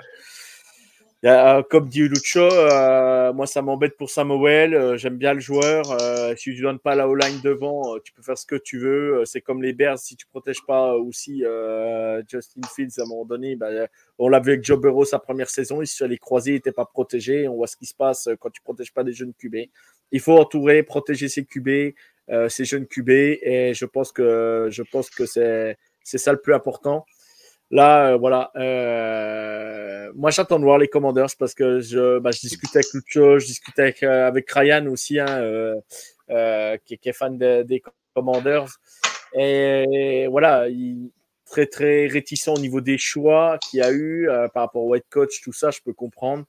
euh, 1.23 1.61
comme 1.69 1.87
dit 1.87 2.07
Lucho, 2.07 2.39
euh, 2.39 3.31
moi 3.31 3.45
ça 3.45 3.61
m'embête 3.61 3.95
pour 3.95 4.09
Samuel. 4.09 4.73
Euh, 4.73 4.97
j'aime 4.97 5.17
bien 5.17 5.35
le 5.35 5.39
joueur. 5.39 5.85
si 6.35 6.55
tu 6.55 6.61
donnes 6.61 6.79
pas 6.79 6.95
la 6.95 7.07
O-line 7.07 7.41
devant, 7.43 7.99
tu 7.99 8.11
peux 8.11 8.23
faire 8.23 8.37
ce 8.37 8.45
que 8.47 8.55
tu 8.55 8.79
veux. 8.79 9.23
c'est 9.25 9.41
comme 9.41 9.61
les 9.61 9.73
Bears, 9.73 9.99
si 9.99 10.15
tu 10.15 10.25
protèges 10.25 10.65
pas 10.65 10.95
aussi 10.95 11.43
Justin 12.27 12.61
Fields 12.75 12.99
à 12.99 13.03
un 13.03 13.05
moment 13.05 13.25
donné, 13.25 13.55
bah, 13.55 13.69
on 14.17 14.29
l'a 14.29 14.39
vu 14.39 14.53
avec 14.53 14.63
Joe 14.63 14.79
Burrow 14.79 15.05
sa 15.05 15.19
première 15.19 15.49
saison. 15.49 15.81
Il 15.81 15.87
se 15.87 16.03
les 16.03 16.17
croisés, 16.17 16.51
il 16.51 16.55
n'était 16.55 16.71
pas 16.71 16.85
protégé. 16.85 17.47
On 17.47 17.55
voit 17.55 17.67
ce 17.67 17.77
qui 17.77 17.85
se 17.85 17.95
passe 17.95 18.29
quand 18.39 18.49
tu 18.49 18.61
protèges 18.61 18.93
pas 18.93 19.03
des 19.03 19.13
jeunes 19.13 19.33
QB. 19.33 19.57
Il 20.11 20.19
faut 20.19 20.37
entourer, 20.37 20.81
protéger 20.81 21.29
ses 21.29 21.45
QB, 21.45 21.93
ces 22.49 22.65
jeunes 22.65 22.87
QB, 22.87 23.09
et 23.09 23.73
je 23.75 23.85
pense 23.85 24.11
que 24.11 24.69
je 24.71 24.81
pense 24.81 25.09
que 25.11 25.27
c'est 25.27 25.77
c'est 26.03 26.17
ça 26.17 26.31
le 26.31 26.39
plus 26.39 26.55
important. 26.55 27.05
Là, 27.71 28.11
euh, 28.11 28.17
voilà. 28.17 28.51
Euh, 28.57 30.11
moi, 30.15 30.29
j'attends 30.29 30.59
de 30.59 30.65
voir 30.65 30.77
les 30.77 30.89
Commanders 30.89 31.29
parce 31.39 31.53
que 31.53 31.79
je, 31.79 32.19
bah, 32.19 32.31
je 32.31 32.41
discutais 32.41 32.79
avec 32.79 32.93
Lucho, 32.93 33.39
je 33.39 33.45
discutais 33.45 33.81
avec, 33.83 34.03
euh, 34.03 34.27
avec 34.27 34.51
Ryan 34.51 34.87
aussi, 34.87 35.19
hein, 35.19 35.73
qui, 36.85 36.97
qui, 36.97 37.09
est 37.09 37.13
fan 37.13 37.37
des 37.37 37.81
Commanders. 38.13 38.67
Et 39.33 40.27
voilà, 40.29 40.67
il 40.67 41.11
très 41.45 41.65
très 41.65 42.07
réticent 42.07 42.49
au 42.49 42.59
niveau 42.59 42.81
des 42.81 42.97
choix 42.97 43.57
qu'il 43.57 43.79
y 43.79 43.83
a 43.83 43.91
eu 43.91 44.27
par 44.53 44.63
rapport 44.63 44.83
au 44.83 44.95
head 44.95 45.03
coach, 45.09 45.41
tout 45.41 45.53
ça, 45.53 45.71
je 45.71 45.79
peux 45.83 45.93
comprendre. 45.93 46.45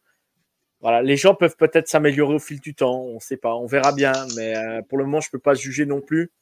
Voilà, 0.81 1.03
les 1.03 1.17
gens 1.17 1.37
peuvent 1.37 1.57
peut-être 1.57 1.87
s'améliorer 1.87 2.35
au 2.35 2.41
fil 2.41 2.59
du 2.59 2.75
temps, 2.75 3.01
on 3.01 3.15
ne 3.15 3.21
sait 3.21 3.37
pas, 3.37 3.55
on 3.55 3.67
verra 3.67 3.93
bien, 3.93 4.13
mais 4.37 4.55
pour 4.89 4.99
le 4.99 5.05
moment, 5.05 5.21
je 5.21 5.29
ne 5.29 5.33
peux 5.33 5.39
pas 5.39 5.55
juger 5.55 5.87
non 5.87 6.01
plus. 6.01 6.33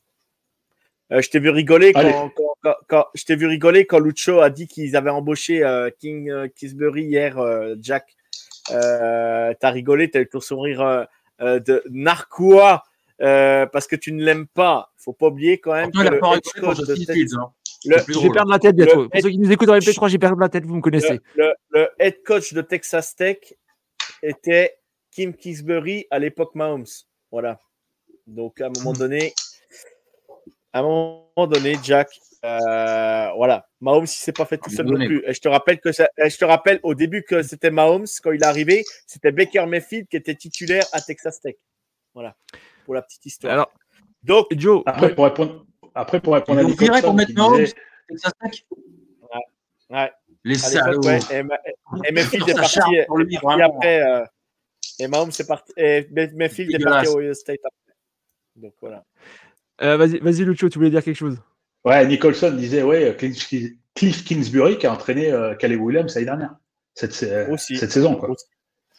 Je 1.11 1.29
t'ai 1.29 1.41
vu 1.41 1.51
rigoler 1.51 1.93
quand, 1.93 2.33
quand, 2.89 3.07
je 3.15 3.25
t'ai 3.25 3.37
vu 3.37 3.47
rigoler 3.47 3.87
quand 3.87 3.99
Lucho 3.99 4.41
a 4.41 4.51
dit 4.51 4.67
qu'ils 4.67 4.97
avaient 4.97 5.11
embauché 5.11 5.63
King 5.99 6.49
Kisbury 6.55 7.05
hier, 7.05 7.39
Jack. 7.81 8.17
Euh, 8.71 9.55
t'as 9.59 9.71
rigolé, 9.71 10.11
t'as 10.11 10.21
eu 10.21 10.29
ton 10.29 10.41
sourire 10.41 11.07
de 11.41 11.83
narquois 11.91 12.85
parce 13.19 13.87
que 13.87 13.97
tu 13.97 14.13
ne 14.13 14.23
l'aimes 14.25 14.47
pas. 14.47 14.93
Faut 14.97 15.13
pas 15.13 15.27
oublier 15.29 15.59
quand 15.59 15.73
même. 15.73 15.91
que 15.91 16.03
le 16.03 16.21
je 17.85 18.21
vais 18.21 18.31
perdre 18.31 18.51
la 18.51 18.59
tête 18.59 18.77
bientôt. 18.77 19.09
Pour 19.09 19.21
ceux 19.21 19.31
qui 19.31 19.39
nous 19.39 19.51
écoutent 19.51 19.69
dans 19.69 19.75
les 19.75 19.81
P3, 19.81 20.09
j'ai 20.09 20.19
perdu 20.19 20.41
la 20.41 20.49
tête, 20.49 20.67
vous 20.67 20.77
me 20.77 20.81
connaissez. 20.81 21.21
Le, 21.35 21.89
head 21.99 22.23
coach 22.25 22.53
de 22.53 22.61
Texas 22.61 23.17
Tech 23.17 23.39
était 24.23 24.77
Kim 25.11 25.35
Kingsbury 25.35 26.07
à 26.11 26.19
l'époque 26.19 26.55
Mahomes. 26.55 26.87
Voilà. 27.31 27.59
Donc 28.27 28.61
à 28.61 28.67
un 28.67 28.71
moment 28.79 28.93
donné, 28.99 29.33
à 30.73 30.81
un 30.81 30.83
moment 30.83 31.47
donné, 31.47 31.77
Jack, 31.83 32.11
euh, 32.45 33.31
voilà, 33.37 33.69
Mahomes, 33.81 34.05
il 34.05 34.09
s'est 34.09 34.33
pas 34.33 34.47
fait 34.47 34.59
tout 34.59 34.71
seul 34.71 34.87
non 34.87 34.97
plus. 34.97 35.23
Et 35.27 35.35
je 35.35 35.41
te 35.41 35.49
rappelle 35.49 35.81
que 35.81 35.93
je 35.93 36.37
te 36.39 36.45
rappelle 36.45 36.81
au 36.83 36.95
début 36.95 37.23
que 37.23 37.43
c'était 37.43 37.71
Mahomes 37.71 38.07
quand 38.23 38.33
il 38.33 38.43
est 38.43 38.47
arrivé, 38.47 38.85
c'était 39.07 39.33
Baker 39.33 39.67
Mayfield 39.67 40.09
qui 40.09 40.17
était 40.17 40.35
titulaire 40.35 40.85
à 40.93 41.01
Texas 41.01 41.41
Tech. 41.41 41.57
Voilà, 42.15 42.35
pour 42.85 42.95
la 42.95 43.03
petite 43.03 43.27
histoire. 43.27 43.53
Alors, 43.53 43.73
donc 44.23 44.47
Joe, 44.57 44.83
après 44.87 45.15
pour 45.15 45.25
répondre, 45.25 45.67
après, 45.95 46.21
pour 46.21 46.35
répondre 46.35 46.61
à 46.61 46.65
Nicholson, 46.65 47.01
pour 47.03 47.15
mettre 47.15 47.33
Mahomes, 47.35 47.59
disait... 47.59 47.75
ouais. 49.23 49.41
ouais. 49.91 50.13
Les 50.45 50.55
salauds. 50.55 51.03
Ouais. 51.03 51.19
Et, 51.31 51.43
et, 52.09 52.13
Mayfield 52.13 52.49
est 52.49 52.55
parti, 52.55 52.81
et, 52.95 53.63
après, 53.63 54.03
euh, 54.03 54.25
et 54.99 55.09
Mahomes 55.09 55.31
est 55.39 55.47
parti, 55.47 55.73
et 55.77 56.09
Mayfield 56.11 56.75
est 56.75 56.83
parti 56.83 57.09
au 57.09 57.19
Ohio 57.19 57.35
State 57.35 57.61
après. 57.65 57.95
Donc 58.57 58.75
voilà. 58.81 59.05
Euh, 59.83 59.97
vas-y, 59.97 60.19
vas-y, 60.19 60.45
Lucho, 60.45 60.69
tu 60.69 60.79
voulais 60.79 60.91
dire 60.91 61.03
quelque 61.03 61.17
chose? 61.17 61.39
Ouais, 61.85 62.07
Nicholson 62.07 62.53
disait, 62.53 62.83
ouais, 62.83 63.17
Cliff 63.95 64.25
Kingsbury 64.25 64.79
qui 64.79 64.87
a 64.87 64.93
entraîné 64.93 65.33
euh, 65.33 65.55
Caleb 65.55 65.81
Williams 65.81 66.15
l'année 66.15 66.27
dernière, 66.27 66.55
cette, 66.95 67.23
euh, 67.23 67.57
cette 67.57 67.91
saison. 67.91 68.17
Quoi. 68.17 68.31
Aussi. 68.31 68.45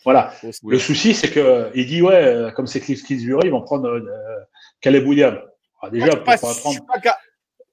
Voilà. 0.03 0.33
Aussi. 0.43 0.59
Le 0.65 0.79
souci, 0.79 1.13
c'est 1.13 1.31
qu'il 1.31 1.85
dit, 1.85 2.01
ouais, 2.01 2.51
comme 2.55 2.67
c'est 2.67 2.79
Cliff 2.79 3.03
Kingsbury, 3.03 3.47
ils 3.47 3.51
vont 3.51 3.61
prendre 3.61 3.87
euh, 3.87 4.39
Caleb 4.81 5.07
Williams. 5.07 5.39
Ah, 5.81 5.89
déjà, 5.89 6.07
moi, 6.07 6.15
pour 6.15 6.25
pas, 6.25 6.33
apprendre. 6.33 6.79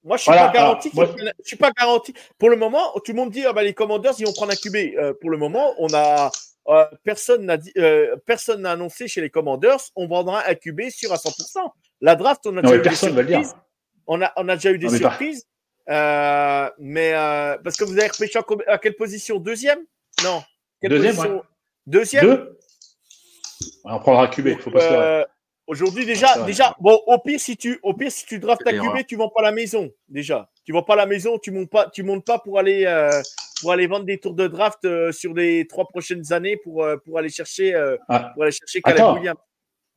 Moi, 0.05 0.17
je 0.17 0.23
suis 0.23 0.31
pas 0.31 0.51
garanti. 0.53 0.91
moi... 0.95 1.09
Je 1.17 1.49
suis 1.49 1.57
pas 1.57 1.71
garanti. 1.71 2.15
Pour 2.39 2.51
le 2.51 2.57
moment, 2.57 2.93
tout 3.05 3.13
le 3.13 3.17
monde 3.17 3.31
dit 3.31 3.45
ah, 3.45 3.53
bah, 3.53 3.63
les 3.63 3.75
commandeurs, 3.75 4.15
ils 4.19 4.27
vont 4.27 4.33
prendre 4.33 4.53
un 4.53 4.57
QB. 4.57 4.97
Euh, 4.97 5.15
pour 5.21 5.31
le 5.31 5.37
moment, 5.37 5.75
on 5.79 5.93
a 5.93 6.31
euh, 6.69 6.85
personne 7.03 7.47
n'a 7.47 7.57
dit, 7.57 7.73
euh, 7.79 8.17
personne 8.27 8.63
n'a 8.63 8.73
annoncé 8.73 9.09
chez 9.09 9.21
les 9.21 9.31
commandeurs, 9.31 9.81
on 9.97 10.07
vendra 10.07 10.47
un 10.47 10.55
QB 10.55 10.91
sur 10.91 11.13
à 11.13 11.17
100%. 11.17 11.71
La 12.01 12.15
draft, 12.15 12.47
on 12.47 12.57
a 12.59 12.63
non, 12.63 12.71
déjà 12.71 12.77
eu 12.77 12.83
des 12.83 12.95
surprises. 12.95 13.55
On 14.09 14.21
a, 14.23 14.33
on 14.37 14.49
a 14.49 14.57
déjà 14.57 14.73
eu 14.73 14.79
des 14.79 14.89
surprises. 14.89 15.47
Euh, 15.89 16.69
mais 16.79 17.13
parce 17.63 17.77
que 17.77 17.85
vous 17.85 17.97
avez 17.97 18.09
repêché 18.09 18.39
à 18.67 18.79
quelle 18.79 18.97
position? 18.97 19.39
Deuxième? 19.39 19.79
Non. 20.25 20.43
Quelle 20.81 20.91
Deuxième. 20.91 21.15
Position? 21.15 21.37
ouais. 21.37 21.43
Deuxième? 21.87 22.25
Deux? 22.25 22.59
On 23.85 23.99
prendra 24.01 24.29
QB. 24.29 24.47
Il 24.47 24.59
faut 24.59 24.71
pas 24.71 24.81
se 24.81 25.27
Aujourd'hui, 25.69 26.07
déjà, 26.07 26.45
déjà, 26.47 26.75
bon, 26.81 26.99
au 27.07 27.19
pire, 27.19 27.39
si 27.39 27.55
tu, 27.55 27.79
au 27.83 27.93
pire, 27.93 28.11
si 28.11 28.25
tu 28.25 28.39
draftes 28.39 28.65
ta 28.65 28.73
QB, 28.73 29.07
tu 29.07 29.17
vends 29.17 29.29
pas 29.29 29.43
la 29.43 29.53
maison, 29.53 29.91
déjà. 30.09 30.49
Tu 30.65 30.73
vends 30.73 30.83
pas 30.83 30.97
la 30.97 31.05
maison, 31.05 31.39
tu 31.39 31.51
montes 31.51 31.69
pas, 31.69 31.91
tu 31.91 32.03
montes 32.03 32.25
pas 32.25 32.39
pour 32.39 32.59
aller, 32.59 32.87
euh, 32.87 33.11
pour 33.61 33.73
aller 33.73 33.87
vendre 33.87 34.07
des 34.07 34.17
tours 34.19 34.33
de 34.33 34.47
draft 34.49 34.83
euh, 34.87 35.13
sur 35.13 35.35
les 35.35 35.67
trois 35.67 35.87
prochaines 35.87 36.33
années 36.33 36.57
pour, 36.57 36.83
euh, 36.83 36.97
pour 36.97 37.19
aller 37.19 37.29
chercher, 37.29 37.75
euh, 37.75 37.99
ah. 38.09 38.31
pour 38.33 38.45
aller 38.45 38.53
chercher 38.53 38.81
Caleb 38.81 38.99
attends. 38.99 39.15
Williams. 39.17 39.39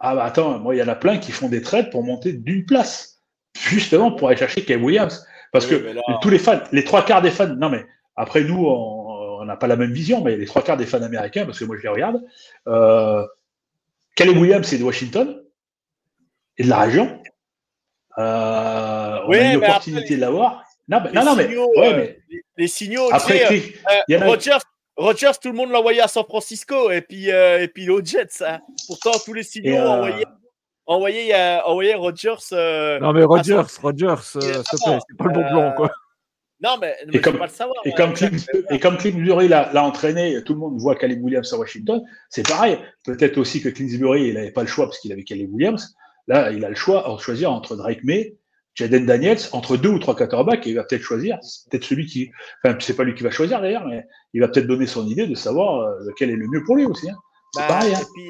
Ah 0.01 0.13
bah 0.13 0.25
attends, 0.25 0.59
moi, 0.59 0.75
il 0.75 0.79
y 0.79 0.83
en 0.83 0.89
a 0.89 0.95
plein 0.95 1.19
qui 1.19 1.31
font 1.31 1.47
des 1.47 1.61
trades 1.61 1.89
pour 1.89 2.03
monter 2.03 2.33
d'une 2.33 2.65
place, 2.65 3.20
justement 3.55 4.11
pour 4.11 4.27
aller 4.27 4.37
chercher 4.37 4.63
Caleb 4.63 4.83
Williams. 4.83 5.25
Parce 5.51 5.69
oui, 5.69 5.79
que 5.81 5.85
là... 5.87 6.01
tous 6.21 6.29
les 6.29 6.39
fans, 6.39 6.61
les 6.71 6.83
trois 6.83 7.03
quarts 7.03 7.21
des 7.21 7.31
fans, 7.31 7.55
non 7.55 7.69
mais 7.69 7.85
après 8.15 8.43
nous, 8.43 8.65
on 8.65 9.43
n'a 9.45 9.57
pas 9.57 9.67
la 9.67 9.75
même 9.75 9.91
vision, 9.91 10.21
mais 10.23 10.37
les 10.37 10.45
trois 10.45 10.61
quarts 10.61 10.77
des 10.77 10.85
fans 10.85 11.01
américains, 11.01 11.45
parce 11.45 11.59
que 11.59 11.65
moi 11.65 11.75
je 11.77 11.83
les 11.83 11.89
regarde, 11.89 12.21
euh, 12.67 13.25
Caleb 14.15 14.37
Williams, 14.37 14.65
c'est 14.65 14.77
de 14.77 14.83
Washington 14.83 15.41
et 16.57 16.63
de 16.63 16.69
la 16.69 16.79
région. 16.79 17.21
Euh, 18.17 19.19
on 19.25 19.29
oui, 19.29 19.37
a 19.37 19.53
une 19.53 19.57
opportunité 19.57 20.03
après, 20.03 20.15
de 20.15 20.21
l'avoir. 20.21 20.63
Non, 20.87 20.99
non, 21.13 21.37
signaux, 21.37 21.71
mais, 21.75 21.81
ouais, 21.81 21.93
euh, 21.93 21.97
mais... 21.97 22.19
Les, 22.29 22.43
les, 22.57 22.67
signaux, 22.67 23.09
après, 23.11 23.47
tu 23.47 23.59
sais, 23.59 23.73
euh, 24.11 24.27
Rogers, 24.27 24.57
Rogers, 24.97 25.31
tout 25.41 25.47
le 25.49 25.55
monde 25.55 25.71
l'envoyait 25.71 26.01
à 26.01 26.07
San 26.07 26.25
Francisco 26.25 26.91
et 26.91 27.01
puis, 27.01 27.31
euh, 27.31 27.63
et 27.63 27.67
puis 27.67 27.89
aux 27.89 28.03
Jets. 28.03 28.43
Hein. 28.45 28.59
Pourtant, 28.87 29.11
tous 29.23 29.33
les 29.33 29.43
signaux 29.43 29.75
euh, 29.75 30.11
envoyaient, 30.85 31.33
envoyaient, 31.33 31.61
envoyaient 31.65 31.95
Rogers. 31.95 32.53
euh, 32.53 32.99
non, 32.99 33.13
mais 33.13 33.23
Rogers, 33.23 33.63
Rogers, 33.81 34.21
s'il 34.23 34.41
te 34.41 34.83
plaît, 34.83 34.99
c'est 35.07 35.17
pas 35.17 35.25
le 35.25 35.33
bon 35.33 35.47
plan, 35.49 35.73
quoi. 35.75 35.91
Non, 36.63 36.77
mais, 36.79 36.95
mais 37.07 37.17
et, 37.17 37.21
comme, 37.21 37.39
pas 37.39 37.47
le 37.47 37.51
savoir, 37.51 37.81
et, 37.85 37.91
comme 37.91 38.13
Clint, 38.13 38.37
et 38.69 38.79
comme 38.79 38.97
Clinsbury 38.97 39.47
l'a 39.47 39.83
entraîné, 39.83 40.43
tout 40.43 40.53
le 40.53 40.59
monde 40.59 40.79
voit 40.79 40.95
Caleb 40.95 41.23
Williams 41.23 41.51
à 41.53 41.57
Washington, 41.57 42.03
c'est 42.29 42.47
pareil. 42.47 42.77
Peut-être 43.03 43.39
aussi 43.39 43.61
que 43.61 43.69
Clinsbury, 43.69 44.27
il 44.27 44.35
n'avait 44.35 44.51
pas 44.51 44.61
le 44.61 44.67
choix 44.67 44.85
parce 44.85 44.99
qu'il 44.99 45.11
avait 45.11 45.23
Caleb 45.23 45.51
Williams. 45.51 45.95
Là, 46.27 46.51
il 46.51 46.63
a 46.63 46.69
le 46.69 46.75
choix 46.75 47.11
de 47.11 47.19
choisir 47.19 47.51
entre 47.51 47.75
Drake 47.75 48.03
May, 48.03 48.37
Jaden 48.75 49.07
Daniels, 49.07 49.39
entre 49.53 49.75
deux 49.75 49.89
ou 49.89 49.97
trois 49.97 50.15
quarterbacks, 50.15 50.67
et 50.67 50.69
il 50.69 50.75
va 50.75 50.83
peut-être 50.83 51.01
choisir. 51.01 51.39
C'est 51.41 51.69
peut-être 51.69 51.83
celui 51.83 52.05
qui, 52.05 52.31
enfin, 52.63 52.77
c'est 52.79 52.95
pas 52.95 53.03
lui 53.03 53.15
qui 53.15 53.23
va 53.23 53.31
choisir 53.31 53.59
d'ailleurs, 53.59 53.85
mais 53.87 54.05
il 54.33 54.41
va 54.41 54.47
peut-être 54.47 54.67
donner 54.67 54.85
son 54.85 55.07
idée 55.07 55.25
de 55.25 55.35
savoir 55.35 55.81
euh, 55.81 55.97
lequel 56.05 56.29
est 56.29 56.35
le 56.35 56.47
mieux 56.47 56.63
pour 56.63 56.75
lui 56.75 56.85
aussi. 56.85 57.09
Hein. 57.09 57.17
C'est 57.53 57.61
bah, 57.61 57.67
pareil. 57.67 57.93
Hein. 57.95 57.99
Et 57.99 58.05
puis, 58.13 58.29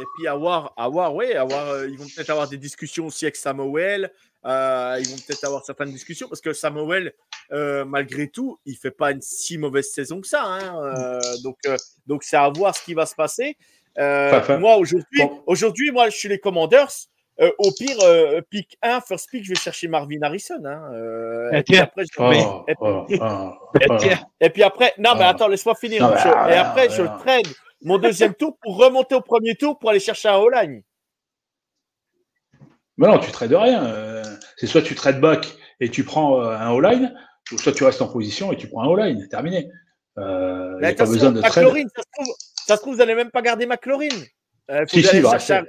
et 0.00 0.04
puis 0.16 0.26
avoir, 0.26 0.72
avoir, 0.76 1.14
ouais, 1.14 1.34
avoir, 1.34 1.68
euh, 1.68 1.88
ils 1.88 1.98
vont 1.98 2.04
peut-être 2.04 2.30
avoir 2.30 2.48
des 2.48 2.58
discussions 2.58 3.06
aussi 3.06 3.24
avec 3.24 3.36
Samuel. 3.36 4.10
Euh, 4.44 4.96
ils 5.00 5.08
vont 5.08 5.16
peut-être 5.16 5.44
avoir 5.44 5.64
certaines 5.64 5.90
discussions 5.90 6.28
parce 6.28 6.40
que 6.40 6.52
Samuel, 6.52 7.12
euh, 7.52 7.84
malgré 7.84 8.28
tout, 8.28 8.58
il 8.64 8.76
fait 8.76 8.92
pas 8.92 9.10
une 9.10 9.20
si 9.20 9.58
mauvaise 9.58 9.90
saison 9.90 10.20
que 10.20 10.28
ça. 10.28 10.44
Hein, 10.44 10.80
euh, 10.80 11.20
donc, 11.42 11.56
donc 12.06 12.22
c'est 12.22 12.36
à 12.36 12.48
voir 12.48 12.74
ce 12.74 12.84
qui 12.84 12.94
va 12.94 13.06
se 13.06 13.14
passer. 13.14 13.56
Enfin, 13.98 14.58
moi 14.58 14.76
aujourd'hui, 14.76 15.18
bon. 15.18 15.42
aujourd'hui, 15.46 15.90
moi, 15.90 16.08
je 16.08 16.16
suis 16.16 16.28
les 16.28 16.38
Commanders. 16.38 17.08
au 17.40 17.72
pire, 17.76 17.98
pick 18.48 18.78
1, 18.80 19.00
first 19.00 19.28
pick, 19.28 19.42
je 19.42 19.48
vais 19.48 19.54
chercher 19.56 19.88
Marvin 19.88 20.22
Harrison. 20.22 20.64
Hein, 20.64 21.50
et, 21.52 21.64
puis 21.64 21.76
après, 21.78 22.04
je... 22.04 22.22
oh, 22.22 22.64
et, 22.68 22.74
oh, 22.80 23.06
oh, 23.10 23.54
et, 23.74 23.86
puis, 23.98 24.10
et, 24.40 24.50
puis, 24.50 24.62
après, 24.62 24.94
non, 24.98 25.16
mais 25.16 25.24
attends, 25.24 25.48
laisse-moi 25.48 25.74
finir. 25.74 26.02
Non, 26.02 26.14
et 26.14 26.54
après, 26.54 26.90
je 26.90 27.02
trade 27.02 27.48
mon 27.82 27.98
deuxième 27.98 28.34
tour 28.34 28.58
pour 28.60 28.76
remonter 28.76 29.14
au 29.14 29.20
premier 29.20 29.54
tour 29.54 29.78
pour 29.78 29.90
aller 29.90 30.00
chercher 30.00 30.28
un 30.28 30.36
O-line. 30.36 30.82
Mais 32.96 33.06
non, 33.06 33.18
tu 33.18 33.30
trades 33.30 33.52
rien. 33.52 33.84
Euh, 33.86 34.24
c'est 34.56 34.66
soit 34.66 34.82
tu 34.82 34.94
trades 34.94 35.20
back 35.20 35.56
et 35.80 35.88
tu 35.88 36.04
prends 36.04 36.42
euh, 36.42 36.56
un 36.56 36.70
O-line, 36.70 37.14
ou 37.52 37.58
soit 37.58 37.72
tu 37.72 37.84
restes 37.84 38.02
en 38.02 38.08
position 38.08 38.52
et 38.52 38.56
tu 38.56 38.68
prends 38.68 38.82
un 38.82 38.88
O-line. 38.88 39.28
Terminé. 39.28 39.70
Euh, 40.18 40.76
Mais 40.80 40.94
pas 40.94 41.06
besoin 41.06 41.30
de 41.30 41.40
trade. 41.40 41.52
Ça 41.52 41.60
se, 41.62 41.66
trouve, 41.66 42.34
ça 42.66 42.76
se 42.76 42.80
trouve, 42.80 42.94
vous 42.94 42.98
n'allez 42.98 43.14
même 43.14 43.30
pas 43.30 43.42
garder 43.42 43.66
McLaurin. 43.66 44.08
Euh, 44.70 44.84
si, 44.88 45.02
si, 45.02 45.16
il 45.16 45.22
va 45.22 45.30
rester. 45.30 45.60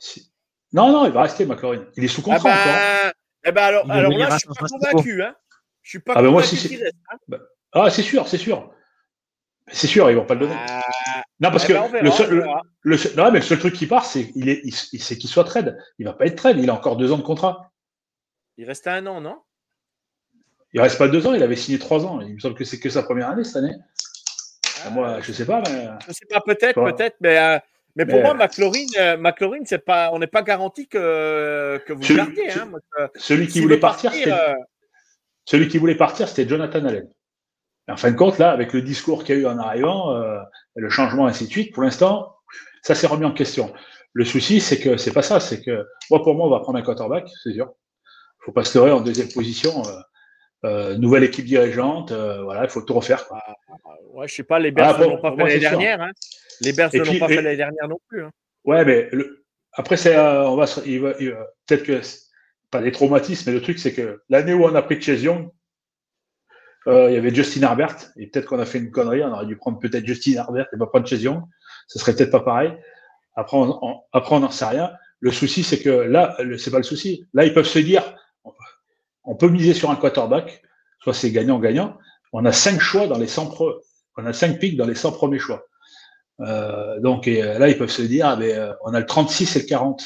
Si. 0.00 0.32
Non, 0.72 0.90
non, 0.90 1.06
il 1.06 1.12
va 1.12 1.22
rester 1.22 1.46
McLaurin. 1.46 1.84
Il 1.96 2.04
est 2.04 2.08
sous 2.08 2.22
contrat 2.22 2.50
ah 2.50 2.54
bah, 2.64 3.00
encore. 3.00 3.12
Eh 3.44 3.52
ben 3.52 3.62
alors, 3.62 3.90
alors 3.90 4.12
là, 4.12 4.28
je 4.30 4.38
suis 4.38 4.48
pas 4.48 4.66
convaincu. 4.66 5.22
Hein. 5.22 5.34
Je 5.82 5.90
suis 5.90 5.98
pas 6.00 6.12
ah 6.12 6.14
convaincu 6.16 6.26
bah 6.26 6.32
moi, 6.32 6.42
si 6.42 6.68
qu'il 6.68 6.82
reste. 6.82 6.94
Hein. 7.12 7.16
Bah, 7.28 7.38
ah, 7.72 7.90
c'est 7.90 8.02
sûr, 8.02 8.26
c'est 8.28 8.38
sûr. 8.38 8.72
C'est 9.68 9.86
sûr, 9.86 10.10
ils 10.10 10.16
vont 10.16 10.24
pas 10.26 10.34
le 10.34 10.40
donner. 10.40 10.56
Ah, 10.68 10.82
non, 11.40 11.50
parce 11.50 11.64
que 11.66 11.72
verra, 11.72 11.88
le, 11.88 12.10
seul, 12.10 12.26
on 12.26 12.34
le, 12.34 12.40
verra. 12.42 12.62
le 12.82 12.96
seul- 12.96 13.16
non, 13.16 13.30
mais 13.30 13.38
le 13.38 13.44
seul 13.44 13.58
truc 13.58 13.74
qui 13.74 13.86
part, 13.86 14.04
c'est 14.04 14.30
il 14.34 14.48
est, 14.48 14.60
il, 14.64 14.74
il- 14.92 15.02
c'est 15.02 15.16
qu'il 15.16 15.30
soit 15.30 15.44
trade. 15.44 15.78
Il 15.98 16.06
va 16.06 16.12
pas 16.12 16.26
être 16.26 16.36
trade. 16.36 16.58
Il 16.58 16.68
a 16.70 16.74
encore 16.74 16.96
deux 16.96 17.12
ans 17.12 17.18
de 17.18 17.22
contrat. 17.22 17.70
Il 18.58 18.64
reste 18.66 18.86
un 18.86 19.06
an, 19.06 19.20
non? 19.20 19.40
Il 20.74 20.80
reste 20.80 20.98
pas 20.98 21.08
deux 21.08 21.26
ans. 21.26 21.34
Il 21.34 21.42
avait 21.42 21.56
signé 21.56 21.78
trois 21.78 22.04
ans. 22.04 22.20
Il 22.20 22.34
me 22.34 22.38
semble 22.38 22.54
que 22.54 22.64
c'est 22.64 22.78
que 22.80 22.90
sa 22.90 23.02
première 23.02 23.28
année 23.30 23.44
cette 23.44 23.56
année. 23.56 23.74
Ah, 24.84 24.90
Moi, 24.90 25.20
je 25.20 25.32
sais 25.32 25.46
pas, 25.46 25.62
mais 25.70 25.88
Je 26.06 26.12
sais 26.12 26.26
pas, 26.28 26.40
peut-être, 26.40 26.74
peut-être, 26.82 27.16
mais, 27.20 27.38
euh, 27.38 27.58
mais 27.94 28.04
pour 28.04 28.16
Mais- 28.16 28.22
moi, 28.24 28.34
McLaurin, 28.34 28.84
euh, 28.98 29.16
McLaurin, 29.16 29.60
c'est 29.64 29.84
pas, 29.84 30.10
on 30.12 30.18
n'est 30.18 30.26
pas 30.26 30.42
garanti 30.42 30.88
que, 30.88 31.80
que 31.86 31.92
vous 31.92 32.02
Celui- 32.02 32.18
le 32.20 32.26
gardiez. 32.26 32.50
Hein. 32.52 32.72
Euh, 32.98 33.08
celui 33.14 33.46
qui 33.46 33.64
partir, 33.78 34.10
euh, 34.26 34.54
celui 35.44 35.68
qui 35.68 35.78
voulait 35.78 35.94
partir, 35.94 36.26
c'était 36.28 36.48
Jonathan 36.48 36.84
Allen. 36.84 37.08
En 37.88 37.96
fin 37.96 38.10
de 38.10 38.16
compte, 38.16 38.38
là, 38.38 38.50
avec 38.52 38.72
le 38.72 38.82
discours 38.82 39.24
qu'il 39.24 39.34
y 39.36 39.38
a 39.38 39.40
eu 39.42 39.46
en 39.46 39.58
arrivant, 39.58 40.14
euh, 40.14 40.38
le 40.76 40.88
changement, 40.88 41.26
ainsi 41.26 41.46
de 41.46 41.50
suite, 41.50 41.72
pour 41.74 41.82
l'instant, 41.82 42.34
ça 42.82 42.94
s'est 42.94 43.06
remis 43.06 43.24
en 43.24 43.32
question. 43.32 43.72
Le 44.12 44.24
souci, 44.24 44.60
c'est 44.60 44.78
que 44.78 44.96
c'est 44.96 45.12
pas 45.12 45.22
ça. 45.22 45.40
C'est 45.40 45.62
que 45.62 45.86
moi, 46.10 46.22
pour 46.22 46.34
moi, 46.34 46.46
on 46.46 46.50
va 46.50 46.60
prendre 46.60 46.78
un 46.78 46.82
quarterback, 46.82 47.28
c'est 47.42 47.52
sûr. 47.52 47.72
faut 48.44 48.52
pas 48.52 48.64
se 48.64 48.76
leurrer 48.76 48.90
en 48.92 49.00
deuxième 49.00 49.28
position. 49.28 49.70
euh, 49.86 50.00
euh, 50.64 50.96
nouvelle 50.96 51.24
équipe 51.24 51.44
dirigeante, 51.44 52.12
euh, 52.12 52.42
voilà, 52.44 52.62
il 52.62 52.70
faut 52.70 52.82
tout 52.82 52.94
refaire. 52.94 53.26
quoi. 53.26 53.40
ouais, 54.12 54.28
je 54.28 54.34
sais 54.36 54.42
pas, 54.44 54.60
les 54.60 54.70
Bears 54.70 54.94
Ah, 54.96 55.00
ne 55.00 55.10
l'ont 55.10 55.20
pas 55.20 55.32
fait 55.32 55.36
l'année 55.44 55.58
dernière. 55.58 56.00
Hein. 56.00 56.10
Les 56.60 56.72
Bears 56.72 56.90
ne 56.94 56.98
l'ont 57.00 57.04
pas 57.18 57.26
et- 57.26 57.34
fait 57.34 57.42
l'année 57.42 57.56
dernière 57.56 57.88
non 57.88 57.98
plus. 58.08 58.22
Hein. 58.22 58.30
Ouais, 58.64 58.84
mais 58.84 59.08
le- 59.10 59.44
après, 59.72 59.96
c'est, 59.96 60.14
euh, 60.16 60.44
on 60.48 60.54
va, 60.54 60.68
se- 60.68 60.86
il 60.86 61.00
va, 61.00 61.14
il 61.18 61.32
va- 61.32 61.48
peut-être 61.66 61.82
que 61.82 62.00
pas 62.70 62.80
des 62.80 62.92
traumatismes, 62.92 63.50
mais 63.50 63.56
le 63.56 63.62
truc, 63.62 63.80
c'est 63.80 63.92
que 63.92 64.22
l'année 64.28 64.54
où 64.54 64.64
on 64.64 64.72
a 64.76 64.82
pris 64.82 65.00
Chase 65.02 65.24
Young, 65.24 65.48
euh, 66.88 67.10
il 67.10 67.14
y 67.14 67.16
avait 67.16 67.34
Justin 67.34 67.62
Herbert, 67.62 67.96
et 68.16 68.26
peut-être 68.26 68.46
qu'on 68.46 68.58
a 68.58 68.64
fait 68.64 68.78
une 68.78 68.90
connerie, 68.90 69.22
on 69.22 69.32
aurait 69.32 69.46
dû 69.46 69.56
prendre 69.56 69.78
peut-être 69.78 70.06
Justin 70.06 70.32
Herbert 70.34 70.66
et 70.74 70.78
pas 70.78 70.86
prendre 70.86 71.06
Chase 71.06 71.22
Young. 71.22 71.42
Ce 71.88 71.98
serait 71.98 72.14
peut-être 72.14 72.30
pas 72.30 72.40
pareil. 72.40 72.72
Après, 73.36 73.56
on, 73.56 73.78
on- 73.84 74.00
après, 74.12 74.38
n'en 74.40 74.50
sait 74.50 74.64
rien. 74.66 74.92
Le 75.20 75.30
souci, 75.30 75.62
c'est 75.62 75.80
que 75.80 75.90
là, 75.90 76.36
c'est 76.58 76.70
pas 76.70 76.78
le 76.78 76.82
souci. 76.82 77.26
Là, 77.34 77.44
ils 77.44 77.54
peuvent 77.54 77.66
se 77.66 77.78
dire, 77.78 78.02
on 79.24 79.36
peut 79.36 79.48
miser 79.48 79.74
sur 79.74 79.90
un 79.90 79.96
quarterback, 79.96 80.62
soit 81.00 81.14
c'est 81.14 81.30
gagnant-gagnant. 81.30 81.96
On 82.32 82.44
a 82.44 82.52
cinq 82.52 82.80
choix 82.80 83.06
dans 83.06 83.18
les 83.18 83.26
100 83.28 83.46
pre- 83.50 83.78
on 84.16 84.26
a 84.26 84.32
cinq 84.32 84.58
pics 84.58 84.76
dans 84.76 84.86
les 84.86 84.94
100 84.94 85.12
premiers 85.12 85.38
choix. 85.38 85.64
Euh, 86.40 86.98
donc 87.00 87.28
et, 87.28 87.42
euh, 87.42 87.58
là, 87.58 87.68
ils 87.68 87.78
peuvent 87.78 87.90
se 87.90 88.02
dire, 88.02 88.26
ah, 88.26 88.36
ben, 88.36 88.50
euh, 88.50 88.72
on 88.84 88.94
a 88.94 89.00
le 89.00 89.06
36 89.06 89.54
et 89.56 89.60
le 89.60 89.66
40. 89.66 90.04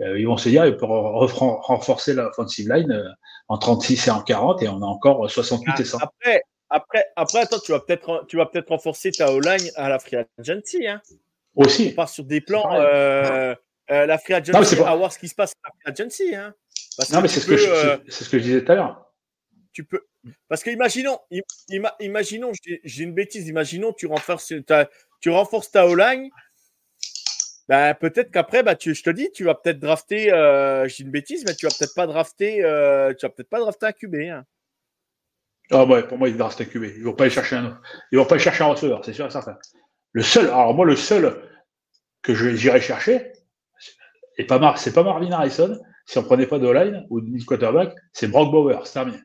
Euh, 0.00 0.18
ils 0.18 0.26
vont 0.26 0.36
se 0.36 0.48
dire, 0.48 0.66
ils 0.66 0.76
peuvent 0.76 0.88
refran- 0.90 1.60
renforcer 1.60 2.14
la 2.14 2.26
offensive 2.28 2.68
line 2.72 2.90
euh, 2.90 3.08
en 3.48 3.58
36 3.58 4.08
et 4.08 4.10
en 4.10 4.20
40, 4.22 4.62
et 4.62 4.68
on 4.68 4.82
a 4.82 4.86
encore 4.86 5.30
68 5.30 5.80
et 5.80 5.84
100. 5.84 5.98
Après, 5.98 6.42
après, 6.70 7.04
après, 7.14 7.38
attends, 7.40 7.58
tu 7.60 7.70
vas 7.72 7.78
peut-être, 7.80 8.24
tu 8.26 8.36
vas 8.36 8.46
peut-être 8.46 8.70
renforcer 8.70 9.12
ta 9.12 9.32
O-line 9.32 9.70
à 9.76 9.88
la 9.88 9.98
free 10.00 10.16
agency. 10.38 10.86
Hein. 10.86 11.00
On 11.54 11.64
Aussi. 11.64 11.92
part 11.92 12.08
sur 12.08 12.24
des 12.24 12.40
plans, 12.40 12.74
euh, 12.74 13.54
euh, 13.92 14.06
la 14.06 14.18
free 14.18 14.32
Non, 14.32 14.40
mais 14.42 14.48
agency, 14.50 14.70
c'est 14.74 14.82
pas- 14.82 14.90
à 14.90 14.96
voir 14.96 15.12
ce 15.12 15.18
qui 15.20 15.28
se 15.28 15.34
passe 15.36 15.52
à 15.62 15.68
la 15.68 15.92
free 15.92 16.02
agency. 16.02 16.34
Hein. 16.34 16.52
Parce 16.96 17.10
Non, 17.12 17.20
mais 17.20 17.28
c'est 17.28 17.40
ce, 17.40 17.46
que 17.46 17.56
je- 17.56 17.68
euh, 17.68 17.96
c'est- 18.08 18.24
ce 18.24 18.28
que 18.30 18.38
je 18.38 18.42
disais 18.44 18.64
tout 18.64 18.72
à 18.72 18.74
l'heure. 18.74 19.00
tu 19.72 19.84
peux. 19.84 20.00
Parce 20.48 20.62
que 20.62 20.70
imaginons, 20.70 21.18
im- 21.32 21.40
ima- 21.68 21.94
imaginons, 22.00 22.50
j'ai 22.64 22.80
j'ai 22.84 23.04
une 23.04 23.12
bêtise, 23.12 23.46
imaginons 23.48 23.92
tu 23.92 24.06
renforces 24.06 24.52
ta, 24.66 24.88
tu 25.20 25.30
renforces 25.30 25.70
ta 25.70 25.86
O-line. 25.86 26.30
Ben, 27.68 27.94
peut-être 27.94 28.30
qu'après, 28.30 28.62
bah, 28.62 28.74
tu, 28.76 28.94
je 28.94 29.02
te 29.02 29.10
dis, 29.10 29.30
tu 29.32 29.44
vas 29.44 29.54
peut-être 29.54 29.78
drafter, 29.80 30.32
euh, 30.32 30.86
j'ai 30.86 31.04
une 31.04 31.10
bêtise, 31.10 31.44
mais 31.46 31.54
tu 31.54 31.66
vas 31.66 31.72
peut-être 31.78 31.94
pas 31.94 32.06
drafter, 32.06 32.62
euh, 32.64 33.14
tu 33.14 33.24
vas 33.24 33.30
peut-être 33.30 33.48
pas 33.48 33.60
drafter 33.60 33.86
un 33.86 33.92
QB. 33.92 34.14
Hein. 34.30 34.44
Ah 35.70 35.84
ouais, 35.86 36.06
pour 36.06 36.18
moi, 36.18 36.28
ils 36.28 36.40
restent 36.40 36.60
un 36.60 36.66
QB. 36.66 36.84
Ils 36.96 37.04
vont 37.04 37.14
pas 37.14 37.24
aller 37.24 37.32
chercher 37.32 37.56
un. 37.56 37.80
Ils 38.12 38.18
vont 38.18 38.26
pas 38.26 38.34
aller 38.34 38.44
chercher 38.44 38.64
un 38.64 38.68
receveur, 38.68 39.02
c'est 39.04 39.14
sûr 39.14 39.26
et 39.26 39.30
certain. 39.30 39.56
Le 40.12 40.22
seul, 40.22 40.46
alors 40.46 40.74
moi, 40.74 40.84
le 40.84 40.94
seul 40.96 41.42
que 42.22 42.34
je- 42.34 42.54
j'irai 42.56 42.80
chercher, 42.80 43.32
et 44.38 44.44
pas 44.46 44.58
Mar- 44.58 44.78
c'est 44.78 44.92
pas 44.92 45.02
Marvin 45.02 45.30
Harrison, 45.32 45.78
si 46.06 46.18
on 46.18 46.22
prenait 46.24 46.46
pas 46.46 46.58
de 46.58 46.68
line 46.68 47.06
ou 47.10 47.20
de 47.20 47.44
quarterback, 47.44 47.94
c'est 48.12 48.28
Brock 48.28 48.50
Bauer, 48.50 48.86
c'est 48.86 48.92
terminé. 48.94 49.18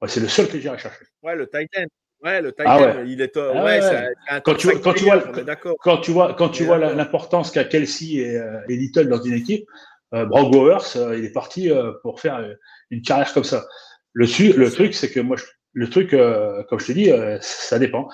Ouais, 0.00 0.08
c'est 0.08 0.20
le 0.20 0.28
seul 0.28 0.48
que 0.48 0.58
j'irai 0.58 0.78
chercher. 0.78 1.04
Ouais, 1.22 1.36
le 1.36 1.46
Titan. 1.46 1.84
Ouais, 2.22 2.40
le 2.40 2.50
Titan, 2.52 2.64
Ah 2.66 2.80
ouais. 2.80 3.04
il 3.08 3.20
est. 3.20 3.36
euh, 3.36 3.52
Ah 3.54 3.64
ouais, 3.64 3.80
ouais. 3.80 3.80
c'est 3.82 4.32
un 4.34 4.40
Quand 4.40 4.54
tu 4.54 4.66
top 4.68 4.76
vois- 4.76 4.82
quand 4.82 4.94
tu 4.94 5.04
vois-. 5.04 5.76
Quand 5.82 5.98
tu 5.98 6.10
vois, 6.10 6.34
quand 6.34 6.48
tu 6.48 6.64
vois 6.64 6.78
l'importance 6.78 7.50
qu'a 7.50 7.64
Kelsey 7.64 8.14
et, 8.16 8.36
euh, 8.36 8.58
et 8.68 8.76
Little 8.76 9.08
dans 9.08 9.22
une 9.22 9.34
équipe, 9.34 9.68
euh, 10.14 10.24
Brock 10.24 10.50
Bowers, 10.50 10.96
euh, 10.96 11.18
il 11.18 11.24
est 11.24 11.32
parti 11.32 11.70
euh, 11.70 11.92
pour 12.02 12.20
faire 12.20 12.42
une 12.90 13.02
carrière 13.02 13.32
comme 13.34 13.44
ça. 13.44 13.66
Le, 14.12 14.26
su- 14.26 14.52
le 14.54 14.70
truc, 14.70 14.94
c'est 14.94 15.10
que 15.10 15.20
moi, 15.20 15.36
je- 15.36 15.44
le 15.74 15.90
truc, 15.90 16.14
euh, 16.14 16.62
comme 16.70 16.80
je 16.80 16.86
te 16.86 16.92
dis, 16.92 17.10
euh, 17.12 17.36
ça 17.42 17.78
dépend. 17.78 18.08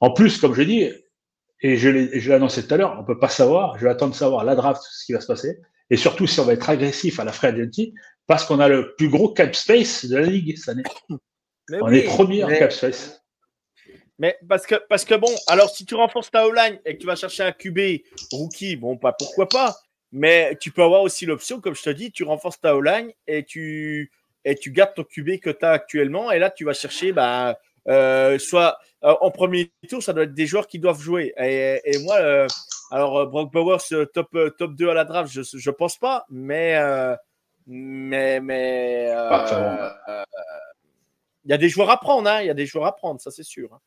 En 0.00 0.10
plus, 0.12 0.38
comme 0.38 0.54
je 0.54 0.62
dis, 0.62 0.90
et 1.62 1.76
je 1.78 1.88
l'ai 1.88 2.14
et 2.14 2.20
je 2.20 2.28
l'ai 2.28 2.34
annoncé 2.36 2.66
tout 2.66 2.74
à 2.74 2.76
l'heure, 2.76 2.96
on 3.00 3.04
peut 3.04 3.18
pas 3.18 3.30
savoir, 3.30 3.78
je 3.78 3.84
vais 3.84 3.90
attendre 3.90 4.12
de 4.12 4.16
savoir 4.18 4.44
la 4.44 4.54
draft, 4.54 4.82
ce 4.82 5.06
qui 5.06 5.14
va 5.14 5.20
se 5.22 5.26
passer, 5.26 5.58
et 5.88 5.96
surtout 5.96 6.26
si 6.26 6.38
on 6.40 6.44
va 6.44 6.52
être 6.52 6.68
agressif 6.68 7.18
à 7.18 7.24
la 7.24 7.32
free 7.32 7.46
agency, 7.48 7.94
parce 8.26 8.44
qu'on 8.44 8.60
a 8.60 8.68
le 8.68 8.94
plus 8.96 9.08
gros 9.08 9.30
cap 9.32 9.54
space 9.56 10.04
de 10.04 10.16
la 10.18 10.26
ligue 10.26 10.54
cette 10.58 10.68
année. 10.68 10.82
Mais 11.70 11.78
On 11.80 11.86
oui, 11.88 11.98
est 11.98 12.02
premier 12.04 12.44
en 12.44 12.48
cap 12.48 12.70
space. 12.70 13.22
Mais 14.18 14.36
parce 14.48 14.66
que, 14.66 14.76
parce 14.88 15.04
que 15.04 15.14
bon, 15.14 15.30
alors 15.46 15.68
si 15.70 15.84
tu 15.84 15.94
renforces 15.94 16.30
ta 16.30 16.46
O-line 16.46 16.80
et 16.86 16.94
que 16.96 17.00
tu 17.00 17.06
vas 17.06 17.16
chercher 17.16 17.42
un 17.42 17.52
QB 17.52 17.78
rookie, 18.32 18.76
bon, 18.76 18.96
pas 18.96 19.12
pourquoi 19.12 19.48
pas. 19.48 19.76
Mais 20.12 20.56
tu 20.60 20.70
peux 20.70 20.82
avoir 20.82 21.02
aussi 21.02 21.26
l'option, 21.26 21.60
comme 21.60 21.74
je 21.74 21.82
te 21.82 21.90
dis, 21.90 22.10
tu 22.12 22.24
renforces 22.24 22.58
ta 22.60 22.74
O-line 22.76 23.12
et 23.26 23.44
tu, 23.44 24.10
et 24.44 24.54
tu 24.54 24.70
gardes 24.70 24.94
ton 24.94 25.04
QB 25.04 25.40
que 25.40 25.50
tu 25.50 25.64
as 25.64 25.72
actuellement. 25.72 26.30
Et 26.32 26.38
là, 26.38 26.48
tu 26.50 26.64
vas 26.64 26.72
chercher, 26.72 27.12
bah, 27.12 27.58
euh, 27.88 28.38
soit 28.38 28.78
euh, 29.04 29.14
en 29.20 29.30
premier 29.30 29.70
tour, 29.88 30.02
ça 30.02 30.12
doit 30.14 30.24
être 30.24 30.32
des 30.34 30.46
joueurs 30.46 30.66
qui 30.68 30.78
doivent 30.78 31.00
jouer. 31.00 31.34
Et, 31.38 31.80
et 31.84 31.98
moi, 31.98 32.16
euh, 32.16 32.46
alors 32.90 33.26
Brock 33.26 33.52
Bowers, 33.52 34.06
top, 34.14 34.34
top 34.56 34.74
2 34.74 34.88
à 34.88 34.94
la 34.94 35.04
draft, 35.04 35.30
je, 35.30 35.42
je 35.42 35.70
pense 35.70 35.98
pas, 35.98 36.24
mais. 36.30 36.74
mais 37.66 38.40
mais 38.40 39.10
il 41.44 41.50
y 41.50 41.52
a 41.52 41.58
des 41.58 41.68
joueurs 41.68 41.90
à 41.90 41.98
prendre, 41.98 42.28
hein, 42.28 42.40
il 42.40 42.46
y 42.46 42.50
a 42.50 42.54
des 42.54 42.66
joueurs 42.66 42.86
à 42.86 42.94
prendre, 42.96 43.20
ça 43.20 43.30
c'est 43.30 43.42
sûr. 43.44 43.72
hein. 43.74 43.80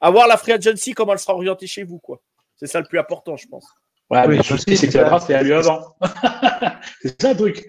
À 0.00 0.10
voir 0.10 0.26
la 0.28 0.36
free 0.36 0.52
agency, 0.52 0.92
comment 0.92 1.12
elle 1.12 1.18
sera 1.18 1.34
orientée 1.34 1.66
chez 1.66 1.84
vous, 1.84 1.98
quoi. 1.98 2.20
C'est 2.56 2.66
ça 2.66 2.80
le 2.80 2.86
plus 2.86 2.98
important, 2.98 3.36
je 3.36 3.46
pense. 3.48 3.66
Ouais, 4.10 4.20
Oui, 4.22 4.28
mais 4.28 4.36
le 4.36 4.42
que 4.42 4.76
c'est 4.76 4.88
que 4.88 4.98
la 4.98 5.04
draft 5.04 5.28
est 5.30 5.34
à 5.34 5.42
lieu 5.42 5.56
avant. 5.56 5.96
c'est 7.02 7.20
ça 7.20 7.32
le 7.32 7.38
truc. 7.38 7.68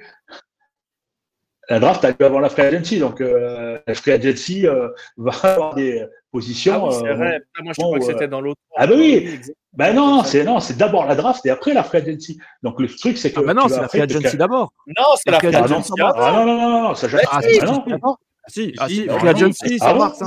La 1.69 1.80
draft 1.80 2.05
a 2.05 2.11
lieu 2.11 2.25
avant 2.25 2.39
la 2.39 2.49
free 2.49 2.61
agency, 2.61 2.99
donc 2.99 3.19
euh, 3.19 3.80
la 3.86 3.93
free 3.95 4.11
agency 4.11 4.67
euh, 4.67 4.89
va 5.17 5.32
avoir 5.43 5.75
des 5.75 6.05
positions. 6.32 6.73
Ah 6.75 6.88
oui, 6.88 6.95
c'est 7.01 7.07
euh, 7.07 7.15
vrai. 7.15 7.39
Putain, 7.39 7.63
moi, 7.63 7.73
je 7.75 7.82
crois 7.82 7.99
que 7.99 8.03
euh, 8.03 8.07
c'était 8.07 8.28
dans 8.28 8.39
l'autre. 8.39 8.61
Ah 8.78 8.88
bah 8.88 8.93
oui. 8.95 9.15
exactement. 9.15 9.55
Ben 9.73 9.93
non, 9.93 10.23
c'est 10.23 10.43
non, 10.43 10.59
c'est 10.59 10.78
d'abord 10.78 11.05
la 11.05 11.15
draft 11.15 11.45
et 11.45 11.49
après 11.49 11.73
la 11.73 11.84
free 11.84 11.97
agency. 11.99 12.39
Donc 12.63 12.80
le 12.80 12.88
truc, 12.88 13.17
c'est 13.17 13.32
que 13.32 13.39
Ah 13.39 13.43
bah 13.43 13.53
non, 13.53 13.67
c'est 13.67 13.82
la 13.82 13.88
free 13.88 14.01
agency 14.01 14.38
d'abord. 14.38 14.71
Non, 14.88 15.03
c'est 15.15 15.30
la 15.30 15.39
Free 15.39 15.49
Ah 15.53 15.59
non, 15.59 15.65
agency. 15.65 15.91
d'abord. 15.97 16.15
ah 16.17 16.32
non, 16.32 16.45
non, 16.45 16.57
non, 16.57 16.82
non, 16.84 16.95
ça 16.95 17.07
jamais. 17.07 17.23
Ah, 17.28 17.39
Ah, 17.39 17.41
si, 17.41 17.59
non. 17.65 17.84
Ah 17.88 18.49
si, 18.49 18.73
ah 18.80 18.88
free 18.88 19.28
ah 19.28 19.30
agency, 19.30 19.78
Ah 19.82 19.86
ça 19.86 19.93
marche. 19.93 20.17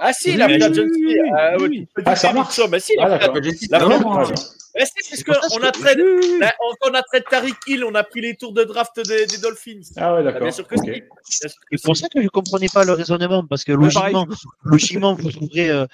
Hein. 0.00 0.06
Ah 0.08 0.12
si, 0.12 0.30
Oui, 0.30 0.36
la 0.36 0.46
oui, 0.46 0.58
oui, 0.60 0.90
oui, 1.06 1.16
ah, 1.36 1.56
oui, 1.58 1.66
oui. 1.96 2.02
Ah, 2.06 2.16
ça 2.16 2.32
marche. 2.32 2.60
mais 2.70 2.80
si, 2.80 2.94
Ah, 2.98 3.08
la 3.08 3.78
vraiment, 3.78 4.18
Ah, 4.18 4.22
hein. 4.26 4.34
Mais 4.76 4.84
si, 4.86 5.24
parce 5.24 5.42
qu'on 5.50 5.62
a 5.66 5.72
Oui, 5.74 6.02
oui, 6.02 6.18
oui. 6.22 6.38
Là, 6.40 6.54
on 6.86 6.94
a 6.94 7.02
traité 7.02 7.26
Tariq 7.28 7.56
Hill, 7.66 7.84
on 7.84 7.94
a 7.96 8.04
pris 8.04 8.20
les 8.20 8.36
tours 8.36 8.52
de 8.52 8.62
draft 8.62 8.96
des, 9.04 9.26
des 9.26 9.38
Dolphins. 9.38 9.80
Ah 9.96 10.14
ouais, 10.14 10.20
Ah, 10.20 10.22
d'accord. 10.22 10.42
bien 10.42 10.50
sûr 10.52 10.66
que 10.66 10.76
que 10.76 11.04
C'est 11.28 11.82
pour 11.82 11.96
ça 11.96 12.08
que 12.08 12.22
je 12.22 12.28
comprenais 12.28 12.68
pas 12.72 12.84
le 12.84 12.92
raisonnement, 12.92 13.44
parce 13.44 13.64
que 13.64 13.72
logiquement, 13.72 14.26
logiquement, 14.62 15.14
vous 15.14 15.32
trouverez, 15.32 15.70
euh, 15.70 15.86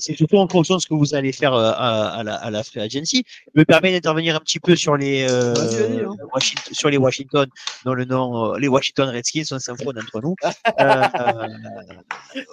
c'est 0.00 0.16
surtout 0.16 0.38
en 0.38 0.48
fonction 0.48 0.76
de 0.76 0.80
ce 0.80 0.88
que 0.88 0.94
vous 0.94 1.14
allez 1.14 1.30
faire 1.32 1.54
euh, 1.54 1.70
à, 1.76 2.08
à 2.18 2.22
la, 2.24 2.34
à 2.34 2.50
la 2.50 2.64
free 2.64 2.80
agency. 2.80 3.24
Je 3.54 3.60
me 3.60 3.64
permets 3.64 3.92
d'intervenir 3.92 4.34
un 4.36 4.40
petit 4.40 4.58
peu 4.60 4.74
sur 4.74 4.96
les, 4.96 5.26
euh, 5.30 5.54
hein. 5.56 6.14
Washington, 6.34 6.74
sur 6.74 6.90
les 6.90 6.96
Washington, 6.98 7.46
dont 7.84 7.94
le 7.94 8.04
nom, 8.04 8.52
euh, 8.54 8.58
les 8.58 8.68
Washington 8.68 9.08
Redskins, 9.10 9.44
on 9.52 9.58
s'info 9.60 9.90
entre 9.90 10.20
nous. 10.20 10.34
Euh, 10.44 11.02
euh, 11.20 11.46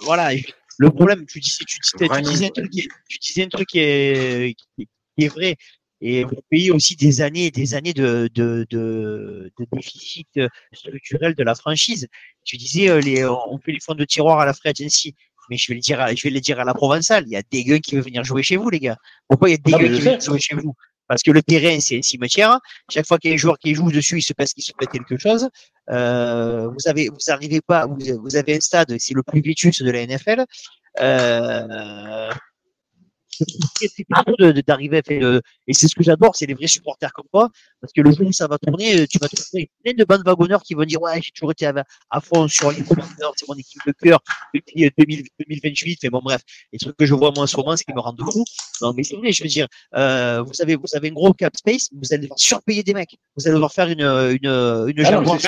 voilà. 0.02 0.30
Le 0.78 0.90
problème, 0.90 1.24
tu 1.26 1.40
disais, 1.40 1.64
tu 1.66 1.78
disais, 1.78 2.08
tu 2.08 2.22
disais 2.22 2.46
un 2.46 2.50
truc, 2.50 2.70
qui 2.70 2.80
est- 2.80 2.88
tu 3.08 3.18
disais 3.18 3.44
un 3.44 3.48
truc 3.48 3.68
qui 3.68 3.78
est, 3.78 4.54
qui, 4.76 4.88
est 5.18 5.28
vrai. 5.28 5.56
Et 6.02 6.24
vous 6.24 6.36
payez 6.50 6.70
aussi 6.70 6.94
des 6.94 7.22
années 7.22 7.46
et 7.46 7.50
des 7.50 7.74
années 7.74 7.94
de, 7.94 8.28
de, 8.34 8.66
de, 8.68 9.50
de 9.58 9.66
déficit 9.72 10.28
structurel 10.72 11.34
de 11.34 11.42
la 11.42 11.54
franchise. 11.54 12.06
Tu 12.44 12.58
disais, 12.58 12.90
euh, 12.90 13.00
les, 13.00 13.24
on 13.24 13.58
fait 13.58 13.72
les 13.72 13.80
fonds 13.80 13.94
de 13.94 14.04
tiroir 14.04 14.40
à 14.40 14.44
la 14.44 14.52
free 14.52 14.68
agency. 14.68 15.14
Mais 15.48 15.56
je 15.56 15.68
vais 15.68 15.74
le 15.74 15.80
dire, 15.80 16.00
à, 16.00 16.14
je 16.14 16.22
vais 16.22 16.30
le 16.30 16.40
dire 16.40 16.60
à 16.60 16.64
la 16.64 16.74
provençale. 16.74 17.24
Il 17.26 17.32
y 17.32 17.36
a 17.36 17.42
des 17.50 17.64
gars 17.64 17.78
qui 17.78 17.94
veulent 17.94 18.04
venir 18.04 18.24
jouer 18.24 18.42
chez 18.42 18.56
vous, 18.56 18.68
les 18.68 18.80
gars. 18.80 18.98
Pourquoi 19.28 19.48
il 19.48 19.52
y 19.52 19.54
a 19.54 19.58
des 19.58 19.72
gars 19.72 19.78
je 19.78 19.94
qui 19.96 20.02
veulent 20.02 20.20
jouer 20.20 20.40
chez 20.40 20.56
vous? 20.56 20.74
Parce 21.08 21.22
que 21.22 21.30
le 21.30 21.42
terrain, 21.42 21.78
c'est 21.80 21.98
un 21.98 22.02
cimetière. 22.02 22.58
Chaque 22.90 23.06
fois 23.06 23.18
qu'il 23.18 23.30
y 23.30 23.32
a 23.32 23.34
un 23.34 23.38
joueur 23.38 23.58
qui 23.58 23.74
joue 23.74 23.90
dessus, 23.90 24.18
il 24.18 24.22
se 24.22 24.32
passe 24.32 24.52
qu'il 24.52 24.64
se 24.64 24.72
passe 24.72 24.88
quelque 24.88 25.16
chose. 25.18 25.48
Euh, 25.90 26.68
vous 26.68 26.88
avez, 26.88 27.08
vous 27.08 27.30
arrivez 27.30 27.60
pas, 27.60 27.86
vous, 27.86 28.36
avez 28.36 28.56
un 28.56 28.60
stade, 28.60 28.94
c'est 28.98 29.14
le 29.14 29.22
plus 29.22 29.40
vétuste 29.40 29.82
de 29.82 29.90
la 29.90 30.06
NFL. 30.06 30.44
Euh, 31.00 32.30
c'est 33.38 34.04
très, 34.08 34.62
d'arriver 34.62 34.98
à 34.98 35.02
faire 35.02 35.20
le- 35.20 35.42
et 35.66 35.72
c'est 35.74 35.88
ce 35.88 35.94
que 35.94 36.02
j'adore, 36.02 36.34
c'est 36.36 36.46
les 36.46 36.54
vrais 36.54 36.66
supporters 36.66 37.12
comme 37.12 37.26
toi, 37.32 37.48
parce 37.80 37.92
que 37.92 38.00
le 38.00 38.12
jour 38.12 38.26
où 38.26 38.32
ça 38.32 38.46
va 38.46 38.58
tourner, 38.58 39.00
euh, 39.00 39.06
tu 39.08 39.18
vas 39.18 39.28
trouver 39.28 39.70
plein 39.84 39.94
de 39.94 40.04
bandes 40.04 40.22
wagonneurs 40.26 40.62
qui 40.62 40.74
vont 40.74 40.84
dire 40.84 41.00
ouais, 41.02 41.20
j'ai 41.22 41.30
toujours 41.32 41.52
été 41.52 41.66
à, 41.66 41.74
à 42.10 42.20
fond 42.20 42.48
sur 42.48 42.70
les 42.70 42.78
c'est 43.36 43.48
mon 43.48 43.54
équipe 43.54 43.80
de 43.86 43.92
cœur 43.92 44.20
depuis 44.54 44.86
euh, 44.86 44.90
2000 44.98 45.24
2028, 45.40 45.98
mais 46.04 46.10
bon 46.10 46.20
bref, 46.22 46.42
les 46.72 46.78
trucs 46.78 46.96
que 46.96 47.06
je 47.06 47.14
vois 47.14 47.32
moi 47.34 47.44
en 47.44 47.46
ce 47.46 47.56
moment, 47.56 47.76
c'est 47.76 47.84
qui 47.84 47.92
me 47.94 48.00
rendent 48.00 48.20
fou. 48.20 48.44
Non 48.82 48.92
mais 48.94 49.02
c'est 49.02 49.16
vrai, 49.16 49.32
je 49.32 49.42
veux 49.42 49.48
dire, 49.48 49.66
euh, 49.94 50.42
vous 50.42 50.60
avez 50.62 50.76
vous 50.76 50.94
avez 50.94 51.08
un 51.10 51.12
gros 51.12 51.32
cap 51.32 51.56
space, 51.56 51.88
vous 51.92 52.12
allez 52.12 52.22
devoir 52.22 52.38
surpayer 52.38 52.82
des 52.82 52.94
mecs, 52.94 53.16
vous 53.36 53.46
allez 53.46 53.54
devoir 53.54 53.72
faire 53.72 53.88
une 53.88 54.00
une 54.00 54.86
une 54.88 55.06
Ah 55.06 55.10
non, 55.12 55.38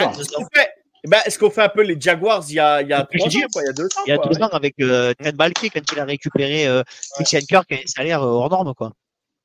Eh 1.04 1.08
ben, 1.08 1.18
est-ce 1.24 1.38
qu'on 1.38 1.50
fait 1.50 1.62
un 1.62 1.68
peu 1.68 1.82
les 1.82 2.00
Jaguars? 2.00 2.44
Il 2.48 2.54
y 2.54 2.60
a, 2.60 2.82
il 2.82 2.88
y 2.88 2.92
a 2.92 3.04
trois 3.04 3.28
ans, 3.28 3.40
quoi, 3.52 3.62
il 3.62 3.66
y 3.66 3.68
a 3.68 3.72
deux 3.72 3.84
ans 3.84 4.02
il 4.06 4.10
y 4.10 4.12
a 4.12 4.18
quoi, 4.18 4.30
deux 4.30 4.42
ans 4.42 4.48
avec 4.48 4.74
euh, 4.80 5.14
Trent 5.18 5.32
Balky 5.34 5.70
quand 5.70 5.80
il 5.92 6.00
a 6.00 6.04
récupéré 6.04 6.66
euh, 6.66 6.82
Christian 7.14 7.40
Kirk 7.40 7.70
et 7.70 7.76
un 7.76 7.86
salaire 7.86 8.22
euh, 8.22 8.26
hors 8.26 8.50
norme 8.50 8.74
quoi. 8.74 8.92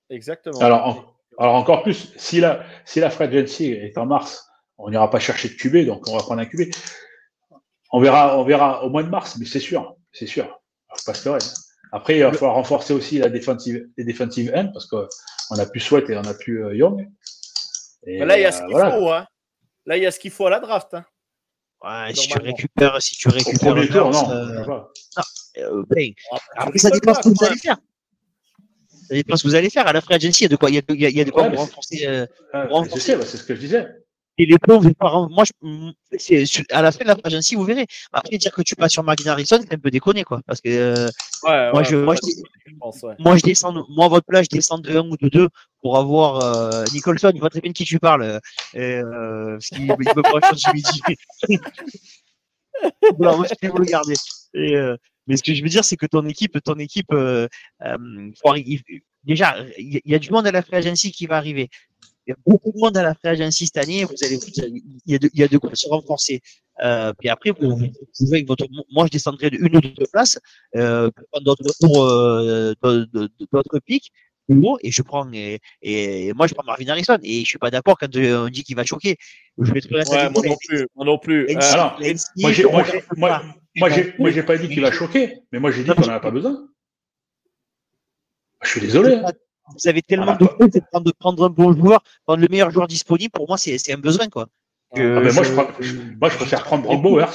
Exactement. 0.09 0.59
Alors, 0.59 0.87
en- 0.87 1.05
alors 1.37 1.55
encore 1.55 1.83
plus, 1.83 2.13
si 2.17 2.39
la, 2.39 2.63
si 2.85 2.99
la 2.99 3.09
free 3.09 3.25
agency 3.25 3.71
est 3.71 3.97
en 3.97 4.05
mars, 4.05 4.47
on 4.77 4.89
n'ira 4.89 5.09
pas 5.09 5.19
chercher 5.19 5.49
de 5.49 5.53
QB, 5.53 5.85
donc 5.85 6.07
on 6.07 6.15
va 6.15 6.23
prendre 6.23 6.41
un 6.41 6.45
QB. 6.45 6.71
On 7.91 7.99
verra, 7.99 8.39
on 8.39 8.43
verra 8.43 8.83
au 8.83 8.89
mois 8.89 9.03
de 9.03 9.09
mars, 9.09 9.37
mais 9.39 9.45
c'est 9.45 9.59
sûr, 9.59 9.95
c'est 10.11 10.25
sûr. 10.27 10.59
Pas 11.05 11.13
se 11.13 11.27
leurrer. 11.27 11.39
Après, 11.91 12.17
il 12.17 12.23
va 12.23 12.31
falloir 12.33 12.55
renforcer 12.55 12.93
aussi 12.93 13.19
la 13.19 13.29
défensive, 13.29 13.87
les 13.97 14.03
defensive 14.03 14.51
end 14.55 14.69
parce 14.73 14.87
qu'on 14.87 15.07
a 15.57 15.65
plus 15.67 15.79
Sweat 15.79 16.09
et 16.09 16.17
on 16.17 16.23
a 16.23 16.33
plus 16.33 16.65
euh, 16.65 16.75
Young. 16.75 17.07
Et, 18.05 18.19
là, 18.25 18.37
il 18.37 18.41
y 18.41 18.45
a 18.45 18.49
euh, 18.49 18.51
ce 18.51 18.61
qu'il 18.63 18.71
voilà. 18.71 18.91
faut. 18.91 19.11
Hein. 19.11 19.27
Là, 19.85 19.97
il 19.97 20.03
y 20.03 20.05
a 20.05 20.11
ce 20.11 20.19
qu'il 20.19 20.31
faut 20.31 20.47
à 20.47 20.49
la 20.49 20.59
draft. 20.59 20.93
Hein. 20.93 21.05
Ouais, 21.83 22.13
si 22.13 22.27
tu 22.29 22.39
récupères, 22.39 23.01
si 23.01 23.15
tu 23.17 23.27
récupères 23.29 23.73
premier 23.73 23.89
tour, 23.89 24.09
non. 24.11 24.31
euh, 24.31 24.63
pas. 24.63 24.91
euh, 25.57 25.83
ben, 25.89 26.13
après, 26.55 26.77
ça 26.79 26.89
dépend 26.89 27.13
ce 27.13 27.19
que 27.21 27.29
vous 27.29 27.43
allez 27.43 27.57
faire. 27.57 27.77
Ça 29.09 29.15
dépend 29.15 29.35
ce 29.35 29.43
que 29.43 29.47
vous 29.49 29.55
allez 29.55 29.69
faire. 29.69 29.85
À 29.85 29.91
la 29.93 29.99
free 30.01 30.15
agency, 30.15 30.43
il 30.43 30.43
y 30.43 30.45
a 30.45 30.49
de 30.49 30.55
quoi, 30.55 30.69
il 30.69 30.75
y 30.75 30.77
a 30.77 30.81
de, 30.81 30.93
il 30.93 31.01
y 31.01 31.05
a, 31.05 31.09
il 31.09 31.17
y 31.17 31.21
a 31.21 31.25
de 31.25 31.31
quoi 31.31 31.43
Ouais, 31.43 31.49
pour 31.49 31.59
renforcer. 31.59 32.07
euh, 32.07 32.25
bah, 32.53 32.67
c'est 33.25 33.37
ce 33.37 33.43
que 33.43 33.53
je 33.55 33.59
disais. 33.59 33.85
Et 34.39 34.45
les 34.47 34.57
pauvres, 34.57 34.89
par- 34.93 35.29
moi, 35.29 35.43
je, 35.45 35.91
c'est, 36.17 36.45
sur- 36.47 36.63
à 36.71 36.81
la 36.81 36.91
fin 36.91 37.03
de 37.03 37.09
la 37.09 37.15
page 37.15 37.35
ainsi, 37.35 37.53
vous 37.55 37.63
verrez. 37.65 37.85
Après, 38.11 38.35
dire 38.37 38.51
que 38.51 38.63
tu 38.63 38.75
passes 38.75 38.91
sur 38.93 39.03
Marvin 39.03 39.27
Harrison, 39.29 39.59
c'est 39.61 39.73
un 39.73 39.77
peu 39.77 39.91
déconné, 39.91 40.23
quoi. 40.23 40.41
Parce 40.47 40.59
que, 40.59 40.69
euh, 40.69 41.07
Ouais, 41.43 41.71
moi, 41.71 41.81
ouais, 41.81 41.85
je, 41.85 41.95
moi, 41.97 42.15
je, 42.15 42.29
je 42.65 42.73
pense, 42.79 43.01
ouais. 43.03 43.13
moi, 43.19 43.37
je 43.37 43.43
descends, 43.43 43.73
moi, 43.89 44.05
à 44.05 44.09
votre 44.09 44.25
place, 44.25 44.47
je 44.51 44.55
descends 44.55 44.79
de 44.79 44.89
1 44.97 45.07
ou 45.07 45.17
de 45.17 45.29
2 45.29 45.49
pour 45.81 45.97
avoir, 45.99 46.41
euh, 46.73 46.83
Nicholson, 46.93 47.31
il 47.33 47.39
voit 47.39 47.51
très 47.51 47.61
bien 47.61 47.69
de 47.71 47.75
qui 47.75 47.83
tu 47.85 47.99
parles. 47.99 48.39
euh, 48.75 49.51
parce 49.51 49.67
qu'il 49.67 49.81
il 49.83 49.87
me 49.89 50.21
prend 50.23 50.39
Jimmy 50.55 50.81
G. 50.81 51.15
voilà, 53.17 53.37
moi, 53.37 53.45
je 53.47 53.53
vais 53.61 53.69
vous 53.71 53.77
le 53.77 53.85
garder. 53.85 54.15
Et, 54.55 54.75
euh, 54.75 54.97
mais 55.27 55.37
ce 55.37 55.43
que 55.43 55.53
je 55.53 55.61
veux 55.63 55.69
dire, 55.69 55.85
c'est 55.85 55.95
que 55.97 56.05
ton 56.05 56.25
équipe, 56.25 56.61
ton 56.63 56.75
équipe, 56.79 57.11
euh, 57.13 57.47
euh, 57.85 57.97
faut 58.41 58.49
arri- 58.51 58.63
il- 58.65 59.01
déjà, 59.23 59.57
il 59.77 59.95
y, 59.95 60.01
il 60.05 60.11
y 60.11 60.15
a 60.15 60.19
du 60.19 60.31
monde 60.31 60.47
à 60.47 60.51
la 60.51 60.61
free 60.61 60.75
agency 60.77 61.11
qui 61.11 61.27
va 61.27 61.37
arriver. 61.37 61.69
Il 62.25 62.31
y 62.31 62.33
a 62.33 62.37
beaucoup 62.45 62.71
de 62.71 62.79
monde 62.79 62.95
à 62.97 63.03
la 63.03 63.13
free 63.15 63.29
agency 63.29 63.65
cette 63.67 63.77
année. 63.77 64.03
Vous 64.05 64.13
allez, 64.23 64.37
vous 64.37 64.61
allez- 64.63 64.81
il 65.05 65.11
y 65.11 65.15
a 65.15 65.19
de, 65.19 65.29
il 65.33 65.39
y 65.39 65.43
a 65.43 65.47
de 65.47 65.57
quoi 65.57 65.71
se 65.73 65.87
renforcer. 65.89 66.41
Euh, 66.83 67.11
puis 67.19 67.29
après, 67.29 67.51
vous, 67.51 67.75
vous 67.75 67.87
pouvez 68.17 68.37
avec 68.37 68.47
votre, 68.47 68.65
moi, 68.91 69.05
je 69.07 69.11
descendrai 69.11 69.49
de 69.49 69.57
une 69.57 69.75
ou 69.77 69.81
deux 69.81 70.05
places, 70.11 70.39
euh, 70.75 71.09
d'autres 71.41 71.63
euh, 71.99 72.73
d'autres 73.51 73.79
pics 73.85 74.11
et 74.81 74.91
je 74.91 75.01
prends, 75.01 75.31
et, 75.31 75.59
et 75.81 76.33
moi, 76.33 76.47
je 76.47 76.53
prends 76.53 76.65
Marvin 76.65 76.87
Harrison, 76.89 77.17
et 77.23 77.41
je 77.41 77.45
suis 77.47 77.57
pas 77.57 77.71
d'accord 77.71 77.97
quand 77.97 78.13
euh, 78.17 78.45
on 78.45 78.49
dit 78.49 78.63
qu'il 78.63 78.75
va 78.75 78.83
choquer. 78.83 79.15
Je 79.57 79.71
vais 79.71 79.79
Ouais, 80.11 80.29
moi 80.29 80.41
non 80.49 80.57
plus. 80.67 80.87
Moi 80.95 81.05
non 81.05 81.17
plus. 81.17 81.45
Euh, 81.49 81.59
alors, 81.73 81.97
moi, 84.19 84.29
j'ai 84.31 84.43
pas 84.43 84.57
dit 84.57 84.67
qu'il 84.67 84.81
va 84.81 84.91
choquer, 84.91 85.39
mais 85.51 85.59
moi, 85.59 85.71
j'ai 85.71 85.83
dit 85.83 85.89
qu'on 85.91 86.01
n'en 86.01 86.13
a 86.13 86.19
pas 86.19 86.31
besoin. 86.31 86.67
Je 88.63 88.69
suis 88.69 88.81
désolé. 88.81 89.15
hein. 89.15 89.31
Vous 89.71 89.87
avez 89.87 90.01
tellement 90.01 90.33
Ah, 90.33 90.37
de 90.37 90.45
choses 90.45 90.69
de 90.71 90.81
prendre, 90.91 91.05
de 91.05 91.11
prendre 91.17 91.45
un 91.45 91.49
bon 91.49 91.73
joueur, 91.73 92.03
prendre 92.25 92.41
le 92.41 92.47
meilleur 92.49 92.69
joueur 92.71 92.87
disponible. 92.87 93.31
Pour 93.31 93.47
moi, 93.47 93.57
c'est 93.57 93.77
c'est 93.77 93.93
un 93.93 93.97
besoin, 93.97 94.27
quoi. 94.27 94.47
Ah, 94.95 94.99
mais 94.99 95.31
moi, 95.31 95.43
je- 95.43 95.49
je, 95.49 95.53
prends- 95.53 95.67
je- 95.79 95.95
moi, 96.19 96.29
je 96.29 96.35
préfère 96.35 96.63
prendre 96.63 96.83
Brock 96.83 97.01
Bowers. 97.01 97.29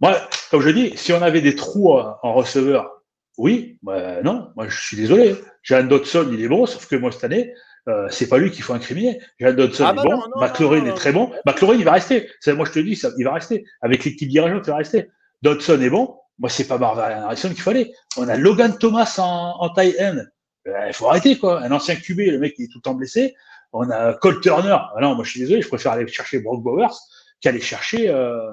Moi, 0.00 0.16
comme 0.50 0.62
je 0.62 0.70
dis, 0.70 0.92
si 0.96 1.12
on 1.12 1.22
avait 1.22 1.40
des 1.42 1.54
trous 1.54 1.92
en 1.92 2.16
en 2.22 2.32
receveur, 2.34 2.90
oui, 3.38 3.78
bah, 3.82 4.22
non, 4.22 4.50
moi, 4.56 4.66
je 4.68 4.80
suis 4.80 4.96
désolé. 4.96 5.36
Jean 5.62 5.86
Dodson, 5.86 6.28
il 6.32 6.42
est 6.42 6.48
bon, 6.48 6.64
sauf 6.66 6.86
que 6.86 6.96
moi, 6.96 7.12
cette 7.12 7.24
année, 7.24 7.52
euh, 7.88 8.08
c'est 8.10 8.28
pas 8.28 8.38
lui 8.38 8.50
qu'il 8.50 8.62
faut 8.62 8.72
incriminer. 8.72 9.20
Jean 9.38 9.54
Dodson 9.54 9.84
Ah 9.86 9.90
est 9.92 9.96
bah 9.96 10.02
bon, 10.04 10.22
McLaurin 10.40 10.86
est 10.86 10.94
très 10.94 11.12
bon. 11.12 11.30
McLaurin, 11.46 11.74
il 11.76 11.84
va 11.84 11.92
rester. 11.92 12.28
C'est- 12.40 12.54
Moi, 12.54 12.64
je 12.66 12.72
te 12.72 12.78
dis, 12.78 12.96
ça, 12.96 13.10
il 13.18 13.24
va 13.24 13.34
rester. 13.34 13.64
Avec 13.82 14.04
l'équipe 14.04 14.28
dirigeante, 14.28 14.62
il 14.66 14.70
va 14.70 14.76
rester. 14.76 15.10
Dodson 15.42 15.80
est 15.82 15.90
bon. 15.90 16.16
Moi, 16.38 16.48
c'est 16.48 16.66
pas 16.66 16.78
Marvin 16.78 17.02
Harrison 17.02 17.48
qu'il 17.50 17.60
fallait. 17.60 17.92
On 18.16 18.26
a 18.28 18.36
Logan 18.36 18.76
Thomas 18.78 19.14
en, 19.18 19.56
en 19.60 19.68
tight 19.74 19.94
end. 20.00 20.16
Euh, 20.66 20.86
Il 20.88 20.92
faut 20.92 21.08
arrêter, 21.08 21.38
quoi. 21.38 21.62
Un 21.62 21.70
ancien 21.72 21.96
QB, 21.96 22.18
le 22.18 22.38
mec, 22.38 22.54
il 22.58 22.64
est 22.64 22.68
tout 22.68 22.78
le 22.78 22.82
temps 22.82 22.94
blessé. 22.94 23.34
On 23.72 23.88
a 23.90 24.14
Cole 24.14 24.40
Turner. 24.40 24.76
Ah 24.78 25.00
non, 25.00 25.14
moi, 25.14 25.24
je 25.24 25.30
suis 25.30 25.40
désolé, 25.40 25.62
je 25.62 25.68
préfère 25.68 25.92
aller 25.92 26.06
chercher 26.08 26.40
Brock 26.40 26.62
Bowers 26.62 26.94
qu'aller 27.40 27.60
chercher, 27.60 28.10
euh, 28.10 28.50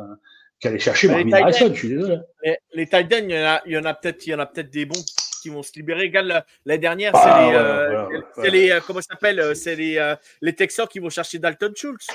qu'aller 0.60 0.80
chercher 0.80 1.08
Marvin 1.10 1.32
Harrison. 1.34 1.70
Je 1.74 1.80
suis 1.80 1.90
désolé. 1.90 2.18
Les, 2.44 2.58
les 2.74 2.88
tight 2.88 3.12
ends, 3.14 3.26
il 3.28 3.32
y 3.32 3.38
en 3.40 3.46
a, 3.46 3.62
il 3.66 3.72
y 3.74 3.78
en 3.78 3.86
a 3.86 3.94
peut-être, 3.94 4.26
il 4.26 4.30
y 4.30 4.36
en 4.36 4.40
a 4.40 4.46
peut-être 4.46 4.70
des 4.70 4.86
bons 4.86 5.04
qui 5.42 5.50
vont 5.50 5.64
se 5.64 5.72
libérer. 5.76 6.04
Regarde, 6.04 6.44
la- 6.66 6.78
dernière, 6.78 7.12
Ah, 7.16 7.20
c'est 7.24 7.42
les, 7.42 7.48
ouais, 7.50 7.56
euh, 7.56 7.86
voilà, 7.88 8.08
ouais, 8.08 8.22
c'est 8.36 8.42
ouais. 8.42 8.50
les, 8.52 8.72
euh, 8.72 8.80
comment 8.86 9.02
ça 9.02 9.08
s'appelle, 9.14 9.40
euh, 9.40 9.54
c'est 9.56 9.76
les, 9.76 9.98
euh, 9.98 10.16
les 10.42 10.54
Texans 10.54 10.88
qui 10.88 11.00
vont 11.00 11.10
chercher 11.10 11.40
Dalton 11.40 11.74
Schultz. 11.76 12.08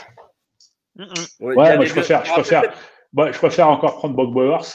Mm. 0.97 1.05
Ouais, 1.41 1.55
moi, 1.77 1.85
je 1.85 1.93
préfère, 1.93 2.25
je 2.25 2.31
Ah, 2.31 2.35
préfère, 2.35 2.75
moi, 3.13 3.33
je 3.33 3.39
préfère 3.39 3.69
encore 3.69 3.97
prendre 3.97 4.15
Brock 4.15 4.33
Bowers. 4.33 4.67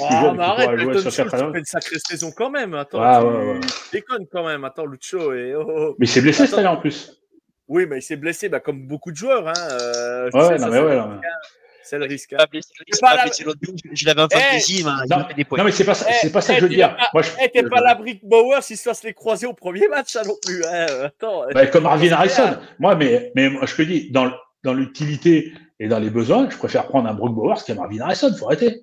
Ah, 0.00 0.22
jeune, 0.22 0.36
mais 0.36 0.42
arrête, 0.44 0.70
tu 0.70 1.10
fais 1.10 1.58
une 1.58 1.64
sacrée 1.64 1.96
saison 2.08 2.30
quand 2.36 2.50
même. 2.50 2.74
Attends, 2.74 3.00
Ah, 3.02 3.20
tu 3.20 3.26
ouais, 3.26 3.52
ouais. 3.54 3.60
déconnes 3.92 4.26
quand 4.30 4.46
même. 4.46 4.64
Attends, 4.64 4.86
Lucho 4.86 5.32
et 5.34 5.54
oh, 5.54 5.64
oh. 5.68 5.94
Mais 5.98 6.06
il 6.06 6.08
s'est 6.08 6.20
blessé 6.22 6.46
cette 6.46 6.58
année 6.58 6.68
en 6.68 6.76
plus. 6.78 7.18
Oui, 7.68 7.86
mais 7.88 7.98
il 7.98 8.02
s'est 8.02 8.16
blessé, 8.16 8.48
bah, 8.48 8.60
comme 8.60 8.86
beaucoup 8.86 9.10
de 9.12 9.16
joueurs. 9.16 9.48
Hein. 9.48 9.52
euh, 9.70 10.30
Ouais, 10.32 10.42
sais, 10.42 10.50
non, 10.56 10.58
ça, 10.58 10.68
mais 10.68 10.76
c'est 10.78 10.82
ouais, 10.82 10.90
le 10.90 10.96
non, 10.96 11.08
risque, 11.10 11.24
hein. 11.24 11.28
C'est 11.84 11.98
le 11.98 12.04
risque. 12.06 12.32
hein. 12.32 12.36
la- 13.02 13.26
jour, 13.44 13.54
je 13.92 14.06
l'avais 14.06 14.22
en 14.22 14.28
Eh, 14.30 14.34
fantasy, 14.38 14.76
il 14.78 14.84
m'a 14.84 15.02
il 15.04 15.10
non, 15.10 15.16
m'a 15.18 15.24
fait 15.28 15.34
des 15.34 15.44
points. 15.44 15.58
Non, 15.58 15.64
mais 15.64 15.72
c'est 15.72 15.84
pas 15.84 15.94
ça, 15.94 16.06
Eh, 16.08 16.12
c'est 16.22 16.32
pas 16.32 16.40
ça 16.40 16.52
eh, 16.52 16.56
que 16.56 16.62
je 16.62 16.66
veux 16.66 16.74
dire. 16.74 16.96
Moi, 17.12 17.22
je, 17.22 17.30
Eh, 17.44 17.50
t'es 17.50 17.62
pas 17.64 17.80
l'abri 17.80 18.18
que 18.20 18.26
Bauer 18.26 18.62
s'il 18.62 18.76
se 18.76 18.82
fasse 18.84 19.02
les 19.04 19.12
croiser 19.14 19.46
au 19.46 19.52
premier 19.52 19.88
match, 19.88 20.12
ça 20.12 20.22
non 20.22 20.34
plus. 20.44 20.64
Hein. 20.64 20.86
Attends. 21.04 21.42
bah, 21.52 21.66
comme 21.66 21.82
Marvin 21.84 22.12
Harrison. 22.12 22.56
Moi, 22.78 22.94
mais, 22.94 23.32
mais 23.34 23.50
moi, 23.50 23.66
je 23.66 23.74
te 23.74 23.82
dis, 23.82 24.10
dans, 24.10 24.30
dans 24.64 24.74
l'utilité 24.74 25.52
et 25.80 25.88
dans 25.88 25.98
les 25.98 26.10
besoins, 26.10 26.48
je 26.50 26.56
préfère 26.56 26.86
prendre 26.86 27.08
un 27.08 27.14
Brock 27.14 27.34
Bowers 27.34 27.56
qu'un 27.66 27.74
Marvin 27.74 28.00
Harrison. 28.00 28.32
Faut 28.38 28.46
arrêter. 28.46 28.82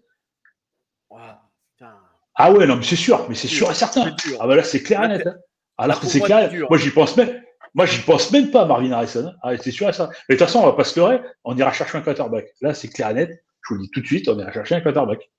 Ah 2.41 2.51
ouais, 2.53 2.65
non, 2.65 2.77
mais 2.77 2.83
c'est 2.83 2.95
sûr, 2.95 3.25
mais 3.27 3.35
c'est 3.35 3.47
sûr 3.49 3.69
et 3.69 3.73
certain. 3.75 4.15
Ah 4.39 4.47
bah 4.47 4.55
là, 4.55 4.63
c'est 4.63 4.81
clair 4.81 5.03
et 5.03 5.07
net. 5.09 5.27
hein. 5.27 5.35
Ah 5.77 5.87
là, 5.87 5.95
pour 5.95 6.09
c'est 6.09 6.21
clair. 6.21 6.49
Moi, 6.69 6.77
j'y 6.77 6.89
pense 6.89 7.15
même. 7.17 7.41
Moi, 7.75 7.85
j'y 7.85 8.01
pense 8.01 8.31
même 8.31 8.49
pas, 8.49 8.65
Marvin 8.65 8.91
Harrison. 8.93 9.27
hein. 9.27 9.35
Ah, 9.43 9.57
c'est 9.57 9.71
sûr 9.71 9.89
et 9.89 9.93
ça. 9.93 10.09
Mais 10.27 10.35
de 10.35 10.39
toute 10.39 10.47
façon, 10.47 10.59
on 10.59 10.65
va 10.65 10.71
pas 10.73 10.83
se 10.85 10.97
leurrer. 10.99 11.19
On 11.43 11.55
ira 11.57 11.71
chercher 11.73 11.97
un 11.97 12.01
quarterback. 12.01 12.45
Là, 12.61 12.73
c'est 12.73 12.87
clair 12.87 13.09
et 13.09 13.13
net. 13.13 13.43
Je 13.67 13.73
vous 13.73 13.79
le 13.79 13.81
dis 13.85 13.91
tout 13.91 13.99
de 14.01 14.05
suite, 14.07 14.27
on 14.29 14.39
ira 14.39 14.51
chercher 14.53 14.75
un 14.75 14.81
quarterback. 14.81 15.29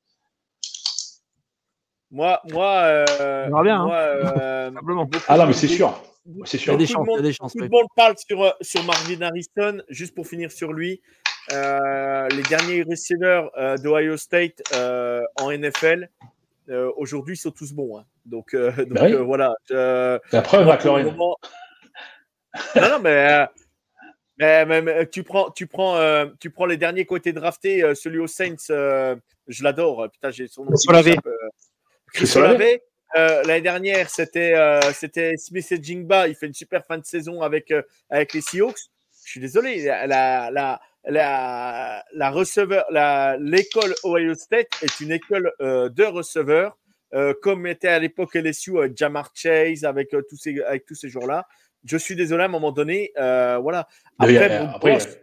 Moi, 2.10 2.40
moi, 2.50 2.66
euh, 2.84 3.48
On 3.52 3.66
hein. 3.66 3.90
euh, 3.92 4.70
Ah 5.28 5.38
non, 5.38 5.46
mais 5.46 5.52
c'est 5.52 5.68
sûr. 5.68 6.02
C'est 6.44 6.58
Il 6.58 6.60
y 6.60 6.62
a 6.62 6.64
sûr. 6.64 6.76
des 6.76 6.86
chances, 6.86 7.06
il 7.06 7.10
y 7.10 7.12
a 7.12 7.16
monde- 7.16 7.22
des 7.22 7.32
chances. 7.32 7.52
Tout 7.52 7.58
le 7.60 7.68
monde 7.68 7.86
parle 7.96 8.14
sur, 8.18 8.42
euh, 8.42 8.50
sur 8.60 8.84
Marvin 8.84 9.22
Harrison. 9.22 9.78
Juste 9.88 10.14
pour 10.14 10.26
finir 10.26 10.52
sur 10.52 10.72
lui, 10.72 11.00
euh, 11.52 12.28
les 12.28 12.42
derniers 12.42 12.82
receivers 12.82 13.48
euh, 13.56 13.76
d'Ohio 13.78 14.16
State 14.16 14.60
euh, 14.74 15.22
en 15.40 15.50
NFL, 15.50 16.08
euh, 16.70 16.90
aujourd'hui, 16.96 17.36
sont 17.36 17.50
tous 17.50 17.72
bons. 17.72 17.98
hein. 17.98 18.04
Donc, 18.24 18.54
euh, 18.54 18.70
donc 18.76 18.88
Bah 18.90 19.02
oui. 19.04 19.14
euh, 19.14 19.22
voilà. 19.22 19.54
La 20.32 20.42
preuve, 20.42 20.66
McLaurin. 20.66 21.04
moment- 21.04 21.36
non, 22.76 22.88
non, 22.88 22.98
mais, 23.00 23.32
euh, 23.32 23.46
mais, 24.38 24.66
mais- 24.66 24.82
mais 24.82 25.06
tu, 25.08 25.22
prends, 25.22 25.50
tu, 25.50 25.66
prends, 25.66 25.96
euh, 25.96 26.26
tu 26.40 26.50
prends 26.50 26.66
les 26.66 26.76
derniers 26.76 27.06
été 27.16 27.32
draftés, 27.32 27.82
euh, 27.84 27.94
celui 27.94 28.18
aux 28.18 28.26
Saints, 28.26 28.56
euh, 28.70 29.14
je 29.46 29.62
l'adore. 29.62 30.08
Putain, 30.12 30.30
j'ai 30.30 30.48
son 30.48 30.64
nom. 30.64 30.72
qui 30.72 30.86
Chris 30.86 30.92
Olave. 30.94 31.06
m'échappe, 31.06 31.24
Chris 32.12 32.24
Chris 32.26 32.38
Olave. 32.38 32.54
Olave. 32.56 32.78
Euh, 33.16 33.42
L'année 33.42 33.60
dernière, 33.60 34.08
c'était 34.08 34.54
euh, 34.54 34.80
c'était 34.92 35.36
Smith 35.36 35.66
et 35.72 35.82
Jingba. 35.82 36.28
Il 36.28 36.36
fait 36.36 36.46
une 36.46 36.54
super 36.54 36.84
fin 36.86 36.96
de 36.96 37.04
saison 37.04 37.42
avec, 37.42 37.70
euh, 37.72 37.82
avec 38.08 38.32
les 38.34 38.40
Seahawks. 38.40 38.78
Je 39.24 39.30
suis 39.32 39.40
désolé, 39.40 39.82
la, 39.84 40.50
la, 40.50 40.80
la, 41.04 42.04
la, 42.14 42.30
receveur, 42.30 42.84
la- 42.90 43.36
l'école 43.38 43.94
Ohio 44.04 44.34
State 44.34 44.68
est 44.82 45.00
une 45.00 45.12
école 45.12 45.52
euh, 45.60 45.88
de 45.88 46.04
receveurs, 46.04 46.76
euh, 47.14 47.34
comme 47.42 47.66
était 47.66 47.88
à 47.88 47.98
l'époque 47.98 48.34
LSU 48.34 48.78
avec 48.78 48.96
Jamar 48.96 49.30
Chase, 49.34 49.84
avec, 49.84 50.12
euh, 50.14 50.22
tous 50.28 50.36
ces, 50.36 50.60
avec 50.62 50.84
tous 50.86 50.94
ces 50.94 51.08
joueurs-là. 51.08 51.46
Je 51.84 51.96
suis 51.96 52.14
désolé, 52.14 52.42
à 52.42 52.46
un 52.46 52.48
moment 52.48 52.72
donné, 52.72 53.10
voilà. 53.16 53.88
Après, 54.18 54.68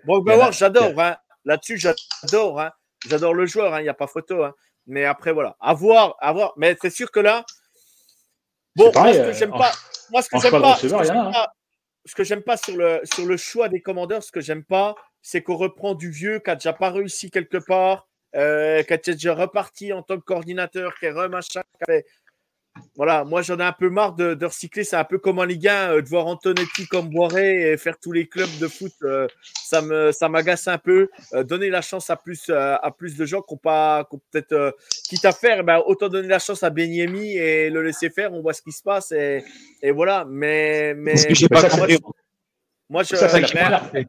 Brock 0.06 0.26
j'adore. 0.54 1.00
Hein. 1.00 1.16
Là-dessus, 1.46 1.78
j'adore. 1.78 2.60
Hein. 2.60 2.72
J'adore 3.08 3.36
le 3.36 3.46
joueur, 3.46 3.74
hein, 3.76 3.80
il 3.80 3.84
n'y 3.84 3.90
a 3.90 3.94
pas 3.94 4.08
photo. 4.08 4.44
Hein. 4.44 4.54
Mais 4.88 5.06
après, 5.06 5.34
voilà. 5.34 5.56
À 5.60 5.74
voir, 5.76 6.16
à 6.20 6.34
voir. 6.34 6.54
Mais 6.58 6.76
c'est 6.82 6.90
sûr 6.90 7.12
que 7.12 7.20
là, 7.20 7.46
bon, 8.76 8.92
pareil, 8.92 9.18
moi, 9.18 9.24
ce 9.26 9.30
que 9.32 9.38
j'aime 9.38 9.52
pas, 9.52 9.72
moi, 10.12 10.22
ce 10.24 10.30
que 10.30 10.40
j'aime 10.40 10.52
de 10.54 11.32
pas, 11.32 11.54
ce 12.08 12.16
que 12.16 12.24
j'aime 12.24 12.42
pas 12.44 12.58
sur 12.58 12.76
le, 12.78 13.02
sur 13.04 13.26
le 13.26 13.38
choix 13.38 13.70
des 13.70 13.82
commandeurs, 13.82 14.24
ce 14.24 14.32
que 14.32 14.42
j'aime 14.42 14.64
pas, 14.64 14.96
c'est 15.22 15.42
qu'on 15.44 15.58
reprend 15.58 15.94
du 15.96 16.10
vieux 16.10 16.40
qui 16.40 16.50
a 16.50 16.56
déjà 16.56 16.74
pas 16.74 16.90
réussi 16.92 17.30
quelque 17.32 17.58
part, 17.58 18.08
euh, 18.36 18.84
qui 18.84 18.94
a 18.94 18.98
déjà 18.98 19.36
reparti 19.36 19.94
en 19.94 20.02
tant 20.04 20.18
que 20.18 20.24
coordinateur, 20.24 20.96
qui 21.00 21.06
est 21.08 21.12
remachin, 21.12 21.62
qui 21.78 21.84
a 21.84 21.86
fait- 21.86 22.06
Voilà, 22.96 23.24
moi 23.24 23.42
j'en 23.42 23.58
ai 23.60 23.64
un 23.64 23.72
peu 23.72 23.90
marre 23.90 24.14
de, 24.16 24.34
de 24.34 24.46
recycler. 24.46 24.84
C'est 24.84 24.96
un 24.96 25.04
peu 25.04 25.18
comme 25.18 25.40
en 25.40 25.44
Ligue 25.44 25.68
1, 25.68 25.92
euh, 25.92 26.02
de 26.02 26.08
voir 26.08 26.26
Antonetti 26.28 26.88
comme 26.88 27.10
Boiré 27.10 27.72
et 27.72 27.78
faire 27.78 27.98
tous 28.00 28.12
les 28.12 28.28
clubs 28.28 28.50
de 28.60 28.68
foot. 28.68 28.92
euh, 29.04 29.28
ça 29.64 29.82
me, 29.82 30.12
ça 30.12 30.30
m'agace 30.30 30.68
un 30.68 30.78
peu. 30.78 31.10
Euh, 31.34 31.44
donner 31.44 31.70
la 31.70 31.82
chance 31.82 32.10
à 32.10 32.16
plus, 32.16 32.50
à 32.50 32.92
plus 32.98 33.16
de 33.18 33.26
gens 33.26 33.42
qui 33.42 33.54
ont 33.54 33.58
pas, 33.58 34.06
qui 34.10 34.16
ont 34.16 34.22
peut-être, 34.32 34.76
quitte 35.08 35.26
à 35.26 35.32
faire, 35.32 35.64
ben, 35.64 35.82
autant 35.86 36.10
donner 36.10 36.28
la 36.28 36.40
chance 36.40 36.64
à 36.64 36.70
Benyemi 36.70 37.36
et 37.38 37.70
le 37.70 37.82
laisser 37.82 38.10
faire. 38.10 38.34
On 38.34 38.42
voit 38.42 38.54
ce 38.54 38.62
qui 38.62 38.72
se 38.72 38.82
passe 38.84 39.12
et, 39.12 39.44
et 39.82 39.92
voilà. 39.92 40.26
Mais, 40.28 40.94
mais 40.96 41.14
que 41.16 41.48
pas 41.48 41.62
ça, 41.62 41.70
c'est- 41.70 41.78
compris. 41.78 41.98
moi 42.90 43.04
je. 43.04 43.16
Ça, 43.16 43.28
première, 43.28 43.90
c'est 43.94 44.08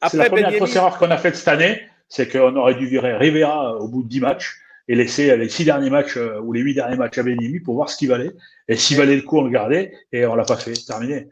après 0.00 0.18
la 0.18 0.24
première 0.30 0.52
grosse 0.52 0.76
erreur 0.76 0.96
qu'on 0.98 1.10
a 1.10 1.18
faite 1.18 1.34
cette 1.36 1.48
année, 1.48 1.82
c'est 2.08 2.28
qu'on 2.30 2.54
aurait 2.56 2.74
dû 2.76 2.86
virer 2.86 3.16
Rivera 3.16 3.74
au 3.76 3.88
bout 3.88 4.02
de 4.04 4.08
10 4.08 4.20
matchs 4.20 4.54
et 4.88 4.94
laisser 4.94 5.36
les 5.36 5.48
six 5.48 5.64
derniers 5.64 5.90
matchs 5.90 6.16
euh, 6.16 6.40
ou 6.40 6.52
les 6.52 6.60
huit 6.60 6.74
derniers 6.74 6.96
matchs 6.96 7.18
à 7.18 7.22
Benimi 7.22 7.60
pour 7.60 7.74
voir 7.74 7.90
ce 7.90 7.96
qu'il 7.96 8.08
valait. 8.08 8.32
Et 8.68 8.76
s'il 8.76 8.96
valait 8.96 9.16
le 9.16 9.22
coup, 9.22 9.38
on 9.38 9.44
le 9.44 9.50
gardait 9.50 9.92
et 10.12 10.26
on 10.26 10.34
l'a 10.34 10.44
pas 10.44 10.56
fait. 10.56 10.72
Terminé. 10.86 11.28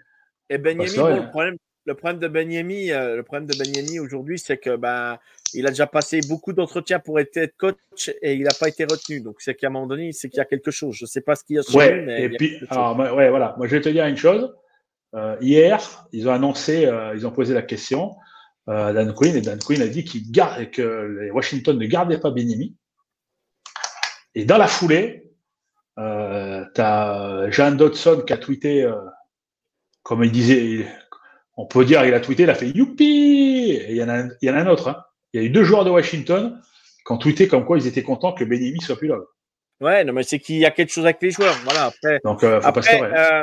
Et 0.51 0.59
Benyemi, 0.59 0.97
bon, 0.97 1.17
le 1.17 1.29
problème, 1.31 1.57
le 1.87 1.95
problème 1.95 2.21
de 2.21 2.29
Benyemi, 2.29 2.93
euh, 2.93 3.17
le 3.17 3.23
problème 3.23 3.47
de 3.47 3.57
Benyemi 3.57 3.99
aujourd'hui, 3.99 4.39
c'est 4.39 4.59
que 4.59 4.77
ben, 4.77 5.19
il 5.55 5.67
a 5.67 5.71
déjà 5.71 5.87
passé 5.87 6.21
beaucoup 6.29 6.53
d'entretiens 6.53 6.99
pour 6.99 7.19
être 7.19 7.51
coach 7.57 8.11
et 8.23 8.35
il 8.35 8.43
n'a 8.43 8.55
pas 8.59 8.69
été 8.69 8.85
retenu. 8.85 9.21
Donc 9.21 9.37
c'est 9.39 9.55
qu'à 9.55 9.69
un 9.69 9.71
moment 9.71 9.87
donné, 9.87 10.13
c'est 10.13 10.29
qu'il 10.29 10.39
y 10.39 10.43
a 10.43 10.45
quelque 10.45 10.71
chose. 10.71 10.95
Je 10.95 11.05
ne 11.05 11.09
sais 11.09 11.23
pas 11.23 11.35
ce 11.35 11.45
qu'il 11.45 11.57
y 11.57 11.59
a 11.59 11.63
sur 11.63 11.81
lui, 11.81 11.87
Ouais. 11.87 12.03
mais 12.03 12.23
Et 12.25 12.29
puis, 12.31 12.59
alors, 12.69 12.95
moi, 12.95 13.15
ouais, 13.15 13.31
voilà. 13.31 13.55
Moi, 13.57 13.67
je 13.67 13.77
vais 13.77 13.81
te 13.81 13.89
dire 13.89 14.07
une 14.07 14.17
chose. 14.17 14.53
Euh, 15.15 15.37
hier, 15.41 16.07
ils 16.13 16.29
ont 16.29 16.33
annoncé, 16.33 16.87
euh, 16.87 17.15
ils 17.15 17.27
ont 17.27 17.31
posé 17.31 17.55
la 17.55 17.63
question 17.63 18.17
euh, 18.69 18.89
à 18.89 18.93
Dan 18.93 19.15
Quinn 19.15 19.35
et 19.37 19.41
Dan 19.41 19.59
Quinn 19.59 19.81
a 19.81 19.87
dit 19.87 20.05
qu'il 20.05 20.31
garde, 20.31 20.71
que 20.71 21.19
les 21.23 21.31
Washington 21.31 21.79
ne 21.79 21.87
gardait 21.87 22.19
pas 22.19 22.31
Benimi. 22.31 22.77
Et 24.37 24.45
dans 24.45 24.59
la 24.59 24.69
foulée, 24.69 25.33
euh, 25.99 26.63
tu 26.75 26.81
as 26.83 27.51
Jean 27.51 27.73
Dodson 27.73 28.23
qui 28.27 28.33
a 28.33 28.37
tweeté, 28.37 28.85
euh, 28.85 28.93
comme 30.03 30.23
il 30.23 30.31
disait, 30.31 30.87
on 31.57 31.67
peut 31.67 31.85
dire, 31.87 32.05
il 32.05 32.13
a 32.15 32.21
tweeté, 32.21 32.43
il 32.45 32.51
a 32.51 32.55
fait 32.55 32.69
youpi 32.69 33.73
Et 33.73 33.91
il 33.93 33.97
y 33.97 34.03
en 34.05 34.09
a, 34.11 34.25
il 34.43 34.49
y 34.49 34.51
en 34.51 34.55
a 34.55 34.61
un 34.61 34.67
autre. 34.67 34.89
hein. 34.89 35.03
Il 35.33 35.41
y 35.41 35.43
a 35.43 35.47
eu 35.47 35.51
deux 35.51 35.65
joueurs 35.65 35.85
de 35.87 35.91
Washington 35.91 36.61
qui 37.07 37.13
ont 37.13 37.19
tweeté 37.19 37.49
comme 37.49 37.65
quoi 37.65 37.79
ils 37.79 37.87
étaient 37.87 38.03
contents 38.03 38.33
que 38.35 38.45
Benimi 38.45 38.79
soit 38.81 38.97
plus 38.97 39.09
là. 39.09 39.17
Ouais, 39.81 40.05
non, 40.05 40.13
mais 40.13 40.23
c'est 40.23 40.39
qu'il 40.39 40.57
y 40.57 40.67
a 40.67 40.71
quelque 40.71 40.93
chose 40.93 41.05
avec 41.05 41.21
les 41.23 41.31
joueurs. 41.31 41.57
Voilà, 41.65 41.87
après. 41.87 42.21
Donc, 42.25 42.45
euh, 42.45 42.61
faut 42.61 42.73
pas 42.73 42.83
se 42.83 42.89
Après, 42.91 43.01
leurrer. 43.09 43.43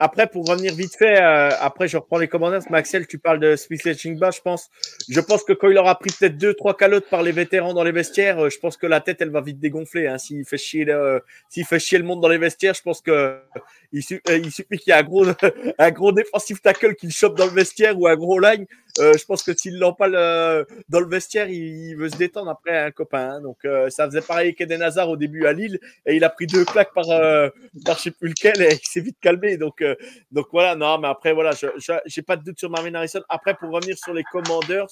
Euh, 0.00 0.04
après, 0.04 0.26
pour 0.28 0.46
revenir 0.46 0.74
vite 0.74 0.94
fait, 0.96 1.20
euh, 1.20 1.50
après, 1.60 1.88
je 1.88 1.96
reprends 1.96 2.18
les 2.18 2.28
commandants. 2.28 2.58
Maxel, 2.70 3.06
tu 3.06 3.18
parles 3.18 3.40
de 3.40 3.56
Smith 3.56 3.84
et 3.86 3.94
Chingba, 3.94 4.30
je 4.30 4.40
pense. 4.40 4.68
Je 5.08 5.20
pense 5.20 5.42
que 5.44 5.52
quand 5.52 5.68
il 5.68 5.76
aura 5.78 5.98
pris 5.98 6.10
peut-être 6.18 6.36
deux, 6.38 6.54
trois 6.54 6.76
calottes 6.76 7.08
par 7.10 7.22
les 7.22 7.32
vétérans 7.32 7.74
dans 7.74 7.82
les 7.84 7.92
vestiaires, 7.92 8.44
euh, 8.44 8.50
je 8.50 8.58
pense 8.58 8.76
que 8.76 8.86
la 8.86 9.00
tête, 9.00 9.20
elle 9.20 9.30
va 9.30 9.40
vite 9.40 9.58
dégonfler. 9.58 10.06
Hein. 10.06 10.18
S'il 10.18 10.44
fait 10.44 10.58
chier, 10.58 10.84
le- 10.84 11.22
s'il 11.48 11.64
fait 11.64 11.78
chier 11.78 11.98
le 11.98 12.04
monde 12.04 12.20
dans 12.20 12.28
les 12.28 12.38
vestiaires, 12.38 12.74
je 12.74 12.82
pense 12.82 13.00
que 13.00 13.38
il, 13.92 14.02
su- 14.02 14.22
euh, 14.28 14.38
il 14.38 14.50
suffit 14.52 14.78
qu'il 14.78 14.92
y 14.92 14.96
ait 14.96 15.00
un 15.00 15.02
gros, 15.02 15.24
un 15.78 15.90
gros 15.90 16.12
défensif 16.12 16.62
tackle 16.62 16.94
qu'il 16.94 17.10
chope 17.10 17.36
dans 17.36 17.46
le 17.46 17.52
vestiaire 17.52 17.98
ou 17.98 18.06
un 18.06 18.16
gros 18.16 18.38
line. 18.38 18.66
Euh, 18.98 19.16
je 19.16 19.24
pense 19.24 19.42
que 19.42 19.56
s'il 19.56 19.78
l'empale 19.78 20.14
euh, 20.14 20.64
dans 20.88 21.00
le 21.00 21.06
vestiaire, 21.08 21.48
il, 21.48 21.88
il 21.90 21.96
veut 21.96 22.08
se 22.08 22.16
détendre 22.16 22.50
après 22.50 22.76
un 22.76 22.90
copain. 22.90 23.34
hein. 23.34 23.40
Donc, 23.40 23.58
euh, 23.64 23.90
ça 23.90 24.06
faisait 24.06 24.20
pareil 24.20 24.54
qu'Eden 24.54 24.82
Hazard 24.82 25.08
au 25.10 25.16
début 25.16 25.46
à 25.46 25.52
Lille 25.52 25.78
et 26.06 26.16
il 26.16 26.24
a 26.24 26.30
pris 26.30 26.46
deux 26.46 26.64
claques 26.64 26.92
par, 26.94 27.08
euh, 27.10 27.48
par 27.84 27.96
je 27.98 28.02
sais 28.04 28.10
plus 28.10 28.28
lequel 28.30 28.60
et 28.62 28.72
il 28.74 28.86
s'est 28.86 29.00
vite 29.00 29.18
calmé. 29.20 29.56
Donc, 29.56 29.82
euh, 29.82 29.94
donc 30.30 30.46
voilà, 30.52 30.74
non, 30.74 30.98
mais 30.98 31.08
après, 31.08 31.32
voilà, 31.32 31.52
je 31.52 31.66
j'ai 32.06 32.22
pas 32.22 32.36
de 32.36 32.42
doute 32.44 32.58
sur 32.58 32.70
Marvin 32.70 32.94
Harrison. 32.94 33.22
Après, 33.28 33.54
pour 33.54 33.70
revenir 33.70 33.96
sur 33.96 34.12
les 34.14 34.24
Commanders, 34.24 34.86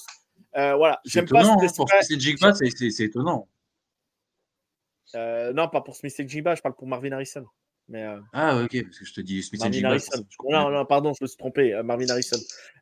voilà, 0.53 0.99
C'est 1.03 1.11
j'aime 1.11 1.25
pas 1.27 1.41
hein, 1.41 1.55
pour 1.75 1.89
Smith 2.03 2.19
Jigba, 2.19 2.53
c'est- 2.53 2.69
c'est 2.77 2.89
c'est 2.91 3.03
étonnant. 3.05 3.47
non, 5.15 5.67
pas 5.69 5.81
pour 5.81 5.95
Smith 5.95 6.13
et 6.19 6.27
Jigba, 6.27 6.55
je 6.55 6.61
parle 6.61 6.75
pour 6.75 6.87
Marvin 6.87 7.11
Harrison. 7.11 7.45
Mais 7.89 8.03
euh, 8.03 8.19
Ah, 8.33 8.57
ok, 8.57 8.83
parce 8.83 8.99
que 8.99 9.05
je 9.05 9.13
te 9.13 9.21
dis 9.21 9.41
Smith 9.41 9.61
Marvin. 9.61 9.83
Harrison. 9.85 10.25
Non, 10.49 10.69
non, 10.69 10.85
pardon, 10.85 11.13
je 11.17 11.23
me 11.23 11.27
suis 11.27 11.37
trompé. 11.37 11.73
euh, 11.73 11.83
Marvin 11.83 12.09
Harrison. 12.09 12.37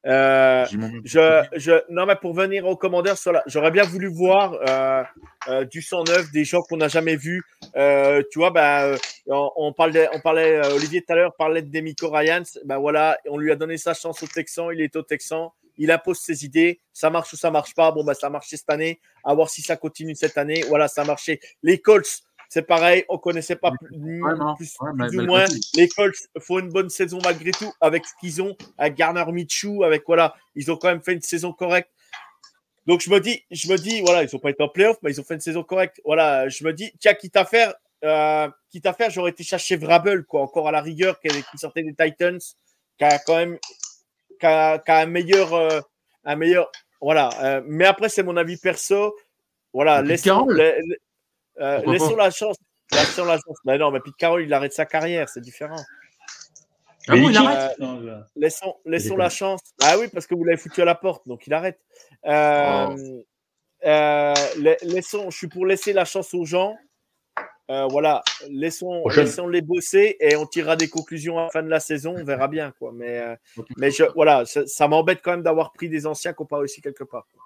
Euh, 0.08 0.66
je, 1.04 1.44
je, 1.56 1.72
non, 1.90 2.06
mais 2.06 2.16
pour 2.16 2.34
venir 2.34 2.66
aux 2.66 2.76
commandeurs, 2.76 3.16
la- 3.28 3.44
j'aurais 3.48 3.72
bien 3.72 3.84
voulu 3.84 4.08
voir 4.08 4.54
euh, 4.68 5.04
euh, 5.48 5.66
du 5.66 5.82
109, 5.82 6.32
des 6.32 6.44
gens 6.44 6.62
qu'on 6.62 6.78
n'a 6.78 6.88
jamais 6.88 7.16
vus. 7.16 7.44
Tu 7.74 8.40
vois, 8.40 8.50
bah, 8.52 8.96
on, 9.28 9.52
on 9.56 9.74
parlait, 9.74 10.08
on 10.14 10.20
parlait 10.20 10.66
Olivier 10.74 11.02
tout 11.02 11.14
à 11.14 11.16
l'heure 11.16 11.36
parlait 11.36 11.62
de 11.62 11.70
Demico 11.70 12.10
Ryans. 12.10 12.44
Ben 12.66 12.78
voilà, 12.80 13.18
on 13.30 13.38
lui 13.38 13.52
a 13.52 13.56
donné 13.56 13.78
sa 13.78 13.94
chance 13.94 14.22
au 14.24 14.28
Texan. 14.28 14.72
Il 14.72 14.82
est 14.82 14.96
au 14.96 15.02
Texan. 15.04 15.54
Il 15.78 15.92
impose 15.92 16.20
ses 16.20 16.46
idées. 16.46 16.80
Ça 16.94 17.10
marche 17.10 17.34
ou 17.34 17.36
ça 17.38 17.52
marche 17.52 17.76
pas? 17.76 17.92
Bon, 17.92 18.04
bah, 18.04 18.14
ça 18.14 18.28
a 18.28 18.30
marché 18.30 18.56
cette 18.58 18.70
année. 18.70 19.00
À 19.24 19.34
voir 19.34 19.50
si 19.50 19.62
ça 19.62 19.76
continue 19.76 20.16
cette 20.16 20.38
année. 20.38 20.64
Voilà, 20.70 20.88
ça 20.88 21.02
a 21.02 21.06
marché. 21.06 21.40
Les 21.64 21.80
Colts, 21.80 22.22
c'est 22.50 22.64
pareil. 22.64 23.06
On 23.10 23.18
connaissait 23.18 23.56
pas 23.56 23.72
plus, 23.72 23.96
Ouais, 24.22 24.34
ou 25.18 25.26
moins. 25.26 25.46
Les 25.76 25.88
Colts 25.90 26.16
font 26.40 26.60
une 26.60 26.70
bonne 26.70 26.90
saison 26.90 27.20
malgré 27.24 27.52
tout 27.52 27.72
avec 27.82 28.06
ce 28.06 28.12
qu'ils 28.20 28.42
ont, 28.42 28.56
avec 28.78 28.96
Garner 28.96 29.26
Michou, 29.32 29.84
avec 29.84 30.04
voilà, 30.06 30.36
ils 30.56 30.72
ont 30.72 30.78
quand 30.78 30.88
même 30.90 31.02
fait 31.02 31.14
une 31.14 31.22
saison 31.22 31.54
correcte. 31.54 31.90
Donc 32.86 33.02
je 33.02 33.10
me 33.10 33.20
dis, 33.20 33.44
je 33.50 33.68
me 33.72 33.78
dis, 33.78 34.02
voilà, 34.02 34.24
ils 34.24 34.36
ont 34.36 34.40
pas 34.40 34.52
été 34.52 34.62
en 34.62 34.70
playoff, 34.70 34.98
mais 35.02 35.12
ils 35.12 35.20
ont 35.20 35.24
fait 35.24 35.34
une 35.34 35.40
saison 35.42 35.64
correcte. 35.64 36.00
Voilà, 36.06 36.48
je 36.50 36.64
me 36.64 36.72
dis, 36.72 36.92
tiens, 37.00 37.16
quitte 37.16 37.36
à 37.36 37.44
faire, 37.46 37.74
euh, 38.04 38.48
quitte 38.70 38.86
à 38.86 38.94
faire, 38.94 39.10
j'aurais 39.10 39.32
été 39.32 39.44
chercher 39.44 39.76
Vrabel, 39.76 40.24
quoi, 40.24 40.42
encore 40.42 40.68
à 40.68 40.72
la 40.72 40.82
rigueur, 40.82 41.20
qui, 41.20 41.30
sortait 41.58 41.82
des 41.82 41.96
Titans, 41.96 42.38
qui 42.98 43.04
a 43.04 43.18
quand 43.20 43.38
même, 43.38 43.58
qui 44.40 44.46
a, 44.46 44.78
qui 44.78 44.92
a 44.92 44.98
un 45.00 45.06
meilleur, 45.08 45.54
euh, 45.56 45.80
un 46.26 46.36
meilleur, 46.36 46.72
voilà. 47.02 47.30
euh, 47.44 47.62
mais 47.66 47.86
après, 47.86 48.08
c'est 48.10 48.22
mon 48.24 48.38
avis 48.38 48.58
perso. 48.58 49.16
Voilà, 49.74 49.98
Et 49.98 50.02
Pete 50.04 50.10
laissons, 50.10 50.24
Carroll. 50.46 50.58
la- 50.58 50.72
la- 50.78 50.96
euh, 51.60 51.82
laissons 51.92 52.16
pas 52.16 52.26
la 52.26 52.32
chance. 52.32 52.56
Laissons 52.92 53.26
la 53.26 53.36
chance. 53.38 53.58
Mais 53.66 53.78
non, 53.78 53.92
mais 53.92 54.00
Pete 54.00 54.16
Carroll, 54.18 54.44
il 54.44 54.54
arrête 54.54 54.74
sa 54.74 54.86
carrière, 54.86 55.28
c'est 55.30 55.42
différent. 55.42 55.76
Ah 57.08 57.12
bon, 57.12 57.18
il 57.18 57.22
Belichick, 57.26 57.46
arrête 57.48 57.78
Laissons, 58.36 58.76
laissons 58.86 59.18
la 59.18 59.30
chance. 59.30 59.62
Ah 59.84 59.98
oui, 60.00 60.08
parce 60.08 60.26
que 60.28 60.34
vous 60.36 60.44
l'avez 60.44 60.58
foutu 60.58 60.82
à 60.82 60.86
la 60.86 60.96
porte, 60.96 61.28
donc 61.28 61.46
il 61.48 61.54
arrête. 61.54 61.80
Euh, 62.26 62.88
Oh. 62.90 63.24
euh, 63.86 64.34
la- 64.60 64.76
laissons, 64.82 65.30
je 65.30 65.38
suis 65.38 65.48
pour 65.48 65.66
laisser 65.66 65.94
la 65.94 66.06
chance 66.06 66.34
aux 66.34 66.46
gens. 66.46 66.76
Euh, 67.72 67.88
voilà, 67.90 68.22
laissons, 68.50 69.04
laissons 69.24 69.48
les 69.48 69.62
bosser 69.62 70.18
et 70.20 70.36
on 70.36 70.46
tirera 70.46 70.76
des 70.76 70.88
conclusions 70.88 71.40
à 71.40 71.44
la 71.46 71.50
fin 71.50 71.64
de 71.64 71.70
la 71.70 71.80
saison. 71.80 72.14
On 72.16 72.24
verra 72.24 72.48
bien, 72.48 72.72
quoi. 72.78 72.92
Mais, 72.94 73.18
euh, 73.20 73.36
mais 73.78 73.90
je, 73.92 74.04
voilà, 74.16 74.46
ça, 74.46 74.66
ça 74.68 74.88
m'embête 74.88 75.22
quand 75.24 75.32
même 75.32 75.42
d'avoir 75.42 75.74
pris 75.74 75.90
des 75.90 76.06
anciens 76.06 76.34
qui 76.34 76.42
n'ont 76.44 76.48
pas 76.48 76.60
réussi 76.60 76.82
quelque 76.82 77.04
part. 77.04 77.28
quoi. 77.34 77.42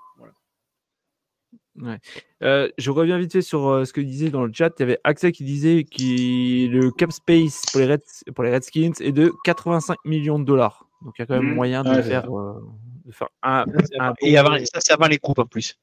Euh, 2.44 2.70
je 2.78 2.92
reviens 2.92 3.18
vite 3.18 3.32
fait 3.32 3.42
sur 3.42 3.68
euh, 3.68 3.86
ce 3.86 3.94
que 3.94 4.02
disait 4.02 4.30
dans 4.30 4.46
le 4.46 4.52
chat. 4.54 4.72
Il 4.80 4.82
y 4.82 4.84
avait 4.84 5.00
Axel 5.04 5.32
qui 5.32 5.44
disait 5.44 5.84
que 5.84 6.68
le 6.68 6.92
cap 6.92 7.12
space 7.12 7.64
pour 7.72 7.82
les, 7.82 7.88
Reds- 7.88 8.32
pour 8.34 8.44
les 8.44 8.52
Redskins 8.52 8.92
est 9.00 9.12
de 9.12 9.34
85 9.44 9.98
millions 10.06 10.40
de 10.40 10.46
dollars. 10.46 10.86
Donc 11.04 11.14
il 11.18 11.22
y 11.22 11.24
a 11.24 11.26
quand 11.26 11.36
même 11.36 11.50
Mhm. 11.50 11.56
moyen 11.56 11.84
de, 11.84 11.90
Ouais, 11.90 11.96
c'est 12.04 12.10
faire, 12.10 12.26
euh, 12.38 12.62
de 13.06 13.12
faire 13.12 13.30
un, 13.44 13.66
un 14.00 14.14
Et 14.22 14.34
bon- 14.34 14.38
avant, 14.40 14.58
ça, 14.66 14.80
c'est 14.82 14.94
avant 14.94 15.08
les 15.08 15.18
coupes 15.18 15.40
en 15.40 15.46
plus. 15.46 15.78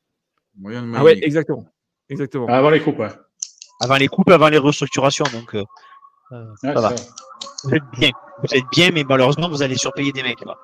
Moyen 0.59 0.83
de 0.83 0.93
Ah 0.95 1.03
ouais, 1.05 1.19
exactement. 1.23 1.67
Exactement. 2.09 2.47
Avant 2.49 2.71
les 2.71 2.81
coupes, 2.81 2.99
ouais. 2.99 3.09
Avant 3.81 3.97
les 3.97 4.09
coupes, 4.09 4.31
avant 4.31 4.49
les 4.49 4.59
restructurations. 4.59 5.25
Donc, 5.33 5.55
euh, 5.55 5.65
Ouais, 6.31 6.39
ça 6.63 6.81
va. 6.81 6.95
Vous 7.65 7.75
êtes 7.75 7.83
bien. 7.99 8.11
Vous 8.43 8.55
êtes 8.55 8.65
bien, 8.73 8.91
mais 8.93 9.05
malheureusement, 9.05 9.49
vous 9.49 9.63
allez 9.63 9.77
surpayer 9.77 10.13
des 10.13 10.23
mecs. 10.23 10.45
là. 10.45 10.57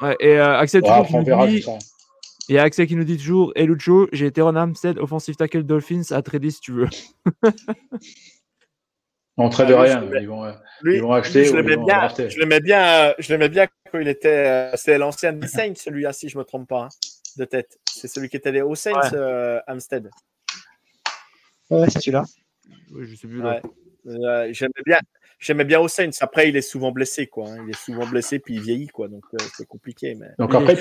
Ouais, 0.00 0.16
et 0.20 0.38
euh, 0.38 0.56
Axel, 0.58 0.82
Ouais, 0.82 1.06
qui 1.06 1.14
on 1.14 1.22
verra. 1.22 1.46
dit-. 1.46 1.64
Il 2.48 2.54
y 2.54 2.58
a 2.58 2.62
Axel 2.62 2.86
qui 2.86 2.96
nous 2.96 3.04
dit 3.04 3.16
toujours 3.18 3.52
Hey 3.56 3.66
Lucho, 3.66 4.08
j'ai 4.12 4.26
été 4.26 4.40
Ron 4.40 4.56
Armstead, 4.56 4.98
offensive 4.98 5.36
tackle 5.36 5.62
Dolphins, 5.64 6.02
à 6.10 6.22
trader 6.22 6.50
si 6.50 6.60
tu 6.60 6.72
veux. 6.72 6.86
On 9.36 9.48
trade 9.50 9.70
Ah, 9.70 9.82
rien. 9.82 10.10
Ils 10.20 10.26
vont, 10.28 10.44
euh, 10.44 10.52
Lui, 10.82 10.96
Ils 10.96 11.02
vont 11.02 11.12
acheter 11.12 11.42
lui, 11.42 11.48
je 11.48 11.54
l'aimais 11.56 11.76
bien. 11.76 11.98
drafter. 11.98 12.28
Je 12.30 12.40
l'aimais 12.40 12.60
bien. 12.60 13.14
euh, 13.20 13.48
bien 13.48 13.66
quand 13.92 13.98
il 14.00 14.08
était. 14.08 14.28
euh, 14.28 14.72
C'est 14.74 14.98
l'ancien 14.98 15.32
des 15.32 15.46
Saints, 15.46 15.74
celui-là, 15.76 16.12
si 16.12 16.28
je 16.28 16.36
me 16.36 16.42
trompe 16.44 16.68
pas, 16.68 16.84
hein, 16.84 16.88
de 17.36 17.44
tête. 17.44 17.78
C'est 17.88 18.08
celui 18.08 18.28
qui 18.28 18.36
était 18.36 18.48
allé 18.48 18.62
aux 18.62 18.74
Saints, 18.74 18.94
Ouais. 18.94 19.14
euh, 19.14 19.60
Amstead. 19.68 20.10
Ouais, 21.70 21.88
c'est 21.88 22.00
celui-là. 22.00 22.24
Ouais, 22.92 23.04
je 23.06 23.14
sais 23.14 23.28
plus. 23.28 23.40
Ouais. 23.40 23.62
Euh, 24.06 24.48
j'aimais 24.52 24.72
bien. 24.84 24.98
J'aimais 25.38 25.64
bien 25.64 25.78
aux 25.78 25.86
Saints. 25.88 26.10
Après, 26.20 26.48
il 26.48 26.56
est 26.56 26.60
souvent 26.62 26.90
blessé, 26.90 27.28
quoi. 27.28 27.48
hein. 27.48 27.62
Il 27.64 27.70
est 27.70 27.78
souvent 27.78 28.08
blessé, 28.08 28.40
puis 28.40 28.54
il 28.56 28.60
vieillit, 28.60 28.88
quoi. 28.88 29.06
Donc, 29.06 29.22
euh, 29.34 29.44
c'est 29.56 29.66
compliqué. 29.66 30.16
Mais, 30.16 30.30
Donc 30.40 30.52
après, 30.52 30.76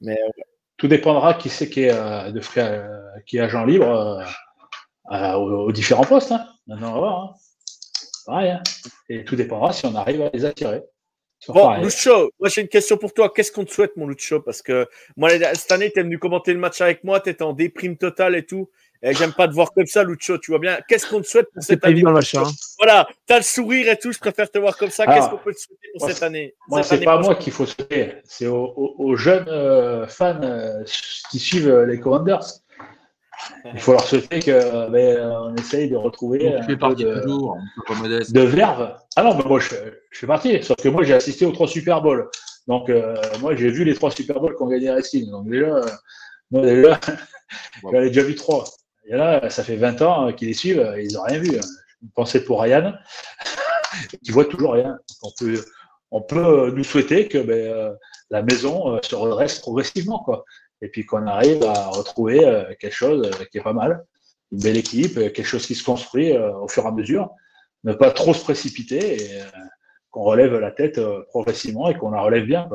mais 0.00 0.18
euh, 0.20 0.42
tout 0.82 0.88
dépendra 0.88 1.34
qui 1.34 1.48
c'est 1.48 1.70
qui 1.70 1.84
est, 1.84 1.92
euh, 1.92 2.32
de 2.32 2.40
frère, 2.40 2.66
euh, 2.72 3.20
qui 3.24 3.36
est 3.36 3.40
agent 3.40 3.64
libre 3.64 4.20
euh, 5.12 5.32
aux, 5.34 5.66
aux 5.68 5.70
différents 5.70 6.02
postes. 6.02 6.32
hein. 6.32 6.44
Maintenant, 6.66 6.90
on 6.90 6.94
va 6.94 6.98
voir. 6.98 7.22
Hein. 7.22 7.34
Pareil, 8.26 8.50
hein. 8.50 8.62
Et 9.08 9.24
tout 9.24 9.36
dépendra 9.36 9.72
si 9.72 9.86
on 9.86 9.94
arrive 9.94 10.22
à 10.22 10.30
les 10.34 10.44
attirer. 10.44 10.82
Bon, 11.46 11.54
pareil. 11.54 11.84
Lucho, 11.84 12.32
moi 12.40 12.48
j'ai 12.48 12.62
une 12.62 12.68
question 12.68 12.96
pour 12.96 13.14
toi. 13.14 13.32
Qu'est-ce 13.32 13.52
qu'on 13.52 13.64
te 13.64 13.70
souhaite, 13.70 13.96
mon 13.96 14.08
Lucho 14.08 14.40
Parce 14.40 14.60
que 14.60 14.88
moi, 15.16 15.30
cette 15.54 15.70
année, 15.70 15.92
tu 15.92 16.00
es 16.00 16.02
venu 16.02 16.18
commenter 16.18 16.52
le 16.52 16.58
match 16.58 16.80
avec 16.80 17.04
moi, 17.04 17.20
tu 17.20 17.30
étais 17.30 17.44
en 17.44 17.52
déprime 17.52 17.96
totale 17.96 18.34
et 18.34 18.44
tout. 18.44 18.68
Et 19.04 19.14
j'aime 19.14 19.32
pas 19.32 19.48
te 19.48 19.52
voir 19.52 19.72
comme 19.72 19.86
ça, 19.86 20.04
Lucho, 20.04 20.38
tu 20.38 20.52
vois 20.52 20.60
bien. 20.60 20.78
Qu'est-ce 20.88 21.06
qu'on 21.08 21.20
te 21.20 21.26
souhaite 21.26 21.46
pour 21.52 21.62
C'est 21.62 21.72
cette 21.72 21.80
pas 21.80 21.88
année 21.88 21.96
évident 21.96 22.10
le 22.10 22.14
machin. 22.16 22.42
hein. 22.46 22.50
Voilà, 22.78 23.08
tu 23.26 23.32
as 23.34 23.38
le 23.38 23.42
sourire 23.42 23.88
et 23.90 23.98
tout, 23.98 24.12
je 24.12 24.18
préfère 24.18 24.48
te 24.50 24.58
voir 24.58 24.76
comme 24.76 24.90
ça. 24.90 25.04
Ah. 25.06 25.14
Qu'est-ce 25.14 25.28
qu'on 25.28 25.38
peut 25.38 25.52
te 25.52 25.58
souhaiter 25.58 25.88
pour 25.94 26.06
Moi, 26.06 26.12
cette 26.14 26.22
année 26.22 26.54
Moi, 26.68 26.82
c'est 26.84 27.00
pas 27.00 27.14
moi 27.16 27.22
prochaine. 27.22 27.42
qu'il 27.42 27.52
faut 27.52 27.66
souhaiter, 27.66 28.14
c'est 28.24 28.46
aux, 28.46 28.64
aux- 28.76 28.94
aux 28.98 29.16
jeunes 29.16 29.48
euh, 29.48 30.06
fans 30.06 30.40
euh, 30.42 30.84
qui 31.30 31.38
suivent 31.40 31.68
euh, 31.68 31.84
les 31.86 31.98
Commanders. 31.98 32.44
Il 33.74 33.80
faut 33.80 33.90
leur 33.92 34.04
souhaiter 34.06 34.40
euh, 34.52 34.88
ben, 34.88 35.56
essaye 35.58 35.88
de 35.90 35.96
retrouver 35.96 36.38
Donc, 36.50 36.70
un 36.70 36.76
peu 36.76 36.94
de, 36.94 37.20
toujours, 37.22 37.56
un 37.56 37.92
peu 37.94 38.08
de 38.08 38.40
verve. 38.42 38.94
Ah 39.16 39.24
non, 39.24 39.34
mais 39.36 39.42
moi 39.44 39.58
je, 39.58 39.70
je 40.10 40.18
fais 40.20 40.28
partie, 40.28 40.62
sauf 40.62 40.76
que 40.76 40.88
moi 40.88 41.02
j'ai 41.02 41.14
assisté 41.14 41.44
aux 41.44 41.50
trois 41.50 41.66
Super 41.66 42.02
Bowls. 42.02 42.28
Donc 42.68 42.88
euh, 42.88 43.16
moi 43.40 43.56
j'ai 43.56 43.68
vu 43.70 43.82
les 43.82 43.94
trois 43.94 44.12
Super 44.12 44.38
Bowls 44.38 44.54
qu'ont 44.54 44.68
gagné 44.68 44.84
les 44.84 44.90
Redskins. 44.92 45.28
Donc 45.28 45.48
déjà, 45.48 45.66
euh, 45.66 45.86
moi 46.52 46.62
déjà, 46.62 47.00
j'en 47.82 47.92
ai 47.94 48.08
déjà 48.08 48.22
vu 48.22 48.36
trois. 48.36 48.62
Et 49.04 49.16
là, 49.16 49.48
ça 49.50 49.64
fait 49.64 49.76
20 49.76 50.02
ans 50.02 50.28
euh, 50.28 50.32
qu'ils 50.32 50.48
les 50.48 50.54
suivent, 50.54 50.80
euh, 50.80 51.00
ils 51.00 51.14
n'ont 51.14 51.22
rien 51.22 51.38
vu. 51.38 51.50
Je 51.52 52.08
pensais 52.14 52.44
pour 52.44 52.62
Ryan, 52.62 52.94
qui 54.24 54.30
voit 54.30 54.44
toujours 54.44 54.72
rien. 54.72 54.98
On 55.22 55.30
peut, 55.38 55.64
on 56.10 56.20
peut 56.22 56.70
nous 56.70 56.84
souhaiter 56.84 57.28
que 57.28 57.38
ben, 57.38 57.72
euh, 57.72 57.92
la 58.30 58.42
maison 58.42 58.94
euh, 58.94 58.98
se 59.02 59.14
redresse 59.14 59.58
progressivement, 59.60 60.20
quoi. 60.20 60.44
Et 60.80 60.88
puis 60.88 61.06
qu'on 61.06 61.26
arrive 61.26 61.62
à 61.64 61.88
retrouver 61.88 62.44
euh, 62.44 62.74
quelque 62.80 62.94
chose 62.94 63.26
euh, 63.26 63.44
qui 63.50 63.58
est 63.58 63.62
pas 63.62 63.72
mal, 63.72 64.04
une 64.50 64.58
belle 64.58 64.76
équipe, 64.76 65.16
euh, 65.16 65.30
quelque 65.30 65.46
chose 65.46 65.66
qui 65.66 65.74
se 65.74 65.84
construit 65.84 66.36
euh, 66.36 66.52
au 66.56 66.68
fur 66.68 66.84
et 66.84 66.88
à 66.88 66.90
mesure, 66.90 67.30
ne 67.84 67.92
pas 67.92 68.10
trop 68.10 68.34
se 68.34 68.42
précipiter 68.42 69.22
et 69.22 69.42
euh, 69.42 69.44
qu'on 70.10 70.22
relève 70.22 70.58
la 70.58 70.70
tête 70.70 70.98
euh, 70.98 71.22
progressivement 71.28 71.88
et 71.88 71.96
qu'on 71.96 72.10
la 72.10 72.20
relève 72.20 72.44
bien. 72.44 72.68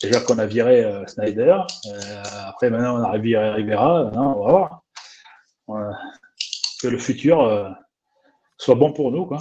Déjà 0.00 0.20
qu'on 0.20 0.38
a 0.38 0.46
viré 0.46 0.84
euh, 0.84 1.06
Snyder, 1.06 1.58
euh, 1.86 2.22
après 2.46 2.70
maintenant 2.70 3.00
on 3.00 3.04
a 3.04 3.18
viré 3.18 3.50
Rivera, 3.50 4.10
on 4.14 4.44
va 4.44 4.50
voir. 4.50 4.81
Euh, 5.76 5.92
que 6.82 6.88
le 6.88 6.98
futur 6.98 7.40
euh, 7.40 7.70
soit 8.58 8.74
bon 8.74 8.92
pour 8.92 9.12
nous, 9.12 9.24
quoi. 9.24 9.38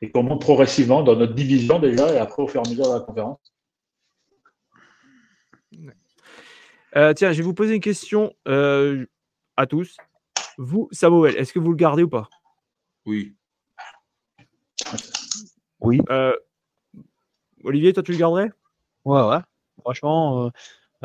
Et 0.00 0.10
qu'on 0.10 0.22
monte 0.22 0.40
progressivement 0.40 1.02
dans 1.02 1.14
notre 1.16 1.34
division 1.34 1.78
déjà 1.78 2.12
et 2.14 2.18
après 2.18 2.42
au 2.42 2.48
fur 2.48 2.62
et 2.62 2.66
à 2.66 2.70
mesure 2.70 2.88
de 2.88 2.94
la 2.94 3.00
conférence. 3.00 3.38
Euh, 6.96 7.12
tiens, 7.12 7.32
je 7.32 7.38
vais 7.38 7.42
vous 7.42 7.54
poser 7.54 7.74
une 7.74 7.80
question 7.80 8.34
euh, 8.48 9.06
à 9.56 9.66
tous. 9.66 9.96
Vous, 10.56 10.88
Samuel, 10.92 11.36
est-ce 11.36 11.52
que 11.52 11.58
vous 11.58 11.70
le 11.70 11.76
gardez 11.76 12.02
ou 12.02 12.08
pas? 12.08 12.28
Oui. 13.04 13.36
Euh, 16.10 16.34
Olivier, 17.64 17.92
toi, 17.92 18.02
tu 18.02 18.12
le 18.12 18.18
garderais? 18.18 18.50
Ouais, 19.04 19.22
ouais. 19.22 19.40
franchement, 19.80 20.50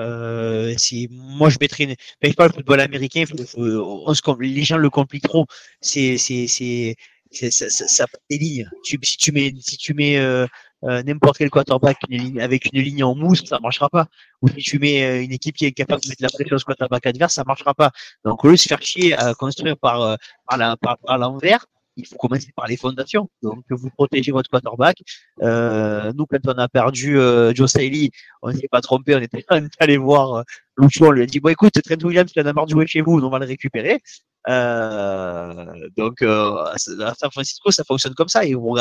euh, 0.02 0.76
moi 1.12 1.50
je 1.50 1.58
mettrais 1.62 1.84
une... 1.86 1.96
enfin, 2.24 2.34
pas 2.34 2.48
le 2.48 2.54
football 2.54 2.80
américain, 2.82 3.24
on 3.58 4.14
se, 4.14 4.42
les 4.42 4.64
gens 4.64 4.78
le 4.78 4.90
compliquent 4.90 5.28
trop. 5.28 5.46
C'est 5.82 6.18
c'est 6.18 6.48
c'est 6.48 6.96
ça, 7.32 7.70
ça, 7.70 7.88
ça 7.88 8.06
des 8.30 8.38
lignes. 8.38 8.70
Tu, 8.84 9.00
si 9.04 9.18
tu 9.18 9.32
mets 9.32 9.54
si 9.60 9.78
tu 9.78 9.94
mets 9.94 10.18
euh, 10.18 10.46
euh, 10.84 11.04
n'importe 11.04 11.38
quel 11.38 11.50
quarterback 11.50 11.98
une 12.10 12.22
ligne, 12.22 12.42
avec 12.42 12.68
une 12.74 12.82
ligne 12.82 13.04
en 13.04 13.16
mousse, 13.16 13.46
ça 13.46 13.60
marchera 13.60 13.90
pas. 13.90 14.08
Ou 14.42 14.50
si 14.50 14.56
tu 14.58 14.80
mets 14.80 15.04
euh, 15.04 15.24
une 15.24 15.32
équipe 15.32 15.56
qui 15.56 15.66
est 15.66 15.72
capable 15.72 16.02
de 16.02 16.10
mettre 16.10 16.24
la 16.24 16.30
pression 16.30 16.58
sur 16.58 16.70
le 16.70 16.76
quarterback 16.76 17.06
adverse, 17.06 17.34
ça 17.34 17.44
marchera 17.46 17.74
pas. 17.74 17.92
Donc 18.26 18.44
au 18.44 18.48
lieu 18.50 18.56
de 18.56 18.60
se 18.60 18.68
faire 18.68 18.82
chier 18.82 19.14
à 19.14 19.34
construire 19.34 19.78
par 19.78 20.02
euh, 20.02 20.16
par 20.48 20.58
la 20.58 20.76
par, 20.78 20.98
par 20.98 21.18
l'envers, 21.18 21.66
il 21.96 22.08
faut 22.08 22.16
commencer 22.16 22.52
par 22.56 22.68
les 22.68 22.78
fondations. 22.78 23.30
Donc, 23.42 23.64
vous 23.70 23.90
protégez 23.90 24.32
votre 24.32 24.50
quarterback. 24.50 24.98
Euh, 25.42 26.12
nous, 26.16 26.26
quand 26.26 26.40
on 26.48 26.58
a 26.58 26.68
perdu 26.68 27.18
euh, 27.18 27.54
Joe 27.54 27.70
Staley, 27.70 28.10
on 28.42 28.52
s'est 28.52 28.68
pas 28.70 28.82
trompé, 28.82 29.16
on 29.16 29.20
était 29.20 29.44
allé 29.80 29.98
voir 29.98 30.36
euh, 30.36 30.44
Lucho, 30.78 31.08
on 31.08 31.12
lui 31.12 31.24
a 31.24 31.26
dit, 31.26 31.40
bon, 31.40 31.50
écoute, 31.50 31.74
Trent 31.84 32.04
Williams, 32.04 32.32
il 32.36 32.42
en 32.42 32.46
a 32.46 32.54
marre 32.54 32.66
de 32.66 32.72
jouer 32.72 32.88
chez 32.88 33.02
vous, 33.02 33.20
on 33.20 33.30
va 33.30 33.40
le 33.40 33.46
récupérer. 33.46 34.02
Euh, 34.50 35.90
donc, 35.96 36.22
euh, 36.22 36.64
à 36.64 36.78
San 36.78 37.32
Francisco, 37.32 37.72
ça 37.72 37.84
fonctionne 37.84 38.16
comme 38.16 38.30
ça. 38.30 38.46
Et 38.46 38.56
bon, 38.56 38.76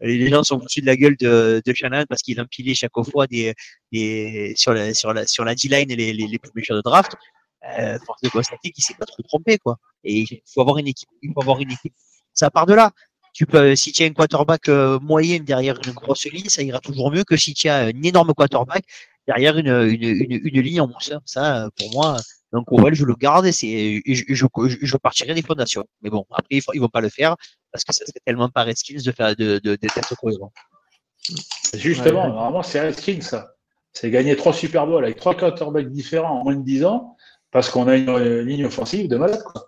les 0.00 0.28
gens 0.28 0.42
sont 0.42 0.58
foutus 0.60 0.82
de 0.82 0.86
la 0.86 0.96
gueule 0.96 1.16
de, 1.20 1.62
de 1.64 1.74
Shannon 1.74 2.04
parce 2.08 2.22
qu'il 2.22 2.40
empilait 2.40 2.74
chaque 2.74 2.92
fois 3.12 3.26
des, 3.26 3.54
des, 3.92 4.54
sur 4.56 4.72
la, 4.72 4.94
sur 4.94 5.12
la, 5.12 5.26
sur 5.26 5.44
la 5.44 5.54
D-line 5.54 5.88
les, 5.88 6.12
les, 6.12 6.26
les 6.26 6.38
publishers 6.38 6.74
de 6.74 6.82
draft. 6.82 7.12
Euh, 7.78 7.98
force 8.06 8.20
de 8.22 8.28
constater 8.28 8.70
qu'il 8.70 8.84
s'est 8.84 8.94
pas 8.94 9.06
trop 9.06 9.22
trompé, 9.22 9.58
quoi. 9.58 9.76
Et 10.04 10.20
il 10.20 10.42
faut 10.46 10.60
avoir 10.60 10.78
une 10.78 10.86
équipe, 10.86 11.08
il 11.22 11.32
faut 11.32 11.42
avoir 11.42 11.60
une 11.60 11.72
équipe 11.72 11.94
ça 12.36 12.50
part 12.50 12.66
de 12.66 12.74
là. 12.74 12.92
Tu 13.32 13.44
peux, 13.44 13.74
si 13.76 13.92
tu 13.92 14.02
as 14.02 14.06
un 14.06 14.12
quarterback 14.12 14.68
euh, 14.68 14.98
moyen 15.00 15.40
derrière 15.40 15.78
une 15.84 15.92
grosse 15.92 16.24
ligne, 16.24 16.48
ça 16.48 16.62
ira 16.62 16.80
toujours 16.80 17.10
mieux 17.10 17.24
que 17.24 17.36
si 17.36 17.52
tu 17.52 17.68
as 17.68 17.78
un 17.86 18.02
énorme 18.02 18.32
quarterback 18.32 18.84
derrière 19.26 19.58
une, 19.58 19.66
une, 19.66 20.02
une, 20.02 20.40
une 20.44 20.60
ligne 20.60 20.80
en 20.80 20.86
mousse. 20.86 21.12
Ça, 21.26 21.68
pour 21.76 21.92
moi, 21.92 22.16
donc 22.52 22.66
je 22.94 23.04
le 23.04 23.14
garde 23.14 23.46
et, 23.46 23.52
c'est, 23.52 24.00
je, 24.06 24.24
je, 24.28 24.46
je, 24.80 24.96
partirai 24.96 25.34
des 25.34 25.42
fondations. 25.42 25.84
Mais 26.00 26.10
bon, 26.10 26.24
après, 26.30 26.46
ils, 26.50 26.62
ne 26.74 26.80
vont 26.80 26.88
pas 26.88 27.00
le 27.00 27.08
faire 27.08 27.36
parce 27.72 27.84
que 27.84 27.92
ça 27.92 28.06
serait 28.06 28.20
tellement 28.24 28.48
pas 28.48 28.64
Redskins 28.64 29.02
de 29.04 29.12
faire 29.12 29.36
de, 29.36 29.58
de, 29.58 29.76
d'être 29.76 30.16
cohérent. 30.16 30.52
Justement, 31.74 32.22
ouais. 32.22 32.28
normalement, 32.28 32.62
c'est 32.62 32.80
Redskins, 32.80 33.20
ça. 33.20 33.52
C'est 33.92 34.10
gagner 34.10 34.36
trois 34.36 34.52
Super 34.52 34.86
Bowls 34.86 35.04
avec 35.04 35.16
trois 35.16 35.34
quarterbacks 35.34 35.90
différents 35.90 36.40
en 36.40 36.44
moins 36.44 36.54
de 36.54 36.62
10 36.62 36.84
ans 36.84 37.16
parce 37.50 37.70
qu'on 37.70 37.88
a 37.88 37.96
une, 37.96 38.08
une 38.08 38.40
ligne 38.42 38.66
offensive 38.66 39.08
de 39.08 39.16
malade. 39.16 39.42
Quoi. 39.42 39.66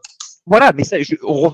Voilà, 0.49 0.73
mais 0.75 0.85
ça, 0.85 1.01
je, 1.03 1.15
on 1.23 1.51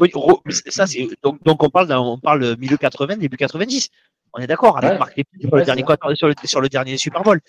ça 0.69 0.87
c'est 0.87 1.07
donc, 1.23 1.43
donc 1.45 1.63
on 1.63 1.71
parle 1.71 1.93
on 1.93 2.19
parle 2.19 2.57
milieu 2.59 2.77
80, 2.77 3.17
début 3.17 3.37
90. 3.37 3.89
On 4.35 4.39
est 4.41 4.47
d'accord 4.47 4.77
avec 4.79 4.91
Ouais. 4.93 4.99
Marc 4.99 5.17
Lépine 5.17 5.41
sur, 5.49 5.57
le 5.57 5.65
dernier, 5.65 5.85
sur, 6.17 6.29
le, 6.29 6.35
sur 6.45 6.61
le 6.61 6.69
dernier 6.69 6.97
Super 6.99 7.23
Bowl. 7.23 7.41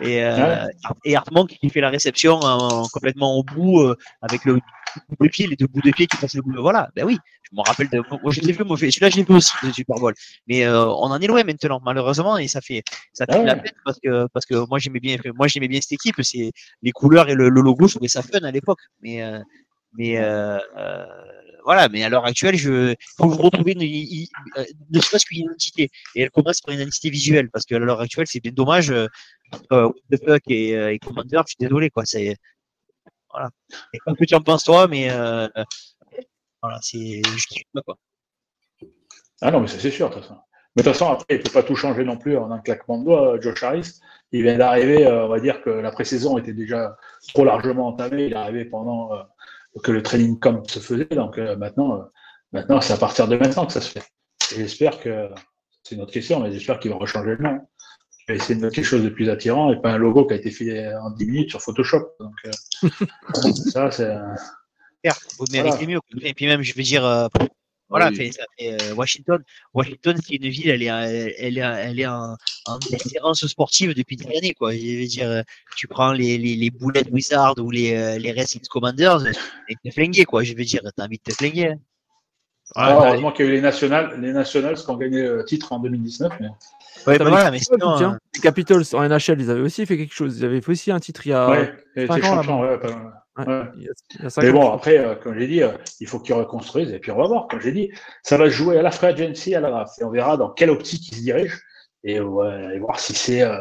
Et, 0.00 0.22
euh, 0.22 0.64
et 1.04 1.16
Hartmann 1.16 1.44
qui 1.48 1.68
fait 1.70 1.80
la 1.80 1.90
réception 1.90 2.34
en- 2.38 2.86
complètement 2.92 3.36
au 3.36 3.42
bout 3.42 3.80
euh, 3.80 3.96
avec 4.22 4.44
le 4.44 4.54
bout 4.54 5.24
de 5.26 5.28
pied, 5.28 5.48
les 5.48 5.56
deux 5.56 5.66
bouts 5.66 5.80
de 5.80 5.90
pied 5.90 6.06
qui 6.06 6.16
passent 6.16 6.34
le 6.36 6.42
bout 6.42 6.52
de 6.52 6.60
voilà. 6.60 6.88
Ben 6.94 7.04
oui, 7.04 7.18
je 7.42 7.56
me 7.56 7.62
rappelle 7.66 7.88
de 7.88 8.00
moi 8.22 8.30
je 8.30 8.40
l'ai 8.40 8.52
vu, 8.52 8.62
moi 8.62 8.76
celui-là 8.76 9.10
je 9.10 9.16
l'ai 9.16 9.24
vu 9.24 9.34
aussi 9.34 9.52
le 9.64 9.72
Super 9.72 9.96
Bowl. 9.96 10.14
Mais 10.46 10.64
euh, 10.64 10.86
on 10.86 11.10
en 11.10 11.18
est 11.20 11.26
loin 11.26 11.42
maintenant 11.42 11.80
malheureusement 11.84 12.38
et 12.38 12.46
ça 12.46 12.60
fait 12.60 12.84
ça 13.12 13.26
fait 13.26 13.42
la 13.42 13.56
peine 13.56 13.72
parce 13.84 13.98
que 13.98 14.28
parce 14.32 14.46
que 14.46 14.54
moi 14.68 14.78
j'aimais 14.78 15.00
bien 15.00 15.16
moi 15.34 15.48
j'aimais 15.48 15.66
bien 15.66 15.80
cette 15.80 15.92
équipe, 15.94 16.14
c'est 16.22 16.52
les 16.82 16.92
couleurs 16.92 17.28
et 17.28 17.34
le, 17.34 17.48
le 17.48 17.60
logo, 17.60 17.88
je 17.88 17.94
trouvais 17.94 18.06
ça 18.08 18.22
fun 18.22 18.38
à 18.44 18.52
l'époque. 18.52 18.78
Mais 19.02 19.22
euh, 19.24 19.40
mais 19.96 20.18
euh, 20.18 20.58
euh, 20.76 21.06
voilà, 21.64 21.88
mais 21.88 22.02
à 22.04 22.08
l'heure 22.08 22.24
actuelle, 22.24 22.56
je 22.56 22.94
faut 23.16 23.28
retrouver 23.28 23.72
une, 23.72 23.82
i- 23.82 24.28
euh, 24.56 24.64
ne 24.90 25.00
serait-ce 25.00 25.26
qu'une 25.26 25.44
identité. 25.44 25.90
Et 26.14 26.22
elle 26.22 26.30
commence 26.30 26.60
par 26.60 26.74
une 26.74 26.80
identité 26.80 27.10
visuelle, 27.10 27.50
parce 27.50 27.64
qu'à 27.64 27.78
l'heure 27.78 28.00
actuelle, 28.00 28.26
c'est 28.26 28.40
bien 28.40 28.52
dommage. 28.52 28.90
Euh, 28.90 29.06
What 29.70 29.92
the 30.10 30.24
fuck 30.24 30.42
et, 30.48 30.98
Commander, 31.04 31.40
je 31.46 31.50
suis 31.52 31.56
désolé, 31.58 31.90
quoi. 31.90 32.04
Voilà. 33.30 33.50
Et 33.92 33.98
comme 33.98 34.16
tu 34.16 34.34
en 34.34 34.40
penses 34.40 34.64
toi, 34.64 34.86
mais 34.88 35.08
voilà, 36.62 36.78
c'est 36.82 37.22
quoi. 37.84 37.96
Ah 39.40 39.50
non, 39.50 39.60
mais 39.60 39.68
ça, 39.68 39.78
c'est 39.78 39.90
sûr, 39.90 40.08
de 40.08 40.14
toute 40.14 40.22
façon. 40.22 40.38
Mais 40.76 40.82
de 40.82 40.88
toute 40.88 40.96
façon, 40.98 41.10
après, 41.12 41.26
il 41.30 41.38
ne 41.38 41.42
peut 41.42 41.52
pas 41.52 41.62
tout 41.62 41.76
changer 41.76 42.04
non 42.04 42.16
plus 42.16 42.36
en 42.36 42.50
un 42.50 42.58
claquement 42.58 42.98
de 42.98 43.04
doigts. 43.04 43.40
Josh 43.40 43.62
Harris, 43.62 44.00
il 44.32 44.42
vient 44.42 44.58
d'arriver, 44.58 45.06
on 45.06 45.28
va 45.28 45.40
dire 45.40 45.62
que 45.62 45.70
la 45.70 45.90
pré-saison 45.90 46.38
était 46.38 46.52
déjà 46.52 46.96
trop 47.28 47.44
largement 47.44 47.88
entamée. 47.88 48.26
Il 48.26 48.32
est 48.32 48.36
arrivé 48.36 48.64
pendant 48.64 49.10
que 49.82 49.92
le 49.92 50.02
training 50.02 50.38
camp 50.38 50.66
se 50.68 50.78
faisait. 50.78 51.06
Donc 51.06 51.38
euh, 51.38 51.56
maintenant, 51.56 51.96
euh, 51.96 52.04
maintenant 52.52 52.80
c'est 52.80 52.92
à 52.92 52.96
partir 52.96 53.28
de 53.28 53.36
maintenant 53.36 53.66
que 53.66 53.72
ça 53.72 53.80
se 53.80 53.90
fait. 53.90 54.02
J'espère 54.54 55.00
que, 55.00 55.28
c'est 55.82 55.94
une 55.94 56.02
autre 56.02 56.12
question, 56.12 56.40
mais 56.40 56.52
j'espère 56.52 56.78
qu'il 56.78 56.90
va 56.90 56.96
rechanger 56.96 57.30
le 57.30 57.42
nom. 57.42 57.58
Il 58.20 58.32
va 58.32 58.34
essayer 58.34 58.54
de 58.54 58.60
mettre 58.60 58.74
quelque 58.74 58.84
chose 58.84 59.04
de 59.04 59.08
plus 59.08 59.30
attirant 59.30 59.72
et 59.72 59.80
pas 59.80 59.90
un 59.90 59.98
logo 59.98 60.26
qui 60.26 60.34
a 60.34 60.36
été 60.36 60.50
fait 60.50 60.94
en 60.96 61.10
10 61.10 61.26
minutes 61.26 61.50
sur 61.50 61.62
Photoshop. 61.62 62.06
Donc 62.20 62.34
euh, 62.46 62.88
ça, 63.72 63.90
c'est. 63.90 64.14
Vous 65.38 65.46
méritez 65.52 65.86
mieux. 65.86 66.00
Et 66.20 66.34
puis 66.34 66.46
même, 66.46 66.62
je 66.62 66.74
veux 66.74 66.82
dire, 66.82 67.30
voilà, 67.88 68.08
Oui. 68.08 68.16
fait- 68.16 68.32
ça 68.32 68.44
fait 68.58 68.72
euh, 68.82 68.94
Washington. 68.94 69.42
Washington, 69.74 70.16
c'est 70.22 70.34
une 70.34 70.48
ville, 70.48 70.68
elle 70.70 70.82
est, 70.82 71.34
elle 71.38 71.58
est, 71.58 71.60
elle 71.60 72.00
est 72.00 72.06
en, 72.06 72.36
en 72.66 73.34
sportive 73.34 73.94
depuis 73.94 74.16
des 74.16 74.26
années, 74.36 74.54
quoi. 74.54 74.72
Je 74.72 75.00
veux 75.00 75.06
dire, 75.06 75.28
euh, 75.28 75.42
tu 75.76 75.88
prends 75.88 76.12
les, 76.12 76.36
les, 76.38 76.56
les 76.56 76.70
Bullet 76.70 77.04
Wizards 77.10 77.58
ou 77.58 77.70
les, 77.70 77.94
euh, 77.94 78.18
les 78.18 78.32
Redskins 78.32 78.60
Commanders, 78.68 79.26
et 79.68 79.74
t'es 79.82 79.90
flingué, 79.90 80.24
quoi. 80.24 80.42
Je 80.42 80.54
veux 80.54 80.64
dire, 80.64 80.82
t'as 80.96 81.04
envie 81.04 81.18
de 81.18 81.32
te 81.32 81.36
flinguer. 81.36 81.68
hein. 81.68 81.78
Ah, 82.74 82.92
heureusement 82.92 83.32
qu'il 83.32 83.46
y 83.46 83.48
a 83.48 83.52
eu 83.52 83.54
les 83.54 83.60
nationales, 83.62 84.20
les 84.20 84.32
nationals 84.32 84.76
qui 84.76 84.90
ont 84.90 84.96
gagné 84.98 85.22
le 85.22 85.44
titre 85.44 85.72
en 85.72 85.78
2019. 85.78 86.32
Mais... 86.40 86.48
Ouais, 87.06 87.18
bah 87.18 87.24
vu 87.24 87.30
voilà, 87.30 87.50
mais 87.50 87.58
Capitals, 87.60 87.78
sinon, 87.80 87.96
tiens, 87.96 88.12
euh, 88.12 88.18
les 88.34 88.40
Capitals 88.40 88.82
en 88.92 89.08
NHL, 89.08 89.40
ils 89.40 89.50
avaient 89.50 89.60
aussi 89.62 89.86
fait 89.86 89.96
quelque 89.96 90.12
chose. 90.12 90.38
Ils 90.38 90.44
avaient 90.44 90.60
fait 90.60 90.72
aussi 90.72 90.90
un 90.90 91.00
titre 91.00 91.26
il 91.26 91.30
y 91.30 91.32
a. 91.32 91.48
ouais, 91.48 91.74
ans, 92.10 92.20
champion, 92.20 92.58
pas. 92.78 93.17
Ouais, 93.38 93.62
il 93.76 93.84
y 93.84 93.88
a- 93.88 93.92
Mais 94.42 94.52
bon, 94.52 94.70
après, 94.72 94.98
euh, 94.98 95.14
comme 95.14 95.38
j'ai 95.38 95.46
dit, 95.46 95.62
euh, 95.62 95.72
il 96.00 96.06
faut 96.06 96.18
qu'ils 96.18 96.34
reconstruisent 96.34 96.92
et 96.92 96.98
puis 96.98 97.10
on 97.12 97.16
va 97.16 97.26
voir. 97.26 97.46
Comme 97.48 97.60
j'ai 97.60 97.72
dit, 97.72 97.90
ça 98.22 98.36
va 98.36 98.48
jouer 98.48 98.78
à 98.78 98.82
la 98.82 98.90
free 98.90 99.06
agency, 99.08 99.54
à 99.54 99.60
la 99.60 99.70
draft. 99.70 99.98
Et 100.00 100.04
on 100.04 100.10
verra 100.10 100.36
dans 100.36 100.50
quelle 100.50 100.70
optique 100.70 101.08
ils 101.12 101.16
se 101.16 101.22
dirigent 101.22 101.56
et, 102.04 102.20
voir 102.20 102.98
si 102.98 103.14
c'est 103.14 103.42
euh, 103.42 103.58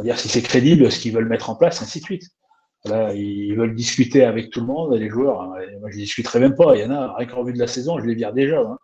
dire 0.00 0.18
si 0.18 0.28
c'est 0.28 0.42
crédible 0.42 0.90
ce 0.90 1.00
qu'ils 1.00 1.12
veulent 1.12 1.28
mettre 1.28 1.50
en 1.50 1.56
place, 1.56 1.82
ainsi 1.82 2.00
de 2.00 2.04
suite. 2.04 2.24
Là, 2.84 3.12
ils 3.12 3.54
veulent 3.56 3.74
discuter 3.74 4.24
avec 4.24 4.50
tout 4.50 4.60
le 4.60 4.66
monde, 4.66 4.94
les 4.94 5.08
joueurs. 5.08 5.42
hein. 5.42 5.54
Et 5.60 5.76
moi, 5.78 5.90
je 5.90 5.96
discuterai 5.96 6.38
même 6.40 6.54
pas. 6.54 6.76
Il 6.76 6.82
y 6.82 6.84
en 6.84 6.90
a, 6.92 7.14
rien 7.16 7.26
qu'en 7.26 7.42
vue 7.42 7.52
de 7.52 7.58
la 7.58 7.66
saison, 7.66 7.98
je 7.98 8.04
les 8.06 8.14
vire 8.14 8.32
déjà. 8.32 8.60
hein. 8.60 8.78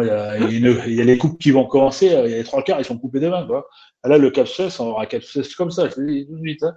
Il, 0.00 0.06
y 0.06 0.10
a, 0.10 0.36
il 0.38 0.42
y 0.42 0.66
a 0.66 0.70
une- 0.70 0.82
il 0.86 0.94
y 0.94 1.00
a 1.00 1.04
les 1.04 1.18
coupes 1.18 1.38
qui 1.40 1.50
vont 1.50 1.66
commencer. 1.66 2.12
euh, 2.12 2.26
Il 2.26 2.30
y 2.30 2.34
a 2.34 2.38
les 2.38 2.44
trois 2.44 2.62
quarts, 2.62 2.80
ils 2.80 2.84
sont 2.84 2.98
coupés 2.98 3.20
demain. 3.20 3.46
Quoi. 3.46 3.68
Là, 4.04 4.18
le 4.18 4.30
capsus, 4.30 4.78
on 4.80 4.86
aura 4.86 5.06
capsus 5.06 5.54
comme 5.56 5.70
ça. 5.70 5.88
Je 5.88 6.00
le 6.00 6.12
dis 6.12 6.26
tout 6.26 6.34
de 6.36 6.40
suite. 6.40 6.62
hein. 6.62 6.74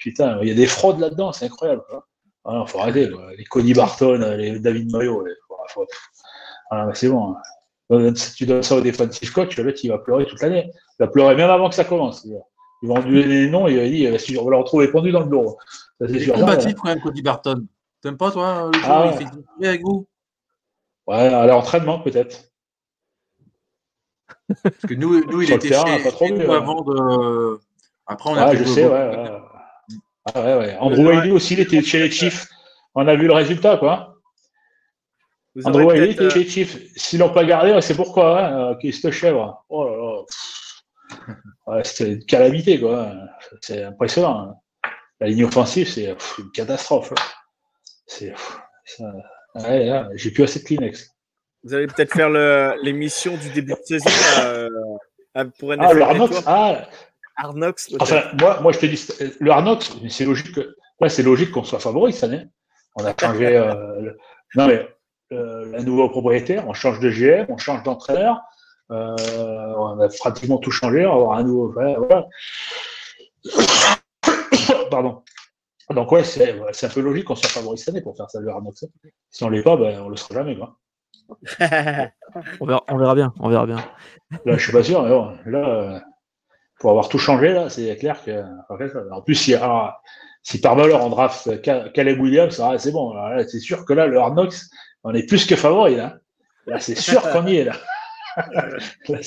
Putain, 0.00 0.38
il 0.42 0.48
y 0.48 0.50
a 0.50 0.54
des 0.54 0.66
fraudes 0.66 0.98
là-dedans, 0.98 1.32
c'est 1.32 1.44
incroyable. 1.44 1.82
Quoi. 1.88 2.06
Ah 2.44 2.54
non, 2.54 2.66
faut 2.66 2.78
arrêter. 2.80 3.10
Quoi. 3.10 3.34
Les 3.36 3.44
Cody 3.44 3.74
Barton, 3.74 4.34
les 4.36 4.58
David 4.58 4.90
Mayo, 4.90 5.24
les... 5.24 5.34
faut- 5.46 5.56
faut- 5.68 5.86
Ah, 6.70 6.86
mais 6.86 6.94
c'est 6.94 7.08
bon. 7.08 7.34
hein. 7.34 7.36
Euh, 7.92 8.14
Si 8.14 8.34
tu 8.34 8.46
donnes 8.46 8.62
ça 8.62 8.76
au 8.76 8.80
defensive 8.80 9.30
coach, 9.32 9.58
l'autre, 9.58 9.78
il 9.82 9.88
va 9.90 9.98
pleurer 9.98 10.24
toute 10.24 10.40
l'année. 10.40 10.70
Il 10.98 11.04
va 11.04 11.08
pleurer 11.08 11.34
même 11.36 11.50
avant 11.50 11.68
que 11.68 11.74
ça 11.74 11.84
commence. 11.84 12.24
Ils 12.24 12.88
vont 12.88 12.98
lui 13.00 13.20
donner 13.22 13.40
les 13.44 13.50
noms 13.50 13.68
et 13.68 13.72
il 13.72 13.78
va 13.78 14.10
dire, 14.12 14.20
si 14.20 14.38
on 14.38 14.44
va 14.44 14.52
le 14.52 14.56
retrouver 14.56 14.88
pendu 14.88 15.12
dans 15.12 15.20
le 15.20 15.26
bureau. 15.26 15.58
Ça, 16.00 16.08
c'est 16.08 16.18
sûr. 16.20 16.34
combatif 16.34 16.74
quand 16.76 16.88
même, 16.88 17.00
Cody 17.00 17.20
Barton. 17.20 17.66
T'aimes 18.00 18.16
pas, 18.16 18.30
toi, 18.30 18.70
le 18.72 18.80
Ah 18.84 19.02
ouais. 19.02 19.12
il 19.12 19.18
fait 19.18 19.24
tirer 19.58 19.68
avec 19.68 19.82
vous? 19.82 20.06
Ouais, 21.06 21.16
à 21.16 21.46
l'entraînement, 21.46 21.98
peut-être. 22.00 22.44
Parce 24.62 24.76
que 24.88 24.94
nous, 24.94 25.24
nous 25.26 25.42
il 25.42 25.52
était 25.52 25.68
terrain, 25.68 25.98
chez, 25.98 26.02
pas 26.04 26.10
trop 26.10 26.26
chez 26.26 26.32
mieux, 26.32 26.44
nous 26.46 26.50
ouais. 26.50 26.56
avant 26.56 26.80
de. 26.82 27.60
Après, 28.06 28.30
on 28.30 28.34
a 28.36 28.50
fait 28.50 28.56
je 28.56 28.64
sais, 28.64 28.84
ouais. 28.86 28.90
ouais. 28.90 29.30
Ah, 30.26 30.40
ouais, 30.42 30.54
ouais. 30.58 30.76
Andrew. 30.78 31.06
Wiley 31.08 31.30
aussi, 31.30 31.54
il 31.54 31.60
était 31.60 31.82
chez 31.82 31.98
les 31.98 32.10
Chiefs. 32.10 32.46
On 32.94 33.06
a 33.08 33.14
vu 33.16 33.26
le 33.26 33.32
résultat, 33.32 33.76
quoi. 33.78 34.14
Vous 35.54 35.66
Andrew 35.66 35.84
Wiley 35.84 36.10
était 36.12 36.30
chez 36.30 36.38
les 36.40 36.48
Chiefs. 36.48 36.78
S'ils 36.96 37.18
l'ont 37.20 37.32
pas 37.32 37.44
gardé, 37.44 37.78
c'est 37.80 37.94
pourquoi, 37.96 38.40
hein, 38.44 38.70
euh, 38.70 38.74
qui 38.76 38.92
cette 38.92 39.12
chèvre. 39.12 39.64
Oh 39.68 39.84
là 39.88 39.96
là. 39.96 41.34
Ouais, 41.66 41.84
C'était 41.84 42.12
une 42.12 42.24
calamité, 42.24 42.78
quoi. 42.80 43.12
C'est 43.60 43.82
impressionnant. 43.84 44.38
hein. 44.40 44.90
La 45.20 45.28
ligne 45.28 45.44
offensive, 45.44 45.88
c'est 45.88 46.14
une 46.38 46.50
catastrophe. 46.52 47.12
hein. 47.12 47.22
C'est. 48.06 48.34
Ouais, 49.54 50.02
j'ai 50.14 50.30
plus 50.30 50.44
assez 50.44 50.60
de 50.60 50.64
Kleenex. 50.64 51.10
Vous 51.62 51.74
allez 51.74 51.86
peut-être 51.86 52.14
faire 52.14 52.30
l'émission 52.82 53.36
du 53.36 53.50
début 53.50 53.72
de 53.72 53.78
saison 53.84 54.08
euh, 54.40 54.68
euh, 55.36 55.44
pour 55.58 55.74
NFL 55.74 56.02
Ah, 56.02 56.12
Network. 56.14 56.44
Ah, 56.46 56.88
Arnox. 57.40 57.94
Enfin, 58.00 58.22
moi, 58.40 58.60
moi, 58.60 58.72
je 58.72 58.78
te 58.78 58.86
dis, 58.86 59.08
le 59.40 59.50
Arnox, 59.50 59.92
c'est 60.08 60.24
logique 60.24 60.52
que, 60.54 60.76
là, 61.00 61.08
c'est 61.08 61.22
logique 61.22 61.50
qu'on 61.52 61.64
soit 61.64 61.80
favori 61.80 62.12
cette 62.12 62.24
année. 62.24 62.46
On 62.96 63.04
a 63.04 63.14
changé, 63.18 63.56
euh, 63.56 64.00
le- 64.00 64.18
non, 64.56 64.66
mais, 64.66 64.88
euh, 65.32 65.78
un 65.78 65.82
nouveau 65.82 66.08
propriétaire, 66.08 66.68
on 66.68 66.74
change 66.74 67.00
de 67.00 67.10
GM, 67.10 67.46
on 67.48 67.56
change 67.56 67.82
d'entraîneur, 67.82 68.40
euh, 68.90 69.16
on 69.76 70.00
a 70.00 70.08
pratiquement 70.08 70.58
tout 70.58 70.70
changé, 70.70 71.06
on 71.06 71.10
va 71.10 71.14
avoir 71.22 71.38
un 71.38 71.44
nouveau, 71.44 71.72
voilà, 71.72 71.98
voilà. 71.98 72.26
Pardon. 74.90 75.22
Donc, 75.90 76.12
ouais, 76.12 76.22
c'est, 76.24 76.52
un 76.84 76.88
peu 76.88 77.00
logique 77.00 77.24
qu'on 77.24 77.34
soit 77.34 77.48
favori 77.48 77.78
cette 77.78 77.88
année 77.88 78.02
pour 78.02 78.16
faire 78.16 78.30
ça, 78.30 78.40
le 78.40 78.48
Arnox. 78.50 78.84
Si 79.30 79.44
on 79.44 79.48
l'est 79.48 79.62
pas, 79.62 79.76
ben, 79.76 80.00
on 80.02 80.08
le 80.08 80.16
sera 80.16 80.34
jamais, 80.34 80.56
quoi. 80.56 80.76
On 82.60 82.66
verra, 82.66 82.82
on 82.88 82.98
verra 82.98 83.14
bien. 83.14 83.32
On 83.38 83.48
verra 83.48 83.66
bien. 83.66 83.76
Là, 84.44 84.56
je 84.56 84.62
suis 84.62 84.72
pas 84.72 84.82
sûr, 84.82 85.02
mais 85.02 85.10
bon, 85.10 85.36
là, 85.46 85.68
euh, 85.68 86.00
pour 86.80 86.90
avoir 86.90 87.08
tout 87.08 87.18
changé, 87.18 87.52
là, 87.52 87.68
c'est 87.68 87.94
clair 87.96 88.24
que. 88.24 88.42
En 89.12 89.20
plus, 89.20 89.36
si, 89.36 89.54
alors, 89.54 90.02
si 90.42 90.60
par 90.60 90.74
malheur 90.74 91.04
on 91.04 91.10
draft 91.10 91.60
Caleb 91.62 92.20
Williams, 92.20 92.58
ah, 92.60 92.78
c'est 92.78 92.90
bon. 92.90 93.14
C'est 93.46 93.60
sûr 93.60 93.84
que 93.84 93.92
là, 93.92 94.06
le 94.06 94.18
Arnox, 94.18 94.70
on 95.04 95.14
est 95.14 95.28
plus 95.28 95.46
que 95.46 95.54
favori. 95.56 95.96
Là, 95.96 96.16
là 96.66 96.80
c'est 96.80 96.96
sûr 96.96 97.20
qu'on 97.30 97.46
y 97.46 97.58
est. 97.58 97.64
Là. 97.64 97.74
là 99.08 99.18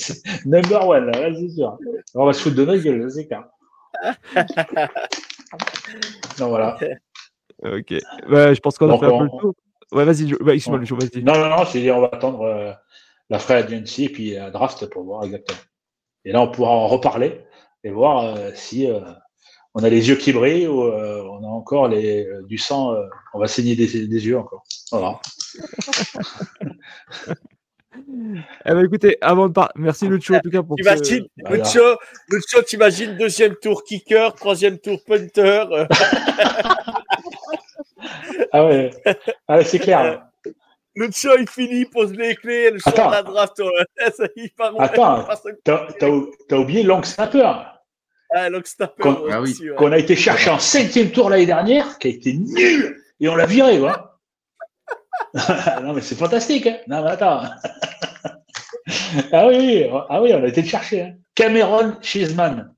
number 0.46 0.88
one, 0.88 1.12
là, 1.12 1.30
c'est 1.34 1.50
sûr. 1.50 1.78
on 2.16 2.26
va 2.26 2.34
se 2.34 2.42
foutre 2.42 2.56
de 2.56 2.66
notre 2.66 2.84
gueule, 2.84 3.10
c'est 3.12 3.28
clair. 3.28 3.44
Donc 6.40 6.50
voilà. 6.50 6.78
Ok. 7.64 7.92
Je 7.92 8.60
pense 8.60 8.80
qu'on 8.80 8.92
a 8.92 8.98
fait 8.98 9.06
un 9.06 9.18
peu 9.20 9.24
le 9.26 9.40
tour. 9.40 9.54
Ouais, 9.92 10.06
vas-y, 10.06 10.26
bah, 10.42 10.56
excuse-moi, 10.56 10.80
vas-y. 10.80 11.24
Non, 11.24 11.38
non, 11.38 11.50
non, 11.50 11.66
c'est 11.66 11.92
on 11.92 12.02
va 12.02 12.10
attendre 12.12 12.42
euh, 12.42 12.72
la 13.30 13.38
frère 13.38 13.64
agency 13.64 14.06
et 14.06 14.10
puis 14.10 14.32
la 14.32 14.50
draft 14.50 14.88
pour 14.88 15.04
voir 15.04 15.24
exactement. 15.24 15.60
Et 16.26 16.32
là, 16.32 16.42
on 16.42 16.50
pourra 16.50 16.72
en 16.72 16.88
reparler 16.88 17.42
et 17.84 17.92
voir 17.92 18.24
euh, 18.24 18.52
si 18.56 18.90
euh, 18.90 19.02
on 19.74 19.84
a 19.84 19.90
les 19.90 20.08
yeux 20.08 20.16
qui 20.16 20.32
brillent 20.32 20.68
ou 20.68 20.84
euh, 20.84 21.22
on 21.24 21.44
a 21.44 21.48
encore 21.48 21.88
les, 21.88 22.26
du 22.48 22.58
sang, 22.58 22.96
on 23.34 23.40
va 23.40 23.48
saigner 23.48 23.76
des, 23.76 24.08
yeux 24.08 24.38
encore. 24.38 24.64
Voilà. 24.92 25.20
eh 28.66 28.72
ben, 28.72 28.86
écoutez, 28.86 29.18
avant 29.22 29.48
de 29.48 29.54
partir, 29.54 29.74
merci 29.76 30.08
Lucho 30.08 30.36
en 30.36 30.40
tout 30.40 30.50
cas 30.50 30.64
pour 30.64 30.78
T'imagines, 30.78 31.28
Lucho, 31.50 31.98
Lucho, 32.30 32.62
t'imagines 32.62 33.18
deuxième 33.18 33.56
tour 33.56 33.84
kicker, 33.84 34.34
troisième 34.36 34.80
tour 34.80 35.04
punter. 35.04 35.66
ah 38.52 38.66
ouais, 38.66 38.92
ah 39.48 39.58
ouais 39.58 39.66
c'est 39.66 39.80
clair. 39.80 40.24
Lucho, 40.96 41.36
il 41.40 41.50
finit, 41.50 41.82
il 41.82 41.90
pose 41.90 42.14
les 42.14 42.36
clés, 42.36 42.72
le 42.72 42.80
Attends. 42.86 43.10
la 43.10 43.24
draft, 43.24 43.60
il 44.36 44.52
part 44.52 44.74
Attends, 44.80 45.28
t'as 46.48 46.58
oublié 46.58 46.84
Long 46.84 47.02
Snapper. 47.02 47.52
Ah, 48.36 48.50
Long 48.50 48.62
Snapper. 48.64 49.02
Qu'on 49.02 49.32
ah 49.32 49.42
oui. 49.42 49.56
a 49.92 49.98
été 49.98 50.16
chercher 50.16 50.52
en 50.52 50.60
cinquième 50.60 51.12
tour 51.12 51.30
l'année 51.30 51.46
dernière, 51.46 51.98
qui 51.98 52.08
a 52.08 52.12
été 52.12 52.34
nul, 52.34 53.02
et 53.20 53.28
on 53.28 53.36
l'a 53.36 53.46
viré, 53.46 53.80
quoi. 53.80 54.20
non, 55.82 55.94
mais 55.94 56.02
c'est 56.02 56.16
fantastique. 56.16 56.68
Hein 56.68 56.78
non, 56.88 57.04
mais 57.04 57.12
attends. 57.12 57.42
ah, 59.32 59.48
oui, 59.48 59.88
ah 60.10 60.22
oui, 60.22 60.34
on 60.34 60.44
a 60.44 60.48
été 60.48 60.62
le 60.62 60.68
chercher. 60.68 61.02
Hein. 61.02 61.14
Cameron 61.34 61.96
Cheeseman. 62.02 62.74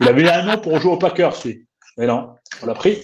Il 0.00 0.08
avait 0.08 0.30
un 0.30 0.48
an 0.48 0.58
pour 0.58 0.78
jouer 0.80 0.92
au 0.92 0.96
Packers, 0.96 1.36
lui. 1.44 1.66
Mais 1.96 2.06
non, 2.06 2.34
on 2.62 2.66
l'a 2.66 2.74
pris. 2.74 3.02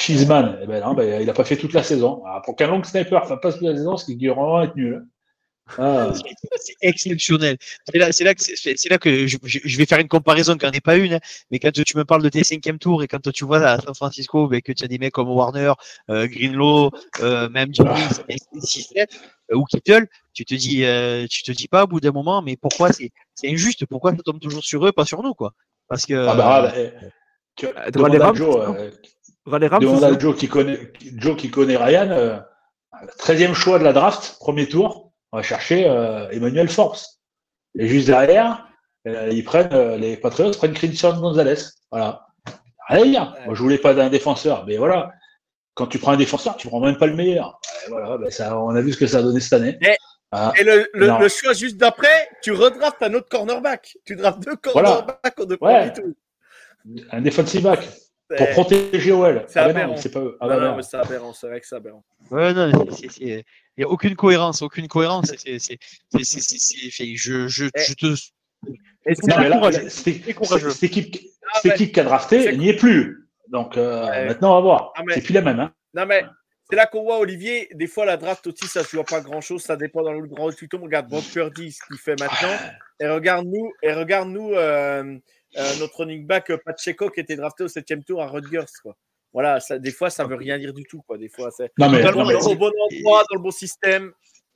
Cheeseman, 0.00 0.58
eh 0.62 0.66
ben 0.66 0.82
non, 0.82 0.94
ben, 0.94 1.20
il 1.20 1.26
n'a 1.26 1.34
pas 1.34 1.44
fait 1.44 1.56
toute 1.56 1.74
la 1.74 1.82
saison. 1.82 2.24
Alors, 2.24 2.40
pour 2.42 2.56
qu'un 2.56 2.68
long 2.68 2.82
sniper 2.82 3.22
ne 3.22 3.36
fasse 3.36 3.54
toute 3.54 3.68
la 3.68 3.76
saison, 3.76 3.98
c'est 3.98 4.06
qu'il 4.06 4.18
doit 4.18 4.34
vraiment 4.34 4.62
être 4.62 4.74
nul. 4.74 4.94
Hein. 4.94 5.06
Ah. 5.78 6.12
C'est 6.56 6.74
exceptionnel. 6.80 7.58
C'est 7.86 7.98
là, 7.98 8.08
là, 8.08 8.34
que, 8.34 8.42
c'est 8.42 8.88
là 8.88 8.98
que 8.98 9.26
je, 9.26 9.36
je, 9.42 9.78
vais 9.78 9.86
faire 9.86 9.98
une 9.98 10.08
comparaison 10.08 10.56
qui 10.56 10.64
n'en 10.64 10.72
est 10.72 10.80
pas 10.80 10.96
une, 10.96 11.14
hein. 11.14 11.20
mais 11.50 11.58
quand 11.58 11.70
tu 11.70 11.96
me 11.96 12.04
parles 12.04 12.22
de 12.22 12.28
tes 12.28 12.42
cinquièmes 12.44 12.78
tours 12.78 13.02
et 13.02 13.08
quand 13.08 13.30
tu 13.30 13.44
vois 13.44 13.60
à 13.60 13.78
San 13.78 13.94
Francisco 13.94 14.48
ben, 14.48 14.62
que 14.62 14.72
tu 14.72 14.84
as 14.84 14.88
des 14.88 14.98
mecs 14.98 15.12
comme 15.12 15.28
Warner, 15.28 15.72
euh, 16.08 16.26
Greenlow, 16.26 16.90
euh, 17.20 17.48
même 17.50 17.68
Jimmy, 17.72 17.90
ah. 17.90 19.00
euh, 19.52 19.56
ou 19.56 19.64
Kittle, 19.64 20.08
tu 20.32 20.44
te 20.44 20.54
dis, 20.54 20.84
euh, 20.84 21.26
tu 21.28 21.42
te 21.42 21.52
dis 21.52 21.68
pas 21.68 21.84
au 21.84 21.86
bout 21.86 22.00
d'un 22.00 22.12
moment, 22.12 22.42
mais 22.42 22.56
pourquoi 22.56 22.92
c'est, 22.92 23.10
c'est 23.34 23.50
injuste? 23.50 23.86
Pourquoi 23.86 24.12
ça 24.12 24.18
tombe 24.24 24.40
toujours 24.40 24.64
sur 24.64 24.84
eux, 24.86 24.92
pas 24.92 25.04
sur 25.04 25.22
nous, 25.22 25.34
quoi? 25.34 25.52
Parce 25.88 26.06
que. 26.06 26.14
Ah 26.14 26.34
bah, 26.34 26.72
euh, 26.74 26.90
tu, 27.56 27.66
Joe, 29.46 29.68
Rams, 29.68 30.20
Joe 30.20 30.36
qui 30.36 30.48
connaît, 30.48 30.92
Joe 31.16 31.36
qui 31.36 31.50
connaît 31.50 31.76
Ryan, 31.76 32.42
13e 33.18 33.54
choix 33.54 33.78
de 33.78 33.84
la 33.84 33.92
draft, 33.92 34.36
premier 34.40 34.68
tour 34.68 35.10
on 35.32 35.38
va 35.38 35.42
chercher 35.42 35.88
euh, 35.88 36.28
Emmanuel 36.30 36.68
Force. 36.68 37.20
Et 37.78 37.86
juste 37.86 38.06
derrière, 38.06 38.68
euh, 39.06 39.28
ils 39.30 39.44
prennent 39.44 39.72
euh, 39.72 39.96
les 39.96 40.16
Patriots 40.16 40.50
prennent 40.52 40.74
Christian 40.74 41.18
Gonzalez. 41.18 41.62
Voilà. 41.90 42.26
Rien 42.88 43.02
à 43.02 43.06
dire. 43.06 43.34
Moi, 43.46 43.54
je 43.54 43.62
voulais 43.62 43.78
pas 43.78 43.94
d'un 43.94 44.10
défenseur, 44.10 44.64
mais 44.66 44.76
voilà. 44.76 45.12
Quand 45.74 45.86
tu 45.86 45.98
prends 45.98 46.12
un 46.12 46.16
défenseur, 46.16 46.56
tu 46.56 46.66
prends 46.66 46.80
même 46.80 46.98
pas 46.98 47.06
le 47.06 47.14
meilleur. 47.14 47.60
voilà, 47.88 48.18
ben 48.18 48.30
ça, 48.30 48.58
on 48.58 48.74
a 48.74 48.80
vu 48.80 48.92
ce 48.92 48.98
que 48.98 49.06
ça 49.06 49.18
a 49.18 49.22
donné 49.22 49.40
cette 49.40 49.52
année. 49.52 49.78
Et, 49.80 49.96
ah. 50.32 50.52
le, 50.60 50.88
le, 50.94 51.28
choix 51.28 51.52
juste 51.52 51.76
d'après, 51.76 52.28
tu 52.42 52.52
redraftes 52.52 53.02
un 53.02 53.14
autre 53.14 53.28
cornerback. 53.28 53.96
Tu 54.04 54.16
draftes 54.16 54.40
deux 54.40 54.56
cornerbacks 54.56 55.34
voilà. 55.38 55.46
de 55.46 55.58
ouais. 55.60 55.92
tout. 55.92 56.16
Un 57.12 57.20
defensive 57.20 57.62
back. 57.62 57.88
Pour 58.36 58.48
protéger 58.50 59.12
OL. 59.12 59.44
C'est 59.48 59.58
ah 59.58 59.66
ben 59.66 59.76
aberrant. 59.76 59.96
C'est 59.96 60.12
pas 60.12 60.20
eux. 60.20 60.36
Ah 60.40 60.48
ben 60.48 60.60
non, 60.60 60.76
mais 60.76 60.82
c'est 60.82 60.96
aberrant. 60.96 61.32
C'est 61.32 61.48
vrai 61.48 61.60
que 61.60 61.66
c'est 61.66 61.76
aberrant. 61.76 62.04
Ouais, 62.30 62.52
non, 62.52 62.70
il 63.20 63.44
n'y 63.76 63.84
a 63.84 63.88
aucune 63.88 64.14
cohérence. 64.14 64.62
Aucune 64.62 64.86
cohérence. 64.86 65.32
C'est, 65.36 65.58
c'est, 65.58 65.78
c'est, 66.12 67.16
je, 67.16 67.48
je, 67.48 67.64
eh. 67.64 67.82
je 67.82 67.94
te. 67.94 68.06
Non, 69.06 69.70
cette 69.88 70.82
équipe, 70.84 71.16
ah, 71.54 71.60
équipe 71.64 71.92
qui 71.92 72.00
a 72.00 72.04
drafté, 72.04 72.44
elle 72.44 72.58
n'y 72.58 72.68
est 72.68 72.76
plus. 72.76 73.28
Donc 73.48 73.76
euh, 73.76 74.26
maintenant, 74.26 74.52
on 74.52 74.54
va 74.56 74.60
voir. 74.60 74.92
Ah, 74.96 75.02
c'est 75.14 75.22
plus 75.22 75.32
la 75.32 75.42
même. 75.42 75.58
Hein. 75.58 75.72
Non, 75.94 76.06
mais 76.06 76.24
c'est 76.68 76.76
là 76.76 76.86
qu'on 76.86 77.02
voit, 77.02 77.18
Olivier, 77.18 77.68
des 77.74 77.88
fois, 77.88 78.04
la 78.04 78.16
draft 78.16 78.46
aussi, 78.46 78.68
ça 78.68 78.80
ne 78.80 78.84
se 78.84 78.94
voit 78.94 79.04
pas 79.04 79.20
grand-chose. 79.20 79.62
Ça 79.62 79.76
dépend 79.76 80.02
dans 80.02 80.12
le 80.12 80.26
grand 80.28 80.52
tuto. 80.52 80.78
Regarde 80.78 81.08
Brock 81.08 81.24
Purdy, 81.24 81.72
ce 81.72 81.80
qu'il 81.84 81.98
fait 81.98 82.20
maintenant. 82.20 82.54
Et 83.00 83.08
regarde-nous, 83.08 83.72
et 83.82 83.92
regarde-nous 83.92 84.52
euh, 84.52 85.18
euh, 85.56 85.76
notre 85.78 85.98
running 85.98 86.26
back 86.26 86.52
Pacheco 86.64 87.10
qui 87.10 87.20
était 87.20 87.36
drafté 87.36 87.64
au 87.64 87.68
7 87.68 88.04
tour 88.06 88.22
à 88.22 88.26
Rutgers. 88.26 88.64
Quoi. 88.82 88.96
Voilà, 89.32 89.60
ça, 89.60 89.78
des 89.78 89.92
fois, 89.92 90.10
ça 90.10 90.24
veut 90.24 90.36
rien 90.36 90.58
dire 90.58 90.72
du 90.72 90.84
tout. 90.84 91.02
Quoi. 91.06 91.18
Des 91.18 91.28
fois, 91.28 91.50
c'est 91.50 91.70
non, 91.78 91.88
mais, 91.88 92.04
au 92.04 92.54
bon 92.54 92.72
endroit, 92.90 93.24
dans 93.30 93.36
le 93.36 93.40
bon 93.40 93.50
système. 93.50 94.12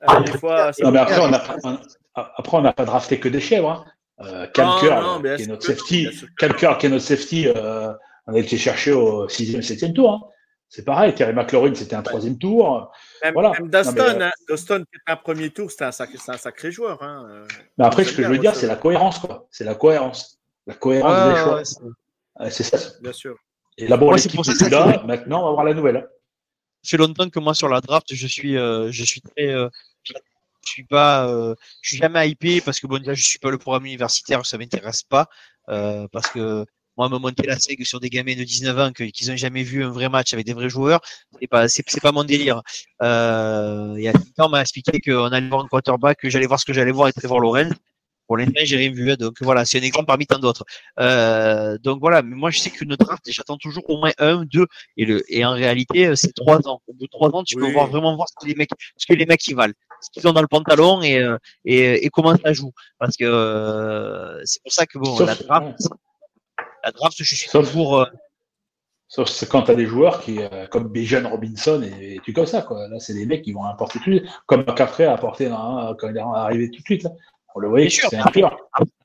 Euh, 0.09 0.19
des 0.21 0.37
fois, 0.37 0.71
non, 0.81 0.91
mais 0.91 0.99
après, 0.99 1.19
on 1.21 1.33
a, 1.33 1.79
après, 2.15 2.57
on 2.57 2.61
n'a 2.61 2.73
pas 2.73 2.85
drafté 2.85 3.19
que 3.19 3.29
des 3.29 3.39
chèvres. 3.39 3.69
Hein. 3.69 3.85
Euh, 4.21 4.47
qui 4.47 4.61
est 4.61 5.47
notre 5.47 5.65
safety, 5.65 6.07
Calcur, 6.37 6.77
qui 6.77 6.85
est 6.85 6.89
notre 6.89 7.03
safety, 7.03 7.47
euh, 7.49 7.91
on 8.27 8.33
a 8.33 8.39
été 8.39 8.57
chercher 8.57 8.93
au 8.93 9.27
6e, 9.27 9.61
7e 9.61 9.93
tour. 9.93 10.11
Hein. 10.11 10.21
C'est 10.69 10.85
pareil, 10.85 11.13
Terry 11.13 11.33
McLaurin, 11.33 11.75
c'était 11.75 11.95
un 11.95 12.01
troisième 12.01 12.37
tour. 12.37 12.91
Même, 13.23 13.33
voilà. 13.33 13.51
même 13.51 13.69
Dustin, 13.69 14.21
hein, 14.21 14.31
Dustin, 14.49 14.79
qui 14.79 14.95
était 14.95 15.11
un 15.11 15.15
premier 15.17 15.49
tour, 15.49 15.69
c'était 15.69 15.85
un, 15.85 15.91
sacré, 15.91 16.17
un 16.27 16.37
sacré 16.37 16.71
joueur. 16.71 17.03
Hein. 17.03 17.43
Mais 17.77 17.85
après, 17.85 18.03
ce 18.05 18.13
que 18.13 18.23
je 18.23 18.27
veux 18.29 18.37
dire, 18.37 18.55
c'est 18.55 18.67
la 18.67 18.77
cohérence. 18.77 19.19
quoi. 19.19 19.47
C'est 19.51 19.65
la 19.65 19.75
cohérence. 19.75 20.34
La 20.67 20.73
cohérence 20.75 21.29
des 21.29 21.43
choix. 21.43 22.49
c'est 22.49 22.63
ça. 22.63 22.77
Bien 23.01 23.13
sûr. 23.13 23.35
Et 23.77 23.87
là, 23.87 23.97
bon, 23.97 24.11
l'équipe 24.11 24.39
est 24.39 24.69
là. 24.69 25.03
Maintenant, 25.05 25.43
on 25.43 25.47
va 25.47 25.51
voir 25.51 25.65
la 25.65 25.73
nouvelle. 25.73 26.07
C'est 26.81 26.97
longtemps 26.97 27.29
que 27.29 27.39
moi, 27.39 27.53
sur 27.53 27.67
la 27.67 27.81
draft, 27.81 28.13
je 28.13 28.27
suis, 28.27 28.57
euh, 28.57 28.91
je 28.91 29.03
suis 29.03 29.21
très. 29.21 29.47
Euh, 29.47 29.69
je 30.05 30.71
suis 30.71 30.83
pas, 30.83 31.27
euh, 31.27 31.53
je 31.81 31.89
suis 31.89 31.97
jamais 31.97 32.29
hypé 32.29 32.61
parce 32.61 32.79
que 32.79 32.87
bon, 32.87 32.97
déjà, 32.99 33.13
je 33.13 33.23
suis 33.23 33.39
pas 33.39 33.51
le 33.51 33.57
programme 33.57 33.85
universitaire, 33.85 34.45
ça 34.45 34.57
m'intéresse 34.57 35.03
pas. 35.03 35.27
parce 35.67 36.27
que 36.29 36.65
moi, 36.97 37.09
me 37.09 37.17
monter 37.17 37.45
la 37.45 37.59
SEG 37.59 37.83
sur 37.83 37.99
des 37.99 38.09
gamins 38.09 38.35
de 38.35 38.43
19 38.43 38.79
ans 38.79 38.91
qu'ils 38.91 39.29
n'ont 39.29 39.35
jamais 39.35 39.63
vu 39.63 39.83
un 39.83 39.89
vrai 39.89 40.09
match 40.09 40.33
avec 40.33 40.45
des 40.45 40.53
vrais 40.53 40.69
joueurs, 40.69 41.01
c'est 41.39 41.47
pas, 41.47 41.67
c'est, 41.67 42.01
pas 42.01 42.11
mon 42.11 42.23
délire. 42.23 42.61
Euh, 43.01 43.95
il 43.97 44.03
y 44.03 44.07
a 44.07 44.13
temps, 44.13 44.47
on 44.47 44.49
m'a 44.49 44.61
expliqué 44.61 44.99
qu'on 45.01 45.27
allait 45.31 45.49
voir 45.49 45.63
un 45.65 45.67
quarterback, 45.67 46.19
que 46.19 46.29
j'allais 46.29 46.47
voir 46.47 46.59
ce 46.59 46.65
que 46.65 46.73
j'allais 46.73 46.91
voir 46.91 47.09
et 47.09 47.13
Trevor 47.13 47.39
Lawrence. 47.39 47.73
Pour 48.27 48.37
l'instant, 48.37 48.61
j'ai 48.63 48.77
rien 48.77 48.91
vu. 48.91 49.11
Hein, 49.11 49.15
donc 49.19 49.35
voilà, 49.41 49.65
c'est 49.65 49.79
un 49.79 49.83
exemple 49.83 50.07
parmi 50.07 50.25
tant 50.25 50.39
d'autres. 50.39 50.65
Euh, 50.99 51.77
donc 51.77 51.99
voilà, 51.99 52.21
mais 52.21 52.35
moi 52.35 52.49
je 52.49 52.59
sais 52.59 52.71
qu'une 52.71 52.95
draft, 52.95 53.23
j'attends 53.27 53.57
toujours 53.57 53.87
au 53.89 53.97
moins 53.99 54.11
un, 54.17 54.45
deux, 54.45 54.65
et 54.97 55.05
le 55.05 55.23
et 55.31 55.45
en 55.45 55.51
réalité, 55.51 56.07
euh, 56.07 56.15
c'est 56.15 56.33
trois 56.33 56.57
ans. 56.67 56.81
Au 56.87 56.93
bout 56.93 57.05
de 57.05 57.09
trois 57.09 57.29
ans, 57.29 57.43
tu 57.43 57.55
peux 57.55 57.71
voir 57.71 57.87
vraiment 57.87 58.15
voir 58.15 58.27
ce 58.29 58.33
que 58.39 58.47
les 58.47 58.55
mecs, 58.55 58.71
ce 58.97 59.05
que 59.05 59.13
les 59.13 59.25
mecs 59.25 59.41
valent, 59.53 59.73
ce 60.01 60.09
qu'ils 60.11 60.27
ont 60.27 60.33
dans 60.33 60.41
le 60.41 60.47
pantalon 60.47 61.01
et 61.01 61.19
euh, 61.19 61.37
et, 61.65 62.05
et 62.05 62.09
comment 62.09 62.35
ça 62.35 62.53
joue. 62.53 62.71
Parce 62.99 63.15
que 63.15 63.25
euh, 63.25 64.41
c'est 64.43 64.61
pour 64.63 64.71
ça 64.71 64.85
que 64.85 64.97
bon, 64.97 65.19
la 65.19 65.35
draft, 65.35 65.77
la 66.83 66.91
draft, 66.91 67.15
je 67.17 67.35
suis 67.35 67.49
toujours. 67.49 68.01
Euh, 68.01 68.05
Sauf 69.07 69.29
c'est 69.29 69.47
quand 69.47 69.61
tu 69.61 69.71
as 69.71 69.75
des 69.75 69.85
joueurs 69.85 70.19
qui, 70.19 70.39
comme 70.71 70.89
Bijan 70.89 71.29
Robinson 71.29 71.79
et, 71.83 72.19
tu 72.23 72.33
comme 72.33 72.47
ça, 72.47 72.63
quoi. 72.63 72.87
Là, 72.87 72.99
c'est 72.99 73.13
des 73.13 73.27
mecs 73.27 73.43
qui 73.43 73.53
vont 73.53 73.63
apporter 73.63 73.99
tout 73.99 74.09
de 74.09 74.17
suite, 74.17 74.29
comme 74.47 74.61
McCaffrey 74.61 75.05
a 75.05 75.13
apporté 75.13 75.47
quand 75.47 76.09
il 76.09 76.17
est 76.17 76.19
arrivé 76.19 76.71
tout 76.71 76.79
de 76.79 76.85
suite. 76.85 77.03
Là. 77.03 77.11
On 77.55 77.59
le 77.61 77.69
voyait, 77.69 77.89
c'est 77.89 78.17
après, 78.17 78.43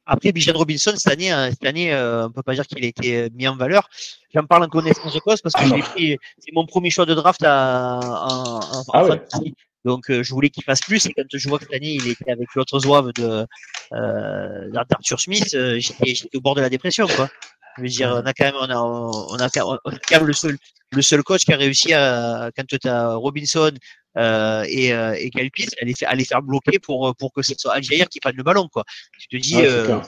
après, 0.07 0.33
Bijan 0.33 0.55
Robinson, 0.55 0.93
cette 0.97 1.13
année, 1.13 1.31
hein, 1.31 1.51
cette 1.51 1.65
année 1.65 1.93
euh, 1.93 2.25
on 2.25 2.29
ne 2.29 2.33
peut 2.33 2.43
pas 2.43 2.55
dire 2.55 2.67
qu'il 2.67 2.85
a 2.85 2.89
été 2.89 3.31
mis 3.31 3.47
en 3.47 3.57
valeur. 3.57 3.89
J'en 4.35 4.45
parle 4.45 4.65
en 4.65 4.69
connaissance 4.69 5.15
de 5.15 5.21
cause 5.21 5.41
parce 5.41 5.55
que 5.55 5.61
ah 5.73 5.79
pris, 5.91 6.17
c'est 6.39 6.53
mon 6.53 6.67
premier 6.67 6.91
choix 6.91 7.07
de 7.07 7.15
draft 7.15 7.41
à, 7.45 8.01
en, 8.03 8.61
ah 8.93 9.05
Donc, 9.85 10.11
euh, 10.11 10.25
je 10.25 10.35
voulais 10.35 10.51
qu'il 10.51 10.65
fasse 10.65 10.81
plus. 10.81 11.07
Et 11.07 11.13
quand 11.13 11.23
je 11.33 11.49
vois 11.49 11.59
que 11.59 11.65
cette 11.65 11.75
année, 11.75 11.95
il 11.95 12.09
était 12.09 12.33
avec 12.33 12.49
l'autre 12.57 12.81
zouave 12.81 13.13
de, 13.13 13.47
euh, 13.93 14.71
d'Arthur 14.71 15.21
Smith, 15.21 15.55
euh, 15.55 15.79
j'étais, 15.79 16.15
au 16.35 16.41
bord 16.41 16.57
de 16.57 16.61
la 16.61 16.71
dépression, 16.71 17.07
quoi. 17.07 17.29
Je 17.77 17.83
veux 17.83 17.89
dire, 17.89 18.11
on 18.13 18.27
a 18.27 18.33
quand 18.33 18.47
même, 18.47 18.57
on 18.57 18.69
a, 18.69 18.77
on 18.77 19.37
a, 19.39 19.49
on 19.85 19.91
a 19.91 19.99
quand 20.09 20.17
même 20.17 20.27
le 20.27 20.33
seul, 20.33 20.59
le 20.91 21.03
seul 21.03 21.23
coach 21.23 21.45
qui 21.45 21.53
a 21.53 21.57
réussi 21.57 21.95
à, 21.95 22.51
quand 22.57 22.65
tu 22.67 22.89
as 22.89 23.15
Robinson, 23.15 23.71
euh, 24.17 24.65
et, 24.69 24.93
euh, 24.93 25.15
et 25.19 25.31
allait, 25.37 25.95
faire, 25.95 26.09
allait 26.11 26.25
faire 26.25 26.43
bloquer 26.43 26.79
pour, 26.79 27.15
pour 27.17 27.33
que 27.33 27.43
ce 27.43 27.55
soit 27.57 27.75
Aljair 27.75 28.09
qui 28.09 28.21
prenne 28.21 28.37
le 28.37 28.43
ballon. 28.43 28.69
Quoi. 28.69 28.85
Tu 29.19 29.29
te 29.29 29.37
dis, 29.37 29.57
euh, 29.65 30.01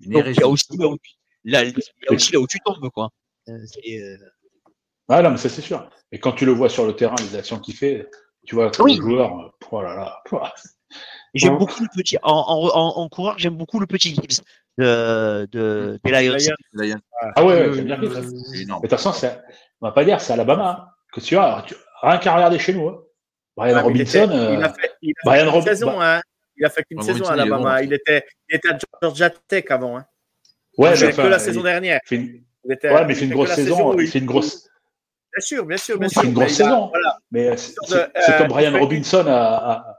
il 0.00 0.12
y 0.12 0.42
a 0.42 0.48
aussi 0.48 0.66
là 0.78 0.88
où, 0.88 0.96
là, 1.44 1.64
il 1.64 1.70
y 1.74 2.08
a 2.08 2.12
aussi 2.12 2.32
là 2.32 2.40
où 2.40 2.46
tu 2.46 2.58
tombes. 2.64 2.88
Quoi. 2.90 3.10
Euh, 3.48 3.58
euh, 3.88 4.16
ah 5.08 5.22
non, 5.22 5.30
mais 5.30 5.36
ça 5.36 5.48
c'est 5.48 5.62
sûr. 5.62 5.88
Et 6.12 6.18
quand 6.18 6.32
tu 6.32 6.44
le 6.46 6.52
vois 6.52 6.68
sur 6.68 6.86
le 6.86 6.94
terrain, 6.94 7.16
les 7.20 7.36
actions 7.36 7.58
qu'il 7.58 7.74
fait, 7.74 8.08
tu 8.46 8.54
vois, 8.54 8.70
oui. 8.80 8.96
le 8.96 9.02
joueur, 9.02 9.54
oh 9.70 9.82
là 9.82 9.94
là, 9.94 10.22
J'aime 11.34 11.54
Ouais. 11.54 11.58
beaucoup 11.58 11.82
le 11.82 11.88
petit. 11.96 12.18
En, 12.22 12.32
en, 12.32 12.68
en, 12.68 12.98
en 12.98 13.08
coureur, 13.08 13.38
j'aime 13.38 13.56
beaucoup 13.56 13.80
le 13.80 13.86
petit 13.86 14.14
Gibbs 14.14 14.42
de, 14.76 15.48
de, 15.50 15.98
des 16.04 16.10
Lions. 16.10 16.36
Ah 17.34 17.44
ouais, 17.44 17.54
Euh, 17.54 17.72
j'aime 17.72 17.86
bien. 17.86 18.02
euh. 18.02 18.10
Mais 18.52 18.64
de 18.64 18.78
toute 18.80 18.90
façon, 18.90 19.12
on 19.80 19.86
va 19.86 19.92
pas 19.92 20.04
dire, 20.04 20.20
c'est 20.20 20.34
Alabama. 20.34 20.86
hein, 20.86 20.88
que 21.12 21.20
tu 21.20 21.36
alors, 21.38 21.64
tu- 21.64 21.74
rien 22.02 22.18
qu'à 22.18 22.34
regarder 22.34 22.58
chez 22.58 22.74
nous. 22.74 22.88
hein. 22.88 22.98
Brian 23.56 23.76
il 23.78 23.82
Robinson, 23.82 24.24
était- 24.24 24.34
euh, 24.34 24.54
il 24.54 24.62
a 24.64 24.72
fait, 24.72 24.92
il 25.02 25.10
a 25.10 25.12
fait 25.12 25.14
Brian 25.24 25.42
une 25.44 25.48
Rob- 25.50 25.64
saison, 25.64 25.98
bah- 25.98 26.16
hein. 26.16 26.22
Il 26.56 26.64
a 26.64 26.70
fait 26.70 26.82
qu'une 26.84 26.98
Brian 26.98 27.12
saison 27.14 27.24
à 27.26 27.32
Alabama. 27.32 27.78
bon. 27.78 27.84
il, 27.86 27.92
était, 27.92 28.24
il 28.48 28.56
était 28.56 28.68
à 28.70 28.78
Georgia 29.02 29.30
Tech 29.30 29.64
avant. 29.70 29.96
Hein. 29.98 30.06
ouais, 30.78 30.88
il 30.88 30.90
mais 30.92 30.96
fait 30.96 31.06
enfin, 31.08 31.22
que 31.24 31.28
la 31.28 31.36
il 31.36 31.40
saison 31.40 31.62
dernière. 31.62 32.00
fait 32.04 32.16
une- 32.16 32.44
Il 32.64 32.72
était, 32.72 32.90
ouais, 32.90 33.04
mais 33.06 33.12
il 33.14 33.16
fait 33.16 33.24
une 33.24 33.32
grosse 33.32 33.52
saison. 33.54 33.94
où 33.94 34.00
Il 34.00 34.06
fait 34.08 34.18
une 34.20 34.26
grosse, 34.26 34.68
Bien 35.34 35.40
sûr, 35.40 35.64
bien 35.66 35.76
sûr, 35.78 35.98
bien 35.98 36.08
une 36.22 36.32
grosse 36.34 36.52
a- 36.52 36.64
saison. 36.64 36.88
Voilà. 36.88 37.18
Mais 37.30 37.56
c'est 37.56 37.74
c'est- 37.86 38.10
c'est 38.20 38.34
euh, 38.34 38.38
comme 38.38 38.48
Brian 38.48 38.78
Robinson 38.78 39.24
à, 39.26 39.96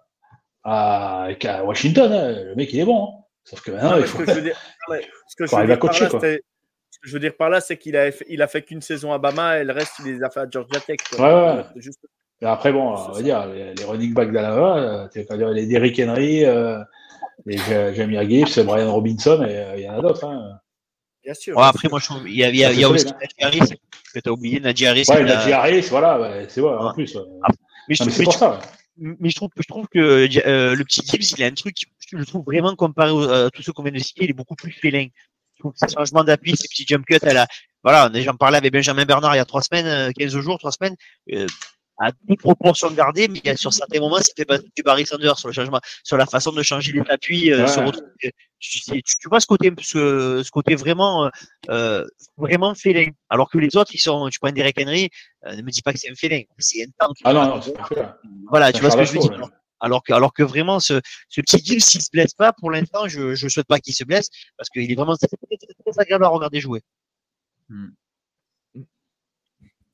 à, 0.63 1.23
à, 1.25 1.33
qu'à 1.35 1.63
Washington. 1.63 2.11
hein. 2.11 2.31
Le 2.43 2.55
mec, 2.55 2.71
il 2.73 2.79
est 2.79 2.85
bon. 2.85 3.03
hein. 3.05 3.23
Sauf 3.43 3.61
que 3.61 3.71
maintenant, 3.71 3.91
Non, 3.91 3.97
il 3.97 4.05
faut. 4.05 4.19
que 4.19 4.25
je 4.25 4.31
veux 4.31 4.41
dire, 4.41 4.57
ce 5.27 5.35
que 5.35 5.45
je 5.47 5.55
veux 5.55 5.77
coacher, 5.77 6.07
que 7.03 7.09
je 7.09 7.13
veux 7.13 7.19
dire 7.19 7.35
par 7.37 7.49
là, 7.49 7.61
c'est 7.61 7.77
qu'il 7.77 7.95
a, 7.95 8.11
fait- 8.11 8.25
il 8.29 8.41
a 8.41 8.47
fait 8.47 8.61
qu'une 8.63 8.81
saison 8.81 9.11
à 9.13 9.17
Bama 9.19 9.59
et 9.59 9.63
le 9.63 9.73
reste, 9.73 9.93
il 9.99 10.13
les 10.15 10.23
a 10.23 10.29
fait 10.29 10.39
à 10.41 10.47
Georgia 10.49 10.79
Tech. 10.79 10.97
quoi. 11.11 11.19
Ouais, 11.51 11.55
ouais. 11.57 11.63
C'est 11.75 11.81
Juste, 11.81 11.99
Mais 12.41 12.47
après, 12.47 12.71
bon, 12.73 12.95
on 12.95 13.11
va 13.11 13.21
dire, 13.21 13.45
les, 13.47 13.73
les 13.75 13.83
running 13.83 14.13
backs 14.13 14.31
d'Alabama, 14.31 15.07
euh, 15.09 15.53
les 15.53 15.65
Derrick 15.67 15.99
Henry, 15.99 16.45
euh, 16.45 16.79
les 17.45 17.57
Ja- 17.57 17.93
Jamir 17.93 18.27
Gibbs, 18.29 18.63
Brian 18.65 18.91
Robinson, 18.91 19.43
et 19.43 19.57
euh, 19.57 19.75
il 19.77 19.83
y 19.83 19.89
en 19.89 19.97
a 19.99 20.01
d'autres. 20.01 20.25
Hein. 20.25 20.59
bien 21.23 21.33
sûr. 21.33 21.55
Ouais, 21.57 21.63
après, 21.63 21.87
moi, 21.89 21.99
je 21.99 22.05
trouve, 22.05 22.27
il 22.29 22.35
y 22.35 22.43
a, 22.43 22.49
y 22.49 22.57
y 22.79 22.85
aussi 22.85 22.99
solide, 22.99 23.15
Najee 23.39 23.59
Harris, 23.61 23.73
que 24.13 24.19
tu 24.19 24.29
as 24.29 24.31
oublié, 24.31 24.59
Najee 24.59 24.87
Harris. 24.87 25.05
Ouais, 25.09 25.23
Najee 25.23 25.51
Harris, 25.53 25.87
voilà, 25.89 26.19
ouais, 26.19 26.45
c'est 26.49 26.61
vrai, 26.61 26.73
en 26.75 26.93
plus. 26.93 27.15
ouais. 27.15 27.21
mais 27.87 27.95
je 27.95 28.03
Non, 28.03 28.07
mais 28.07 28.11
trouve, 28.11 28.11
c'est 28.11 28.19
mais 28.19 28.23
pour 28.25 28.33
je- 28.33 28.37
ça. 28.37 28.51
ouais. 28.51 29.15
mais 29.19 29.29
je 29.29 29.35
trouve, 29.35 29.49
je 29.57 29.67
trouve 29.67 29.87
que 29.87 29.99
euh, 30.47 30.75
le 30.75 30.83
petit 30.83 31.01
Gibbs, 31.05 31.37
il 31.37 31.43
a 31.43 31.47
un 31.47 31.51
truc, 31.51 31.75
je 32.11 32.17
le 32.17 32.25
trouve 32.25 32.43
vraiment 32.45 32.75
comparé 32.75 33.09
à 33.33 33.49
tous 33.51 33.61
ceux 33.63 33.71
qu'on 33.73 33.83
vient 33.83 33.91
de 33.91 33.99
citer, 33.99 34.25
il 34.25 34.29
est 34.29 34.33
beaucoup 34.33 34.55
plus 34.55 34.71
félin. 34.71 35.07
Je 35.63 35.69
trouve 35.69 35.73
que 35.79 35.89
ce 35.89 35.93
changement 35.95 36.23
d'appui, 36.25 36.55
ces 36.57 36.67
petits 36.67 36.85
jump 36.85 37.05
cuts, 37.05 37.17
elle 37.21 37.37
a, 37.37 37.47
voilà, 37.83 38.09
j'en 38.21 38.35
parlais 38.35 38.57
avec 38.57 38.73
Benjamin 38.73 39.05
Bernard 39.05 39.33
il 39.33 39.37
y 39.37 39.41
a 39.41 39.45
trois 39.45 39.61
semaines, 39.61 39.85
euh, 39.87 40.11
15 40.17 40.37
jours, 40.39 40.57
trois 40.59 40.71
semaines, 40.73 40.95
euh, 41.31 41.47
à 41.99 42.11
toute 42.27 42.39
proportion 42.39 42.91
gardée, 42.91 43.27
mais 43.29 43.55
sur 43.55 43.71
certains 43.71 43.99
moments, 43.99 44.17
ça 44.17 44.33
fait 44.35 44.45
pas 44.45 44.57
du 44.57 44.83
Barry 44.83 45.05
Sanders 45.05 45.37
sur 45.37 45.47
le 45.47 45.53
changement, 45.53 45.79
sur 46.03 46.17
la 46.17 46.25
façon 46.25 46.51
de 46.51 46.61
changer 46.63 46.91
les 46.91 47.03
appuis, 47.09 47.51
euh, 47.53 47.61
Ouais. 47.61 47.67
se 47.67 47.79
retrouver. 47.79 48.33
Tu, 48.59 49.27
vois 49.29 49.39
ce 49.39 49.45
côté, 49.45 49.71
ce, 49.81 50.41
ce 50.43 50.49
côté 50.51 50.75
vraiment, 50.75 51.25
euh, 51.25 51.29
euh, 51.69 52.05
vraiment 52.37 52.73
félin. 52.73 53.07
Alors 53.29 53.49
que 53.49 53.57
les 53.57 53.75
autres, 53.77 53.91
ils 53.93 53.99
sont, 53.99 54.27
tu 54.29 54.39
prends 54.39 54.51
Derek 54.51 54.77
Henry, 54.81 55.09
euh, 55.45 55.55
ne 55.55 55.61
me 55.61 55.69
dis 55.69 55.81
pas 55.81 55.93
que 55.93 55.99
c'est 55.99 56.09
un 56.09 56.15
félin. 56.15 56.41
C'est 56.57 56.83
un 56.83 56.87
tank. 56.97 57.15
Ah 57.25 57.33
non, 57.33 57.47
non, 57.55 57.61
c'est. 57.61 57.73
Voilà, 58.49 58.71
tu 58.73 58.81
vois 58.81 58.91
ce 58.91 58.97
que 58.97 59.05
je 59.05 59.11
veux 59.13 59.19
dire. 59.19 59.49
Alors 59.83 60.01
que, 60.01 60.13
alors 60.13 60.33
que 60.33 60.43
vraiment, 60.43 60.79
ce, 60.79 61.01
petit 61.35 61.57
Gibbs, 61.63 61.81
s'il 61.81 62.01
se 62.01 62.09
blesse 62.09 62.33
pas, 62.33 62.53
pour 62.53 62.71
l'instant, 62.71 63.09
je, 63.09 63.35
je 63.35 63.47
souhaite 63.49 63.67
pas 63.67 63.79
qu'il 63.79 63.93
se 63.93 64.05
blesse, 64.05 64.29
parce 64.57 64.69
qu'il 64.69 64.89
est 64.89 64.95
vraiment 64.95 65.17
très, 65.17 65.27
agréable 65.97 66.23
à 66.23 66.29
regarder 66.29 66.61
jouer. 66.61 66.81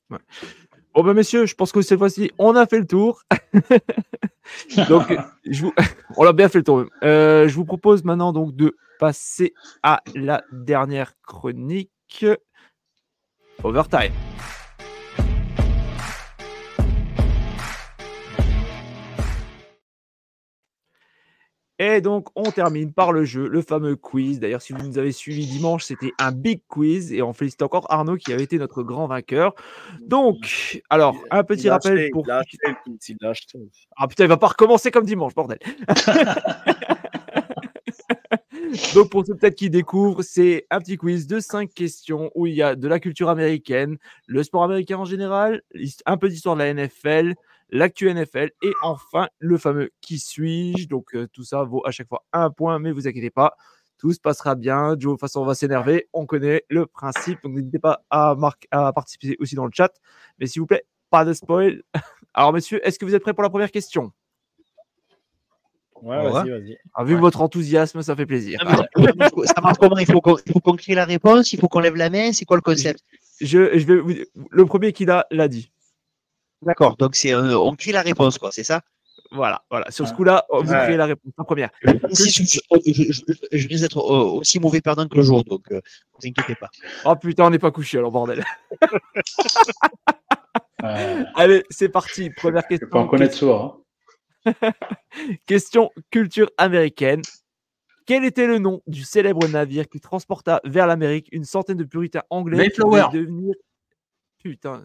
Bon, 0.08 1.04
ben, 1.04 1.12
messieurs, 1.12 1.46
je 1.46 1.56
pense 1.56 1.72
que 1.72 1.82
cette 1.82 1.98
fois-ci, 1.98 2.30
on 2.38 2.54
a 2.54 2.66
fait 2.66 2.78
le 2.78 2.86
tour. 2.86 3.22
donc, 4.88 5.12
on 6.16 6.22
l'a 6.22 6.32
bien 6.32 6.48
fait 6.48 6.58
le 6.58 6.64
tour. 6.64 6.84
Euh, 7.02 7.48
je 7.48 7.54
vous 7.56 7.64
propose 7.64 8.04
maintenant 8.04 8.32
donc 8.32 8.54
de 8.54 8.76
passer 9.00 9.54
à 9.82 10.02
la 10.14 10.44
dernière 10.52 11.14
chronique. 11.22 12.24
Overtime. 13.64 14.12
Et 21.82 22.02
donc, 22.02 22.28
on 22.36 22.50
termine 22.50 22.92
par 22.92 23.10
le 23.10 23.24
jeu, 23.24 23.48
le 23.48 23.62
fameux 23.62 23.96
quiz. 23.96 24.38
D'ailleurs, 24.38 24.60
si 24.60 24.74
vous 24.74 24.86
nous 24.86 24.98
avez 24.98 25.12
suivis 25.12 25.46
dimanche, 25.46 25.84
c'était 25.84 26.12
un 26.18 26.30
big 26.30 26.60
quiz. 26.68 27.10
Et 27.10 27.22
on 27.22 27.32
félicite 27.32 27.62
encore 27.62 27.90
Arnaud 27.90 28.16
qui 28.16 28.34
avait 28.34 28.42
été 28.42 28.58
notre 28.58 28.82
grand 28.82 29.06
vainqueur. 29.06 29.54
Donc, 30.02 30.82
alors, 30.90 31.16
un 31.30 31.42
petit 31.42 31.64
Il 31.64 31.70
rappel 31.70 31.94
acheté, 31.94 32.10
pour. 32.10 32.26
Il 32.26 32.32
acheté, 32.32 32.58
il 33.08 33.26
acheté. 33.26 33.58
Ah 33.96 34.06
putain, 34.06 34.24
il 34.24 34.28
va 34.28 34.36
pas 34.36 34.48
recommencer 34.48 34.90
comme 34.90 35.06
dimanche, 35.06 35.34
bordel. 35.34 35.58
Donc 38.94 39.10
pour 39.10 39.24
ceux 39.26 39.34
peut-être 39.34 39.56
qui 39.56 39.70
découvrent, 39.70 40.22
c'est 40.22 40.66
un 40.70 40.80
petit 40.80 40.96
quiz 40.96 41.26
de 41.26 41.40
5 41.40 41.72
questions 41.72 42.30
où 42.34 42.46
il 42.46 42.54
y 42.54 42.62
a 42.62 42.76
de 42.76 42.88
la 42.88 43.00
culture 43.00 43.28
américaine, 43.28 43.98
le 44.26 44.42
sport 44.42 44.64
américain 44.64 44.98
en 44.98 45.04
général, 45.04 45.62
un 46.06 46.16
peu 46.16 46.28
d'histoire 46.28 46.56
de 46.56 46.60
la 46.60 46.74
NFL, 46.74 47.34
l'actu 47.72 48.08
NFL 48.12 48.50
et 48.62 48.72
enfin 48.82 49.28
le 49.38 49.58
fameux 49.58 49.90
qui 50.00 50.18
suis-je. 50.18 50.88
Donc 50.88 51.14
euh, 51.14 51.26
tout 51.32 51.44
ça 51.44 51.62
vaut 51.64 51.82
à 51.86 51.90
chaque 51.90 52.08
fois 52.08 52.24
un 52.32 52.50
point, 52.50 52.78
mais 52.78 52.92
vous 52.92 53.06
inquiétez 53.08 53.30
pas, 53.30 53.56
tout 53.98 54.12
se 54.12 54.20
passera 54.20 54.54
bien. 54.54 54.90
Joe, 54.98 54.98
de 54.98 55.04
toute 55.10 55.20
façon, 55.20 55.40
on 55.40 55.44
va 55.44 55.54
s'énerver, 55.54 56.08
on 56.12 56.26
connaît 56.26 56.64
le 56.70 56.86
principe, 56.86 57.42
donc 57.42 57.52
n'hésitez 57.54 57.78
pas 57.78 58.02
à, 58.10 58.34
à 58.70 58.92
participer 58.92 59.36
aussi 59.40 59.54
dans 59.54 59.66
le 59.66 59.72
chat. 59.74 59.92
Mais 60.38 60.46
s'il 60.46 60.60
vous 60.60 60.66
plaît, 60.66 60.84
pas 61.10 61.24
de 61.24 61.32
spoil. 61.32 61.82
Alors 62.34 62.52
messieurs, 62.52 62.80
est-ce 62.86 62.98
que 62.98 63.04
vous 63.04 63.14
êtes 63.14 63.22
prêts 63.22 63.34
pour 63.34 63.42
la 63.42 63.50
première 63.50 63.70
question? 63.70 64.12
Ouais, 66.02 66.16
Ouais. 66.16 66.30
vas-y, 66.30 66.48
vas-y. 66.50 66.78
Ah, 66.94 67.04
Vu 67.04 67.14
Ouais. 67.14 67.20
votre 67.20 67.42
enthousiasme, 67.42 68.00
ça 68.00 68.16
fait 68.16 68.24
plaisir. 68.24 68.58
Ah, 68.64 68.76
ça- 68.76 69.52
ça 69.54 69.60
marche 69.60 69.76
comment? 69.78 69.98
Il 69.98 70.06
faut 70.06 70.20
qu'on 70.22 70.36
il 70.46 70.52
faut 70.52 70.60
qu'on 70.60 70.76
crée 70.76 70.94
la 70.94 71.04
réponse, 71.04 71.52
il 71.52 71.58
faut 71.60 71.68
qu'on 71.68 71.80
lève 71.80 71.96
la 71.96 72.08
main, 72.08 72.32
c'est 72.32 72.46
quoi 72.46 72.56
le 72.56 72.62
concept? 72.62 73.00
Je, 73.40 73.78
je 73.78 73.86
vais 73.86 73.96
vous- 74.00 74.14
le 74.50 74.64
premier 74.64 74.92
qui 74.94 75.04
l'a 75.04 75.26
l'a 75.30 75.48
dit. 75.48 75.70
D'accord, 76.62 76.96
donc 76.96 77.14
c'est 77.16 77.32
euh, 77.34 77.56
on 77.58 77.74
crée 77.74 77.92
la 77.92 78.02
réponse, 78.02 78.38
quoi, 78.38 78.50
c'est 78.52 78.64
ça? 78.64 78.82
Voilà, 79.32 79.62
voilà. 79.70 79.90
Sur 79.90 80.08
ce 80.08 80.12
coup-là, 80.14 80.44
vous 80.50 80.70
Ouais. 80.72 80.78
créez 80.84 80.96
la 80.96 81.06
réponse 81.06 81.32
en 81.36 81.44
première. 81.44 81.70
Si, 82.12 82.30
je, 82.30 82.42
je, 82.42 82.58
je, 82.92 83.12
je- 83.12 83.56
je 83.58 83.68
risque 83.68 83.82
d'être 83.82 83.98
euh, 83.98 84.24
aussi 84.40 84.58
mauvais 84.58 84.80
perdant 84.80 85.06
que 85.06 85.16
le 85.16 85.22
jour, 85.22 85.44
donc 85.44 85.70
euh, 85.70 85.76
ne 85.76 85.80
vous 86.20 86.28
inquiétez 86.28 86.56
pas. 86.56 86.68
Oh 87.04 87.14
putain, 87.16 87.44
on 87.46 87.50
n'est 87.50 87.58
pas 87.60 87.70
couché 87.70 87.98
alors, 87.98 88.10
bordel. 88.10 88.44
Euh, 90.82 91.24
Allez, 91.34 91.62
c'est 91.68 91.90
parti. 91.90 92.30
Première 92.30 92.62
je 92.70 92.76
peux 92.78 92.86
en 92.86 92.88
question. 92.88 93.06
connaître 93.08 93.34
souvent. 93.34 93.84
hein. 94.46 94.52
Question 95.46 95.90
culture 96.10 96.50
américaine. 96.56 97.20
Quel 98.06 98.24
était 98.24 98.46
le 98.46 98.58
nom 98.58 98.80
du 98.86 99.02
célèbre 99.04 99.46
navire 99.46 99.86
qui 99.90 100.00
transporta 100.00 100.62
vers 100.64 100.86
l'Amérique 100.86 101.28
une 101.32 101.44
centaine 101.44 101.76
de 101.76 101.84
puritains 101.84 102.22
anglais 102.30 102.56
qui 102.70 102.80
Mayflower. 102.80 103.08
devenir. 103.12 103.54
Putain. 104.42 104.84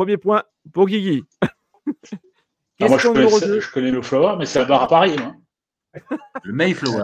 Premier 0.00 0.16
point 0.16 0.42
pour 0.72 0.86
Guigui. 0.86 1.24
Ah, 2.82 2.88
moi, 2.88 2.96
je 2.96 3.02
Question 3.02 3.12
connais, 3.12 3.24
numéro 3.26 3.38
ça- 3.40 3.46
2. 3.46 3.60
je 3.60 3.70
connais 3.72 3.90
le 3.90 4.00
Flower, 4.00 4.36
mais 4.38 4.46
c'est 4.46 4.58
un 4.60 4.64
bar 4.64 4.82
à 4.84 4.88
Paris. 4.88 5.14
Moi. 5.18 5.34
Le 6.44 6.52
Mayflower. 6.54 7.02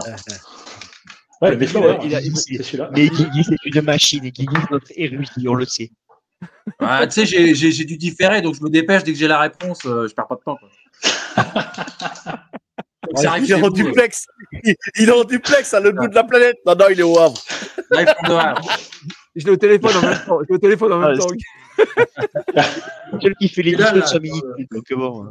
Ouais, 1.43 1.51
le 1.51 1.53
Il 1.53 1.53
a- 1.53 1.57
Mayflower, 1.59 1.99
il 2.03 2.15
a- 2.15 2.21
il- 2.23 2.35
c'est 2.39 2.63
celui-là. 2.63 2.89
Mais 2.95 3.09
Guigui, 3.11 3.45
c'est 3.45 3.57
une 3.67 3.83
machine, 3.83 4.25
et 4.25 4.31
Guigui, 4.31 4.57
c'est 4.59 4.71
notre 4.71 4.87
érudit, 4.97 5.47
on 5.49 5.53
le 5.55 5.67
sait. 5.67 5.91
Ah, 6.81 7.07
tu 7.07 7.13
sais, 7.13 7.27
j'ai- 7.27 7.55
j'ai 7.55 7.71
j'ai 7.73 7.85
dû 7.85 7.99
différer, 7.99 8.41
donc 8.41 8.55
je 8.55 8.63
me 8.63 8.71
dépêche 8.71 9.05
dès 9.05 9.13
que 9.13 9.19
j'ai 9.19 9.29
la 9.29 9.39
réponse, 9.41 9.85
euh, 9.85 10.09
je 10.09 10.15
perds 10.15 10.29
pas 10.29 10.37
de 10.37 10.41
temps. 10.41 10.57
Quoi. 10.57 10.71
Donc, 13.13 13.39
il 13.43 13.53
est 13.53 13.55
en 13.63 13.69
duplex. 13.69 14.27
Il 14.65 14.75
il 14.99 15.09
est 15.11 15.13
en 15.13 15.25
duplex 15.25 15.75
à 15.75 15.81
l'autre 15.81 15.99
bout 15.99 16.09
de 16.09 16.15
la 16.15 16.25
planète. 16.25 16.57
Non, 16.65 16.75
non, 16.75 16.87
il 16.91 17.01
est 17.01 17.03
au 17.03 17.19
Havre. 17.19 17.39
Je 19.37 19.45
l'ai 19.45 19.51
au 19.51 19.57
téléphone 19.57 19.97
en 19.97 20.01
même 20.01 20.25
temps. 20.27 20.39
Je 20.43 20.49
l'ai 20.49 20.55
au 20.55 20.59
téléphone 20.59 20.93
en 20.95 20.99
même 21.01 21.11
Ah, 21.15 21.19
temps. 21.19 21.27
Celui 23.21 23.35
qui 23.37 23.49
fait 23.49 23.63
les 23.63 23.73
là, 23.73 23.93
là, 23.93 24.19
minutes, 24.21 24.45
donc 24.71 24.93
bon. 24.93 25.25
euh. 25.27 25.31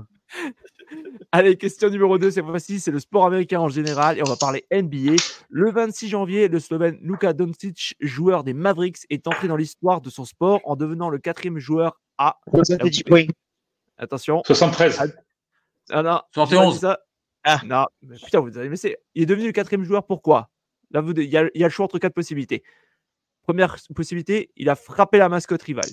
Allez, 1.31 1.57
question 1.57 1.89
numéro 1.89 2.17
2, 2.17 2.31
cette 2.31 2.45
fois-ci, 2.45 2.79
c'est 2.79 2.91
le 2.91 2.99
sport 2.99 3.25
américain 3.25 3.59
en 3.59 3.67
général 3.69 4.17
et 4.17 4.21
on 4.21 4.29
va 4.29 4.35
parler 4.35 4.65
NBA. 4.71 5.15
Le 5.49 5.71
26 5.71 6.09
janvier, 6.09 6.47
le 6.47 6.59
Slovène 6.59 6.97
Luka 7.01 7.33
Doncic, 7.33 7.95
joueur 7.99 8.43
des 8.43 8.53
Mavericks, 8.53 8.99
est 9.09 9.27
entré 9.27 9.47
dans 9.47 9.55
l'histoire 9.55 10.01
de 10.01 10.09
son 10.09 10.25
sport 10.25 10.61
en 10.65 10.75
devenant 10.75 11.09
le 11.09 11.17
quatrième 11.17 11.57
joueur 11.57 11.99
à. 12.17 12.37
70 12.53 13.03
points. 13.03 13.25
Attention. 13.97 14.41
73. 14.45 15.15
Ah 15.91 16.01
non, 16.03 16.19
j'ai 16.33 16.41
pas 16.41 16.45
71. 16.47 16.73
dit 16.73 16.79
ça. 16.79 16.99
Ah. 17.43 17.61
Non, 17.65 17.85
mais 18.01 18.15
putain, 18.17 18.39
vous 18.39 18.57
allez 18.57 18.67
me 18.67 18.71
laisser. 18.73 18.97
Il 19.13 19.23
est 19.23 19.27
devenu 19.27 19.45
le 19.47 19.51
quatrième 19.51 19.83
joueur, 19.83 20.05
pourquoi? 20.05 20.49
Là, 20.91 21.01
vous- 21.01 21.13
il 21.13 21.29
y, 21.29 21.37
a, 21.37 21.47
il 21.53 21.61
y 21.61 21.63
a 21.63 21.67
le 21.67 21.71
choix 21.71 21.85
entre 21.85 21.99
quatre 21.99 22.13
possibilités. 22.13 22.63
Première 23.43 23.75
possibilité, 23.95 24.49
il 24.55 24.69
a 24.69 24.75
frappé 24.75 25.19
la 25.19 25.29
mascotte 25.29 25.61
rivale. 25.61 25.89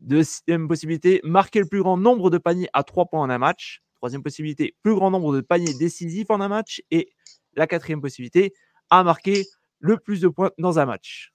Deuxième 0.00 0.66
possibilité, 0.68 1.20
marquer 1.24 1.60
le 1.60 1.66
plus 1.66 1.80
grand 1.82 1.96
nombre 1.96 2.30
de 2.30 2.38
paniers 2.38 2.68
à 2.72 2.82
trois 2.84 3.06
points 3.06 3.20
en 3.20 3.30
un 3.30 3.38
match. 3.38 3.82
Troisième 3.96 4.22
possibilité, 4.22 4.74
plus 4.82 4.94
grand 4.94 5.10
nombre 5.10 5.34
de 5.34 5.40
paniers 5.42 5.74
décisifs 5.74 6.30
en 6.30 6.40
un 6.40 6.48
match. 6.48 6.82
Et 6.90 7.10
la 7.54 7.66
quatrième 7.66 8.00
possibilité, 8.00 8.54
a 8.88 9.04
marqué 9.04 9.44
le 9.78 9.98
plus 9.98 10.20
de 10.20 10.28
points 10.28 10.50
dans 10.58 10.78
un 10.78 10.86
match. 10.86 11.32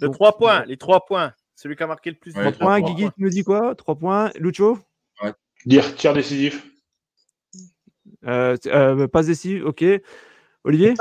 De 0.00 0.06
Donc, 0.06 0.14
3 0.14 0.36
points, 0.38 0.64
les 0.64 0.76
3 0.76 1.04
points. 1.06 1.34
Celui 1.56 1.76
qui 1.76 1.82
a 1.82 1.86
marqué 1.86 2.10
le 2.10 2.16
plus. 2.16 2.32
de 2.34 2.38
Ouais, 2.38 2.50
Trois 2.52 2.66
points. 2.66 2.78
points, 2.80 2.80
trois 2.80 2.94
Guigui, 2.94 3.08
tu 3.16 3.22
nous 3.22 3.28
dis 3.30 3.44
quoi? 3.44 3.74
Trois 3.74 3.94
points. 3.96 4.30
Lucho? 4.36 4.78
Dire 5.66 5.94
tir 5.96 6.12
décisif. 6.12 6.66
euh, 8.26 8.56
euh, 8.66 9.06
Passe 9.08 9.26
décisive, 9.26 9.64
ok. 9.64 9.84
Olivier? 10.64 10.94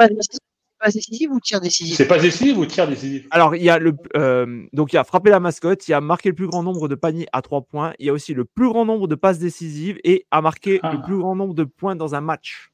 Ou 1.31 1.39
tir 1.39 1.61
décisif? 1.61 1.95
C'est 1.95 2.07
pas 2.07 2.17
décisif 2.19 2.57
ou 2.57 2.65
tir 2.65 2.87
décisif? 2.87 3.27
Alors, 3.31 3.55
il 3.55 3.63
y 3.63 3.69
a 3.69 3.79
le 3.79 3.93
euh, 4.15 4.63
donc 4.73 4.93
il 4.93 4.95
y 4.95 4.99
a 4.99 5.03
frappé 5.03 5.29
la 5.29 5.39
mascotte, 5.39 5.87
il 5.87 5.91
y 5.91 5.93
a 5.93 6.01
marqué 6.01 6.29
le 6.29 6.35
plus 6.35 6.47
grand 6.47 6.63
nombre 6.63 6.87
de 6.87 6.95
paniers 6.95 7.27
à 7.33 7.41
trois 7.41 7.61
points, 7.61 7.93
il 7.99 8.05
y 8.07 8.09
a 8.09 8.13
aussi 8.13 8.33
le 8.33 8.45
plus 8.45 8.67
grand 8.69 8.85
nombre 8.85 9.07
de 9.07 9.15
passes 9.15 9.39
décisives 9.39 9.97
et 10.03 10.25
a 10.31 10.41
marqué 10.41 10.79
Ah. 10.83 10.91
le 10.93 11.01
plus 11.01 11.17
grand 11.17 11.35
nombre 11.35 11.53
de 11.53 11.63
points 11.63 11.95
dans 11.95 12.15
un 12.15 12.21
match. 12.21 12.71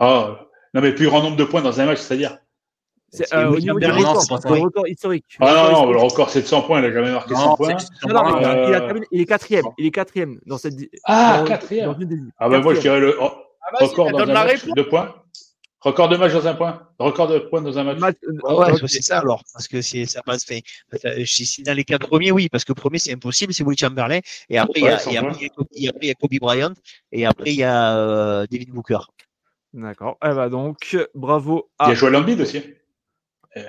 Ah, 0.00 0.46
non, 0.74 0.80
mais 0.80 0.94
plus 0.94 1.06
grand 1.06 1.22
nombre 1.22 1.36
de 1.36 1.44
points 1.44 1.62
dans 1.62 1.80
un 1.80 1.86
match, 1.86 1.98
c'est-à-dire? 1.98 2.38
C'est 3.12 3.34
euh, 3.34 3.50
au 3.50 3.58
niveau 3.58 3.78
du 3.80 3.86
record, 3.86 4.24
le 4.44 4.60
record 4.60 4.86
historique. 4.86 5.36
Ah 5.40 5.52
non, 5.72 5.72
non, 5.86 5.90
le 5.92 5.98
record 5.98 6.30
c'est 6.30 6.42
de 6.42 6.46
100 6.46 6.62
points, 6.62 6.78
il 6.78 6.84
a 6.84 6.92
jamais 6.92 7.10
marqué 7.10 7.34
100 7.34 7.44
Non, 7.50 7.56
points. 7.56 7.76
Non, 8.06 8.14
non, 8.14 8.38
mais 8.40 8.46
Euh, 8.46 8.68
il, 8.68 8.74
a 8.74 8.80
terminé- 8.82 9.06
il 9.10 9.20
est 9.20 9.26
quatrième. 9.26 9.64
Il 9.78 9.86
est 9.86 9.90
quatrième 9.90 10.38
dans 10.46 10.58
cette. 10.58 10.74
Ah, 11.04 11.38
dans- 11.38 11.44
quatrième. 11.44 11.86
dans 11.92 11.96
Ah 12.38 12.48
bah 12.48 12.60
moi 12.60 12.74
je 12.74 12.80
dirais 12.80 13.00
le 13.00 13.16
oh, 13.20 13.30
Ah, 13.62 13.84
record 13.84 14.12
dans 14.12 14.18
un 14.20 14.26
la 14.26 14.44
match, 14.44 14.64
points. 14.88 15.14
Record 15.82 16.08
de 16.10 16.16
match 16.18 16.32
dans 16.32 16.46
un 16.46 16.54
point. 16.54 16.86
Record 16.98 17.28
de 17.28 17.38
points 17.38 17.62
dans 17.62 17.78
un 17.78 17.84
match. 17.84 17.98
Match- 17.98 18.16
euh, 18.24 18.54
Ouais, 18.54 18.72
c'est 18.86 19.02
ça 19.02 19.18
alors. 19.20 19.42
Parce 19.52 19.66
que 19.66 19.80
c'est, 19.80 20.04
ça 20.04 20.22
passe. 20.22 20.44
Fait, 20.44 20.62
euh, 21.06 21.24
si 21.24 21.46
si 21.46 21.62
dans 21.62 21.72
les 21.74 21.84
quatre 21.84 22.06
premiers, 22.06 22.30
oui, 22.32 22.48
parce 22.50 22.64
que 22.64 22.72
premier, 22.74 22.98
c'est 22.98 23.12
impossible, 23.12 23.54
c'est 23.54 23.64
Will 23.64 23.78
Chamberlain. 23.78 24.20
Et 24.50 24.58
après, 24.58 24.80
il 24.80 24.84
y 24.84 24.88
Ouais, 24.88 24.92
a- 24.92 25.02
il 25.08 25.12
y 25.46 25.48
Kobe- 25.50 25.68
et 25.74 25.88
après, 25.88 26.00
il 26.02 26.08
y 26.08 26.10
a 26.10 26.14
Kobe 26.14 26.38
Bryant. 26.40 26.74
Et 27.12 27.24
après, 27.24 27.50
il 27.52 27.56
y 27.56 27.62
a 27.64 27.96
euh, 27.96 28.46
David 28.50 28.70
Booker. 28.70 28.98
D'accord. 29.72 30.18
Eh 30.24 30.28
ben 30.34 30.48
donc, 30.50 30.96
bravo 31.14 31.70
Il 31.80 31.84
à. 31.84 31.88
y 31.88 31.92
a 31.92 31.94
Joel 31.94 32.16
Embiid 32.16 32.40
aussi. 32.40 32.62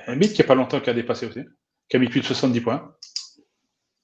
Embiid 0.08 0.34
qui 0.34 0.42
a 0.42 0.46
pas 0.46 0.56
longtemps 0.56 0.80
qui 0.82 0.90
a 0.90 0.94
dépassé 0.94 1.28
aussi. 1.28 1.42
Qui 1.90 1.96
a 1.96 2.00
mis 2.00 2.08
plus 2.10 2.20
de 2.22 2.26
70 2.26 2.60
points. 2.62 2.94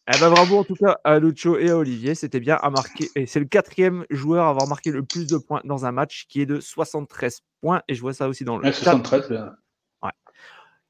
Eh 0.09 0.17
ben 0.19 0.29
bravo 0.29 0.59
en 0.59 0.63
tout 0.63 0.75
cas 0.75 0.99
à 1.03 1.19
Lucho 1.19 1.57
et 1.57 1.69
à 1.69 1.77
Olivier. 1.77 2.15
C'était 2.15 2.39
bien 2.39 2.55
à 2.55 2.69
marquer. 2.69 3.09
Et 3.15 3.25
c'est 3.25 3.39
le 3.39 3.45
quatrième 3.45 4.05
joueur 4.09 4.45
à 4.45 4.49
avoir 4.49 4.67
marqué 4.67 4.91
le 4.91 5.03
plus 5.03 5.27
de 5.27 5.37
points 5.37 5.61
dans 5.65 5.85
un 5.85 5.91
match, 5.91 6.25
qui 6.29 6.41
est 6.41 6.45
de 6.45 6.61
73 6.61 7.41
points. 7.61 7.81
Et 7.89 7.95
je 7.95 8.01
vois 8.01 8.13
ça 8.13 8.29
aussi 8.29 8.45
dans 8.45 8.57
le 8.57 8.63
Ouais, 8.63 8.71
chat. 8.71 8.91
73. 8.91 9.29
bien. 9.29 9.55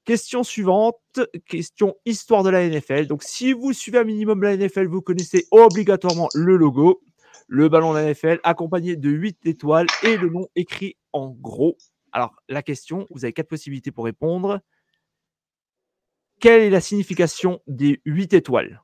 Question 0.06 0.44
suivante, 0.44 1.19
question 1.49 1.98
histoire 2.06 2.41
de 2.44 2.49
la 2.49 2.65
NFL. 2.65 3.07
Donc, 3.07 3.23
si 3.23 3.52
vous 3.52 3.73
suivez 3.73 3.98
un 3.98 4.06
minimum 4.06 4.41
la 4.41 4.56
NFL, 4.56 4.88
vous 4.88 5.02
connaissez 5.02 5.48
obligatoirement 5.52 6.30
le 6.34 6.56
logo, 6.56 7.02
le 7.49 7.68
ballon 7.68 7.91
de 7.91 7.98
la 7.98 8.14
NFL, 8.14 8.39
accompagné 8.45 8.95
de 8.95 9.10
8 9.10 9.45
étoiles 9.48 9.88
et 10.03 10.15
le 10.15 10.30
nom 10.30 10.48
écrit 10.56 10.95
en 11.11 11.27
gros. 11.31 11.77
Alors, 12.14 12.35
la 12.48 12.64
question, 12.64 13.06
vous 13.10 13.26
avez 13.26 13.34
quatre 13.34 13.49
possibilités 13.49 13.91
pour 13.91 14.06
répondre. 14.06 14.61
Quelle 16.39 16.61
est 16.61 16.69
la 16.69 16.80
signification 16.80 17.60
des 17.68 17.99
8 18.06 18.34
étoiles? 18.34 18.81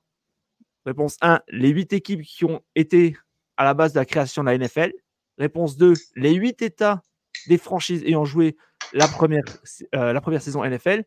Réponse 0.86 1.18
1, 1.22 1.42
les 1.50 1.70
8 1.70 1.94
équipes 1.94 2.22
qui 2.24 2.46
ont 2.46 2.62
été 2.76 3.16
à 3.58 3.64
la 3.64 3.74
base 3.74 3.94
de 3.94 4.00
la 4.00 4.06
création 4.06 4.44
de 4.44 4.50
la 4.50 4.58
NFL. 4.58 4.92
Réponse 5.38 5.78
2, 5.78 5.94
les 6.16 6.34
8 6.34 6.62
États 6.62 7.02
des 7.48 7.58
franchises 7.58 8.04
ayant 8.04 8.26
joué 8.26 8.58
la 8.94 9.08
première, 9.08 9.44
euh, 9.96 10.14
la 10.14 10.22
première 10.22 10.42
saison 10.42 10.64
NFL. 10.64 11.04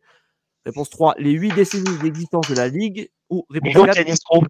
Réponse 0.65 0.89
3, 0.89 1.15
les 1.19 1.31
8 1.31 1.53
décennies 1.53 1.97
d'existence 1.99 2.49
de 2.49 2.55
la 2.55 2.67
Ligue. 2.67 3.09
Ou 3.29 3.45
réponse 3.49 3.73
Je 3.73 3.79
4, 3.79 3.99
un 3.99 4.03
escroc. 4.05 4.43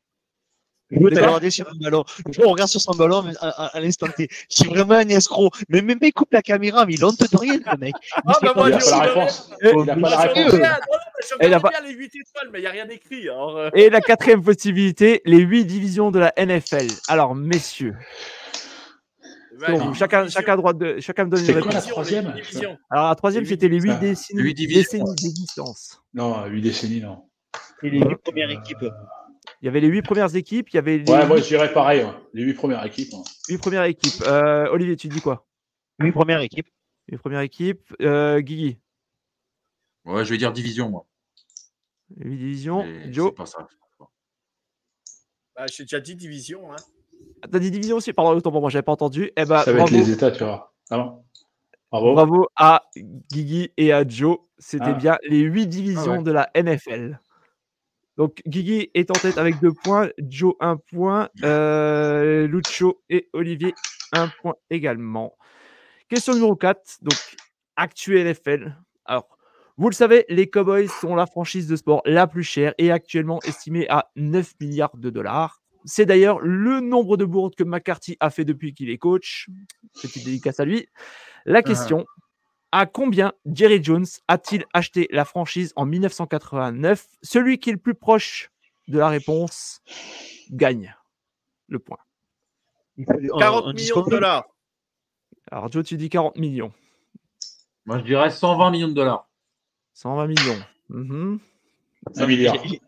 Je 0.90 1.00
veux 1.00 1.50
sur 1.50 1.68
un 1.68 1.76
ballon. 1.82 2.06
Je 2.32 2.42
regarde 2.42 2.70
sur 2.70 2.80
son 2.80 2.94
ballon 2.94 3.26
à, 3.42 3.48
à- 3.48 3.66
à 3.78 3.80
l'instant 3.82 4.08
T. 4.16 4.28
Je 4.50 4.56
suis 4.56 4.70
vraiment 4.70 4.94
un 4.96 5.10
escroc. 5.10 5.50
Mais 5.70 5.82
même 5.82 5.98
il 6.02 6.14
coupe 6.14 6.32
la 6.32 6.42
caméra, 6.42 6.86
mais 6.86 6.94
il 6.94 7.04
honte 7.04 7.20
de 7.20 7.38
rien, 7.38 7.56
le 7.56 7.78
mec. 7.78 7.94
Il 8.02 8.10
Ah, 8.16 8.22
bah, 8.26 8.34
pas 8.42 8.54
moi, 8.54 8.70
Il 8.70 8.72
de- 8.72 8.76
a 8.76 8.80
je 8.80 8.86
pas 8.90 8.92
la 8.98 9.14
réponse. 9.14 9.52
Euh, 9.64 9.74
Il 9.84 9.90
a 9.90 9.96
pas 9.96 10.10
la 10.10 10.18
réponse. 10.18 10.54
Elle 11.40 11.54
a 11.54 11.60
pas- 11.60 11.70
bien 11.70 11.82
les 11.82 11.94
8 11.94 12.06
étoiles, 12.16 12.50
mais 12.54 12.60
il 12.60 12.62
n'y 12.62 12.68
a 12.68 12.72
rien 12.72 12.88
écrit. 12.90 13.28
Alors, 13.28 13.58
euh, 13.58 13.70
Et 13.74 13.90
la 13.90 14.00
quatrième 14.00 14.42
possibilité, 14.42 15.22
les 15.26 15.40
8 15.40 15.66
divisions 15.66 16.10
de 16.10 16.20
la 16.20 16.32
NFL. 16.38 16.88
Alors, 17.10 17.36
messieurs, 17.36 17.96
ouais, 19.60 19.72
bon, 19.78 19.90
les 19.90 19.96
chacun, 19.96 20.20
divisions, 20.22 20.40
chacun, 20.40 20.56
droit 20.56 20.74
de, 20.74 21.00
chacun 21.02 21.26
me 21.26 21.30
donne 21.32 21.40
une 21.42 21.46
C'est 21.48 21.54
quoi 21.54 21.62
réponse. 21.64 21.86
la 21.86 21.92
troisième. 21.92 22.34
Alors, 22.90 23.10
la 23.10 23.16
troisième, 23.16 23.46
c'était 23.46 23.68
les 23.68 23.80
8 23.82 23.92
Ah, 23.92 23.96
décennies, 23.98 24.54
décennies 24.54 25.16
d'existence. 25.16 26.02
Non, 26.14 26.46
8 26.46 26.62
décennies, 26.62 27.02
non. 27.02 27.24
C'est 27.82 27.90
les 27.90 28.00
huit 28.00 28.16
premières 28.24 28.50
équipes. 28.50 28.86
Il 29.62 29.66
y 29.66 29.68
avait 29.70 29.80
les 29.80 29.88
8 29.88 30.02
premières 30.04 30.36
équipes, 30.36 30.70
il 30.70 30.76
y 30.76 30.78
avait 30.78 31.00
les 31.00 31.12
Ouais, 31.12 31.26
moi 31.26 31.38
je 31.38 31.46
dirais 31.48 31.74
pareil. 31.74 32.04
ouais. 32.04 32.12
Les 32.34 32.44
8 32.44 32.54
premières 32.54 32.86
équipes. 32.86 33.14
hein. 33.16 33.24
8 33.50 33.58
premières 33.58 33.84
équipes. 33.86 34.22
Euh, 34.28 34.68
Olivier, 34.70 34.96
tu 34.96 35.08
dis 35.08 35.20
quoi? 35.22 35.48
Huit 36.00 36.12
premières 36.12 36.42
équipes. 36.42 36.68
Les 37.08 37.18
premières 37.18 37.42
équipes. 37.42 37.82
Euh, 38.02 38.40
Guigui, 38.40 38.78
Ouais, 40.06 40.24
je 40.24 40.30
vais 40.30 40.38
dire 40.38 40.54
division, 40.54 40.90
moi. 40.90 41.06
8 42.18 42.38
divisions. 42.38 42.84
Mais 42.86 43.12
Joe, 43.12 43.30
C'est 43.32 43.36
pas 43.36 43.46
ça. 43.48 43.68
Bah, 45.56 45.66
J'ai 45.68 45.84
déjà 45.84 46.00
dit 46.00 46.16
division. 46.16 46.72
Hein. 46.72 46.76
Ah, 47.42 47.48
t'as 47.52 47.60
dit 47.60 47.72
division 47.72 47.98
aussi? 47.98 48.14
Pardon, 48.14 48.32
autant 48.38 48.52
pour 48.52 48.62
moi, 48.62 48.70
j'avais 48.70 48.84
pas 48.84 48.92
entendu. 48.92 49.32
Eh 49.36 49.46
ben, 49.46 49.60
Ça 49.64 49.72
va 49.72 49.80
bravo, 49.80 49.88
être 49.88 49.92
les 50.06 50.12
états, 50.12 50.32
tu 50.32 50.44
vois. 50.44 50.74
Ah 50.92 50.98
bon? 50.98 51.24
Bravo. 51.92 52.14
bravo 52.14 52.48
à 52.56 52.84
Guigui 53.32 53.72
et 53.78 53.92
à 53.94 54.08
Joe. 54.08 54.38
C'était 54.60 54.86
Ah. 54.86 54.94
bien 54.94 55.18
les 55.24 55.40
8 55.40 55.68
divisions 55.68 56.14
Ah 56.14 56.18
ouais. 56.18 56.24
de 56.24 56.32
la 56.32 56.50
NFL. 56.54 57.20
Donc, 58.18 58.42
Guigui 58.48 58.90
est 58.96 59.12
en 59.12 59.14
tête 59.14 59.38
avec 59.38 59.60
2 59.62 59.72
points, 59.84 60.10
Joe 60.18 60.56
1 60.60 60.78
point, 60.78 61.30
euh, 61.44 62.48
Lucho 62.48 63.04
et 63.10 63.30
Olivier 63.34 63.76
1 64.12 64.30
point 64.42 64.56
également. 64.72 65.38
Question 66.10 66.34
numéro 66.34 66.56
4, 66.56 67.04
donc 67.04 67.18
actuel 67.76 68.26
NFL. 68.26 68.76
Alors, 69.06 69.38
vous 69.78 69.90
le 69.90 69.94
savez, 69.94 70.26
les 70.30 70.50
Cowboys 70.50 70.88
sont 70.88 71.14
la 71.14 71.28
franchise 71.28 71.68
de 71.68 71.76
sport 71.76 72.02
la 72.06 72.26
plus 72.26 72.44
chère 72.44 72.74
et 72.80 72.92
actuellement 72.92 73.40
estimée 73.44 73.86
à 73.90 74.10
9 74.16 74.54
milliards 74.60 74.98
de 74.98 75.12
dollars. 75.12 75.62
C'est 75.86 76.08
d'ailleurs 76.08 76.40
le 76.42 76.80
nombre 76.80 77.18
de 77.18 77.26
bourdes 77.26 77.56
que 77.56 77.64
McCarthy 77.64 78.18
a 78.20 78.32
fait 78.32 78.46
depuis 78.46 78.74
qu'il 78.74 78.90
est 78.90 78.98
coach. 78.98 79.48
Petite 80.02 80.26
dédicace 80.26 80.60
à 80.60 80.66
lui. 80.66 80.88
La 81.46 81.62
question 81.62 82.06
à 82.72 82.86
combien 82.86 83.34
Jerry 83.46 83.84
Jones 83.84 84.06
a-t-il 84.28 84.66
acheté 84.74 85.08
la 85.12 85.26
franchise 85.26 85.74
en 85.76 85.86
1989 85.86 87.06
Celui 87.24 87.60
qui 87.60 87.70
est 87.70 87.74
le 87.74 87.80
plus 87.80 87.96
proche 87.96 88.50
de 88.88 88.98
la 89.00 89.10
réponse 89.10 89.82
gagne 90.52 90.96
le 91.68 91.80
point. 91.80 91.98
Il 92.98 93.06
faut- 93.06 93.14
on- 93.34 93.40
40 93.40 93.64
on 93.68 93.74
dit 93.74 93.84
millions 93.84 94.02
de 94.02 94.10
dollars. 94.10 94.46
Alors, 95.52 95.72
Joe, 95.72 95.86
tu 95.86 95.98
dis 95.98 96.10
40 96.10 96.38
millions. 96.38 96.74
Moi, 97.86 98.00
je 98.00 98.04
dirais 98.04 98.30
120 98.30 98.72
millions 98.72 98.88
de 98.90 98.94
dollars. 98.94 99.30
120 99.94 100.28
millions. 100.28 100.60
Un 102.16 102.28
milliard. 102.28 102.56
J'ai- 102.66 102.82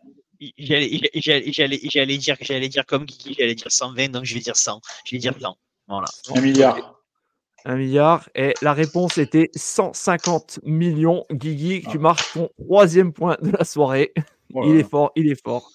J'allais 0.56 1.00
j'allais- 1.14 1.52
j'allais- 1.52 1.80
j'allais 1.84 2.16
dire, 2.16 2.36
j'allais 2.40 2.68
dire 2.70 2.86
comme 2.86 3.04
Kiki, 3.04 3.34
j'allais 3.38 3.54
dire 3.54 3.70
120, 3.70 4.08
donc 4.10 4.24
je 4.24 4.32
vais 4.32 4.40
dire 4.40 4.56
100. 4.56 4.80
Je 5.04 5.14
vais 5.14 5.18
dire 5.18 5.34
100. 5.38 5.58
Voilà. 5.86 6.06
Un 6.34 6.40
milliard. 6.40 6.99
Un 7.64 7.76
milliard. 7.76 8.28
Et 8.34 8.54
la 8.62 8.72
réponse 8.72 9.18
était 9.18 9.50
150 9.54 10.60
millions. 10.64 11.24
Guigui, 11.30 11.82
tu 11.90 11.98
marques 11.98 12.32
ton 12.32 12.48
troisième 12.64 13.12
point 13.12 13.36
de 13.42 13.50
la 13.50 13.64
soirée. 13.64 14.12
Oh 14.54 14.62
Il 14.66 14.76
est 14.76 14.88
fort, 14.88 15.12
il 15.16 15.30
est 15.30 15.40
fort. 15.42 15.70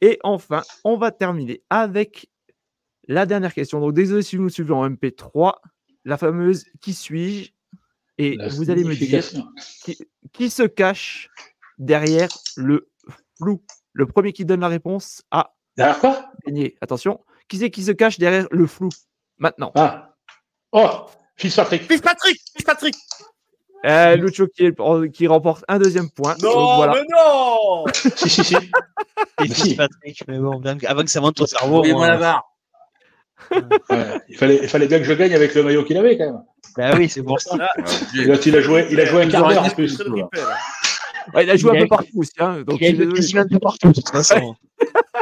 Et 0.00 0.18
enfin, 0.22 0.62
on 0.84 0.96
va 0.96 1.10
terminer 1.10 1.62
avec 1.70 2.28
la 3.08 3.24
dernière 3.26 3.54
question. 3.54 3.80
Donc, 3.80 3.94
désolé 3.94 4.22
si 4.22 4.36
vous 4.36 4.42
nous 4.44 4.48
suivez 4.50 4.72
en 4.72 4.88
MP3, 4.88 5.54
la 6.04 6.18
fameuse 6.18 6.66
qui 6.80 6.92
suis-je? 6.92 7.50
Et 8.18 8.36
La 8.36 8.48
vous 8.48 8.70
allez 8.70 8.84
me 8.84 8.94
dire 8.94 9.22
qui 10.32 10.50
se 10.50 10.62
cache 10.62 11.30
derrière 11.78 12.28
le 12.56 12.88
flou? 13.38 13.62
Le 13.92 14.06
premier 14.06 14.32
qui 14.32 14.44
donne 14.44 14.60
la 14.60 14.68
réponse 14.68 15.22
a 15.30 15.54
Derrière 15.76 15.98
quoi? 15.98 16.30
gagné. 16.46 16.76
Attention, 16.80 17.20
qui 17.48 17.58
c'est 17.58 17.70
qui 17.70 17.82
se 17.82 17.92
cache 17.92 18.18
derrière 18.18 18.46
le 18.50 18.66
flou? 18.66 18.88
Maintenant, 19.38 19.70
Ah 19.74 20.15
Oh 20.78 21.06
Fitzpatrick 21.36 21.82
Fitzpatrick 21.90 22.38
Fitzpatrick 22.54 22.94
euh, 23.86 24.16
Lucho 24.16 24.46
qui, 24.48 24.64
est- 24.66 25.10
qui 25.12 25.26
remporte 25.28 25.64
un 25.68 25.78
deuxième 25.78 26.10
point. 26.10 26.34
Non, 26.42 26.50
Donc, 26.52 26.76
voilà. 26.76 26.92
mais 26.94 27.02
non 27.08 27.84
Si, 28.16 28.28
si, 28.28 28.42
si. 28.42 28.56
Et 29.44 29.48
si. 29.48 29.74
Patrick, 29.76 30.22
mais 30.26 30.38
bon, 30.38 30.60
avant 30.86 31.02
que 31.04 31.10
ça 31.10 31.20
monte 31.20 31.40
au 31.40 31.46
cerveau. 31.46 31.76
Envoyez-moi 31.76 32.00
moi, 32.06 32.08
la 32.08 32.16
barre. 32.18 32.42
Ouais, 33.90 34.20
il, 34.28 34.36
fallait, 34.36 34.58
il 34.62 34.68
fallait 34.68 34.88
bien 34.88 34.98
que 34.98 35.04
je 35.04 35.12
gagne 35.12 35.34
avec 35.34 35.54
le 35.54 35.62
maillot 35.62 35.84
qu'il 35.84 35.96
avait 35.98 36.18
quand 36.18 36.24
même. 36.24 36.42
Bah 36.76 36.90
oui, 36.96 37.08
c'est 37.08 37.22
pour 37.22 37.40
ça. 37.40 37.54
Et 38.18 38.24
là, 38.24 38.36
il 38.44 38.56
a 38.56 38.60
joué, 38.60 38.86
il 38.90 38.98
a 38.98 39.04
joué 39.04 39.22
un 39.22 39.28
quart 39.28 39.46
d'heure 39.48 39.64
en 39.64 39.70
plus. 39.70 40.00
Ouais, 41.34 41.44
il 41.44 41.50
a 41.50 41.56
joué 41.56 41.70
Il 41.74 41.76
un 41.76 41.80
a- 41.80 41.82
peu 41.82 41.88
partout 41.88 42.08
aussi. 42.18 42.32
hein, 42.38 42.62
donc, 42.66 42.78
Il 42.80 43.38
a 43.38 43.44
de 43.44 43.58
partout, 43.58 43.88
de 43.88 43.92
toute 43.94 44.08
façon. 44.08 44.56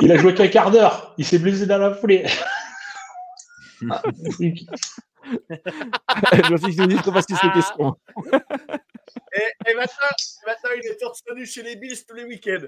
Il 0.00 0.10
a 0.10 0.16
joué 0.16 0.32
qu'un 0.34 0.48
quart 0.48 0.70
d'heure. 0.70 1.12
Il 1.18 1.24
s'est 1.26 1.38
blessé 1.38 1.66
dans 1.66 1.78
la 1.78 1.92
foulée. 1.94 2.24
Ah, 3.90 4.00
je 6.32 6.52
me 6.52 6.56
suis 6.58 6.70
dit 6.70 6.96
que 6.96 7.06
nous 7.06 7.12
facile 7.12 7.36
ces 7.36 7.50
questions. 7.50 7.96
Et, 9.36 9.70
et 9.70 9.74
maintenant, 9.74 10.14
maintenant, 10.46 10.70
il 10.76 10.86
est 10.90 10.96
torse 10.96 11.20
nu 11.34 11.44
chez 11.46 11.62
les 11.62 11.76
Bills 11.76 12.04
tous 12.08 12.14
les 12.14 12.24
week-ends. 12.24 12.66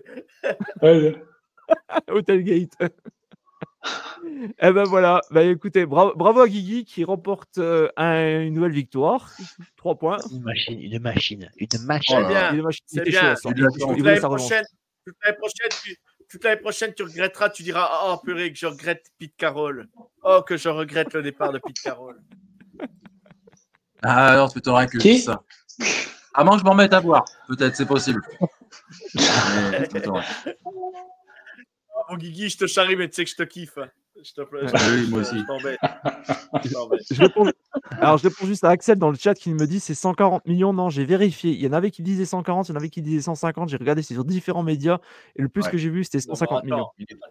Hotelgate. 2.08 2.72
Eh 4.60 4.72
ben 4.72 4.84
voilà, 4.84 5.20
bah 5.30 5.42
écoutez, 5.44 5.86
bravo, 5.86 6.12
bravo 6.16 6.40
à 6.40 6.48
Guigui 6.48 6.84
qui 6.84 7.04
remporte 7.04 7.58
euh, 7.58 7.88
un- 7.96 8.42
une 8.42 8.54
nouvelle 8.54 8.72
victoire. 8.72 9.32
3 9.76 9.94
points. 9.96 10.18
Une 10.32 10.42
machine, 10.42 10.80
une 10.80 10.98
machine, 11.00 11.50
une 11.56 11.68
machine. 11.84 12.16
C'est 12.86 13.02
bien. 13.02 13.34
C'est 13.36 13.42
chaud, 13.48 13.54
Toute 13.94 14.04
l'année 14.04 14.20
prochaine, 14.20 14.64
prochaine, 15.38 15.68
tu, 15.84 15.96
toute 16.28 16.44
l'année 16.44 16.60
prochaine, 16.60 16.92
tu 16.94 17.02
regretteras, 17.02 17.50
tu 17.50 17.62
diras 17.62 17.88
Oh 18.04 18.18
purée, 18.18 18.52
que 18.52 18.58
je 18.58 18.66
regrette 18.66 19.06
Pete 19.18 19.36
Carroll. 19.36 19.88
Oh, 20.22 20.42
que 20.42 20.56
je 20.56 20.68
regrette 20.68 21.12
le 21.14 21.22
départ 21.22 21.52
de 21.52 21.58
Pete 21.58 21.80
Carroll. 21.80 22.20
Ah, 24.02 24.32
alors, 24.32 24.50
tu 24.52 24.58
m'étonnerais 24.58 24.86
que 24.86 24.98
Qui 24.98 25.18
ça. 25.18 25.42
À 26.34 26.44
moins 26.44 26.54
que 26.54 26.60
je 26.60 26.64
m'en 26.64 26.74
mette 26.74 26.92
à 26.92 27.00
boire. 27.00 27.24
Peut-être, 27.48 27.76
c'est 27.76 27.86
possible. 27.86 28.22
Mais. 29.14 29.88
Oh, 32.08 32.16
Guigui, 32.16 32.50
je 32.50 32.58
te 32.58 32.66
charrie, 32.68 32.94
mais 32.94 33.08
tu 33.08 33.16
sais 33.16 33.24
que 33.24 33.30
je 33.30 33.36
te 33.36 33.42
kiffe. 33.42 33.78
Je 34.24 34.32
te 34.32 34.40
plaît. 34.42 34.60
Ah 34.72 34.78
oui, 34.92 35.10
moi 35.10 35.20
aussi. 35.20 35.36
Je. 36.64 37.14
Je 37.14 37.20
réponds- 37.22 37.50
Alors, 38.00 38.18
je 38.18 38.28
réponds 38.28 38.46
juste 38.46 38.64
à 38.64 38.70
Axel 38.70 38.98
dans 38.98 39.10
le 39.10 39.16
chat 39.16 39.34
qui 39.34 39.52
me 39.52 39.66
dit 39.66 39.78
c'est 39.80 39.94
140 39.94 40.46
millions. 40.46 40.72
Non, 40.72 40.88
j'ai 40.90 41.04
vérifié. 41.04 41.52
Il 41.52 41.60
y 41.60 41.66
en 41.68 41.72
avait 41.72 41.90
qui 41.90 42.02
disaient 42.02 42.24
140, 42.24 42.68
il 42.68 42.72
y 42.72 42.74
en 42.74 42.78
avait 42.78 42.88
qui 42.88 43.02
disaient 43.02 43.20
150. 43.22 43.68
J'ai 43.68 43.76
regardé, 43.76 44.02
c'est 44.02 44.14
sur 44.14 44.24
différents 44.24 44.62
médias. 44.62 44.98
Et 45.36 45.42
le 45.42 45.48
plus 45.48 45.64
Ouais. 45.64 45.70
que 45.70 45.76
j'ai 45.76 45.90
vu, 45.90 46.02
c'était 46.04 46.18
Non, 46.28 46.34
150 46.34 46.64
mais 46.64 46.70
millions. 46.70 46.86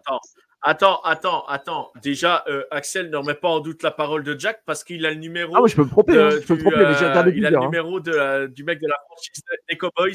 attends, 0.06 0.20
Attends, 0.62 1.00
attends, 1.02 1.44
attends. 1.46 1.92
Déjà, 2.02 2.42
euh, 2.48 2.64
Axel 2.72 3.10
ne 3.10 3.16
remet 3.16 3.34
pas 3.34 3.48
en 3.48 3.60
doute 3.60 3.82
la 3.84 3.90
parole 3.92 4.24
de 4.24 4.36
Jack 4.38 4.62
parce 4.66 4.82
qu'il 4.84 5.04
a 5.06 5.10
le 5.10 5.16
numéro. 5.16 5.52
Ah, 5.54 5.58
moi, 5.60 5.68
je 5.68 5.76
peux 5.76 5.84
me 5.84 5.88
tromper. 5.90 6.14
de- 6.14 6.20
hein, 6.20 6.30
Je 6.30 6.46
peux 6.46 6.54
me 6.54 6.60
tromper, 6.60 6.76
mais 6.78 6.94
j'ai 6.94 7.04
euh, 7.04 7.08
regardé 7.10 7.32
il 7.36 7.46
a 7.46 7.50
le 7.50 7.58
hein. 7.58 7.60
numéro 7.60 8.00
de, 8.00 8.10
la- 8.10 8.46
du 8.48 8.64
mec 8.64 8.80
de 8.80 8.88
la 8.88 8.96
franchise 9.06 9.42
des 9.68 9.76
Cowboys. 9.76 10.14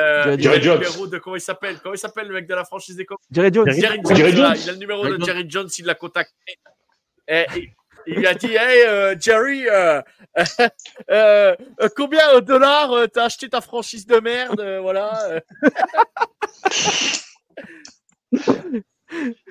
Euh, 0.00 0.24
Jerry 0.24 0.42
il 0.42 0.48
a 0.48 0.56
le 0.56 0.60
Jones. 0.62 0.78
numéro 0.78 1.06
de 1.06 1.18
comment 1.18 1.36
il 1.36 1.40
s'appelle? 1.40 1.78
Comment 1.82 1.94
il 1.94 1.98
s'appelle 1.98 2.26
le 2.28 2.34
mec 2.34 2.46
de 2.46 2.54
la 2.54 2.64
franchise 2.64 2.96
des 2.96 3.04
Cowboys 3.04 3.24
Jerry 3.30 3.52
Jones. 3.52 3.70
Jerry- 3.70 4.00
Jerry 4.04 4.16
Jerry 4.16 4.32
Jones. 4.32 4.46
Jones. 4.46 4.56
il 4.62 4.68
a 4.68 4.72
le 4.72 4.78
numéro 4.78 5.02
Jerry 5.04 5.12
de 5.18 5.18
Jones. 5.24 5.26
Jerry 5.36 5.50
Jones, 5.50 5.68
il 5.78 5.84
l'a 5.86 5.94
contacté. 5.94 6.58
Et, 7.28 7.44
il- 7.56 7.70
il 8.06 8.14
lui 8.16 8.26
a 8.26 8.34
dit 8.34 8.52
Hey 8.54 8.84
euh, 8.86 9.14
Jerry, 9.20 9.68
euh, 9.68 10.00
euh, 11.10 11.54
euh, 11.80 11.88
combien 11.94 12.34
de 12.36 12.40
dollars 12.40 12.90
euh, 12.92 13.06
t'as 13.06 13.24
acheté 13.26 13.48
ta 13.48 13.60
franchise 13.60 14.06
de 14.06 14.18
merde 14.18 14.60
euh, 14.60 14.80
Voilà. 14.80 15.40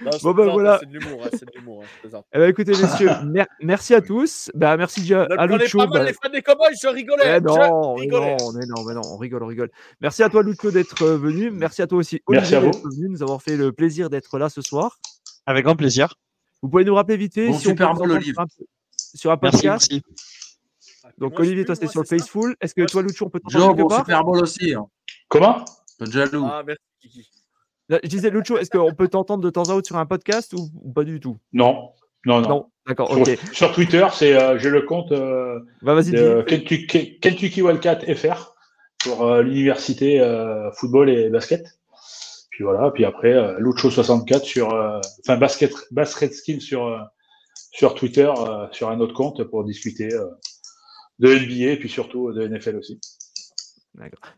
Non, 0.02 0.12
je 0.18 0.24
Bon, 0.24 0.32
bah, 0.32 0.34
plaisante, 0.34 0.54
voilà. 0.54 0.80
C'est 0.80 0.86
de 0.90 0.94
l'humour, 0.98 1.22
hein, 1.24 1.30
c'est 1.32 1.46
de 1.46 1.52
l'humour. 1.56 1.84
hein, 1.84 1.88
je. 2.04 2.18
Eh 2.34 2.38
ben, 2.40 2.50
écoutez, 2.50 2.72
messieurs, 2.72 3.10
mer- 3.26 3.48
merci 3.62 3.94
à 3.94 4.02
tous. 4.02 4.50
Bah, 4.56 4.76
merci 4.78 5.02
déjà 5.02 5.28
Ne 5.28 5.38
à 5.38 5.46
Lucho. 5.46 5.78
pas 5.78 5.86
mal 5.88 6.00
bah, 6.00 6.04
les 6.06 6.14
fans 6.14 6.30
des 6.32 6.42
Cowboys, 6.42 6.74
je 6.82 6.88
rigolais. 6.88 7.24
Eh 7.26 7.34
je 7.36 7.40
non, 7.44 7.96
mais 7.96 8.02
rigolais. 8.02 8.38
non, 8.40 8.52
mais 8.54 8.66
non, 8.66 8.84
mais 8.88 8.94
non, 8.96 9.02
on 9.06 9.18
rigole, 9.18 9.44
on 9.44 9.48
rigole. 9.48 9.70
Merci 10.02 10.24
à 10.24 10.30
toi, 10.30 10.42
Lucho, 10.44 10.72
d'être 10.72 11.02
euh, 11.04 11.18
venu. 11.18 11.52
Merci 11.52 11.82
à 11.82 11.88
toi 11.88 12.00
aussi, 12.00 12.22
Merci 12.30 12.56
Olivier, 12.56 12.58
à 12.58 12.60
vous. 12.60 12.72
d'être 12.72 12.96
venu, 12.96 13.10
nous 13.10 13.22
avoir 13.24 13.42
fait 13.42 13.56
le 13.58 13.72
plaisir 13.72 14.10
d'être 14.10 14.38
là 14.40 14.50
ce 14.50 14.62
soir. 14.62 14.98
Avec 15.46 15.66
grand 15.66 15.76
plaisir. 15.76 16.16
Vous 16.62 16.70
pouvez 16.70 16.84
nous 16.86 16.96
rappeler 16.96 17.18
vite 17.18 17.34
fait 17.34 17.48
Bon 17.48 17.54
si 17.58 17.68
on 17.68 17.72
peut 17.72 17.84
Super 17.84 17.90
entendre 17.92 18.14
Olive. 18.16 18.36
sur 18.98 19.32
un, 19.32 19.38
Merci, 19.42 19.58
podcast. 19.58 19.92
merci. 19.92 20.04
Donc, 21.18 21.32
Moi, 21.34 21.42
je 21.44 21.48
Olivier, 21.48 21.66
toi, 21.66 21.76
moi, 21.82 21.92
sur 21.92 22.02
le 22.02 22.08
Faceful. 22.08 22.56
Est-ce 22.62 22.74
que 22.76 22.86
toi, 22.86 23.02
Lucho, 23.02 23.26
on 23.26 23.30
peut 23.30 23.40
t'entendre 23.40 23.64
Joe, 23.66 23.76
quelque 23.76 23.82
bon 23.82 23.88
part? 23.90 24.06
Super 24.06 24.24
Bowl 24.24 24.40
aussi. 24.42 24.74
Hein. 24.74 24.86
Comment? 25.28 25.66
Pas 26.00 26.06
jaloux. 26.06 26.46
Ah, 26.50 26.64
merci, 26.66 26.82
Kiki. 27.02 27.28
Je 28.04 28.08
disais, 28.08 28.30
Lucho, 28.30 28.58
est-ce 28.58 28.70
qu'on 28.70 28.94
peut 28.94 29.08
t'entendre 29.08 29.44
de 29.44 29.50
temps 29.50 29.70
à 29.70 29.74
autre 29.74 29.88
sur 29.88 29.98
un 29.98 30.06
podcast 30.06 30.54
ou, 30.54 30.70
ou 30.84 30.92
pas 30.92 31.04
du 31.04 31.20
tout? 31.20 31.38
Non. 31.54 31.92
Non, 32.26 32.40
non. 32.42 32.50
Non, 32.50 32.66
d'accord, 32.88 33.12
Sur, 33.12 33.22
ok. 33.22 33.40
sur 33.52 33.74
Twitter, 33.74 34.06
c'est 34.14 34.36
euh, 34.40 34.58
j'ai 34.60 34.70
le 34.70 34.84
compte 34.84 35.12
euh, 35.12 35.60
Bah, 35.82 35.96
vas-y, 35.96 36.12
de 36.12 36.46
dis. 36.48 36.56
Kentucky, 36.56 37.20
Kentucky 37.20 37.62
Wildcat 37.64 38.00
FR 38.16 38.54
pour 39.04 39.26
euh, 39.26 39.42
l'université 39.42 40.20
euh, 40.20 40.72
football 40.74 41.10
et 41.10 41.30
basket. 41.30 41.66
Puis 42.52 42.64
voilà, 42.64 42.92
puis 42.92 43.06
après 43.06 43.34
euh, 43.34 43.58
Lucho 43.60 43.90
64 43.90 44.44
sur 44.44 44.72
euh, 44.72 45.00
enfin 45.22 45.38
basket 45.38 45.74
basket 45.90 46.34
skill 46.34 46.62
sur 46.62 46.86
euh, 46.86 47.00
sur 47.72 47.96
Twitter 47.96 48.32
euh, 48.38 48.68
sur 48.72 48.90
un 48.90 49.00
autre 49.00 49.14
compte 49.14 49.44
pour 49.46 49.64
discuter 49.64 50.14
euh, 50.14 50.28
de 51.18 51.30
NBA 51.30 51.72
et 51.72 51.78
puis 51.78 51.90
surtout 51.90 52.32
de 52.34 52.48
NFL 52.48 52.76
aussi. 52.76 53.00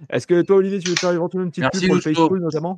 Est-ce 0.09 0.25
que 0.25 0.41
toi, 0.41 0.55
Olivier, 0.57 0.79
tu 0.79 0.89
veux 0.89 0.95
faire 0.95 1.11
éventuellement 1.11 1.45
une 1.45 1.51
petite 1.51 1.63
Merci, 1.63 1.79
pub 1.81 1.87
pour 1.87 1.95
le. 1.95 2.01
Faceful, 2.01 2.39
notamment? 2.39 2.77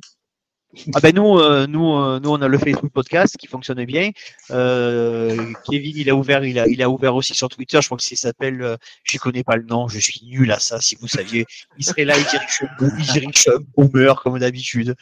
Ah 0.94 1.00
ben 1.00 1.14
nous, 1.14 1.38
euh, 1.38 1.66
nous, 1.66 1.94
euh, 1.96 2.20
nous, 2.20 2.30
on 2.30 2.40
a 2.42 2.48
le 2.48 2.58
Facebook 2.58 2.92
podcast 2.92 3.36
qui 3.36 3.46
fonctionne 3.46 3.84
bien. 3.84 4.10
Euh, 4.50 5.52
Kevin, 5.70 5.96
il 5.96 6.10
a 6.10 6.14
ouvert, 6.14 6.44
il 6.44 6.58
a, 6.58 6.66
il 6.66 6.82
a 6.82 6.90
ouvert 6.90 7.14
aussi 7.14 7.34
sur 7.34 7.48
Twitter. 7.48 7.78
Je 7.80 7.86
crois 7.86 7.98
que 7.98 8.04
ça 8.04 8.14
s'appelle, 8.16 8.76
je 9.04 9.18
connais 9.18 9.42
pas 9.44 9.56
le 9.56 9.64
nom. 9.64 9.88
Je 9.88 9.98
suis 9.98 10.20
nul 10.24 10.52
à 10.52 10.58
ça. 10.58 10.80
Si 10.80 10.96
vous 10.96 11.08
saviez, 11.08 11.46
il 11.78 11.84
serait 11.84 12.04
là, 12.04 12.16
il 12.18 12.24
dirait 12.24 12.44
que 12.46 12.52
je 12.52 13.22
il 13.22 13.32
que 13.32 14.22
comme 14.22 14.38
d'habitude. 14.38 14.94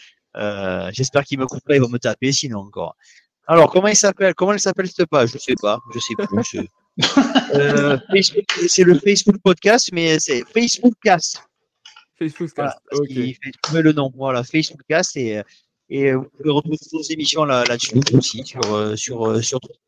J'espère 0.93 1.25
qu'il 1.25 1.39
me 1.39 1.47
couperait, 1.47 1.77
il 1.77 1.83
va 1.83 1.89
me 1.89 1.99
taper 1.99 2.33
sinon 2.33 2.61
encore. 2.61 2.97
Alors, 3.47 3.71
comment 3.71 3.89
il 3.89 3.97
s'appelle? 3.97 4.35
Comment 4.35 4.53
elle 4.55 4.61
s'appelle 4.61 4.89
cette 4.89 5.09
page? 5.09 5.31
Je 5.33 5.39
sais 5.39 5.55
pas. 5.61 5.79
Je 5.95 5.99
sais 6.01 6.15
plus. 6.17 6.45
c'est- 7.53 8.01
Facebook, 8.11 8.45
le 8.79 8.99
Facebook 8.99 9.37
podcast, 9.43 9.91
mais 9.93 10.19
c'est 10.19 10.45
Facebookcast. 10.53 11.43
Facebook, 12.19 12.51
Voilà, 12.57 12.77
parce 12.89 13.01
ok. 13.01 13.09
qu'il 13.09 13.35
fait 13.35 13.51
trouver 13.63 13.83
le 13.83 13.93
nom. 13.93 14.11
Voilà, 14.17 14.45
Facebookcast 14.45 15.17
et, 15.17 15.43
et 15.89 16.11
euh, 16.11 16.17
vous 16.17 16.29
pouvez 16.37 16.51
retrouver 16.51 16.77
toutes 16.79 16.93
nos 16.93 17.03
émissions 17.03 17.45
là- 17.45 17.65
là-dessus 17.65 18.01
aussi 18.15 18.45
sur, 18.45 18.75
euh, 18.75 18.97
sur, 18.97 19.27
euh, 19.27 19.41
sur 19.43 19.61
Twitter. 19.61 19.79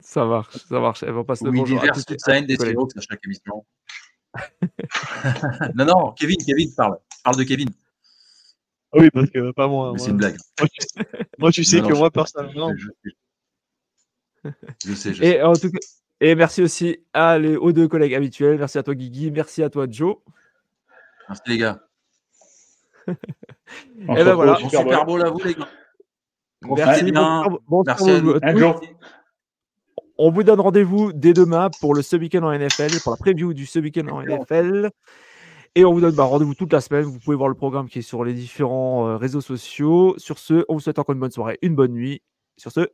Ça 0.00 0.24
marche, 0.24 0.56
ça 0.56 0.80
marche. 0.80 1.02
Eh 1.02 1.06
ben, 1.06 1.16
on 1.16 1.24
passe 1.24 1.42
le 1.42 1.50
bonjour 1.50 1.80
sa 1.80 1.86
à 1.86 1.92
tous 1.94 2.04
des. 2.06 2.16
Seahawks 2.56 2.96
à 2.96 3.00
chaque 3.00 3.24
émission. 3.24 3.64
non, 5.74 5.84
non, 5.84 6.12
Kevin, 6.12 6.36
Kevin, 6.44 6.72
parle. 6.74 6.98
Parle 7.24 7.36
de 7.38 7.44
Kevin. 7.44 7.68
Oui, 8.92 9.10
parce 9.10 9.30
que 9.30 9.50
pas 9.52 9.66
moi. 9.66 9.92
C'est 9.98 10.10
une 10.10 10.16
blague. 10.16 10.36
Moi, 11.38 11.50
tu 11.50 11.64
sais 11.64 11.80
Non, 11.80 11.88
que 11.88 11.92
non, 11.94 11.98
moi, 11.98 12.10
personnellement. 12.10 12.72
Je 12.76 12.88
sais. 13.04 14.52
Je 14.86 14.94
sais, 14.94 15.14
je 15.14 15.22
sais. 15.22 15.28
Et 15.28 15.42
en 15.42 15.54
tout 15.54 15.70
cas, 15.70 15.78
et 16.20 16.34
merci 16.34 16.62
aussi 16.62 16.98
à 17.12 17.38
les, 17.38 17.56
aux 17.56 17.72
deux 17.72 17.88
collègues 17.88 18.14
habituels. 18.14 18.58
Merci 18.58 18.78
à 18.78 18.82
toi, 18.82 18.94
Guigui. 18.94 19.30
Merci 19.30 19.62
à 19.62 19.70
toi, 19.70 19.86
Joe. 19.90 20.16
Merci 21.28 21.42
les 21.46 21.58
gars. 21.58 21.80
On 24.08 24.14
Eh 24.14 24.20
se 24.20 24.24
ben 24.24 24.34
voilà. 24.34 24.56
Super 24.56 24.80
Super 24.80 25.04
Bowl. 25.04 25.20
Bowl 25.20 25.26
à 25.26 25.30
vous 25.30 25.40
les 25.44 25.54
gars. 25.54 25.68
Merci. 26.62 27.10
Bien. 27.10 27.44
Bon, 27.68 27.82
Merci 27.86 28.10
à 28.10 28.20
vous. 28.20 28.34
Un 28.42 28.56
jour. 28.56 28.80
On 30.18 30.30
vous 30.30 30.42
donne 30.42 30.60
rendez-vous 30.60 31.12
dès 31.12 31.34
demain 31.34 31.68
pour 31.80 31.94
le 31.94 32.00
ce 32.00 32.16
week-end 32.16 32.42
en 32.42 32.58
NFL, 32.58 33.00
pour 33.02 33.12
la 33.12 33.18
preview 33.18 33.52
du 33.52 33.66
ce 33.66 33.78
week-end 33.78 34.08
en 34.08 34.22
NFL. 34.22 34.90
Et 35.74 35.84
on 35.84 35.92
vous 35.92 36.00
donne 36.00 36.14
bah, 36.14 36.24
rendez-vous 36.24 36.54
toute 36.54 36.72
la 36.72 36.80
semaine. 36.80 37.02
Vous 37.04 37.18
pouvez 37.18 37.36
voir 37.36 37.50
le 37.50 37.54
programme 37.54 37.86
qui 37.88 37.98
est 37.98 38.02
sur 38.02 38.24
les 38.24 38.32
différents 38.32 39.08
euh, 39.08 39.16
réseaux 39.18 39.42
sociaux. 39.42 40.14
Sur 40.16 40.38
ce, 40.38 40.64
on 40.68 40.74
vous 40.74 40.80
souhaite 40.80 40.98
encore 40.98 41.12
une 41.12 41.20
bonne 41.20 41.30
soirée, 41.30 41.58
une 41.60 41.74
bonne 41.74 41.92
nuit. 41.92 42.22
Sur 42.56 42.72
ce, 42.72 42.88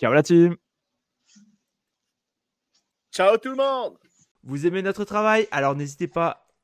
ciao 0.00 0.12
la 0.12 0.24
team. 0.24 0.56
Ciao 3.12 3.36
tout 3.36 3.50
le 3.50 3.56
monde 3.56 3.96
Vous 4.42 4.66
aimez 4.66 4.82
notre 4.82 5.04
travail? 5.04 5.46
Alors 5.52 5.76
n'hésitez 5.76 6.08
pas 6.08 6.45